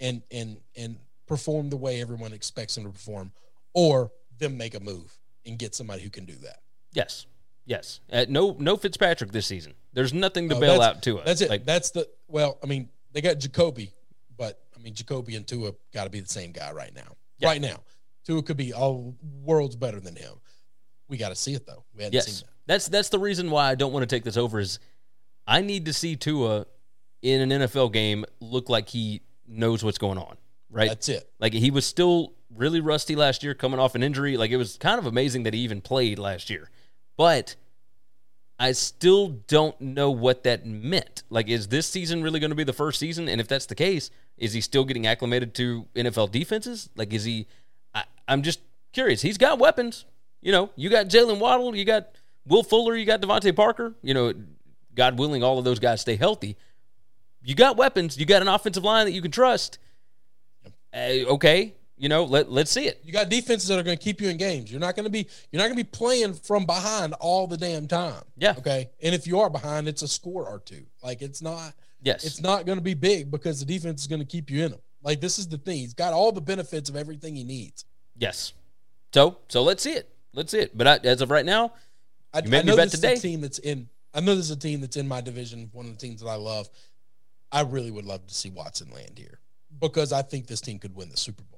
and 0.00 0.22
and 0.30 0.58
and 0.76 0.96
perform 1.26 1.70
the 1.70 1.76
way 1.76 2.00
everyone 2.00 2.32
expects 2.32 2.76
him 2.76 2.84
to 2.84 2.90
perform, 2.90 3.32
or 3.72 4.12
them 4.38 4.56
make 4.56 4.74
a 4.74 4.80
move 4.80 5.18
and 5.44 5.58
get 5.58 5.74
somebody 5.74 6.02
who 6.02 6.10
can 6.10 6.24
do 6.24 6.34
that. 6.42 6.60
Yes. 6.92 7.26
Yes. 7.64 8.00
Uh, 8.12 8.26
no 8.28 8.56
no 8.58 8.76
Fitzpatrick 8.76 9.32
this 9.32 9.46
season. 9.46 9.74
There's 9.92 10.12
nothing 10.12 10.48
to 10.50 10.54
No, 10.54 10.60
bail 10.60 10.82
out 10.82 11.02
to 11.02 11.18
it. 11.18 11.24
That's 11.24 11.40
it. 11.40 11.50
Like, 11.50 11.64
that's 11.64 11.90
the 11.90 12.08
well. 12.28 12.58
I 12.62 12.66
mean, 12.66 12.90
they 13.16 13.22
got 13.22 13.38
Jacoby, 13.38 13.94
but 14.36 14.60
I 14.76 14.82
mean, 14.82 14.92
Jacoby 14.92 15.36
and 15.36 15.46
Tua 15.46 15.72
got 15.94 16.04
to 16.04 16.10
be 16.10 16.20
the 16.20 16.28
same 16.28 16.52
guy 16.52 16.70
right 16.72 16.94
now. 16.94 17.16
Yeah. 17.38 17.48
Right 17.48 17.62
now, 17.62 17.78
Tua 18.26 18.42
could 18.42 18.58
be 18.58 18.74
all 18.74 19.16
worlds 19.42 19.74
better 19.74 20.00
than 20.00 20.14
him. 20.14 20.34
We 21.08 21.16
got 21.16 21.30
to 21.30 21.34
see 21.34 21.54
it 21.54 21.66
though. 21.66 21.84
We 21.94 22.02
hadn't 22.02 22.12
yes. 22.12 22.26
seen 22.26 22.46
that. 22.46 22.52
That's 22.66 22.88
that's 22.88 23.08
the 23.08 23.18
reason 23.18 23.50
why 23.50 23.70
I 23.70 23.74
don't 23.74 23.92
want 23.92 24.02
to 24.02 24.14
take 24.14 24.22
this 24.22 24.36
over 24.36 24.60
is 24.60 24.80
I 25.46 25.62
need 25.62 25.86
to 25.86 25.94
see 25.94 26.14
Tua 26.14 26.66
in 27.22 27.50
an 27.50 27.62
NFL 27.62 27.90
game 27.94 28.26
look 28.40 28.68
like 28.68 28.90
he 28.90 29.22
knows 29.48 29.82
what's 29.82 29.98
going 29.98 30.18
on. 30.18 30.36
Right? 30.68 30.88
That's 30.90 31.08
it. 31.08 31.26
Like 31.38 31.54
he 31.54 31.70
was 31.70 31.86
still 31.86 32.34
really 32.54 32.80
rusty 32.80 33.16
last 33.16 33.42
year, 33.42 33.54
coming 33.54 33.80
off 33.80 33.94
an 33.94 34.02
injury. 34.02 34.36
Like 34.36 34.50
it 34.50 34.58
was 34.58 34.76
kind 34.76 34.98
of 34.98 35.06
amazing 35.06 35.44
that 35.44 35.54
he 35.54 35.60
even 35.60 35.80
played 35.80 36.18
last 36.18 36.50
year. 36.50 36.70
But 37.16 37.56
I 38.58 38.72
still 38.72 39.28
don't 39.28 39.78
know 39.80 40.10
what 40.10 40.44
that 40.44 40.64
meant. 40.64 41.22
Like, 41.28 41.48
is 41.48 41.68
this 41.68 41.86
season 41.86 42.22
really 42.22 42.40
going 42.40 42.50
to 42.50 42.56
be 42.56 42.64
the 42.64 42.72
first 42.72 42.98
season? 42.98 43.28
And 43.28 43.40
if 43.40 43.48
that's 43.48 43.66
the 43.66 43.74
case, 43.74 44.10
is 44.38 44.54
he 44.54 44.60
still 44.60 44.84
getting 44.84 45.06
acclimated 45.06 45.54
to 45.54 45.86
NFL 45.94 46.30
defenses? 46.30 46.88
Like, 46.96 47.12
is 47.12 47.24
he? 47.24 47.46
I, 47.94 48.04
I'm 48.26 48.42
just 48.42 48.60
curious. 48.92 49.20
He's 49.20 49.38
got 49.38 49.58
weapons. 49.58 50.06
You 50.40 50.52
know, 50.52 50.70
you 50.76 50.88
got 50.88 51.08
Jaylen 51.08 51.38
Waddle, 51.38 51.74
you 51.74 51.84
got 51.84 52.08
Will 52.46 52.62
Fuller, 52.62 52.94
you 52.94 53.04
got 53.04 53.20
DeVante 53.20 53.54
Parker. 53.54 53.94
You 54.02 54.14
know, 54.14 54.32
God 54.94 55.18
willing, 55.18 55.42
all 55.42 55.58
of 55.58 55.64
those 55.64 55.78
guys 55.78 56.00
stay 56.00 56.16
healthy. 56.16 56.56
You 57.42 57.54
got 57.54 57.76
weapons. 57.76 58.18
You 58.18 58.26
got 58.26 58.42
an 58.42 58.48
offensive 58.48 58.84
line 58.84 59.06
that 59.06 59.12
you 59.12 59.22
can 59.22 59.30
trust. 59.30 59.78
Uh, 60.94 61.24
okay, 61.28 61.74
you 61.98 62.08
know, 62.08 62.24
let 62.24 62.50
let's 62.50 62.70
see 62.70 62.86
it. 62.86 63.00
You 63.04 63.12
got 63.12 63.28
defenses 63.28 63.68
that 63.68 63.78
are 63.78 63.82
going 63.82 63.96
to 63.96 64.02
keep 64.02 64.20
you 64.20 64.28
in 64.28 64.36
games. 64.36 64.70
You're 64.70 64.80
not 64.80 64.96
going 64.96 65.04
to 65.04 65.10
be 65.10 65.26
you're 65.50 65.58
not 65.60 65.66
going 65.68 65.76
to 65.78 65.84
be 65.84 65.88
playing 65.90 66.34
from 66.34 66.66
behind 66.66 67.14
all 67.14 67.46
the 67.46 67.56
damn 67.56 67.86
time. 67.88 68.22
Yeah. 68.36 68.54
Okay. 68.58 68.90
And 69.02 69.14
if 69.14 69.26
you 69.26 69.40
are 69.40 69.48
behind, 69.50 69.88
it's 69.88 70.02
a 70.02 70.08
score 70.08 70.46
or 70.46 70.58
two. 70.60 70.84
Like 71.02 71.22
it's 71.22 71.40
not 71.42 71.72
Yes. 72.02 72.24
it's 72.24 72.40
not 72.42 72.66
going 72.66 72.78
to 72.78 72.84
be 72.84 72.94
big 72.94 73.30
because 73.30 73.58
the 73.58 73.66
defense 73.66 74.02
is 74.02 74.06
going 74.06 74.20
to 74.20 74.26
keep 74.26 74.50
you 74.50 74.64
in 74.64 74.72
them. 74.72 74.80
Like 75.02 75.20
this 75.20 75.38
is 75.38 75.48
the 75.48 75.58
thing. 75.58 75.78
He's 75.78 75.94
got 75.94 76.12
all 76.12 76.32
the 76.32 76.40
benefits 76.40 76.88
of 76.90 76.96
everything 76.96 77.34
he 77.34 77.44
needs. 77.44 77.84
Yes. 78.16 78.52
So 79.14 79.38
so 79.48 79.62
let's 79.62 79.82
see 79.82 79.92
it. 79.92 80.08
Let's 80.34 80.50
see 80.52 80.58
it. 80.60 80.76
But 80.76 80.86
I, 80.86 80.96
as 81.04 81.22
of 81.22 81.30
right 81.30 81.46
now, 81.46 81.72
I, 82.34 82.40
You 82.40 82.50
made 82.50 82.58
I 82.60 82.62
know 82.62 82.76
bet 82.76 82.90
this 82.90 83.00
today. 83.00 83.14
is 83.14 83.20
a 83.20 83.22
team 83.28 83.40
that's 83.40 83.58
in. 83.58 83.88
I 84.12 84.20
know 84.20 84.34
this 84.34 84.44
is 84.46 84.50
a 84.50 84.56
team 84.56 84.82
that's 84.82 84.96
in 84.96 85.08
my 85.08 85.22
division. 85.22 85.70
One 85.72 85.86
of 85.86 85.92
the 85.92 85.98
teams 85.98 86.20
that 86.20 86.28
I 86.28 86.34
love. 86.36 86.68
I 87.52 87.62
really 87.62 87.90
would 87.90 88.04
love 88.04 88.26
to 88.26 88.34
see 88.34 88.50
Watson 88.50 88.90
land 88.90 89.12
here 89.16 89.38
because 89.80 90.12
I 90.12 90.20
think 90.22 90.46
this 90.46 90.60
team 90.60 90.78
could 90.78 90.94
win 90.94 91.08
the 91.08 91.16
Super 91.16 91.42
Bowl. 91.44 91.55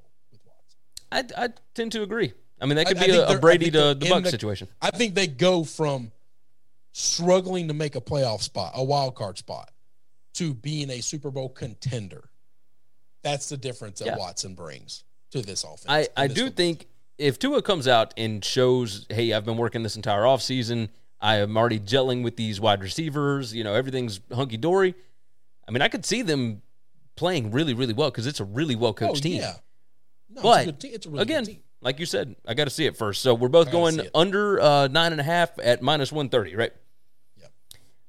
I, 1.11 1.24
I 1.36 1.48
tend 1.74 1.92
to 1.92 2.02
agree. 2.02 2.32
I 2.61 2.66
mean, 2.66 2.76
that 2.76 2.86
could 2.86 2.96
I 2.98 3.06
be 3.06 3.12
think 3.12 3.22
a, 3.28 3.32
a 3.32 3.36
I 3.36 3.40
Brady 3.40 3.70
to 3.70 3.94
the 3.94 3.98
in 4.06 4.11
Bucks 4.11 4.30
situation. 4.30 4.68
I 4.82 4.90
think 4.90 5.14
they 5.14 5.26
go 5.26 5.64
from 5.64 6.11
struggling 6.92 7.68
to 7.68 7.74
make 7.74 7.94
a 7.96 8.00
playoff 8.00 8.42
spot, 8.42 8.72
a 8.74 8.82
wild 8.82 9.14
card 9.14 9.38
spot, 9.38 9.70
to 10.34 10.54
being 10.54 10.90
a 10.90 11.00
Super 11.00 11.30
Bowl 11.30 11.48
contender. 11.48 12.28
That's 13.22 13.48
the 13.48 13.56
difference 13.56 14.00
that 14.00 14.06
Yeah. 14.06 14.16
Watson 14.16 14.54
brings 14.54 15.04
to 15.30 15.42
this 15.42 15.64
offense. 15.64 15.84
I, 15.88 16.09
I 16.16 16.26
do 16.26 16.50
think 16.50 16.86
if 17.18 17.38
Tua 17.38 17.62
comes 17.62 17.86
out 17.88 18.14
and 18.16 18.44
shows, 18.44 19.06
hey, 19.11 19.32
I've 19.32 19.44
been 19.44 19.56
working 19.56 19.82
this 19.82 19.96
entire 19.96 20.22
offseason, 20.22 20.88
I 21.20 21.36
am 21.36 21.56
already 21.56 21.80
gelling 21.80 22.22
with 22.22 22.36
these 22.36 22.61
wide 22.61 22.82
receivers, 22.82 23.52
you 23.54 23.64
know, 23.64 23.74
everything's 23.74 24.20
hunky 24.32 24.56
dory. 24.56 24.94
I 25.66 25.70
mean, 25.70 25.82
I 25.82 25.88
could 25.88 26.04
see 26.06 26.22
them 26.22 26.62
playing 27.16 27.50
really, 27.50 27.74
really 27.74 27.92
well 27.92 28.11
because 28.11 28.26
it's 28.26 28.40
a 28.40 28.44
really 28.44 28.76
well 28.76 28.94
coached 28.94 29.20
Oh, 29.20 29.28
team. 29.28 29.40
Yeah. 29.42 29.54
No, 30.30 30.42
But 30.42 30.60
it's 30.60 30.68
a 30.68 30.72
good 30.72 30.80
team. 30.80 30.90
It's 30.94 31.06
a 31.06 31.10
really 31.10 31.22
again, 31.22 31.46
like 31.80 31.98
you 31.98 32.06
said, 32.06 32.36
I 32.46 32.54
got 32.54 32.64
to 32.64 32.70
see 32.70 32.86
it 32.86 32.96
first. 32.96 33.22
So 33.22 33.34
we're 33.34 33.48
both 33.48 33.70
going 33.70 34.00
under 34.14 34.60
uh, 34.60 34.88
nine 34.88 35.12
and 35.12 35.20
a 35.20 35.24
half 35.24 35.58
at 35.62 35.82
minus 35.82 36.12
one 36.12 36.28
thirty, 36.28 36.54
right? 36.56 36.72
Yep. 37.40 37.52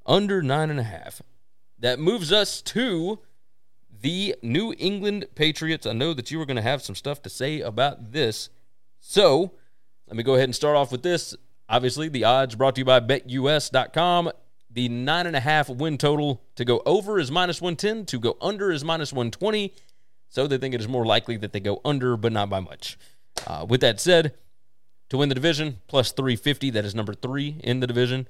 Under 0.06 0.42
nine 0.42 0.70
and 0.70 0.80
a 0.80 0.84
half. 0.84 1.22
That 1.80 1.98
moves 1.98 2.34
us 2.34 2.62
to 2.64 3.20
the 4.02 4.36
New 4.42 4.74
England 4.78 5.28
Patriots. 5.36 5.86
I 5.86 5.94
know 5.94 6.14
that 6.14 6.30
you 6.30 6.38
were 6.38 6.46
going 6.46 6.58
to 6.58 6.62
have 6.62 6.82
some 6.82 6.96
stuff 6.96 7.22
to 7.22 7.30
say 7.30 7.62
about 7.62 8.12
this, 8.12 8.50
so 9.00 9.54
let 10.08 10.18
me 10.18 10.24
go 10.24 10.34
ahead 10.36 10.46
and 10.46 10.56
start 10.56 10.76
off 10.76 10.92
with 10.92 11.04
this. 11.04 11.36
Obviously, 11.70 12.10
the 12.10 12.24
odds 12.26 12.56
brought 12.56 12.76
to 12.76 12.82
you 12.82 12.86
by 12.86 13.00
BetUS.com. 13.00 14.32
The 14.72 14.90
nine 14.90 15.26
and 15.28 15.36
a 15.36 15.40
half 15.40 15.70
win 15.70 15.98
total 15.98 16.42
to 16.56 16.66
go 16.66 16.82
over 16.86 17.20
is 17.20 17.32
minus 17.32 17.62
110, 17.62 18.06
to 18.08 18.20
go 18.20 18.38
under 18.42 18.72
is 18.72 18.84
minus 18.84 19.14
120. 19.14 19.74
So 20.30 20.48
they 20.48 20.58
think 20.58 20.74
it 20.74 20.82
is 20.82 20.88
more 20.88 21.06
likely 21.06 21.38
that 21.38 21.54
they 21.54 21.60
go 21.60 21.82
under, 21.84 22.16
but 22.16 22.32
not 22.32 22.50
by 22.50 22.60
much. 22.60 22.98
Uh, 23.46 23.66
with 23.68 23.82
that 23.82 24.00
said, 24.00 24.36
To 25.10 25.18
win 25.18 25.30
the 25.30 25.36
division, 25.36 25.80
plus 25.88 26.12
350. 26.12 26.70
That 26.70 26.86
is 26.86 26.96
number 26.96 27.14
three 27.14 27.60
in 27.64 27.80
the 27.80 27.88
division. 27.88 28.28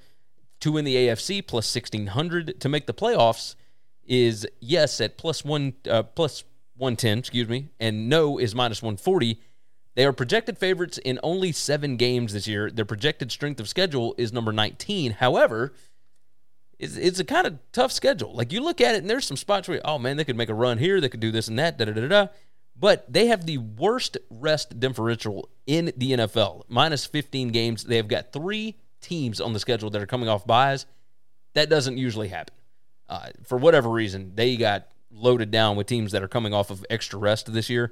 To 0.61 0.71
win 0.71 0.85
the 0.85 0.95
AFC, 0.95 1.45
plus 1.45 1.73
1600. 1.73 2.59
To 2.59 2.69
make 2.69 2.87
the 2.87 2.93
playoffs 2.93 3.55
is 4.05 4.47
yes 4.59 4.99
at 4.99 5.17
plus 5.17 5.45
one, 5.45 5.73
uh, 5.89 6.03
plus 6.03 6.43
110, 6.77 7.19
excuse 7.19 7.49
me, 7.49 7.69
and 7.79 8.09
no 8.09 8.37
is 8.39 8.55
minus 8.55 8.81
140. 8.81 9.39
They 9.95 10.05
are 10.05 10.13
projected 10.13 10.57
favorites 10.57 10.97
in 10.97 11.19
only 11.21 11.51
seven 11.51 11.97
games 11.97 12.31
this 12.31 12.47
year. 12.47 12.71
Their 12.71 12.85
projected 12.85 13.31
strength 13.31 13.59
of 13.59 13.67
schedule 13.67 14.15
is 14.17 14.31
number 14.31 14.53
19. 14.53 15.11
However, 15.13 15.73
it's, 16.79 16.95
it's 16.95 17.19
a 17.19 17.25
kind 17.25 17.45
of 17.45 17.59
tough 17.71 17.91
schedule. 17.91 18.33
Like 18.33 18.51
you 18.51 18.61
look 18.61 18.81
at 18.81 18.95
it, 18.95 18.99
and 18.99 19.09
there's 19.09 19.27
some 19.27 19.37
spots 19.37 19.67
where, 19.67 19.81
oh 19.83 19.99
man, 19.99 20.17
they 20.17 20.23
could 20.23 20.37
make 20.37 20.49
a 20.49 20.53
run 20.53 20.77
here, 20.77 20.99
they 21.01 21.09
could 21.09 21.19
do 21.19 21.31
this 21.31 21.47
and 21.47 21.59
that, 21.59 21.77
da 21.77 21.85
da 21.85 21.91
da 21.91 22.07
da. 22.07 22.27
But 22.79 23.11
they 23.11 23.27
have 23.27 23.45
the 23.45 23.57
worst 23.57 24.17
rest 24.29 24.79
differential 24.79 25.49
in 25.67 25.91
the 25.97 26.13
NFL, 26.13 26.63
minus 26.69 27.05
15 27.05 27.49
games. 27.49 27.83
They 27.83 27.97
have 27.97 28.07
got 28.07 28.31
three 28.31 28.77
teams 29.01 29.41
on 29.41 29.51
the 29.51 29.59
schedule 29.59 29.89
that 29.89 30.01
are 30.01 30.05
coming 30.07 30.29
off 30.29 30.47
byes. 30.47 30.85
That 31.53 31.69
doesn't 31.69 31.97
usually 31.97 32.29
happen. 32.29 32.53
Uh, 33.09 33.29
for 33.43 33.57
whatever 33.57 33.89
reason, 33.89 34.31
they 34.35 34.55
got 34.55 34.87
loaded 35.11 35.51
down 35.51 35.75
with 35.75 35.87
teams 35.87 36.13
that 36.13 36.23
are 36.23 36.27
coming 36.27 36.53
off 36.53 36.69
of 36.69 36.85
extra 36.89 37.19
rest 37.19 37.51
this 37.51 37.69
year. 37.69 37.91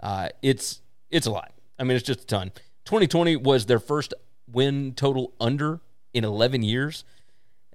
Uh, 0.00 0.28
it's 0.42 0.80
it's 1.10 1.26
a 1.26 1.30
lot. 1.30 1.52
I 1.78 1.84
mean, 1.84 1.96
it's 1.96 2.06
just 2.06 2.22
a 2.22 2.26
ton. 2.26 2.50
2020 2.84 3.36
was 3.36 3.66
their 3.66 3.78
first 3.78 4.12
win 4.50 4.92
total 4.94 5.32
under 5.40 5.80
in 6.12 6.24
11 6.24 6.62
years. 6.62 7.04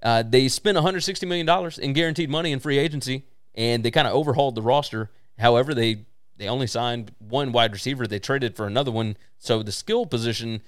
Uh, 0.02 0.22
they 0.22 0.48
spent 0.48 0.76
160 0.76 1.26
million 1.26 1.46
dollars 1.46 1.78
in 1.78 1.92
guaranteed 1.92 2.30
money 2.30 2.52
in 2.52 2.60
free 2.60 2.78
agency, 2.78 3.24
and 3.54 3.84
they 3.84 3.90
kind 3.90 4.06
of 4.08 4.14
overhauled 4.14 4.54
the 4.54 4.62
roster. 4.62 5.10
However, 5.38 5.74
they 5.74 6.04
they 6.36 6.48
only 6.48 6.66
signed 6.66 7.12
one 7.18 7.52
wide 7.52 7.72
receiver. 7.72 8.06
They 8.06 8.18
traded 8.18 8.56
for 8.56 8.66
another 8.66 8.90
one, 8.90 9.16
so 9.38 9.62
the 9.62 9.72
skill 9.72 10.06
position 10.06 10.62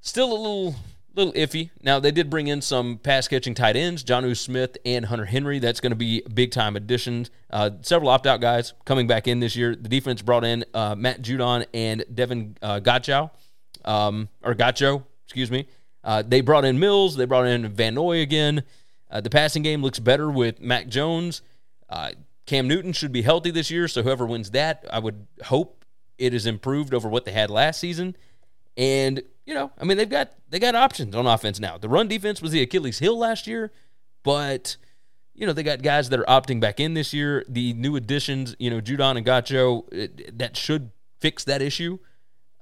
still 0.00 0.32
a 0.32 0.34
little 0.34 0.74
little 1.14 1.32
iffy. 1.34 1.70
Now 1.82 2.00
they 2.00 2.10
did 2.10 2.30
bring 2.30 2.48
in 2.48 2.62
some 2.62 2.98
pass 2.98 3.28
catching 3.28 3.54
tight 3.54 3.76
ends, 3.76 4.02
Jonnu 4.04 4.36
Smith 4.36 4.76
and 4.84 5.06
Hunter 5.06 5.26
Henry. 5.26 5.58
That's 5.58 5.80
going 5.80 5.90
to 5.90 5.96
be 5.96 6.22
big 6.32 6.50
time 6.52 6.76
additions. 6.76 7.30
Uh, 7.50 7.70
several 7.82 8.10
opt 8.10 8.26
out 8.26 8.40
guys 8.40 8.72
coming 8.84 9.06
back 9.06 9.28
in 9.28 9.40
this 9.40 9.56
year. 9.56 9.76
The 9.76 9.88
defense 9.88 10.22
brought 10.22 10.44
in 10.44 10.64
uh, 10.74 10.94
Matt 10.94 11.22
Judon 11.22 11.66
and 11.74 12.04
Devin 12.12 12.56
uh, 12.62 12.80
um, 13.84 14.28
or 14.42 14.54
Godchaux, 14.54 15.04
excuse 15.26 15.50
me. 15.50 15.68
Uh, 16.04 16.22
they 16.26 16.40
brought 16.40 16.64
in 16.64 16.78
Mills. 16.78 17.16
They 17.16 17.24
brought 17.24 17.46
in 17.46 17.68
Van 17.68 17.94
Noy 17.94 18.20
again. 18.20 18.64
Uh, 19.10 19.20
the 19.20 19.30
passing 19.30 19.62
game 19.62 19.82
looks 19.82 19.98
better 19.98 20.30
with 20.30 20.60
Mac 20.60 20.88
Jones. 20.88 21.42
Uh, 21.88 22.12
Cam 22.46 22.66
Newton 22.66 22.92
should 22.92 23.12
be 23.12 23.22
healthy 23.22 23.50
this 23.50 23.70
year, 23.70 23.86
so 23.86 24.02
whoever 24.02 24.26
wins 24.26 24.50
that, 24.50 24.84
I 24.90 24.98
would 24.98 25.26
hope 25.44 25.84
it 26.18 26.34
is 26.34 26.46
improved 26.46 26.94
over 26.94 27.08
what 27.08 27.24
they 27.24 27.32
had 27.32 27.50
last 27.50 27.78
season. 27.78 28.16
And 28.76 29.22
you 29.44 29.54
know, 29.54 29.72
I 29.78 29.84
mean, 29.84 29.96
they've 29.96 30.08
got 30.08 30.32
they 30.48 30.58
got 30.58 30.74
options 30.74 31.14
on 31.14 31.26
offense 31.26 31.60
now. 31.60 31.78
The 31.78 31.88
run 31.88 32.08
defense 32.08 32.40
was 32.40 32.52
the 32.52 32.62
Achilles 32.62 32.98
heel 32.98 33.18
last 33.18 33.46
year, 33.46 33.72
but 34.22 34.76
you 35.34 35.46
know 35.46 35.52
they 35.52 35.62
got 35.62 35.82
guys 35.82 36.08
that 36.08 36.20
are 36.20 36.24
opting 36.24 36.60
back 36.60 36.80
in 36.80 36.94
this 36.94 37.12
year. 37.12 37.44
The 37.48 37.74
new 37.74 37.96
additions, 37.96 38.56
you 38.58 38.70
know, 38.70 38.80
Judon 38.80 39.16
and 39.16 39.26
Godchaux, 39.26 40.38
that 40.38 40.56
should 40.56 40.90
fix 41.20 41.44
that 41.44 41.60
issue. 41.60 41.98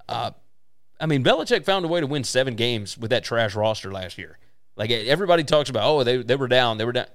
Uh, 0.08 0.32
I 1.00 1.06
mean, 1.06 1.24
Belichick 1.24 1.64
found 1.64 1.84
a 1.84 1.88
way 1.88 2.00
to 2.00 2.06
win 2.06 2.24
seven 2.24 2.54
games 2.56 2.98
with 2.98 3.10
that 3.10 3.24
trash 3.24 3.54
roster 3.54 3.90
last 3.90 4.18
year. 4.18 4.38
Like 4.76 4.90
everybody 4.90 5.44
talks 5.44 5.70
about, 5.70 5.84
oh, 5.88 6.04
they 6.04 6.18
they 6.22 6.36
were 6.36 6.48
down, 6.48 6.78
they 6.78 6.84
were 6.84 6.92
down. 6.92 7.06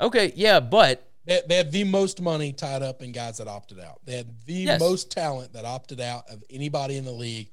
Okay, 0.00 0.32
yeah, 0.36 0.60
but 0.60 1.08
they, 1.24 1.42
they 1.46 1.56
had 1.56 1.72
the 1.72 1.84
most 1.84 2.20
money 2.20 2.52
tied 2.52 2.82
up 2.82 3.02
in 3.02 3.12
guys 3.12 3.38
that 3.38 3.48
opted 3.48 3.80
out. 3.80 4.00
They 4.04 4.16
had 4.16 4.28
the 4.46 4.52
Yes. 4.54 4.80
most 4.80 5.10
talent 5.10 5.52
that 5.52 5.64
opted 5.64 6.00
out 6.00 6.28
of 6.30 6.42
anybody 6.50 6.96
in 6.96 7.04
the 7.04 7.12
league, 7.12 7.48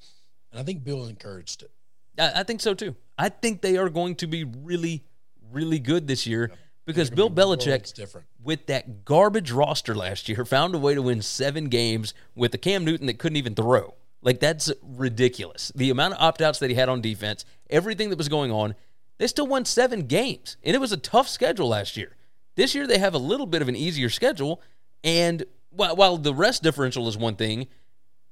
and 0.52 0.60
I 0.60 0.64
think 0.64 0.84
Bill 0.84 1.06
encouraged 1.08 1.64
it. 1.64 1.72
I, 2.18 2.42
I 2.42 2.44
think 2.44 2.62
so 2.62 2.74
too. 2.74 2.96
I 3.18 3.30
think 3.30 3.62
they 3.62 3.78
are 3.78 3.90
going 3.90 4.16
to 4.16 4.28
be 4.28 4.44
really, 4.44 5.04
really 5.52 5.80
good 5.80 6.08
this 6.08 6.26
year 6.28 6.52
because 6.86 7.10
Bill 7.10 7.30
be 7.30 7.42
Belichick, 7.42 7.94
different. 7.94 8.28
with 8.44 8.68
that 8.68 9.06
garbage 9.06 9.52
roster 9.52 9.96
last 9.96 10.30
year, 10.30 10.46
found 10.46 10.76
a 10.76 10.78
way 10.78 10.94
to 10.94 11.02
win 11.02 11.22
seven 11.22 11.66
games 11.70 12.14
with 12.36 12.54
a 12.54 12.58
Cam 12.58 12.86
Newton 12.86 13.08
that 13.08 13.18
couldn't 13.18 13.38
even 13.38 13.56
throw. 13.56 13.96
Like 14.26 14.40
that's 14.40 14.72
ridiculous. 14.82 15.72
The 15.76 15.92
amount 15.92 16.16
of 16.16 16.22
opt 16.22 16.42
outs 16.42 16.60
that 16.60 16.72
he 16.72 16.76
had 16.76 16.90
on 16.90 17.00
defense, 17.00 17.46
everything 17.70 18.10
that 18.10 18.18
was 18.18 18.28
going 18.28 18.52
on, 18.52 18.76
they 19.20 19.28
still 19.28 19.48
won 19.48 19.64
seven 19.64 20.08
games, 20.08 20.58
and 20.64 20.76
it 20.76 20.80
was 20.80 20.92
a 20.92 20.98
tough 20.98 21.30
schedule 21.30 21.70
last 21.70 21.96
year. 21.96 22.18
This 22.56 22.74
year 22.74 22.88
they 22.88 22.98
have 22.98 23.14
a 23.14 23.20
little 23.20 23.46
bit 23.46 23.62
of 23.62 23.70
an 23.70 23.76
easier 23.76 24.10
schedule, 24.10 24.62
and 25.04 25.46
while, 25.70 25.96
while 25.96 26.18
the 26.18 26.34
rest 26.34 26.64
differential 26.64 27.08
is 27.08 27.18
one 27.18 27.36
thing, 27.36 27.68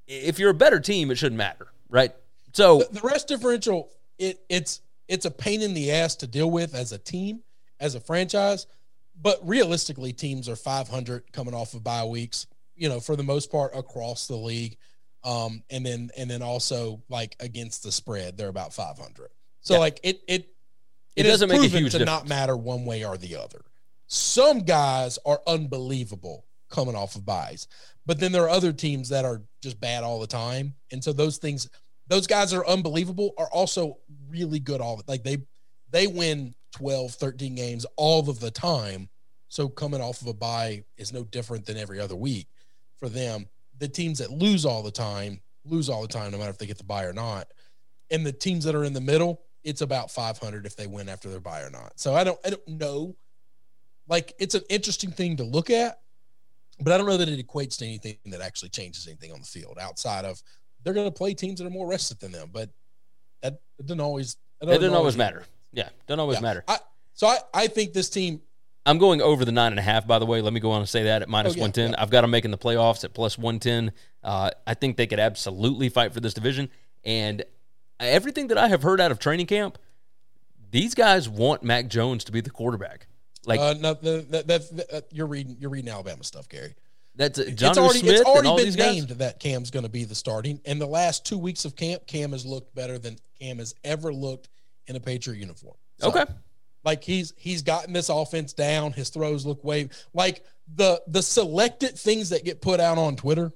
if 0.07 0.39
you're 0.39 0.49
a 0.49 0.55
better 0.55 0.79
team, 0.79 1.11
it 1.11 1.15
shouldn't 1.15 1.37
matter, 1.37 1.67
right? 1.89 2.13
So 2.53 2.79
The, 2.79 2.99
the 2.99 3.07
rest 3.07 3.27
differential, 3.27 3.89
it 4.17 4.43
it's 4.49 4.81
it's 5.07 5.25
a 5.25 5.31
pain 5.31 5.61
in 5.61 5.75
the 5.75 5.91
ass 5.91 6.15
to 6.17 6.27
deal 6.27 6.49
with 6.49 6.73
as 6.73 6.91
a 6.91 6.97
team, 6.97 7.41
as 7.79 7.93
a 7.93 7.99
franchise. 7.99 8.65
But 9.21 9.47
realistically, 9.47 10.11
teams 10.11 10.49
are 10.49 10.55
500 10.55 11.31
coming 11.31 11.53
off 11.53 11.75
of 11.75 11.83
bye 11.83 12.03
weeks. 12.03 12.47
You 12.75 12.89
know, 12.89 12.99
for 12.99 13.15
the 13.15 13.23
most 13.23 13.51
part 13.51 13.75
across 13.75 14.25
the 14.25 14.35
league, 14.35 14.77
um, 15.24 15.63
and 15.69 15.86
then 15.86 16.09
and 16.17 16.30
then 16.30 16.41
also 16.41 17.01
like 17.09 17.36
against 17.39 17.84
the 17.84 17.91
spread, 17.91 18.38
they're 18.38 18.49
about 18.49 18.74
500. 18.74 19.30
So 19.61 19.76
Yeah. 19.76 19.80
like 19.80 19.99
it 20.03 20.21
it 20.28 20.49
it 21.15 21.24
doesn't 21.24 21.49
make 21.49 21.61
a 21.61 21.67
huge 21.67 21.91
to 21.93 22.05
not 22.05 22.28
matter 22.28 22.57
one 22.57 22.86
way 22.86 23.05
or 23.05 23.17
the 23.17 23.36
other. 23.36 23.63
Some 24.07 24.59
guys 24.61 25.17
are 25.26 25.41
unbelievable 25.47 26.45
coming 26.69 26.95
off 26.95 27.15
of 27.15 27.26
byes, 27.26 27.67
but 28.05 28.19
then 28.19 28.32
there 28.32 28.43
are 28.43 28.49
other 28.49 28.74
teams 28.74 29.09
that 29.09 29.26
are 29.26 29.43
just 29.61 29.80
bad 29.80 30.03
all 30.03 30.19
the 30.19 30.28
time, 30.28 30.74
and 30.91 31.03
so 31.03 31.13
those 31.13 31.38
things, 31.38 31.69
those 32.07 32.28
guys 32.28 32.53
are 32.53 32.65
unbelievable 32.65 33.34
are 33.38 33.49
also 33.51 33.97
really 34.30 34.59
good 34.59 34.82
all 34.82 34.97
the 34.97 35.03
like 35.07 35.24
they 35.24 35.38
they 35.91 36.07
win 36.07 36.55
12, 36.74 37.11
13 37.13 37.55
games 37.55 37.86
all 37.95 38.28
of 38.28 38.39
the 38.39 38.51
time. 38.51 39.07
So 39.47 39.69
coming 39.69 40.01
off 40.01 40.21
of 40.21 40.28
a 40.28 40.34
bye 40.34 40.84
is 40.97 41.13
no 41.13 41.24
different 41.24 41.67
than 41.67 41.78
every 41.78 41.99
other 41.99 42.15
week 42.15 42.47
for 42.99 43.07
them. 43.07 43.47
The 43.80 43.88
teams 43.88 44.19
that 44.19 44.32
lose 44.32 44.65
all 44.65 44.84
the 44.84 44.91
time 44.91 45.41
lose 45.65 45.89
all 45.89 46.01
the 46.01 46.07
time, 46.07 46.32
no 46.32 46.38
matter 46.38 46.49
if 46.49 46.57
they 46.57 46.65
get 46.65 46.78
the 46.78 46.84
bye 46.84 47.05
or 47.05 47.13
not. 47.13 47.47
And 48.11 48.26
the 48.26 48.34
teams 48.34 48.65
that 48.65 48.76
are 48.76 48.84
in 48.84 48.93
the 48.93 49.01
middle, 49.01 49.41
it's 49.63 49.82
about 49.82 50.11
500 50.11 50.65
if 50.65 50.76
they 50.76 50.88
win 50.88 51.07
after 51.07 51.30
their 51.30 51.39
bye 51.39 51.61
or 51.61 51.69
not. 51.69 51.93
So 51.95 52.13
I 52.13 52.24
don't, 52.24 52.38
I 52.45 52.49
don't 52.49 52.67
know. 52.67 53.15
Like 54.07 54.34
it's 54.39 54.55
an 54.55 54.63
interesting 54.69 55.11
thing 55.11 55.38
to 55.38 55.43
look 55.43 55.69
at, 55.69 56.01
but 56.82 56.91
I 56.93 56.97
don't 56.97 57.07
know 57.07 57.15
that 57.17 57.30
it 57.30 57.45
equates 57.47 57.78
to 57.78 57.86
anything 57.86 58.17
that 58.26 58.41
actually 58.41 58.69
changes 58.69 59.07
anything 59.07 59.32
on 59.32 59.39
the 59.39 59.45
field 59.45 59.78
outside 59.80 60.26
of 60.26 60.41
they're 60.84 60.93
going 60.93 61.07
to 61.07 61.11
play 61.11 61.34
teams 61.34 61.59
that 61.59 61.65
are 61.65 61.71
more 61.71 61.88
rested 61.88 62.19
than 62.19 62.34
them. 62.34 62.49
But 62.51 62.69
that 63.41 63.61
doesn't 63.82 64.01
always. 64.01 64.36
it 64.61 64.65
doesn't 64.65 64.93
always 64.93 65.15
matter. 65.15 65.43
Yeah, 65.71 65.88
doesn't 66.07 66.19
always 66.19 66.38
Yeah. 66.38 66.41
matter. 66.41 66.63
I, 66.67 66.80
so 67.13 67.28
I, 67.28 67.38
I 67.53 67.67
think 67.67 67.93
this 67.93 68.09
team 68.09 68.41
I'm 68.86 68.97
going 68.97 69.22
over 69.22 69.46
the 69.46 69.51
nine 69.51 69.72
and 69.72 69.80
a 69.80 69.84
half. 69.84 70.05
By 70.05 70.20
the 70.20 70.26
way, 70.26 70.42
let 70.42 70.51
me 70.54 70.60
go 70.60 70.72
on 70.72 70.80
and 70.80 70.89
say 70.89 71.04
that 71.04 71.22
at 71.22 71.30
minus 71.30 71.54
Oh, 71.54 71.55
yeah, 71.58 71.62
one 71.62 71.72
ten. 71.72 71.92
yeah. 71.92 72.01
I've 72.01 72.10
got 72.10 72.22
them 72.22 72.32
making 72.32 72.51
the 72.51 72.58
playoffs 72.58 73.04
at 73.04 73.14
plus 73.14 73.38
one 73.38 73.60
ten. 73.60 73.92
Uh, 74.24 74.50
I 74.68 74.74
think 74.74 74.97
they 74.97 75.08
could 75.08 75.20
absolutely 75.20 75.89
fight 75.89 76.14
for 76.14 76.20
this 76.20 76.34
division. 76.34 76.70
And 77.05 77.43
everything 78.00 78.47
that 78.47 78.58
I 78.58 78.68
have 78.68 78.84
heard 78.84 79.00
out 79.00 79.12
of 79.12 79.20
training 79.20 79.46
camp, 79.46 79.78
these 80.72 80.96
guys 80.96 81.30
want 81.30 81.64
Mac 81.64 81.88
Jones 81.88 82.24
to 82.26 82.32
be 82.32 82.42
the 82.42 82.50
quarterback. 82.50 83.08
Like 83.46 83.60
uh, 83.60 83.76
no, 83.80 83.93
the, 83.93 84.26
that, 84.30 84.47
that, 84.47 84.89
that, 84.92 85.08
you're 85.12 85.28
reading 85.28 85.58
you're 85.60 85.70
reading 85.70 85.89
Alabama 85.92 86.24
stuff, 86.24 86.47
Gary. 86.47 86.76
that's 87.16 87.39
uh, 87.39 87.43
it's 87.47 87.62
already 87.64 88.00
Smith 88.00 88.22
it's 88.22 88.24
already 88.24 88.70
been 88.70 88.74
named 88.74 89.10
that 89.10 89.39
Cam's 89.39 89.70
going 89.70 89.84
to 89.84 89.89
be 89.89 90.05
the 90.05 90.16
starting. 90.16 90.62
And 90.66 90.80
the 90.80 90.88
last 90.88 91.26
two 91.26 91.38
weeks 91.38 91.66
of 91.66 91.76
camp, 91.76 92.08
Cam 92.08 92.32
has 92.32 92.46
looked 92.46 92.74
better 92.74 92.97
than 92.97 93.18
Cam 93.39 93.60
has 93.60 93.76
ever 93.84 94.14
looked 94.14 94.50
in 94.88 94.96
a 94.96 95.00
Patriot 95.00 95.38
uniform. 95.39 95.76
So, 96.00 96.08
Okay, 96.10 96.24
like 96.84 97.04
he's 97.04 97.34
he's 97.38 97.62
gotten 97.62 97.93
this 97.93 98.10
offense 98.10 98.54
down. 98.54 98.93
His 98.93 99.10
throws 99.10 99.46
look 99.46 99.64
way 99.64 99.89
like 100.14 100.43
the 100.76 101.01
the 101.08 101.22
selected 101.22 101.97
things 101.97 102.30
that 102.30 102.46
get 102.46 102.62
put 102.62 102.80
out 102.80 102.97
on 102.97 103.16
Twitter. 103.16 103.51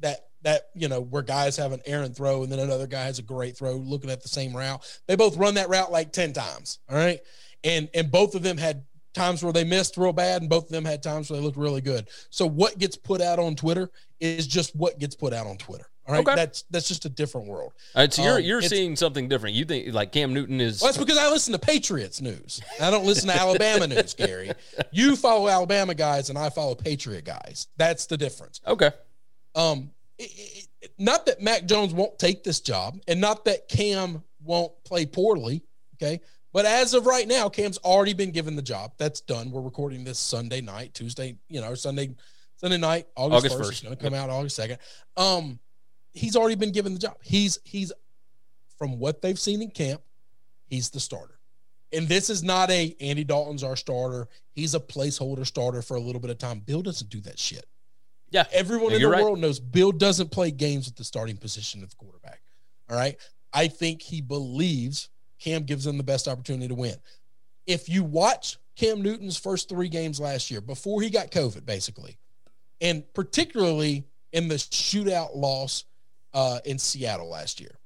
That 0.00 0.26
that 0.42 0.68
you 0.74 0.88
know 0.88 1.00
where 1.00 1.22
guys 1.22 1.56
have 1.56 1.72
an 1.72 1.80
errant 1.86 2.16
throw 2.16 2.42
and 2.42 2.52
then 2.52 2.58
another 2.58 2.86
guy 2.86 3.04
has 3.04 3.18
a 3.18 3.22
great 3.22 3.56
throw 3.56 3.74
looking 3.76 4.10
at 4.10 4.22
the 4.22 4.28
same 4.28 4.56
route. 4.56 4.84
They 5.06 5.16
both 5.16 5.36
run 5.36 5.54
that 5.54 5.68
route 5.68 5.90
like 5.90 6.12
ten 6.12 6.32
times. 6.32 6.78
All 6.88 6.96
right, 6.96 7.20
and 7.64 7.88
and 7.94 8.10
both 8.10 8.34
of 8.34 8.42
them 8.42 8.58
had 8.58 8.84
times 9.14 9.42
where 9.42 9.52
they 9.52 9.64
missed 9.64 9.96
real 9.96 10.12
bad, 10.12 10.42
and 10.42 10.50
both 10.50 10.64
of 10.64 10.70
them 10.70 10.84
had 10.84 11.02
times 11.02 11.30
where 11.30 11.38
they 11.38 11.44
looked 11.44 11.56
really 11.56 11.80
good. 11.80 12.08
So 12.30 12.46
what 12.46 12.78
gets 12.78 12.96
put 12.96 13.20
out 13.20 13.38
on 13.38 13.56
Twitter 13.56 13.90
is 14.20 14.46
just 14.46 14.76
what 14.76 14.98
gets 14.98 15.16
put 15.16 15.32
out 15.32 15.46
on 15.46 15.56
Twitter. 15.56 15.86
All 16.08 16.14
right, 16.14 16.20
Okay. 16.26 16.34
that's 16.36 16.64
that's 16.70 16.86
just 16.88 17.04
a 17.04 17.08
different 17.08 17.48
world. 17.48 17.72
all 17.94 18.02
right. 18.02 18.12
So 18.12 18.22
you're 18.22 18.36
Um, 18.36 18.42
you're 18.42 18.62
seeing 18.62 18.94
something 18.96 19.28
different. 19.28 19.56
You 19.56 19.64
think 19.64 19.92
like 19.92 20.12
Cam 20.12 20.32
Newton 20.32 20.60
is 20.60 20.80
Well, 20.80 20.88
that's 20.88 20.98
because 20.98 21.18
I 21.18 21.28
listen 21.30 21.52
to 21.52 21.58
Patriots 21.58 22.20
news. 22.20 22.60
I 22.80 22.90
don't 22.90 23.04
listen 23.04 23.28
to 23.28 23.34
Alabama 23.40 23.86
news, 23.88 24.14
Gary. 24.14 24.52
You 24.92 25.16
follow 25.16 25.48
Alabama 25.48 25.94
guys, 25.94 26.30
and 26.30 26.38
I 26.38 26.50
follow 26.50 26.74
Patriot 26.74 27.24
guys. 27.24 27.66
That's 27.76 28.06
the 28.06 28.16
difference. 28.16 28.60
okay. 28.66 28.90
Um, 29.54 29.90
it- 30.18 30.30
it- 30.30 30.68
it- 30.82 30.92
not 30.98 31.26
that 31.26 31.40
Mac 31.42 31.64
Jones 31.66 31.92
won't 31.92 32.18
take 32.18 32.44
this 32.44 32.60
job, 32.60 32.98
and 33.08 33.20
not 33.20 33.44
that 33.46 33.68
Cam 33.68 34.22
won't 34.42 34.72
play 34.84 35.06
poorly. 35.06 35.62
Okay, 35.94 36.20
but 36.52 36.64
as 36.66 36.94
of 36.94 37.06
right 37.06 37.26
now, 37.26 37.48
Cam's 37.48 37.78
already 37.78 38.12
been 38.12 38.30
given 38.30 38.54
the 38.54 38.62
job. 38.62 38.92
That's 38.98 39.20
done. 39.22 39.50
We're 39.50 39.60
recording 39.62 40.04
this 40.04 40.18
Sunday 40.18 40.60
night, 40.60 40.94
Tuesday, 40.94 41.36
you 41.48 41.60
know, 41.60 41.74
Sunday, 41.74 42.14
Sunday 42.58 42.78
night, 42.78 43.08
August 43.16 43.46
August 43.46 43.56
first. 43.58 43.68
1st. 43.70 43.72
It's 43.72 43.80
going 43.82 43.96
to 43.96 44.02
come 44.02 44.14
out 44.14 44.30
August 44.30 44.56
second. 44.56 44.78
Um, 45.16 45.58
he's 46.16 46.36
already 46.36 46.54
been 46.56 46.72
given 46.72 46.92
the 46.94 46.98
job. 46.98 47.16
He's 47.22 47.58
he's 47.64 47.92
from 48.78 48.98
what 48.98 49.22
they've 49.22 49.38
seen 49.38 49.62
in 49.62 49.70
camp, 49.70 50.02
he's 50.66 50.90
the 50.90 51.00
starter. 51.00 51.38
And 51.92 52.08
this 52.08 52.28
is 52.30 52.42
not 52.42 52.70
a 52.70 52.94
Andy 53.00 53.24
Dalton's 53.24 53.62
our 53.62 53.76
starter. 53.76 54.28
He's 54.52 54.74
a 54.74 54.80
placeholder 54.80 55.46
starter 55.46 55.82
for 55.82 55.96
a 55.96 56.00
little 56.00 56.20
bit 56.20 56.30
of 56.30 56.38
time. 56.38 56.60
Bill 56.60 56.82
doesn't 56.82 57.10
do 57.10 57.20
that 57.20 57.38
shit. 57.38 57.64
Yeah. 58.30 58.44
Everyone 58.52 58.90
Yeah, 58.90 58.96
in 58.96 59.02
the 59.02 59.08
right. 59.08 59.22
world 59.22 59.38
knows 59.38 59.60
Bill 59.60 59.92
doesn't 59.92 60.30
play 60.30 60.50
games 60.50 60.86
with 60.86 60.96
the 60.96 61.04
starting 61.04 61.36
position 61.36 61.82
of 61.82 61.90
the 61.90 61.96
quarterback. 61.96 62.42
All 62.90 62.96
right. 62.96 63.16
I 63.52 63.68
think 63.68 64.02
he 64.02 64.20
believes 64.20 65.08
Cam 65.38 65.62
gives 65.62 65.86
him 65.86 65.96
the 65.96 66.02
best 66.02 66.26
opportunity 66.28 66.68
to 66.68 66.74
win. 66.74 66.96
If 67.66 67.88
you 67.88 68.02
watch 68.02 68.58
Cam 68.74 69.00
Newton's 69.00 69.38
first 69.38 69.68
three 69.68 69.88
games 69.88 70.20
last 70.20 70.50
year, 70.50 70.60
before 70.60 71.00
he 71.02 71.08
got 71.08 71.30
COVID, 71.30 71.64
basically, 71.64 72.18
and 72.80 73.04
particularly 73.14 74.04
in 74.32 74.48
the 74.48 74.56
shootout 74.56 75.34
loss 75.36 75.84
uh, 76.36 76.60
in 76.66 76.78
Seattle 76.78 77.30
last 77.30 77.60
year, 77.60 77.78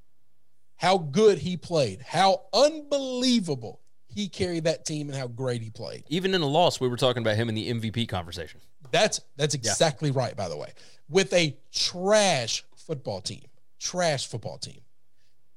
how 0.75 0.99
good 0.99 1.39
he 1.39 1.57
played, 1.57 2.03
how 2.03 2.43
unbelievable 2.53 3.81
he 4.09 4.29
carried 4.29 4.65
that 4.65 4.85
team, 4.85 5.09
and 5.09 5.17
how 5.17 5.29
great 5.29 5.63
he 5.63 5.71
played. 5.71 6.03
Even 6.09 6.35
in 6.35 6.43
a 6.43 6.47
loss, 6.47 6.81
we 6.81 6.89
were 6.89 6.97
talking 6.97 7.23
about 7.23 7.37
him 7.37 7.49
in 7.49 7.55
the 7.55 7.73
MVP 7.73 8.09
conversation. 8.09 8.61
That's 8.91 9.21
that's 9.37 9.55
exactly 9.55 10.11
right. 10.11 10.37
By 10.37 10.49
the 10.49 10.57
way, 10.57 10.73
with 11.09 11.33
a 11.33 11.57
trash 11.73 12.65
football 12.75 13.21
team, 13.21 13.45
trash 13.79 14.27
football 14.27 14.59
team, 14.59 14.81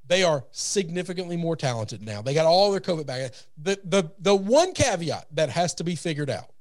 they 0.06 0.22
are 0.22 0.46
significantly 0.52 1.36
more 1.36 1.56
talented 1.56 2.04
now. 2.04 2.22
They 2.22 2.36
got 2.36 2.46
all 2.46 2.72
their 2.72 2.80
COVID 2.80 3.08
back. 3.08 3.34
The 3.58 3.80
the 3.84 4.12
the 4.20 4.36
one 4.36 4.74
caveat 4.74 5.26
that 5.32 5.50
has 5.50 5.74
to 5.76 5.84
be 5.84 5.96
figured 5.96 6.30
out, 6.30 6.52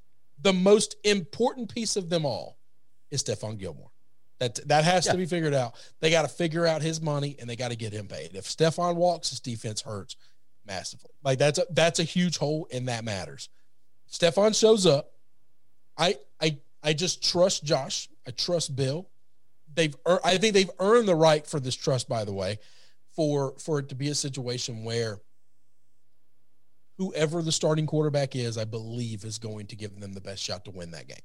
the 0.41 0.55
most 0.55 0.97
important 1.05 1.75
piece 1.75 1.97
of 1.97 2.09
them 2.09 2.25
all, 2.25 2.57
is 3.11 3.23
Stephon 3.23 3.59
Gilmore. 3.59 3.92
That 4.43 4.57
that 4.67 4.83
has 4.85 5.07
Yeah. 5.07 5.13
to 5.13 5.19
be 5.19 5.27
figured 5.27 5.55
out. 5.55 5.77
They 6.01 6.11
got 6.11 6.23
to 6.23 6.29
figure 6.29 6.67
out 6.67 6.83
his 6.83 7.01
money 7.01 7.37
and 7.39 7.49
they 7.49 7.55
got 7.55 7.69
to 7.71 7.77
get 7.77 7.93
him 7.93 8.09
paid. 8.09 8.35
If 8.35 8.45
Stephon 8.47 8.97
walks, 8.97 9.31
his 9.31 9.39
defense 9.39 9.83
hurts 9.83 10.17
massively. 10.67 11.11
Like 11.23 11.39
that's 11.39 11.61
a 11.61 11.67
that's 11.71 12.01
a 12.01 12.03
huge 12.03 12.39
hole, 12.39 12.67
and 12.73 12.89
that 12.89 13.05
matters. 13.05 13.49
Stephon 14.11 14.59
shows 14.59 14.85
up. 14.85 15.13
I 15.97 16.17
I 16.41 16.59
I 16.83 16.93
just 16.93 17.23
trust 17.23 17.63
Josh. 17.63 18.09
I 18.27 18.33
trust 18.33 18.75
Bill. 18.75 19.09
They've 19.73 19.95
I 20.25 20.39
think 20.39 20.55
they've 20.55 20.71
earned 20.81 21.07
the 21.07 21.15
right 21.15 21.47
for 21.47 21.61
this 21.61 21.77
trust. 21.77 22.09
By 22.09 22.25
the 22.25 22.33
way, 22.33 22.59
for 23.15 23.55
for 23.61 23.79
it 23.79 23.91
to 23.91 23.95
be 23.95 24.09
a 24.09 24.15
situation 24.17 24.83
where 24.83 25.21
whoever 26.99 27.43
the 27.43 27.53
starting 27.53 27.87
quarterback 27.87 28.35
is, 28.35 28.59
I 28.59 28.65
believe, 28.65 29.25
is 29.25 29.39
going 29.39 29.69
to 29.69 29.77
give 29.77 30.01
them 30.01 30.13
the 30.15 30.21
best 30.21 30.43
shot 30.43 30.65
to 30.65 30.73
win 30.73 30.91
that 30.91 31.07
game. 31.07 31.17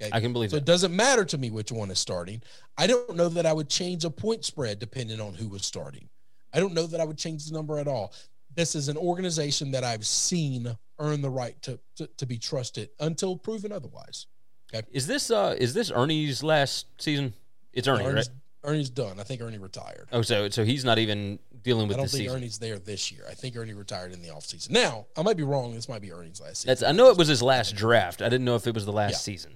Okay? 0.00 0.10
I 0.12 0.20
can 0.20 0.32
believe 0.32 0.48
it. 0.48 0.50
So 0.50 0.56
that. 0.56 0.62
it 0.62 0.66
doesn't 0.66 0.94
matter 0.94 1.24
to 1.24 1.38
me 1.38 1.50
which 1.50 1.72
one 1.72 1.90
is 1.90 1.98
starting. 1.98 2.42
I 2.76 2.86
don't 2.86 3.16
know 3.16 3.28
that 3.30 3.46
I 3.46 3.52
would 3.52 3.68
change 3.68 4.04
a 4.04 4.10
point 4.10 4.44
spread 4.44 4.78
depending 4.78 5.20
on 5.20 5.34
who 5.34 5.48
was 5.48 5.64
starting. 5.64 6.08
I 6.52 6.60
don't 6.60 6.74
know 6.74 6.86
that 6.86 7.00
I 7.00 7.04
would 7.04 7.18
change 7.18 7.46
the 7.46 7.52
number 7.54 7.78
at 7.78 7.88
all. 7.88 8.12
This 8.54 8.74
is 8.74 8.88
an 8.88 8.96
organization 8.96 9.70
that 9.72 9.84
I've 9.84 10.06
seen 10.06 10.76
earn 10.98 11.20
the 11.20 11.30
right 11.30 11.60
to 11.62 11.78
to, 11.96 12.06
to 12.16 12.26
be 12.26 12.38
trusted 12.38 12.88
until 13.00 13.36
proven 13.36 13.72
otherwise. 13.72 14.26
Okay. 14.74 14.86
Is 14.90 15.06
this 15.06 15.30
uh 15.30 15.54
is 15.58 15.74
this 15.74 15.90
Ernie's 15.90 16.42
last 16.42 16.86
season? 16.98 17.34
It's 17.72 17.86
Ernie, 17.86 18.04
Ernie's, 18.04 18.28
right? 18.64 18.70
Ernie's 18.72 18.90
done. 18.90 19.20
I 19.20 19.22
think 19.22 19.42
Ernie 19.42 19.58
retired. 19.58 20.08
Oh, 20.12 20.22
so 20.22 20.48
so 20.48 20.64
he's 20.64 20.84
not 20.84 20.98
even 20.98 21.38
dealing 21.62 21.88
with 21.88 21.96
I 21.96 21.98
don't 21.98 22.04
this 22.04 22.12
think 22.12 22.22
season. 22.24 22.36
Ernie's 22.36 22.58
there 22.58 22.78
this 22.78 23.12
year. 23.12 23.24
I 23.30 23.34
think 23.34 23.56
Ernie 23.56 23.74
retired 23.74 24.12
in 24.12 24.22
the 24.22 24.28
offseason. 24.28 24.70
Now, 24.70 25.06
I 25.16 25.22
might 25.22 25.36
be 25.36 25.42
wrong. 25.42 25.74
This 25.74 25.88
might 25.88 26.00
be 26.00 26.12
Ernie's 26.12 26.40
last 26.40 26.58
season. 26.62 26.68
That's 26.68 26.82
I 26.82 26.92
know 26.92 27.10
it 27.10 27.18
was 27.18 27.28
his 27.28 27.42
last 27.42 27.76
draft. 27.76 28.22
I 28.22 28.28
didn't 28.28 28.44
know 28.46 28.56
if 28.56 28.66
it 28.66 28.74
was 28.74 28.86
the 28.86 28.92
last 28.92 29.12
Yeah. 29.12 29.18
season. 29.18 29.54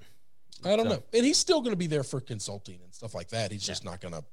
I 0.64 0.76
don't 0.76 0.86
So- 0.86 0.96
know. 0.96 1.02
And 1.12 1.24
he's 1.24 1.38
still 1.38 1.60
going 1.60 1.72
to 1.72 1.76
be 1.76 1.86
there 1.86 2.02
for 2.04 2.20
consulting 2.20 2.80
and 2.82 2.94
stuff 2.94 3.14
like 3.14 3.28
that. 3.30 3.50
He's 3.52 3.66
just 3.66 3.84
not 3.84 4.00
going 4.00 4.14
to, 4.14 4.24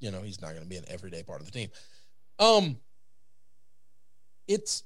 you 0.00 0.10
know, 0.10 0.22
he's 0.22 0.40
not 0.40 0.50
going 0.50 0.62
to 0.62 0.68
be 0.68 0.76
an 0.76 0.84
everyday 0.88 1.22
part 1.22 1.40
of 1.40 1.46
the 1.46 1.52
team. 1.52 1.70
Um, 2.38 2.78
it's, 4.48 4.82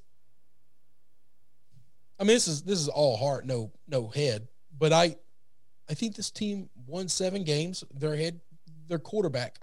I 2.18 2.24
mean, 2.24 2.34
this 2.36 2.48
is 2.48 2.62
this 2.62 2.78
is 2.78 2.88
all 2.88 3.16
heart, 3.16 3.46
no 3.46 3.70
no 3.88 4.08
head. 4.08 4.48
But 4.78 4.92
I, 4.92 5.16
I 5.88 5.94
think 5.94 6.16
this 6.16 6.30
team 6.30 6.68
won 6.86 7.08
seven 7.08 7.44
games. 7.44 7.82
Their 7.94 8.14
head, 8.16 8.40
their 8.88 8.98
quarterback, 8.98 9.58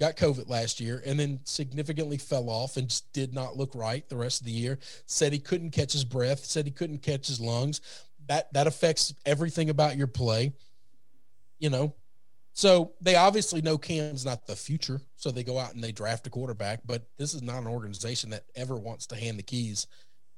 got 0.00 0.16
COVID 0.16 0.48
last 0.48 0.80
year 0.80 1.02
and 1.04 1.18
then 1.18 1.40
significantly 1.44 2.18
fell 2.18 2.48
off 2.48 2.76
and 2.76 2.88
just 2.88 3.12
did 3.12 3.34
not 3.34 3.56
look 3.56 3.74
right 3.74 4.08
the 4.08 4.16
rest 4.16 4.40
of 4.40 4.46
the 4.46 4.52
year. 4.52 4.78
Said 5.06 5.32
he 5.32 5.38
couldn't 5.38 5.70
catch 5.70 5.92
his 5.92 6.04
breath. 6.04 6.44
Said 6.44 6.64
he 6.66 6.70
couldn't 6.72 7.02
catch 7.02 7.26
his 7.26 7.40
lungs. 7.40 7.80
That 8.26 8.52
that 8.52 8.66
affects 8.66 9.14
everything 9.26 9.70
about 9.70 9.96
your 9.96 10.06
play 10.06 10.52
you 11.58 11.70
know. 11.70 11.94
So 12.52 12.92
they 13.00 13.14
obviously 13.14 13.62
know 13.62 13.78
Cam's 13.78 14.24
not 14.24 14.46
the 14.46 14.56
future, 14.56 15.00
so 15.14 15.30
they 15.30 15.44
go 15.44 15.58
out 15.58 15.74
and 15.74 15.84
they 15.84 15.92
draft 15.92 16.26
a 16.26 16.30
quarterback. 16.30 16.80
But 16.84 17.06
this 17.16 17.32
is 17.32 17.42
not 17.42 17.62
an 17.62 17.68
organization 17.68 18.30
that 18.30 18.44
ever 18.56 18.76
wants 18.76 19.06
to 19.08 19.16
hand 19.16 19.38
the 19.38 19.44
keys 19.44 19.86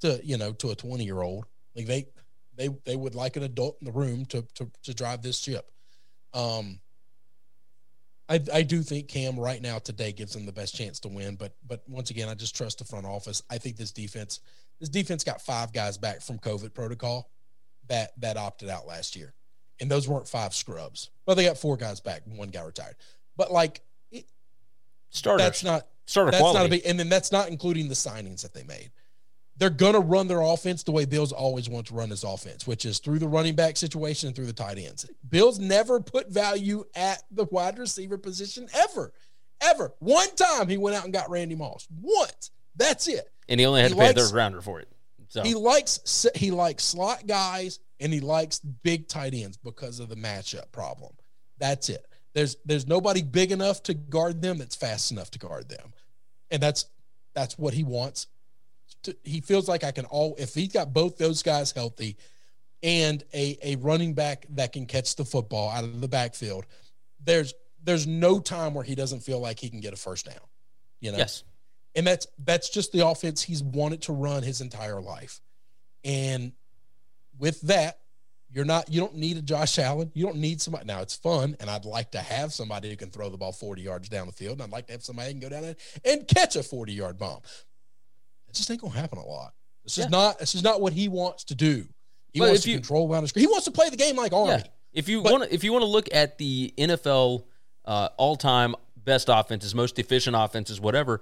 to 0.01 0.19
you 0.23 0.37
know 0.37 0.51
to 0.53 0.69
a 0.69 0.75
twenty 0.75 1.03
year 1.03 1.21
old. 1.21 1.45
Like 1.75 1.87
they 1.87 2.05
they 2.55 2.69
they 2.85 2.95
would 2.95 3.15
like 3.15 3.37
an 3.37 3.43
adult 3.43 3.77
in 3.81 3.85
the 3.85 3.91
room 3.91 4.25
to 4.25 4.45
to 4.55 4.69
to 4.83 4.93
drive 4.93 5.21
this 5.21 5.39
ship. 5.39 5.71
Um, 6.33 6.79
I 8.29 8.39
I 8.53 8.61
do 8.61 8.83
think 8.83 9.07
Cam 9.07 9.39
right 9.39 9.61
now 9.61 9.79
today 9.79 10.11
gives 10.11 10.33
them 10.33 10.45
the 10.45 10.51
best 10.51 10.75
chance 10.75 10.99
to 10.99 11.07
win. 11.07 11.35
But 11.35 11.55
but 11.67 11.81
once 11.87 12.11
again, 12.11 12.29
I 12.29 12.35
just 12.35 12.55
trust 12.55 12.79
the 12.79 12.85
front 12.85 13.07
office. 13.07 13.41
I 13.49 13.57
think 13.57 13.77
this 13.77 13.91
defense 13.91 14.41
this 14.79 14.89
defense 14.89 15.23
got 15.23 15.41
five 15.41 15.73
guys 15.73 15.97
back 15.97 16.21
from 16.21 16.39
COVID 16.39 16.73
protocol 16.73 17.31
that 17.87 18.11
that 18.21 18.37
opted 18.37 18.69
out 18.69 18.85
last 18.85 19.15
year 19.15 19.33
and 19.81 19.91
those 19.91 20.07
weren't 20.07 20.27
five 20.27 20.53
scrubs. 20.53 21.09
Well, 21.25 21.35
they 21.35 21.45
got 21.45 21.57
four 21.57 21.75
guys 21.75 21.99
back, 21.99 22.21
and 22.25 22.37
one 22.37 22.49
guy 22.49 22.61
retired. 22.63 22.95
But 23.35 23.51
like, 23.51 23.81
it, 24.11 24.25
Starters. 25.09 25.45
that's 25.45 25.63
not 25.63 25.87
starter 26.05 26.31
that's 26.31 26.41
quality. 26.41 26.59
not 26.59 26.65
a 26.65 26.69
big, 26.69 26.81
and 26.85 26.99
then 26.99 27.09
that's 27.09 27.31
not 27.31 27.49
including 27.49 27.87
the 27.89 27.93
signings 27.95 28.41
that 28.43 28.53
they 28.53 28.63
made. 28.63 28.91
They're 29.57 29.69
gonna 29.69 29.99
run 29.99 30.27
their 30.27 30.41
offense 30.41 30.83
the 30.83 30.91
way 30.91 31.05
Bills 31.05 31.31
always 31.31 31.69
want 31.69 31.87
to 31.87 31.93
run 31.93 32.09
his 32.09 32.23
offense, 32.23 32.65
which 32.65 32.85
is 32.85 32.99
through 32.99 33.19
the 33.19 33.27
running 33.27 33.53
back 33.55 33.77
situation 33.77 34.27
and 34.27 34.35
through 34.35 34.47
the 34.47 34.53
tight 34.53 34.77
ends. 34.77 35.05
Bills 35.27 35.59
never 35.59 35.99
put 35.99 36.29
value 36.29 36.83
at 36.95 37.21
the 37.31 37.45
wide 37.45 37.77
receiver 37.77 38.17
position 38.17 38.67
ever, 38.73 39.11
ever. 39.61 39.93
One 39.99 40.33
time 40.35 40.67
he 40.67 40.77
went 40.77 40.95
out 40.95 41.03
and 41.03 41.13
got 41.13 41.29
Randy 41.29 41.55
Moss. 41.55 41.87
Once. 42.01 42.49
That's 42.75 43.07
it. 43.07 43.29
and 43.49 43.59
he 43.59 43.65
only 43.65 43.81
had 43.81 43.91
he 43.91 43.95
to 43.95 43.99
pay 43.99 44.07
likes- 44.07 44.21
a 44.21 44.25
third 44.27 44.35
rounder 44.35 44.61
for 44.61 44.79
it. 44.79 44.87
So 45.31 45.43
He 45.43 45.55
likes 45.55 46.27
he 46.35 46.51
likes 46.51 46.83
slot 46.83 47.25
guys 47.25 47.79
and 48.01 48.11
he 48.11 48.19
likes 48.19 48.59
big 48.59 49.07
tight 49.07 49.33
ends 49.33 49.55
because 49.55 50.01
of 50.01 50.09
the 50.09 50.15
matchup 50.15 50.69
problem. 50.73 51.13
That's 51.57 51.87
it. 51.87 52.05
There's 52.33 52.57
there's 52.65 52.85
nobody 52.85 53.21
big 53.21 53.53
enough 53.53 53.81
to 53.83 53.93
guard 53.93 54.41
them 54.41 54.57
that's 54.57 54.75
fast 54.75 55.09
enough 55.09 55.31
to 55.31 55.39
guard 55.39 55.69
them, 55.69 55.93
and 56.49 56.61
that's 56.61 56.87
that's 57.33 57.57
what 57.57 57.73
he 57.73 57.85
wants. 57.85 58.27
To, 59.03 59.15
he 59.23 59.39
feels 59.39 59.69
like 59.69 59.85
I 59.85 59.91
can 59.91 60.03
all 60.03 60.35
if 60.37 60.53
he's 60.53 60.73
got 60.73 60.91
both 60.91 61.17
those 61.17 61.41
guys 61.43 61.71
healthy, 61.71 62.17
and 62.83 63.23
a 63.33 63.57
a 63.63 63.75
running 63.77 64.13
back 64.13 64.47
that 64.49 64.73
can 64.73 64.85
catch 64.85 65.15
the 65.15 65.23
football 65.23 65.69
out 65.69 65.85
of 65.85 66.01
the 66.01 66.09
backfield. 66.09 66.65
There's 67.23 67.53
there's 67.81 68.05
no 68.05 68.41
time 68.41 68.73
where 68.73 68.83
he 68.83 68.95
doesn't 68.95 69.21
feel 69.21 69.39
like 69.39 69.59
he 69.61 69.69
can 69.69 69.79
get 69.79 69.93
a 69.93 69.97
first 69.97 70.25
down. 70.25 70.35
You 70.99 71.13
know, 71.13 71.19
yes, 71.19 71.45
and 71.95 72.05
that's 72.07 72.27
that's 72.43 72.69
just 72.69 72.91
the 72.91 73.05
offense 73.05 73.41
he's 73.41 73.61
wanted 73.63 74.01
to 74.03 74.13
run 74.13 74.43
his 74.43 74.61
entire 74.61 75.01
life. 75.01 75.41
And 76.03 76.53
with 77.37 77.61
that, 77.61 77.99
you're 78.49 78.65
not 78.65 78.91
you 78.91 78.99
don't 78.99 79.15
need 79.15 79.37
a 79.37 79.41
Josh 79.41 79.77
Allen. 79.79 80.11
You 80.13 80.25
don't 80.25 80.37
need 80.37 80.61
somebody. 80.61 80.85
Now 80.85 81.01
it's 81.01 81.15
fun, 81.15 81.55
and 81.59 81.69
I'd 81.69 81.85
like 81.85 82.11
to 82.11 82.19
have 82.19 82.51
somebody 82.53 82.89
who 82.89 82.95
can 82.95 83.09
throw 83.09 83.29
the 83.29 83.37
ball 83.37 83.51
40 83.51 83.81
yards 83.81 84.09
down 84.09 84.27
the 84.27 84.33
field. 84.33 84.53
And 84.53 84.63
I'd 84.63 84.71
like 84.71 84.87
to 84.87 84.93
have 84.93 85.03
somebody 85.03 85.27
who 85.33 85.39
can 85.39 85.49
go 85.49 85.55
down 85.55 85.61
there 85.63 85.75
and 86.05 86.27
catch 86.27 86.55
a 86.55 86.63
40 86.63 86.93
yard 86.93 87.17
bomb. 87.17 87.39
It 88.47 88.55
just 88.55 88.69
ain't 88.69 88.81
gonna 88.81 88.93
happen 88.93 89.17
a 89.19 89.25
lot. 89.25 89.53
This 89.83 89.97
Yeah. 89.97 90.07
not. 90.07 90.39
this 90.39 90.53
is 90.55 90.63
not 90.63 90.81
what 90.81 90.93
he 90.93 91.07
wants 91.07 91.43
to 91.45 91.55
do. 91.55 91.87
He 92.33 92.39
But 92.39 92.49
wants 92.49 92.63
to 92.63 92.69
you- 92.71 92.77
control 92.77 93.11
around 93.11 93.23
the 93.23 93.29
screen. 93.29 93.43
He 93.43 93.47
wants 93.51 93.65
to 93.65 93.71
play 93.71 93.89
the 93.89 93.97
game 93.97 94.15
like 94.15 94.33
Army. 94.33 94.51
yeah. 94.51 94.63
If 94.93 95.07
you 95.07 95.21
want 95.21 95.43
to, 95.43 95.53
if 95.53 95.63
you 95.63 95.71
want 95.71 95.83
to 95.83 95.87
look 95.87 96.13
at 96.13 96.37
the 96.37 96.73
NFL 96.77 97.45
uh, 97.85 98.09
all-time 98.17 98.75
best 98.97 99.27
offenses, 99.29 99.73
most 99.73 99.97
efficient 99.97 100.35
offenses, 100.37 100.79
whatever, 100.79 101.21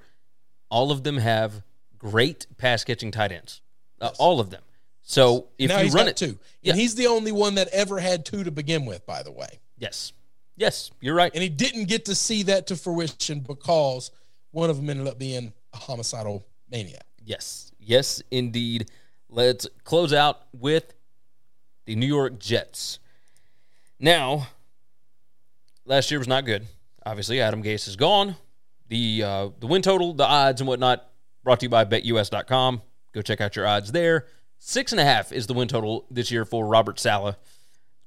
all 0.69 0.91
of 0.91 1.03
them 1.03 1.17
have 1.17 1.61
great 1.97 2.47
pass 2.57 2.83
catching 2.83 3.11
tight 3.11 3.31
ends. 3.31 3.61
Uh, 3.99 4.11
all 4.17 4.39
of 4.39 4.49
them. 4.49 4.61
So 5.01 5.47
if 5.57 5.69
now 5.69 5.79
you 5.79 5.91
run 5.91 6.07
it, 6.07 6.15
two, 6.17 6.37
Yeah. 6.61 6.71
and 6.73 6.79
he's 6.81 6.95
the 6.95 7.07
only 7.07 7.31
one 7.31 7.55
that 7.55 7.67
ever 7.69 7.99
had 7.99 8.25
two 8.25 8.43
to 8.43 8.51
begin 8.51 8.85
with. 8.85 9.05
By 9.05 9.23
the 9.23 9.31
way. 9.31 9.59
yes, 9.77 10.13
yes, 10.55 10.91
you're 11.01 11.15
right. 11.15 11.31
and 11.33 11.41
he 11.41 11.49
didn't 11.49 11.85
get 11.85 12.05
to 12.05 12.15
see 12.15 12.43
that 12.43 12.67
to 12.67 12.75
fruition 12.75 13.39
because 13.39 14.11
one 14.51 14.69
of 14.69 14.77
them 14.77 14.89
ended 14.89 15.07
up 15.07 15.17
being 15.19 15.51
a 15.73 15.77
homicidal 15.77 16.45
maniac. 16.69 17.05
Yes, 17.25 17.71
yes, 17.79 18.21
indeed. 18.31 18.89
Let's 19.29 19.67
close 19.83 20.13
out 20.13 20.41
with 20.53 20.93
the 21.85 21.95
New 21.95 22.07
York 22.07 22.39
Jets. 22.39 22.99
Now, 23.99 24.47
last 25.85 26.09
year 26.11 26.19
was 26.19 26.27
not 26.27 26.45
good. 26.45 26.67
Obviously, 27.05 27.41
Adam 27.41 27.61
Gase 27.63 27.87
is 27.87 27.95
gone. 27.95 28.35
The 28.89 29.23
uh, 29.23 29.49
the 29.59 29.67
win 29.67 29.81
total, 29.81 30.13
the 30.13 30.25
odds, 30.25 30.61
and 30.61 30.67
whatnot, 30.67 31.07
brought 31.43 31.59
to 31.61 31.65
you 31.65 31.69
by 31.69 31.85
BetUS.com. 31.85 32.81
Go 33.13 33.21
check 33.21 33.39
out 33.41 33.55
your 33.55 33.65
odds 33.65 33.91
there. 33.91 34.25
Six 34.59 34.91
and 34.91 34.99
a 34.99 35.05
half 35.05 35.31
is 35.31 35.47
the 35.47 35.53
win 35.53 35.67
total 35.67 36.05
this 36.11 36.31
year 36.31 36.43
for 36.43 36.67
Robert 36.67 36.99
Saleh. 36.99 37.35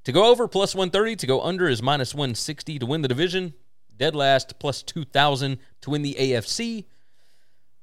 To 0.05 0.13
go 0.13 0.31
over 0.31 0.49
plus 0.49 0.75
130, 0.75 1.17
to 1.17 1.27
go 1.27 1.41
under 1.41 1.69
is 1.69 1.81
minus 1.83 2.15
160 2.15 2.79
to 2.79 2.87
win 2.87 3.03
the 3.03 3.09
division. 3.09 3.55
Dead 3.97 4.15
last 4.15 4.59
plus 4.59 4.83
2,000 4.83 5.59
to 5.83 5.91
win 5.91 6.03
the 6.03 6.17
AFC. 6.19 6.87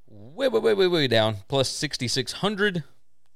way, 0.07 0.47
way, 0.49 0.59
way, 0.59 0.73
way, 0.73 0.88
way 0.88 1.07
down, 1.07 1.38
plus 1.47 1.69
6,600 1.69 2.84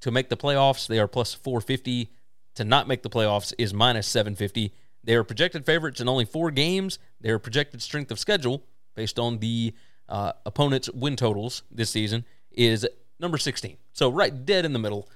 to 0.01 0.11
make 0.11 0.29
the 0.29 0.37
playoffs. 0.37 0.87
They 0.87 0.99
are 0.99 1.07
plus 1.07 1.33
450 1.33 2.09
to 2.55 2.63
not 2.63 2.87
make 2.87 3.03
the 3.03 3.09
playoffs 3.09 3.53
is 3.57 3.73
minus 3.73 4.07
750. 4.07 4.73
They 5.03 5.15
are 5.15 5.23
projected 5.23 5.65
favorites 5.65 6.01
in 6.01 6.09
only 6.09 6.25
four 6.25 6.51
games. 6.51 6.99
Their 7.21 7.39
projected 7.39 7.81
strength 7.81 8.11
of 8.11 8.19
schedule, 8.19 8.63
based 8.95 9.19
on 9.19 9.39
the 9.39 9.73
uh, 10.09 10.33
opponent's 10.45 10.89
win 10.89 11.15
totals 11.15 11.63
this 11.71 11.89
season, 11.89 12.25
is 12.51 12.87
number 13.19 13.37
16. 13.37 13.77
So 13.93 14.09
right 14.09 14.45
dead 14.45 14.65
in 14.65 14.73
the 14.73 14.79
middle. 14.79 15.09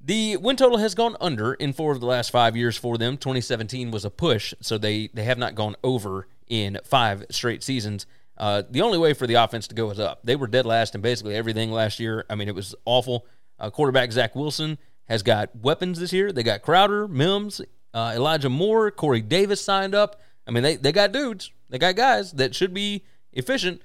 The 0.00 0.36
win 0.36 0.56
total 0.56 0.78
has 0.78 0.94
gone 0.94 1.16
under 1.20 1.54
in 1.54 1.72
four 1.72 1.92
of 1.92 2.00
the 2.00 2.06
last 2.06 2.30
five 2.30 2.56
years 2.56 2.76
for 2.76 2.98
them. 2.98 3.16
2017 3.16 3.90
was 3.90 4.04
a 4.04 4.10
push, 4.10 4.52
so 4.60 4.76
they, 4.76 5.08
they 5.14 5.24
have 5.24 5.38
not 5.38 5.54
gone 5.54 5.76
over 5.82 6.28
in 6.46 6.78
five 6.84 7.24
straight 7.30 7.62
seasons. 7.62 8.06
Uh, 8.36 8.62
the 8.68 8.82
only 8.82 8.98
way 8.98 9.14
for 9.14 9.26
the 9.26 9.34
offense 9.34 9.66
to 9.68 9.74
go 9.74 9.90
is 9.90 9.98
up. 9.98 10.20
They 10.24 10.36
were 10.36 10.46
dead 10.46 10.66
last 10.66 10.94
in 10.94 11.00
basically 11.00 11.34
everything 11.34 11.70
last 11.70 12.00
year. 12.00 12.26
I 12.28 12.34
mean, 12.34 12.48
it 12.48 12.54
was 12.54 12.74
awful. 12.84 13.26
Uh, 13.58 13.70
quarterback 13.70 14.12
Zach 14.12 14.34
Wilson 14.34 14.76
has 15.08 15.22
got 15.22 15.54
weapons 15.56 16.00
this 16.00 16.12
year. 16.12 16.32
They 16.32 16.42
got 16.42 16.60
Crowder, 16.62 17.06
Mims, 17.08 17.60
uh, 17.94 18.12
Elijah 18.14 18.50
Moore, 18.50 18.90
Corey 18.90 19.22
Davis 19.22 19.62
signed 19.62 19.94
up. 19.94 20.20
I 20.46 20.50
mean, 20.50 20.62
they, 20.62 20.76
they 20.76 20.92
got 20.92 21.12
dudes, 21.12 21.50
they 21.68 21.78
got 21.78 21.96
guys 21.96 22.32
that 22.32 22.54
should 22.54 22.74
be 22.74 23.04
efficient. 23.32 23.82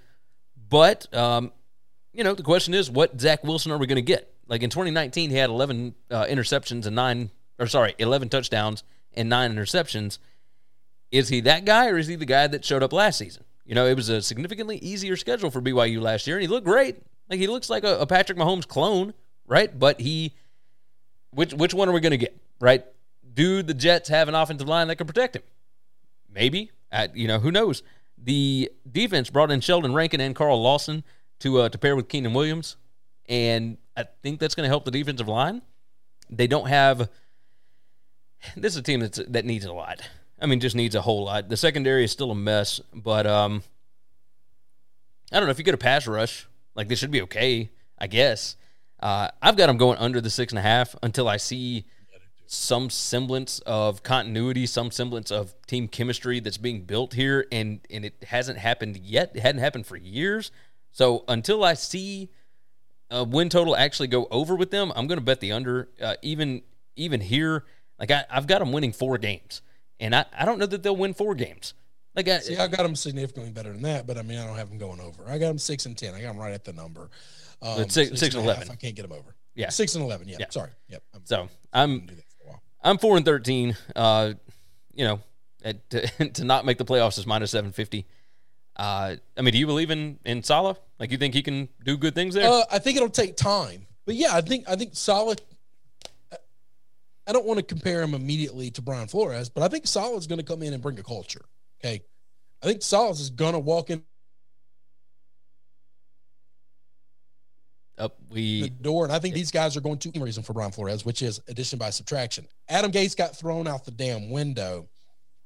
But, 0.69 1.11
um, 1.15 1.51
you 2.13 2.23
know, 2.23 2.33
the 2.33 2.43
question 2.43 2.73
is, 2.73 2.89
what 2.89 3.19
Zach 3.19 3.43
Wilson 3.43 3.71
are 3.71 3.77
we 3.77 3.87
going 3.87 3.95
to 3.95 4.01
get? 4.01 4.33
Like 4.47 4.63
in 4.63 4.69
2019, 4.69 5.29
he 5.29 5.35
had 5.35 5.49
11 5.49 5.95
uh, 6.09 6.25
interceptions 6.25 6.85
and 6.85 6.95
nine, 6.95 7.31
or 7.57 7.67
sorry, 7.67 7.95
11 7.99 8.29
touchdowns 8.29 8.83
and 9.13 9.29
nine 9.29 9.53
interceptions. 9.55 10.17
Is 11.11 11.29
he 11.29 11.41
that 11.41 11.65
guy, 11.65 11.87
or 11.87 11.97
is 11.97 12.07
he 12.07 12.15
the 12.15 12.25
guy 12.25 12.47
that 12.47 12.63
showed 12.63 12.83
up 12.83 12.93
last 12.93 13.17
season? 13.17 13.43
You 13.65 13.75
know, 13.75 13.85
it 13.85 13.95
was 13.95 14.09
a 14.09 14.21
significantly 14.21 14.77
easier 14.77 15.15
schedule 15.15 15.51
for 15.51 15.61
BYU 15.61 16.01
last 16.01 16.25
year, 16.25 16.37
and 16.37 16.41
he 16.41 16.47
looked 16.47 16.65
great. 16.65 16.97
Like 17.29 17.39
he 17.39 17.47
looks 17.47 17.69
like 17.69 17.83
a, 17.83 17.99
a 17.99 18.07
Patrick 18.07 18.37
Mahomes 18.37 18.67
clone, 18.67 19.13
right? 19.47 19.77
But 19.77 20.01
he, 20.01 20.33
which 21.31 21.53
which 21.53 21.73
one 21.73 21.87
are 21.87 21.91
we 21.91 21.99
going 21.99 22.11
to 22.11 22.17
get, 22.17 22.35
right? 22.59 22.83
Do 23.31 23.61
the 23.61 23.75
Jets 23.75 24.09
have 24.09 24.27
an 24.27 24.35
offensive 24.35 24.67
line 24.67 24.87
that 24.87 24.95
can 24.95 25.05
protect 25.05 25.35
him? 25.35 25.43
Maybe. 26.33 26.71
At, 26.91 27.15
you 27.15 27.27
know, 27.27 27.39
who 27.39 27.51
knows? 27.51 27.83
The 28.17 28.71
defense 28.89 29.29
brought 29.29 29.51
in 29.51 29.61
Sheldon 29.61 29.93
Rankin 29.93 30.19
and 30.19 30.35
Carl 30.35 30.61
Lawson 30.61 31.03
to 31.39 31.59
uh, 31.59 31.69
to 31.69 31.77
pair 31.77 31.95
with 31.95 32.07
Quinnen 32.07 32.33
Williams, 32.33 32.75
and 33.27 33.77
I 33.95 34.05
think 34.23 34.39
that's 34.39 34.55
going 34.55 34.65
to 34.65 34.69
help 34.69 34.85
the 34.85 34.91
defensive 34.91 35.27
line. 35.27 35.61
They 36.29 36.47
don't 36.47 36.67
have. 36.67 37.09
This 38.55 38.73
is 38.73 38.79
a 38.79 38.83
team 38.83 38.99
that's 38.99 39.19
that 39.27 39.45
needs 39.45 39.65
a 39.65 39.73
lot. 39.73 40.01
I 40.41 40.45
mean, 40.45 40.59
just 40.59 40.75
needs 40.75 40.95
a 40.95 41.01
whole 41.01 41.25
lot. 41.25 41.49
The 41.49 41.57
secondary 41.57 42.03
is 42.03 42.11
still 42.11 42.31
a 42.31 42.35
mess, 42.35 42.79
but 42.93 43.27
um, 43.27 43.63
I 45.31 45.37
don't 45.37 45.45
know 45.45 45.51
if 45.51 45.57
you 45.57 45.65
get 45.65 45.73
a 45.73 45.77
pass 45.77 46.07
rush, 46.07 46.47
like 46.75 46.87
this 46.87 46.99
should 46.99 47.11
be 47.11 47.21
okay, 47.23 47.69
I 47.97 48.07
guess. 48.07 48.55
Uh, 48.99 49.29
I've 49.41 49.55
got 49.55 49.67
them 49.67 49.77
going 49.77 49.97
under 49.97 50.21
the 50.21 50.29
six 50.29 50.51
and 50.51 50.59
a 50.59 50.61
half 50.61 50.95
until 51.03 51.27
I 51.27 51.37
see 51.37 51.85
some 52.51 52.89
semblance 52.89 53.59
of 53.59 54.01
continuity, 54.01 54.65
some 54.65 54.89
semblance 54.89 55.29
of 55.29 55.53
team 55.67 55.87
chemistry 55.87 56.39
that's 56.39 56.57
being 56.57 56.81
built 56.81 57.13
here, 57.13 57.45
and 57.51 57.79
and 57.91 58.03
it 58.03 58.15
hasn't 58.25 58.57
happened 58.57 58.97
yet. 58.97 59.31
It 59.35 59.41
hadn't 59.41 59.61
happened 59.61 59.85
for 59.85 59.95
years. 59.95 60.49
So 60.91 61.25
until 61.27 61.63
I 61.63 61.75
see 61.75 62.29
a 63.11 63.23
win 63.23 63.49
total 63.49 63.75
actually 63.75 64.07
go 64.07 64.27
over 64.31 64.55
with 64.55 64.71
them, 64.71 64.91
I'm 64.95 65.05
going 65.05 65.19
to 65.19 65.23
bet 65.23 65.41
the 65.41 65.51
under. 65.51 65.89
Uh, 66.01 66.15
even 66.23 66.63
even 66.95 67.21
here, 67.21 67.65
like 67.99 68.09
I, 68.09 68.25
I've 68.31 68.47
got 68.47 68.59
them 68.59 68.71
winning 68.71 68.93
four 68.93 69.19
games, 69.19 69.61
and 69.99 70.15
I, 70.15 70.25
I 70.35 70.45
don't 70.45 70.57
know 70.57 70.65
that 70.65 70.81
they'll 70.81 70.95
win 70.95 71.13
four 71.13 71.35
games. 71.35 71.75
Like 72.15 72.27
I, 72.29 72.39
See, 72.39 72.57
I 72.57 72.65
got 72.67 72.81
them 72.81 72.95
significantly 72.95 73.51
better 73.51 73.71
than 73.71 73.83
that, 73.83 74.07
but 74.07 74.17
I 74.17 74.23
mean, 74.23 74.39
I 74.39 74.47
don't 74.47 74.57
have 74.57 74.69
them 74.69 74.79
going 74.79 74.99
over. 74.99 75.23
I 75.27 75.37
got 75.37 75.49
them 75.49 75.59
six 75.59 75.85
and 75.85 75.95
ten. 75.95 76.15
I 76.15 76.21
got 76.21 76.29
them 76.29 76.39
right 76.39 76.53
at 76.53 76.65
the 76.65 76.73
number. 76.73 77.11
Um, 77.61 77.77
But 77.77 77.91
six- 77.91 78.19
six 78.19 78.33
and 78.33 78.43
a 78.43 78.47
half, 78.47 78.63
11. 78.63 78.71
I 78.71 78.75
can't 78.75 78.95
get 78.95 79.03
them 79.03 79.11
over. 79.11 79.35
Yeah. 79.53 79.69
six 79.69 79.93
and 79.93 80.03
eleven. 80.03 80.27
Yeah, 80.27 80.37
Yeah. 80.39 80.45
sorry. 80.49 80.71
Yep. 80.87 81.03
I'm, 81.13 81.21
so 81.25 81.49
I'm 81.71 82.07
I'm 82.81 82.97
four 82.97 83.17
and 83.17 83.25
thirteen. 83.25 83.75
Uh, 83.95 84.33
you 84.93 85.05
know, 85.05 85.19
at, 85.63 85.89
to, 85.89 86.29
to 86.29 86.43
not 86.43 86.65
make 86.65 86.77
the 86.77 86.85
playoffs 86.85 87.17
is 87.17 87.25
minus 87.25 87.51
seven 87.51 87.71
fifty. 87.71 88.05
Uh, 88.75 89.15
I 89.37 89.41
mean, 89.41 89.51
do 89.51 89.57
you 89.57 89.65
believe 89.67 89.91
in 89.91 90.19
in 90.25 90.43
Saleh? 90.43 90.77
Like, 90.99 91.11
you 91.11 91.17
think 91.17 91.33
he 91.33 91.41
can 91.41 91.69
do 91.83 91.97
good 91.97 92.15
things 92.15 92.35
there? 92.35 92.49
Uh, 92.49 92.63
I 92.71 92.79
think 92.79 92.97
it'll 92.97 93.09
take 93.09 93.35
time, 93.35 93.87
but 94.05 94.15
yeah, 94.15 94.29
I 94.33 94.41
think 94.41 94.69
I 94.69 94.75
think 94.75 94.91
Saleh. 94.93 95.37
I 97.27 97.31
don't 97.31 97.45
want 97.45 97.59
to 97.59 97.63
compare 97.63 98.01
him 98.01 98.15
immediately 98.15 98.71
to 98.71 98.81
Brian 98.81 99.07
Flores, 99.07 99.49
but 99.49 99.61
I 99.61 99.67
think 99.67 99.85
Saleh's 99.85 100.25
going 100.25 100.39
to 100.39 100.45
come 100.45 100.63
in 100.63 100.73
and 100.73 100.81
bring 100.81 100.97
a 100.97 101.03
culture. 101.03 101.45
Okay, 101.79 102.01
I 102.63 102.65
think 102.65 102.81
Solid 102.81 103.19
is 103.19 103.29
going 103.29 103.53
to 103.53 103.59
walk 103.59 103.89
in 103.89 104.03
Up 107.99 108.17
the 108.31 108.63
we 108.63 108.69
door, 108.69 109.03
and 109.03 109.13
I 109.13 109.19
think 109.19 109.35
these 109.35 109.51
guys 109.51 109.75
are 109.75 109.81
going 109.81 109.97
to 109.99 110.11
reason 110.19 110.41
for 110.43 110.53
Brian 110.53 110.71
Flores, 110.71 111.05
which 111.05 111.21
is 111.21 111.41
addition 111.47 111.77
by 111.77 111.89
subtraction. 111.89 112.47
Adam 112.69 112.91
Gase 112.91 113.15
got 113.15 113.35
thrown 113.35 113.67
out 113.67 113.85
the 113.85 113.91
damn 113.91 114.29
window, 114.29 114.87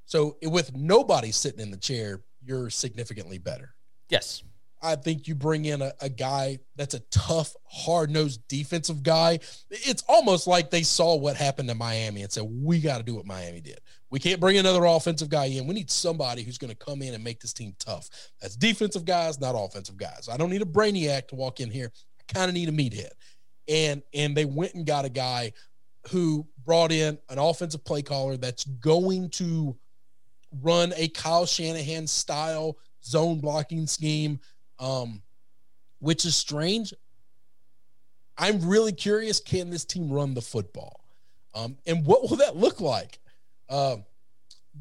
so 0.05 0.37
with 0.43 0.75
nobody 0.75 1.31
sitting 1.31 1.59
in 1.59 1.71
the 1.71 1.77
chair, 1.77 2.21
you're 2.43 2.69
significantly 2.69 3.37
better. 3.37 3.73
yes. 4.09 4.43
I 4.85 4.97
think 4.97 5.29
you 5.29 5.35
bring 5.35 5.63
in 5.63 5.81
a, 5.81 5.93
a 6.01 6.09
guy 6.09 6.59
that's 6.75 6.93
a 6.93 6.99
tough, 7.09 7.55
hard 7.65 8.11
nosed 8.11 8.45
defensive 8.49 9.01
guy. 9.01 9.39
It's 9.69 10.03
almost 10.09 10.45
like 10.45 10.69
they 10.69 10.83
saw 10.83 11.15
what 11.15 11.37
happened 11.37 11.69
to 11.69 11.75
Miami 11.75 12.21
and 12.21 12.29
said, 12.29 12.43
we 12.43 12.81
got 12.81 12.97
to 12.97 13.03
do 13.03 13.15
what 13.15 13.25
Miami 13.25 13.61
did. 13.61 13.79
We 14.09 14.19
can't 14.19 14.41
bring 14.41 14.57
another 14.57 14.83
offensive 14.83 15.29
guy 15.29 15.45
in. 15.45 15.67
We 15.67 15.73
need 15.73 15.89
somebody 15.89 16.43
who's 16.43 16.57
going 16.57 16.69
to 16.69 16.75
come 16.75 17.01
in 17.01 17.13
and 17.13 17.23
make 17.23 17.39
this 17.39 17.53
team 17.53 17.73
tough. 17.79 18.09
That's 18.41 18.57
defensive 18.57 19.05
guys, 19.05 19.39
not 19.39 19.55
offensive 19.57 19.95
guys. 19.95 20.27
I 20.29 20.35
don't 20.35 20.49
need 20.49 20.61
a 20.61 20.65
brainiac 20.65 21.29
to 21.29 21.35
walk 21.35 21.61
in 21.61 21.71
here. 21.71 21.89
Kind 22.33 22.49
of 22.49 22.53
need 22.53 22.69
a 22.69 22.71
meathead. 22.71 23.11
And 23.67 24.03
and 24.13 24.35
they 24.35 24.45
went 24.45 24.73
and 24.73 24.85
got 24.85 25.05
a 25.05 25.09
guy 25.09 25.53
who 26.09 26.45
brought 26.65 26.91
in 26.91 27.17
an 27.29 27.37
offensive 27.39 27.83
play 27.85 28.01
caller 28.01 28.37
that's 28.37 28.65
going 28.65 29.29
to 29.29 29.75
run 30.61 30.93
a 30.95 31.07
Kyle 31.09 31.45
Shanahan 31.45 32.07
style 32.07 32.77
zone 33.03 33.39
blocking 33.39 33.87
scheme 33.87 34.39
um, 34.79 35.21
which 35.99 36.25
is 36.25 36.35
strange. 36.35 36.93
I'm 38.37 38.67
really 38.67 38.91
curious 38.91 39.39
can 39.39 39.69
this 39.69 39.85
team 39.85 40.11
run 40.11 40.33
the 40.33 40.41
football? 40.41 41.05
Um, 41.55 41.77
and 41.85 42.05
what 42.05 42.23
will 42.23 42.37
that 42.37 42.57
look 42.57 42.81
like? 42.81 43.19
Um, 43.69 44.03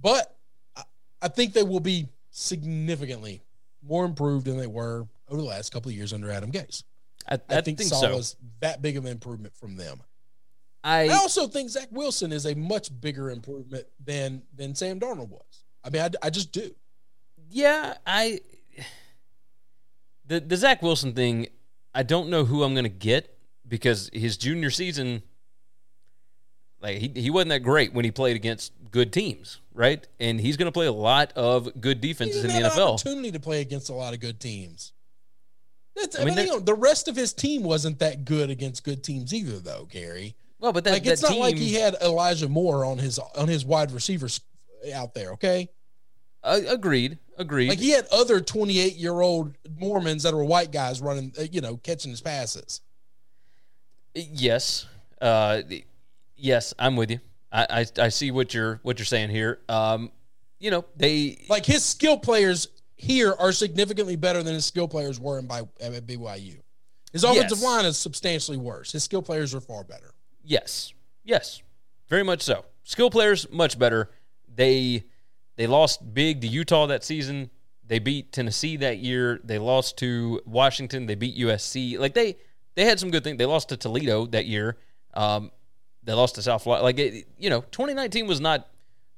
but 0.00 0.36
I, 0.76 0.82
I 1.22 1.28
think 1.28 1.52
they 1.52 1.62
will 1.62 1.80
be 1.80 2.08
significantly 2.30 3.42
more 3.86 4.04
improved 4.04 4.46
than 4.46 4.56
they 4.56 4.66
were 4.66 5.06
over 5.28 5.40
the 5.40 5.46
last 5.46 5.72
couple 5.72 5.90
of 5.90 5.94
years 5.94 6.12
under 6.12 6.30
Adam 6.30 6.50
Gase. 6.50 6.82
I, 7.28 7.34
I, 7.34 7.38
I 7.58 7.60
think, 7.60 7.78
think 7.78 7.90
so. 7.90 8.00
Saleh's 8.00 8.36
that 8.60 8.82
big 8.82 8.96
of 8.96 9.04
an 9.04 9.12
improvement 9.12 9.56
from 9.56 9.76
them. 9.76 10.00
I 10.84 11.08
I 11.08 11.14
also 11.14 11.46
think 11.46 11.70
Zach 11.70 11.88
Wilson 11.90 12.32
is 12.32 12.46
a 12.46 12.54
much 12.54 12.88
bigger 13.00 13.30
improvement 13.30 13.86
than 14.04 14.42
than 14.54 14.74
Sam 14.74 14.98
Darnold 14.98 15.28
was. 15.28 15.64
I 15.84 15.90
mean, 15.90 16.02
I, 16.02 16.10
I 16.22 16.30
just 16.30 16.52
do. 16.52 16.74
yeah 17.50 17.94
I 18.06 18.40
the 20.26 20.40
the 20.40 20.56
Zach 20.56 20.82
Wilson 20.82 21.12
thing. 21.12 21.48
I 21.94 22.02
don't 22.02 22.30
know 22.30 22.44
who 22.44 22.62
I'm 22.62 22.74
going 22.74 22.84
to 22.84 22.88
get 22.88 23.38
because 23.68 24.08
his 24.12 24.36
junior 24.36 24.70
season, 24.70 25.22
like 26.80 26.98
he 26.98 27.12
he 27.14 27.30
wasn't 27.30 27.50
that 27.50 27.60
great 27.60 27.92
when 27.92 28.04
he 28.04 28.10
played 28.10 28.36
against 28.36 28.72
good 28.90 29.12
teams, 29.12 29.60
right? 29.74 30.06
And 30.18 30.40
he's 30.40 30.56
going 30.56 30.66
to 30.66 30.72
play 30.72 30.86
a 30.86 30.92
lot 30.92 31.32
of 31.36 31.80
good 31.80 32.00
defenses 32.00 32.44
in 32.44 32.50
the 32.50 32.68
NFL. 32.68 32.94
opportunity 32.94 33.32
to 33.32 33.40
play 33.40 33.60
against 33.60 33.90
a 33.90 33.94
lot 33.94 34.14
of 34.14 34.20
good 34.20 34.40
teams. 34.40 34.92
That's, 35.94 36.18
I 36.18 36.22
I 36.22 36.24
mean, 36.24 36.34
mean, 36.34 36.46
hang 36.46 36.56
on. 36.56 36.64
the 36.64 36.74
rest 36.74 37.08
of 37.08 37.16
his 37.16 37.32
team 37.32 37.62
wasn't 37.62 37.98
that 37.98 38.24
good 38.24 38.50
against 38.50 38.84
good 38.84 39.04
teams 39.04 39.34
either, 39.34 39.58
though, 39.58 39.86
Gary. 39.90 40.36
Well, 40.58 40.72
but 40.72 40.84
that, 40.84 40.92
like 40.92 41.06
it's 41.06 41.20
that 41.20 41.28
not 41.28 41.32
team, 41.34 41.42
like 41.42 41.56
he 41.56 41.74
had 41.74 41.96
Elijah 42.02 42.48
Moore 42.48 42.84
on 42.84 42.98
his 42.98 43.18
on 43.18 43.48
his 43.48 43.64
wide 43.64 43.90
receivers 43.90 44.40
out 44.94 45.12
there. 45.12 45.32
Okay, 45.32 45.68
uh, 46.44 46.60
agreed, 46.68 47.18
agreed. 47.36 47.68
like 47.68 47.78
he 47.80 47.90
had 47.90 48.06
other 48.12 48.40
twenty 48.40 48.78
eight 48.78 48.94
year 48.96 49.20
old 49.20 49.54
Mormons 49.76 50.22
that 50.22 50.32
were 50.32 50.44
white 50.44 50.70
guys 50.70 51.00
running, 51.00 51.32
uh, 51.38 51.42
you 51.50 51.60
know, 51.60 51.76
catching 51.78 52.10
his 52.10 52.20
passes. 52.20 52.80
Yes. 54.14 54.86
Uh, 55.20 55.62
yes, 56.36 56.74
I'm 56.78 56.96
with 56.96 57.10
you. 57.10 57.20
I, 57.50 57.66
I 57.98 58.04
I 58.04 58.08
see 58.08 58.30
what 58.30 58.54
you're 58.54 58.80
what 58.82 58.98
you're 58.98 59.06
saying 59.06 59.30
here. 59.30 59.60
Um, 59.68 60.10
you 60.58 60.70
know, 60.70 60.84
they 60.96 61.44
Like 61.48 61.66
his 61.66 61.84
skill 61.84 62.18
players 62.18 62.68
here 63.02 63.34
are 63.38 63.50
significantly 63.52 64.14
better 64.16 64.42
than 64.42 64.54
his 64.54 64.64
skill 64.64 64.86
players 64.86 65.18
were 65.18 65.38
in 65.38 65.46
by 65.46 65.60
at 65.80 66.06
BYU. 66.06 66.60
His 67.12 67.24
offensive 67.24 67.58
Yes. 67.58 67.62
line 67.62 67.84
is 67.84 67.98
substantially 67.98 68.56
worse. 68.56 68.92
His 68.92 69.02
skill 69.04 69.22
players 69.22 69.54
are 69.54 69.60
far 69.60 69.82
better. 69.84 70.14
yes, 70.44 70.92
yes, 71.24 71.62
very 72.08 72.22
much 72.22 72.42
so. 72.42 72.64
Skill 72.84 73.10
players 73.10 73.50
much 73.50 73.78
better. 73.78 74.10
They 74.54 75.04
they 75.56 75.66
lost 75.66 76.14
big 76.14 76.40
to 76.42 76.46
Utah 76.46 76.86
that 76.86 77.04
season. 77.04 77.50
They 77.84 77.98
beat 77.98 78.32
Tennessee 78.32 78.76
that 78.78 78.98
year. 78.98 79.40
They 79.44 79.58
lost 79.58 79.98
to 79.98 80.40
Washington. 80.46 81.06
They 81.06 81.14
beat 81.14 81.36
USC. 81.36 81.98
Like 81.98 82.14
they 82.14 82.36
they 82.76 82.84
had 82.84 82.98
some 83.00 83.10
good 83.10 83.24
things. 83.24 83.36
They 83.38 83.46
lost 83.46 83.68
to 83.70 83.76
Toledo 83.76 84.26
that 84.26 84.46
year. 84.46 84.78
Um, 85.14 85.50
they 86.04 86.12
lost 86.14 86.36
to 86.36 86.42
South 86.42 86.62
Florida. 86.62 86.82
Like 86.84 86.98
it, 86.98 87.26
you 87.38 87.50
know, 87.50 87.60
2019 87.72 88.26
was 88.26 88.40
not 88.40 88.68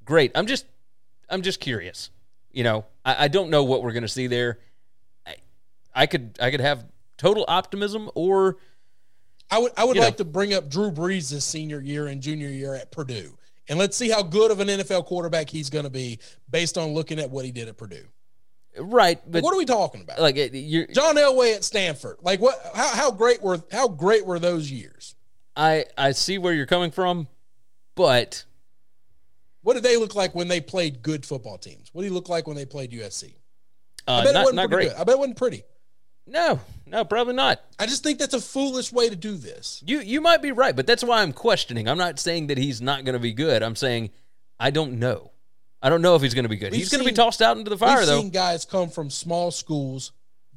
great. 0.03 0.31
I'm 0.35 0.45
just 0.47 0.65
I'm 1.29 1.41
just 1.41 1.59
curious. 1.59 2.09
You 2.55 2.63
know, 2.63 2.85
I, 3.03 3.25
I 3.25 3.27
don't 3.27 3.49
know 3.51 3.63
what 3.65 3.83
we're 3.83 3.91
going 3.91 4.01
to 4.03 4.07
see 4.07 4.25
there. 4.27 4.57
I, 5.27 5.35
I 5.93 6.05
could 6.07 6.37
I 6.41 6.49
could 6.49 6.61
have 6.61 6.85
total 7.17 7.45
optimism 7.47 8.09
or 8.15 8.57
I 9.51 9.59
would 9.59 9.71
I 9.77 9.83
would 9.83 9.95
You 9.95 10.01
know. 10.01 10.07
like 10.07 10.17
to 10.17 10.25
bring 10.25 10.53
up 10.53 10.69
Drew 10.69 10.89
Brees' 10.89 11.39
senior 11.43 11.81
year 11.81 12.07
and 12.07 12.21
junior 12.21 12.49
year 12.49 12.73
at 12.73 12.91
Purdue, 12.91 13.37
and 13.69 13.77
let's 13.77 13.95
see 13.95 14.09
how 14.09 14.23
good 14.23 14.49
of 14.51 14.59
an 14.59 14.69
NFL 14.69 15.05
quarterback 15.05 15.49
he's 15.49 15.69
going 15.69 15.83
to 15.85 15.91
be 15.91 16.17
based 16.49 16.77
on 16.77 16.93
looking 16.93 17.19
at 17.19 17.29
what 17.29 17.45
he 17.45 17.51
did 17.51 17.67
at 17.67 17.77
Purdue. 17.77 18.07
right, 18.79 19.19
but 19.29 19.43
what 19.43 19.53
are 19.53 19.57
we 19.57 19.65
talking 19.65 20.01
about? 20.01 20.19
like 20.19 20.35
it- 20.37 20.53
you're, 20.53 20.87
John 20.87 21.15
Elway 21.15 21.55
at 21.55 21.63
Stanford. 21.63 22.17
Like 22.21 22.39
what? 22.41 22.55
How, 22.73 22.87
how 22.95 23.11
great 23.11 23.41
were 23.43 23.61
how 23.71 23.87
great 23.87 24.25
were 24.25 24.39
those 24.39 24.71
years? 24.71 25.15
I 25.55 25.85
I 25.97 26.11
see 26.13 26.37
where 26.37 26.53
you're 26.53 26.65
coming 26.65 26.91
from, 26.91 27.27
but 27.95 28.45
What 29.65 29.73
did 29.73 29.81
they 29.81 29.97
look 29.97 30.13
like 30.13 30.35
when 30.35 30.47
they 30.47 30.61
played 30.61 31.01
good 31.01 31.25
football 31.25 31.57
teams? 31.57 31.89
What 31.91 32.03
did 32.03 32.09
he 32.09 32.13
look 32.13 32.29
like 32.29 32.45
when 32.45 32.55
they 32.55 32.67
played 32.67 32.91
USC? 32.91 33.33
I 34.07 34.19
uh, 34.19 34.21
bet 34.21 34.29
it 34.29 34.33
not 34.33 34.39
wasn't 34.41 34.55
not 34.57 34.69
pretty 34.69 34.85
great. 34.85 34.95
good. 34.95 35.01
I 35.01 35.03
bet 35.05 35.15
it 35.15 35.17
wasn't 35.17 35.37
pretty. 35.37 35.63
No, 36.27 36.59
no, 36.85 37.03
probably 37.03 37.33
not. 37.33 37.61
I 37.79 37.87
just 37.87 38.03
think 38.03 38.19
that's 38.19 38.35
a 38.35 38.39
foolish 38.39 38.93
way 38.93 39.09
to 39.09 39.15
do 39.15 39.35
this. 39.35 39.81
You 39.83 40.01
you 40.01 40.21
might 40.21 40.43
be 40.43 40.51
right, 40.51 40.75
but 40.75 40.85
that's 40.85 41.03
why 41.03 41.23
I'm 41.23 41.33
questioning. 41.33 41.89
I'm 41.89 41.97
not 41.97 42.19
saying 42.19 42.45
that 42.47 42.59
he's 42.59 42.79
not 42.79 43.05
going 43.05 43.13
to 43.13 43.19
be 43.19 43.33
good. 43.33 43.63
I'm 43.63 43.75
saying 43.75 44.11
I 44.59 44.69
don't 44.69 44.99
know. 44.99 45.31
I 45.81 45.89
don't 45.89 46.03
know 46.03 46.13
if 46.13 46.21
he's 46.21 46.35
going 46.35 46.43
to 46.43 46.49
be 46.49 46.57
good. 46.57 46.71
We've 46.71 46.81
he's 46.81 46.91
going 46.91 47.03
to 47.03 47.09
be 47.09 47.15
tossed 47.15 47.41
out 47.41 47.57
into 47.57 47.71
the 47.71 47.77
fire 47.77 47.97
We've 47.97 48.05
though. 48.05 48.19
seen 48.21 48.29
guys 48.29 48.65
come 48.65 48.89
from 48.89 49.09
small 49.09 49.49
schools 49.49 50.11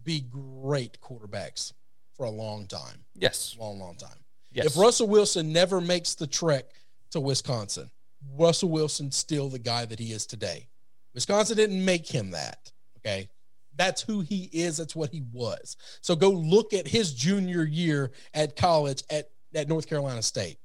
be 0.05 0.20
great 0.20 1.01
quarterbacks 1.01 1.72
for 2.14 2.26
a 2.26 2.30
long 2.30 2.66
time. 2.66 3.05
yes. 3.14 3.56
long, 3.59 3.78
long 3.78 3.97
time. 3.97 4.18
Yes. 4.52 4.66
If 4.66 4.76
Russell 4.76 5.09
Wilson 5.09 5.51
never 5.55 5.80
makes 5.80 6.14
the 6.14 6.26
trek 6.26 6.66
to 7.12 7.20
Wisconsin, 7.20 7.90
Russell 8.36 8.69
Wilson's 8.70 9.16
still 9.16 9.49
the 9.49 9.59
guy 9.59 9.85
that 9.85 9.99
he 9.99 10.12
is 10.12 10.27
today. 10.27 10.69
Wisconsin 11.15 11.57
didn't 11.57 11.85
make 11.85 12.07
him 12.07 12.31
that. 12.32 12.70
Okay. 12.99 13.28
That's 13.77 14.03
who 14.03 14.20
he 14.20 14.51
is. 14.53 14.77
That's 14.77 14.97
what 14.97 15.11
he 15.11 15.23
was. 15.32 15.77
So 16.01 16.16
go 16.16 16.31
look 16.31 16.73
at 16.73 16.86
his 16.89 17.15
junior 17.15 17.65
year 17.65 18.11
at 18.35 18.57
college 18.57 19.03
at, 19.11 19.31
at 19.55 19.69
North 19.69 19.89
Carolina 19.89 20.23
State 20.23 20.59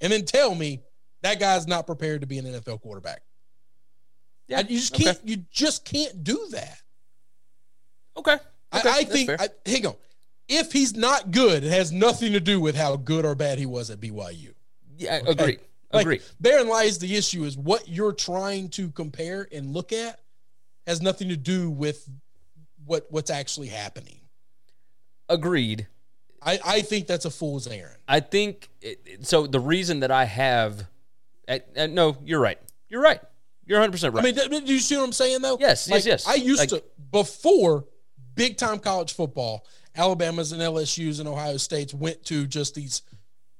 and 0.00 0.12
then 0.12 0.24
tell 0.24 0.54
me 0.54 0.80
that 1.22 1.38
guy's 1.40 1.66
not 1.66 1.86
prepared 1.86 2.20
to 2.22 2.26
be 2.26 2.38
an 2.38 2.44
NFL 2.44 2.82
quarterback. 2.82 3.22
Yeah. 4.48 4.60
you 4.60 4.78
just 4.78 4.94
can't, 4.94 5.18
you 5.24 5.38
just 5.50 5.84
can't 5.84 6.22
do 6.24 6.46
that. 6.50 6.80
Okay. 8.16 8.36
I, 8.72 8.78
Okay, 8.78 8.88
I 8.88 9.02
that's 9.04 9.12
think. 9.12 9.30
I, 9.40 9.48
hang 9.64 9.86
on. 9.86 9.94
If 10.48 10.72
he's 10.72 10.94
not 10.94 11.30
good, 11.32 11.64
it 11.64 11.70
has 11.72 11.90
nothing 11.92 12.32
to 12.32 12.40
do 12.40 12.60
with 12.60 12.76
how 12.76 12.96
good 12.96 13.24
or 13.24 13.34
bad 13.34 13.58
he 13.58 13.66
was 13.66 13.90
at 13.90 14.00
BYU. 14.00 14.54
yeah, 14.96 15.20
Okay? 15.22 15.30
agreed. 15.30 15.60
Like, 15.92 16.02
Agreed. 16.02 16.22
Therein 16.40 16.68
lies 16.68 16.98
the 16.98 17.14
issue 17.16 17.44
is 17.44 17.56
what 17.56 17.88
you're 17.88 18.12
trying 18.12 18.68
to 18.70 18.90
compare 18.90 19.46
and 19.52 19.72
look 19.72 19.92
at 19.92 20.20
has 20.86 21.00
nothing 21.00 21.28
to 21.28 21.36
do 21.36 21.70
with 21.70 22.08
what 22.84 23.06
what's 23.10 23.30
actually 23.30 23.68
happening. 23.68 24.20
Agreed. 25.28 25.86
I, 26.42 26.58
I 26.64 26.80
think 26.82 27.06
that's 27.06 27.24
a 27.24 27.30
fool's 27.30 27.66
errand. 27.66 27.96
I 28.06 28.20
think 28.20 28.68
it, 28.80 29.26
so. 29.26 29.46
The 29.46 29.58
reason 29.58 30.00
that 30.00 30.10
I 30.10 30.24
have, 30.24 30.86
uh, 31.48 31.58
uh, 31.76 31.86
no, 31.86 32.16
you're 32.24 32.40
right. 32.40 32.58
You're 32.88 33.02
right. 33.02 33.20
You're 33.64 33.78
100 33.78 33.90
percent 33.90 34.14
right. 34.14 34.22
I 34.22 34.24
mean, 34.24 34.34
th- 34.34 34.64
do 34.64 34.72
you 34.72 34.78
see 34.78 34.96
what 34.96 35.04
I'm 35.04 35.12
saying 35.12 35.42
though? 35.42 35.56
Yes, 35.58 35.88
yes, 35.88 35.90
Like, 35.90 36.04
yes. 36.04 36.26
I 36.26 36.34
used 36.34 36.60
Like- 36.60 36.68
to 36.70 36.82
before 37.10 37.86
big 38.34 38.56
time 38.56 38.78
college 38.78 39.14
football, 39.14 39.66
Alabama's 39.96 40.52
and 40.52 40.60
LSU's 40.62 41.18
and 41.18 41.28
Ohio 41.28 41.56
State's 41.56 41.94
went 41.94 42.22
to 42.26 42.46
just 42.46 42.74
these 42.76 43.02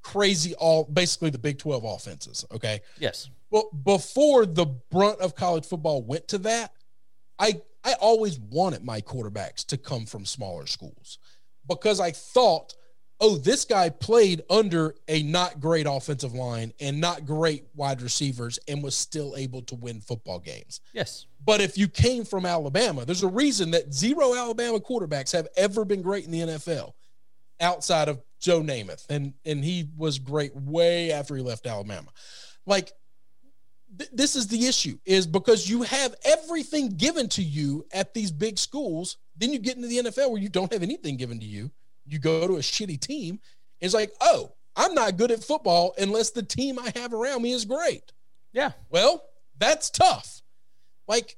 crazy 0.06 0.54
all 0.54 0.84
basically 0.84 1.30
the 1.30 1.38
Big 1.38 1.58
12 1.58 1.84
offenses. 1.84 2.44
Okay. 2.52 2.80
yes. 2.98 3.28
Well, 3.50 3.68
before 3.84 4.46
the 4.46 4.66
brunt 4.66 5.20
of 5.20 5.34
college 5.34 5.66
football 5.66 6.02
went 6.02 6.28
to 6.28 6.38
that, 6.38 6.72
I 7.38 7.60
I 7.84 7.94
always 8.00 8.38
wanted 8.38 8.84
my 8.84 9.00
quarterbacks 9.00 9.64
to 9.66 9.76
come 9.76 10.06
from 10.06 10.24
smaller 10.24 10.66
schools 10.66 11.18
because 11.68 12.00
I 12.00 12.10
thought, 12.10 12.74
oh, 13.20 13.36
this 13.36 13.64
guy 13.64 13.88
played 13.88 14.42
under 14.50 14.94
a 15.08 15.22
not 15.22 15.60
great 15.60 15.86
offensive 15.88 16.34
line 16.34 16.72
and 16.80 17.00
not 17.00 17.26
great 17.26 17.64
wide 17.74 18.02
receivers 18.02 18.58
and 18.68 18.82
was 18.82 18.96
still 18.96 19.34
able 19.36 19.62
to 19.62 19.74
win 19.76 20.00
football 20.00 20.38
games. 20.38 20.80
Yes. 20.92 21.26
But 21.44 21.60
if 21.60 21.78
you 21.78 21.86
came 21.86 22.24
from 22.24 22.46
Alabama, 22.46 23.04
there's 23.04 23.22
a 23.22 23.28
reason 23.28 23.70
that 23.72 23.94
zero 23.94 24.34
Alabama 24.34 24.80
quarterbacks 24.80 25.32
have 25.32 25.48
ever 25.56 25.84
been 25.84 26.02
great 26.02 26.24
in 26.24 26.32
the 26.32 26.40
NFL 26.40 26.92
outside 27.60 28.08
of 28.08 28.20
Joe 28.46 28.60
Namath. 28.60 29.04
And 29.10 29.34
and 29.44 29.64
he 29.64 29.88
was 29.96 30.20
great 30.20 30.54
way 30.54 31.10
after 31.10 31.34
he 31.34 31.42
left 31.42 31.66
Alabama. 31.66 32.12
Like 32.64 32.92
th- 33.98 34.10
this 34.12 34.36
is 34.36 34.46
the 34.46 34.66
issue 34.68 34.98
is 35.04 35.26
because 35.26 35.68
you 35.68 35.82
have 35.82 36.14
everything 36.24 36.90
given 36.90 37.28
to 37.30 37.42
you 37.42 37.84
at 37.92 38.14
these 38.14 38.30
big 38.30 38.56
schools, 38.56 39.16
then 39.36 39.52
you 39.52 39.58
get 39.58 39.74
into 39.74 39.88
the 39.88 39.98
NFL 39.98 40.30
where 40.30 40.40
you 40.40 40.48
don't 40.48 40.72
have 40.72 40.84
anything 40.84 41.16
given 41.16 41.40
to 41.40 41.44
you. 41.44 41.72
You 42.04 42.20
go 42.20 42.46
to 42.46 42.54
a 42.54 42.60
shitty 42.60 43.00
team. 43.00 43.40
It's 43.80 43.94
like, 43.94 44.12
"Oh, 44.20 44.52
I'm 44.76 44.94
not 44.94 45.16
good 45.16 45.32
at 45.32 45.42
football 45.42 45.94
unless 45.98 46.30
the 46.30 46.44
team 46.44 46.78
I 46.78 46.92
have 46.94 47.12
around 47.12 47.42
me 47.42 47.52
is 47.52 47.64
great." 47.64 48.12
Yeah. 48.52 48.70
Well, 48.90 49.24
that's 49.58 49.90
tough. 49.90 50.40
Like 51.08 51.36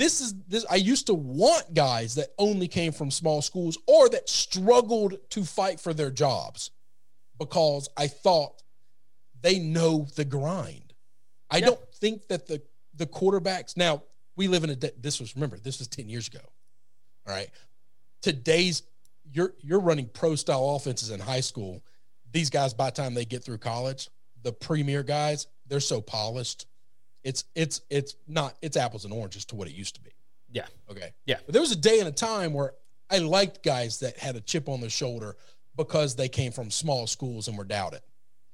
this 0.00 0.22
is 0.22 0.34
this 0.48 0.64
I 0.70 0.76
used 0.76 1.06
to 1.08 1.14
want 1.14 1.74
guys 1.74 2.14
that 2.14 2.28
only 2.38 2.66
came 2.68 2.90
from 2.90 3.10
small 3.10 3.42
schools 3.42 3.76
or 3.86 4.08
that 4.08 4.30
struggled 4.30 5.18
to 5.30 5.44
fight 5.44 5.78
for 5.78 5.92
their 5.92 6.10
jobs 6.10 6.70
because 7.38 7.86
I 7.98 8.06
thought 8.06 8.62
they 9.42 9.58
know 9.58 10.06
the 10.16 10.24
grind. 10.24 10.94
I 11.50 11.58
Yeah. 11.58 11.66
don't 11.66 11.94
think 11.96 12.28
that 12.28 12.46
the 12.46 12.62
the 12.94 13.06
quarterbacks 13.06 13.76
now 13.76 14.02
we 14.36 14.48
live 14.48 14.64
in 14.64 14.70
a 14.70 14.76
this 14.76 15.20
was 15.20 15.36
remember 15.36 15.58
this 15.58 15.78
was 15.78 15.88
10 15.88 16.08
years 16.08 16.28
ago. 16.28 16.40
All 17.26 17.34
right. 17.34 17.50
Today's 18.22 18.82
you're 19.30 19.52
you're 19.60 19.80
running 19.80 20.06
pro 20.06 20.34
style 20.34 20.70
offenses 20.76 21.10
in 21.10 21.20
high 21.20 21.40
school. 21.42 21.82
These 22.32 22.48
guys 22.48 22.72
by 22.72 22.86
the 22.86 22.96
time 23.02 23.12
they 23.12 23.26
get 23.26 23.44
through 23.44 23.58
college, 23.58 24.08
the 24.42 24.52
premier 24.52 25.02
guys, 25.02 25.46
they're 25.66 25.78
so 25.78 26.00
polished. 26.00 26.64
It's 27.24 27.44
it's 27.54 27.82
it's 27.90 28.16
not 28.26 28.56
it's 28.62 28.76
apples 28.76 29.04
and 29.04 29.12
oranges 29.12 29.44
to 29.46 29.56
what 29.56 29.68
it 29.68 29.74
used 29.74 29.94
to 29.96 30.00
be. 30.00 30.10
Yeah. 30.52 30.66
Okay. 30.90 31.12
Yeah. 31.26 31.36
But 31.44 31.52
there 31.52 31.62
was 31.62 31.72
a 31.72 31.76
day 31.76 32.00
and 32.00 32.08
a 32.08 32.12
time 32.12 32.52
where 32.52 32.72
I 33.10 33.18
liked 33.18 33.62
guys 33.62 34.00
that 34.00 34.18
had 34.18 34.36
a 34.36 34.40
chip 34.40 34.68
on 34.68 34.80
their 34.80 34.90
shoulder 34.90 35.36
because 35.76 36.16
they 36.16 36.28
came 36.28 36.52
from 36.52 36.70
small 36.70 37.06
schools 37.06 37.48
and 37.48 37.56
were 37.56 37.64
doubted. 37.64 38.00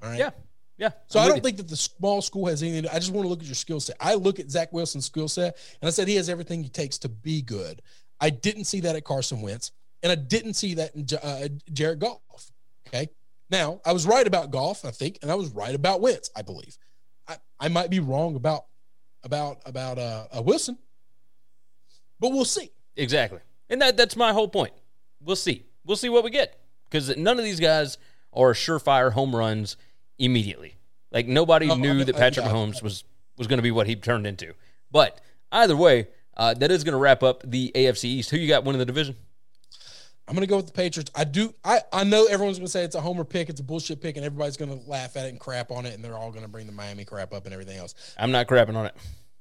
All 0.02 0.10
right. 0.10 0.18
Yeah. 0.18 0.30
Yeah. 0.78 0.90
So 1.06 1.18
I'm 1.18 1.26
I 1.26 1.28
don't 1.28 1.42
think 1.42 1.56
that 1.56 1.68
the 1.68 1.76
small 1.76 2.20
school 2.20 2.46
has 2.46 2.62
anything. 2.62 2.82
To, 2.82 2.94
I 2.94 2.98
just 2.98 3.12
want 3.12 3.24
to 3.24 3.28
look 3.28 3.40
at 3.40 3.46
your 3.46 3.54
skill 3.54 3.80
set. 3.80 3.96
I 4.00 4.14
look 4.14 4.38
at 4.38 4.50
Zach 4.50 4.72
Wilson's 4.72 5.06
skill 5.06 5.28
set, 5.28 5.56
and 5.80 5.88
I 5.88 5.90
said 5.90 6.06
he 6.08 6.16
has 6.16 6.28
everything 6.28 6.62
he 6.62 6.68
takes 6.68 6.98
to 6.98 7.08
be 7.08 7.40
good. 7.40 7.80
I 8.20 8.30
didn't 8.30 8.64
see 8.64 8.80
that 8.80 8.96
at 8.96 9.04
Carson 9.04 9.40
Wentz, 9.40 9.72
and 10.02 10.12
I 10.12 10.16
didn't 10.16 10.54
see 10.54 10.74
that 10.74 10.94
in 10.94 11.06
uh, 11.22 11.48
Jared 11.72 12.00
Goff. 12.00 12.50
Okay. 12.88 13.08
Now 13.50 13.80
I 13.86 13.92
was 13.92 14.06
right 14.06 14.26
about 14.26 14.50
Goff, 14.50 14.84
I 14.84 14.90
think, 14.90 15.18
and 15.22 15.30
I 15.30 15.34
was 15.34 15.50
right 15.50 15.74
about 15.74 16.00
Wentz, 16.00 16.30
I 16.36 16.42
believe. 16.42 16.76
I, 17.28 17.36
I 17.60 17.68
might 17.68 17.90
be 17.90 18.00
wrong 18.00 18.36
about 18.36 18.66
about 19.24 19.58
about 19.66 19.98
uh, 19.98 20.26
uh, 20.36 20.42
Wilson, 20.42 20.78
but 22.20 22.30
we'll 22.30 22.44
see. 22.44 22.70
Exactly. 22.96 23.40
And 23.68 23.80
that 23.82 23.96
that's 23.96 24.16
my 24.16 24.32
whole 24.32 24.48
point. 24.48 24.72
We'll 25.20 25.36
see. 25.36 25.64
We'll 25.84 25.96
see 25.96 26.08
what 26.08 26.24
we 26.24 26.30
get. 26.30 26.58
Because 26.88 27.16
none 27.16 27.38
of 27.38 27.44
these 27.44 27.60
guys 27.60 27.98
are 28.32 28.52
surefire 28.52 29.12
home 29.12 29.34
runs 29.34 29.76
immediately. 30.18 30.76
Like 31.10 31.26
nobody 31.26 31.68
Oh, 31.68 31.74
I 31.74 31.76
knew 31.76 31.94
know- 31.94 32.04
that 32.04 32.16
Patrick 32.16 32.46
yeah. 32.46 32.52
Mahomes 32.52 32.82
was 32.82 33.04
was 33.36 33.46
going 33.46 33.58
to 33.58 33.62
be 33.62 33.70
what 33.70 33.86
he 33.86 33.96
turned 33.96 34.26
into. 34.26 34.54
But 34.90 35.20
either 35.52 35.76
way, 35.76 36.08
uh, 36.36 36.54
that 36.54 36.70
is 36.70 36.84
going 36.84 36.92
to 36.92 36.98
wrap 36.98 37.22
up 37.22 37.42
the 37.44 37.72
AFC 37.74 38.04
East. 38.04 38.30
Who 38.30 38.36
you 38.38 38.48
got 38.48 38.64
winning 38.64 38.78
the 38.78 38.86
division? 38.86 39.16
I'm 40.28 40.34
gonna 40.34 40.46
go 40.46 40.56
with 40.56 40.66
the 40.66 40.72
Patriots. 40.72 41.10
I 41.14 41.24
do. 41.24 41.54
I 41.64 41.80
I 41.92 42.04
know 42.04 42.26
everyone's 42.26 42.58
gonna 42.58 42.68
say 42.68 42.82
it's 42.82 42.96
a 42.96 43.00
homer 43.00 43.24
pick, 43.24 43.48
it's 43.48 43.60
a 43.60 43.64
bullshit 43.64 44.00
pick, 44.00 44.16
and 44.16 44.24
everybody's 44.24 44.56
gonna 44.56 44.78
laugh 44.86 45.16
at 45.16 45.26
it 45.26 45.28
and 45.30 45.38
crap 45.40 45.70
on 45.70 45.86
it, 45.86 45.94
and 45.94 46.04
they're 46.04 46.16
all 46.16 46.32
gonna 46.32 46.48
bring 46.48 46.66
the 46.66 46.72
Miami 46.72 47.04
crap 47.04 47.32
up 47.32 47.44
and 47.44 47.52
everything 47.52 47.78
else. 47.78 47.94
I'm 48.18 48.32
not 48.32 48.46
crapping 48.48 48.74
on 48.76 48.86
it. 48.86 48.94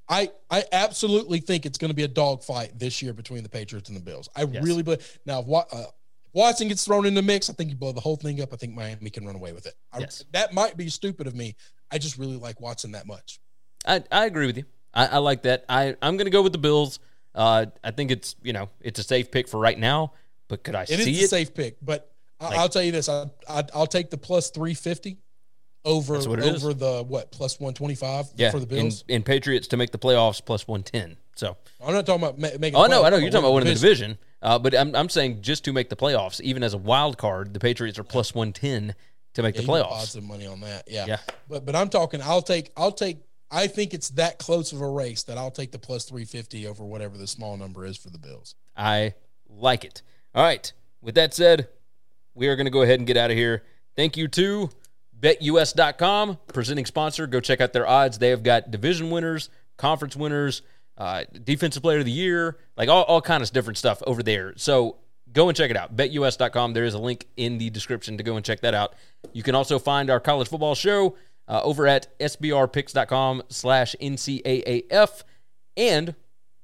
I 0.08 0.30
I 0.50 0.64
absolutely 0.70 1.40
think 1.40 1.66
it's 1.66 1.78
going 1.78 1.88
to 1.88 1.94
be 1.94 2.04
a 2.04 2.08
dogfight 2.08 2.78
this 2.78 3.02
year 3.02 3.12
between 3.12 3.42
the 3.42 3.48
Patriots 3.48 3.88
and 3.88 3.96
the 3.98 4.02
Bills. 4.02 4.28
I 4.36 4.42
Yes. 4.44 4.62
really 4.62 4.84
believe. 4.84 5.18
Now, 5.26 5.40
if 5.40 5.46
Wa- 5.46 5.64
uh, 5.72 5.86
Watson 6.32 6.68
gets 6.68 6.84
thrown 6.84 7.06
in 7.06 7.14
the 7.14 7.22
mix, 7.22 7.50
I 7.50 7.54
think 7.54 7.70
you 7.70 7.76
blow 7.76 7.90
the 7.90 8.00
whole 8.00 8.14
thing 8.14 8.40
up. 8.40 8.52
I 8.52 8.56
think 8.56 8.72
Miami 8.72 9.10
can 9.10 9.26
run 9.26 9.34
away 9.34 9.52
with 9.52 9.66
it. 9.66 9.74
I, 9.92 9.98
Yes. 9.98 10.22
That 10.30 10.54
might 10.54 10.76
be 10.76 10.88
stupid 10.90 11.26
of 11.26 11.34
me. 11.34 11.56
I 11.90 11.98
just 11.98 12.18
really 12.18 12.36
like 12.36 12.60
Watson 12.60 12.92
that 12.92 13.04
much. 13.08 13.40
I, 13.84 14.04
I 14.12 14.26
agree 14.26 14.46
with 14.46 14.56
you. 14.58 14.64
I, 14.94 15.06
I 15.06 15.18
like 15.18 15.42
that. 15.42 15.64
I, 15.68 15.96
I'm 16.00 16.16
going 16.16 16.26
to 16.26 16.30
go 16.30 16.42
with 16.42 16.52
the 16.52 16.58
Bills. 16.58 17.00
Uh, 17.34 17.66
I 17.82 17.90
think 17.90 18.12
it's 18.12 18.36
you 18.44 18.52
know 18.52 18.68
it's 18.80 19.00
a 19.00 19.02
safe 19.02 19.32
pick 19.32 19.48
for 19.48 19.58
right 19.58 19.78
now. 19.78 20.12
But 20.48 20.62
could 20.64 20.74
I 20.74 20.84
see 20.84 20.94
it? 20.94 21.00
It 21.00 21.08
is 21.08 21.16
see 21.16 21.20
a 21.22 21.24
it? 21.24 21.30
safe 21.30 21.54
pick, 21.54 21.76
but 21.82 22.12
I, 22.40 22.48
Like- 22.48 22.58
I'll 22.58 22.68
tell 22.68 22.82
you 22.82 22.92
this: 22.92 23.08
I, 23.08 23.26
I 23.48 23.64
I'll 23.74 23.86
take 23.86 24.10
the 24.10 24.18
plus 24.18 24.50
three 24.50 24.74
fifty 24.74 25.18
over 25.84 26.16
it 26.16 26.20
is. 26.40 26.64
over 26.64 26.74
the 26.74 27.04
what 27.06 27.30
plus 27.30 27.60
one 27.60 27.72
twenty 27.74 27.94
five 27.94 28.26
yeah, 28.36 28.50
for 28.50 28.58
the 28.60 28.66
Bills. 28.66 29.04
in 29.08 29.22
Patriots 29.22 29.68
to 29.68 29.76
make 29.76 29.92
the 29.92 29.98
playoffs 29.98 30.44
plus 30.44 30.66
110. 30.66 31.16
So 31.36 31.56
I'm 31.84 31.92
not 31.94 32.06
talking 32.06 32.22
about 32.24 32.38
ma- 32.38 32.48
making. 32.58 32.76
Oh, 32.76 32.86
no, 32.86 33.04
I 33.04 33.10
know. 33.10 33.16
You're 33.18 33.30
talking 33.30 33.44
about 33.44 33.52
winning 33.54 33.68
the 33.68 33.74
division. 33.74 34.18
Uh, 34.42 34.58
but 34.58 34.74
I'm, 34.76 34.94
I'm 34.96 35.08
saying 35.08 35.42
just 35.42 35.64
to 35.64 35.72
make 35.72 35.88
the 35.88 35.96
playoffs, 35.96 36.40
even 36.40 36.62
as 36.62 36.74
a 36.74 36.78
wild 36.78 37.18
card, 37.18 37.52
the 37.54 37.60
Patriots 37.60 37.98
are 37.98 38.04
plus 38.04 38.34
110 38.34 38.94
to 39.34 39.42
make 39.42 39.54
Yeah, 39.54 39.60
the 39.62 39.66
playoffs. 39.68 39.90
odds 39.90 40.10
some 40.12 40.26
money 40.26 40.46
on 40.46 40.60
that. 40.62 40.84
Yeah. 40.90 41.04
Yeah. 41.06 41.18
But 41.48 41.64
but 41.66 41.76
I'm 41.76 41.88
talking. 41.88 42.20
I'll 42.22 42.42
take. 42.42 42.72
I'll 42.76 42.92
take. 42.92 43.18
I 43.50 43.66
think 43.68 43.94
it's 43.94 44.08
that 44.10 44.38
close 44.38 44.72
of 44.72 44.80
a 44.80 44.88
race 44.88 45.22
that 45.24 45.38
I'll 45.38 45.50
take 45.52 45.70
the 45.72 45.78
plus 45.78 46.04
three 46.04 46.24
fifty 46.24 46.66
over 46.66 46.84
whatever 46.84 47.16
the 47.16 47.26
small 47.28 47.56
number 47.56 47.84
is 47.86 47.96
for 47.96 48.10
the 48.10 48.18
Bills. 48.18 48.54
I 48.76 49.14
like 49.48 49.84
it. 49.84 50.02
All 50.36 50.42
right. 50.42 50.70
With 51.00 51.14
that 51.14 51.32
said, 51.32 51.68
we 52.34 52.48
are 52.48 52.56
going 52.56 52.66
to 52.66 52.70
go 52.70 52.82
ahead 52.82 53.00
and 53.00 53.06
get 53.06 53.16
out 53.16 53.30
of 53.30 53.36
here. 53.36 53.62
Thank 53.96 54.18
you 54.18 54.28
to 54.28 54.68
BetUS.com, 55.18 56.38
presenting 56.48 56.84
sponsor. 56.84 57.26
Go 57.26 57.40
check 57.40 57.62
out 57.62 57.72
their 57.72 57.86
odds. 57.86 58.18
They 58.18 58.28
have 58.28 58.42
got 58.42 58.70
division 58.70 59.10
winners, 59.10 59.48
conference 59.78 60.14
winners, 60.14 60.60
uh, 60.98 61.24
defensive 61.42 61.82
player 61.82 62.00
of 62.00 62.04
the 62.04 62.10
year, 62.10 62.58
like 62.76 62.90
all, 62.90 63.04
all 63.04 63.22
kinds 63.22 63.48
of 63.48 63.54
different 63.54 63.78
stuff 63.78 64.02
over 64.06 64.22
there. 64.22 64.52
So 64.56 64.98
go 65.32 65.48
and 65.48 65.56
check 65.56 65.70
it 65.70 65.76
out. 65.76 65.96
BetUS.com. 65.96 66.74
There 66.74 66.84
is 66.84 66.92
a 66.92 66.98
link 66.98 67.26
in 67.38 67.56
the 67.56 67.70
description 67.70 68.18
to 68.18 68.22
go 68.22 68.36
and 68.36 68.44
check 68.44 68.60
that 68.60 68.74
out. 68.74 68.94
You 69.32 69.42
can 69.42 69.54
also 69.54 69.78
find 69.78 70.10
our 70.10 70.20
college 70.20 70.48
football 70.48 70.74
show 70.74 71.16
uh, 71.48 71.62
over 71.62 71.86
at 71.86 72.18
sbrpicks.com 72.18 73.42
slash 73.48 73.96
NCAAF. 74.02 75.22
And 75.78 76.14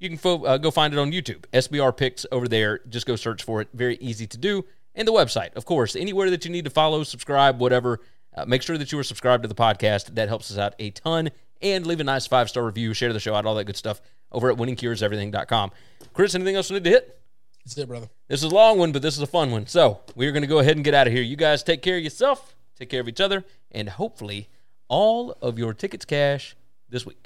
you 0.03 0.09
can 0.09 0.19
fo- 0.19 0.45
uh, 0.45 0.59
go 0.59 0.71
find 0.71 0.93
it 0.93 0.99
on 0.99 1.13
YouTube. 1.13 1.45
SBR 1.53 1.97
Picks 1.97 2.27
over 2.33 2.49
there. 2.49 2.81
Just 2.89 3.07
go 3.07 3.17
search 3.17 3.43
for 3.43 3.61
it. 3.61 3.69
Very 3.73 3.97
easy 3.97 4.27
to 4.27 4.39
do. 4.39 4.65
And 4.95 5.07
the 5.09 5.13
website, 5.13 5.55
of 5.55 5.65
course, 5.65 5.97
anywhere 5.97 6.29
that 6.31 6.45
you 6.45 6.51
need 6.51 6.65
to 6.65 6.71
follow, 6.71 7.03
subscribe, 7.03 7.61
whatever. 7.61 8.01
Uh, 8.35 8.45
make 8.47 8.63
sure 8.63 8.77
that 8.79 8.93
you 8.93 8.99
are 8.99 9.05
subscribed 9.05 9.43
to 9.43 9.49
the 9.49 9.55
podcast. 9.55 10.15
That 10.15 10.29
helps 10.29 10.51
us 10.51 10.59
out 10.59 10.75
a 10.79 10.91
ton. 10.91 11.31
And 11.61 11.87
leave 11.87 12.01
a 12.01 12.05
nice 12.05 12.27
five 12.27 12.49
star 12.49 12.65
review, 12.65 12.93
share 12.93 13.13
the 13.13 13.21
show 13.21 13.35
out, 13.35 13.47
all 13.47 13.55
that 13.55 13.65
good 13.65 13.77
stuff 13.77 14.03
over 14.33 14.51
at 14.51 14.57
winningcureseverything.com. 14.57 15.71
Chris, 16.13 16.35
anything 16.35 16.57
else 16.57 16.71
we 16.71 16.75
need 16.75 16.85
to 16.85 16.91
hit? 16.91 17.21
That's 17.65 17.79
it, 17.79 17.87
brother. 17.87 18.09
This 18.27 18.43
is 18.43 18.51
a 18.51 18.55
long 18.55 18.79
one, 18.79 18.91
but 18.91 19.03
this 19.03 19.15
is 19.15 19.23
a 19.23 19.27
fun 19.27 19.53
one. 19.53 19.67
So 19.69 20.01
we 20.17 20.27
are 20.27 20.33
going 20.33 20.43
to 20.43 20.49
go 20.49 20.59
ahead 20.59 20.77
and 20.77 20.85
get 20.85 20.95
out 20.95 21.07
of 21.07 21.13
here. 21.13 21.23
You 21.23 21.37
guys 21.37 21.63
take 21.63 21.81
care 21.81 21.97
of 21.97 22.03
yourself, 22.03 22.57
take 22.77 22.91
care 22.91 23.01
of 23.01 23.09
each 23.09 23.21
other, 23.21 23.45
and 23.71 23.89
hopefully 23.89 24.49
all 24.89 25.37
of 25.41 25.59
your 25.59 25.73
tickets 25.73 26.05
cash 26.05 26.57
this 26.89 27.07
week. 27.07 27.22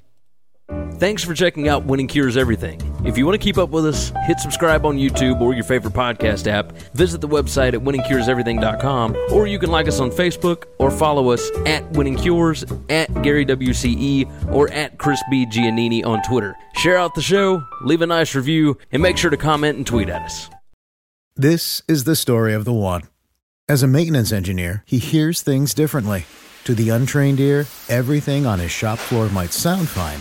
Thanks 0.69 1.23
for 1.23 1.35
checking 1.35 1.69
out 1.69 1.85
Winning 1.85 2.07
Cures 2.09 2.37
Everything. 2.37 2.81
If 3.05 3.17
you 3.17 3.25
want 3.27 3.41
to 3.41 3.45
keep 3.45 3.59
up 3.59 3.71
with 3.71 3.87
us, 3.87 4.13
hit 4.27 4.41
subscribe 4.41 4.85
on 4.85 4.97
YouTube 4.97 5.41
or 5.41 5.55
your 5.55 5.63
favorite 5.63 5.95
podcast 5.95 6.47
app. 6.47 6.73
Visit 6.95 7.21
the 7.21 7.29
website 7.29 7.75
at 7.75 7.81
winningcureseverything.com, 7.81 9.17
or 9.31 9.47
you 9.47 9.59
can 9.59 9.71
like 9.71 9.87
us 9.87 10.01
on 10.01 10.11
Facebook 10.11 10.65
or 10.79 10.91
follow 10.91 11.31
us 11.31 11.51
at 11.67 11.89
Winning 11.93 12.17
Cures, 12.17 12.65
at 12.89 13.23
Gary 13.23 13.47
WCE, 13.47 14.51
or 14.53 14.71
at 14.73 14.99
Chris 14.99 15.23
B. 15.31 15.47
Giannini 15.47 16.05
on 16.05 16.23
Twitter. 16.23 16.57
Share 16.75 16.97
out 16.97 17.15
the 17.15 17.23
show, 17.23 17.63
leave 17.83 18.03
a 18.03 18.07
nice 18.07 18.35
review, 18.35 18.77
and 18.91 19.03
make 19.03 19.19
sure 19.19 19.31
to 19.31 19.37
comment 19.37 19.77
and 19.77 19.87
tweet 19.87 20.09
at 20.09 20.23
us. 20.23 20.51
This 21.37 21.83
is 21.87 22.05
the 22.05 22.17
story 22.17 22.55
of 22.55 22.65
the 22.65 22.73
one. 22.73 23.03
As 23.69 23.83
a 23.83 23.87
maintenance 23.89 24.33
engineer, 24.33 24.83
he 24.87 24.99
hears 24.99 25.43
things 25.43 25.75
differently. 25.75 26.25
To 26.65 26.75
the 26.75 26.89
untrained 26.89 27.39
ear, 27.39 27.67
everything 27.89 28.47
on 28.47 28.59
his 28.59 28.71
shop 28.73 28.99
floor 28.99 29.29
might 29.29 29.53
sound 29.53 29.89
fine, 29.89 30.21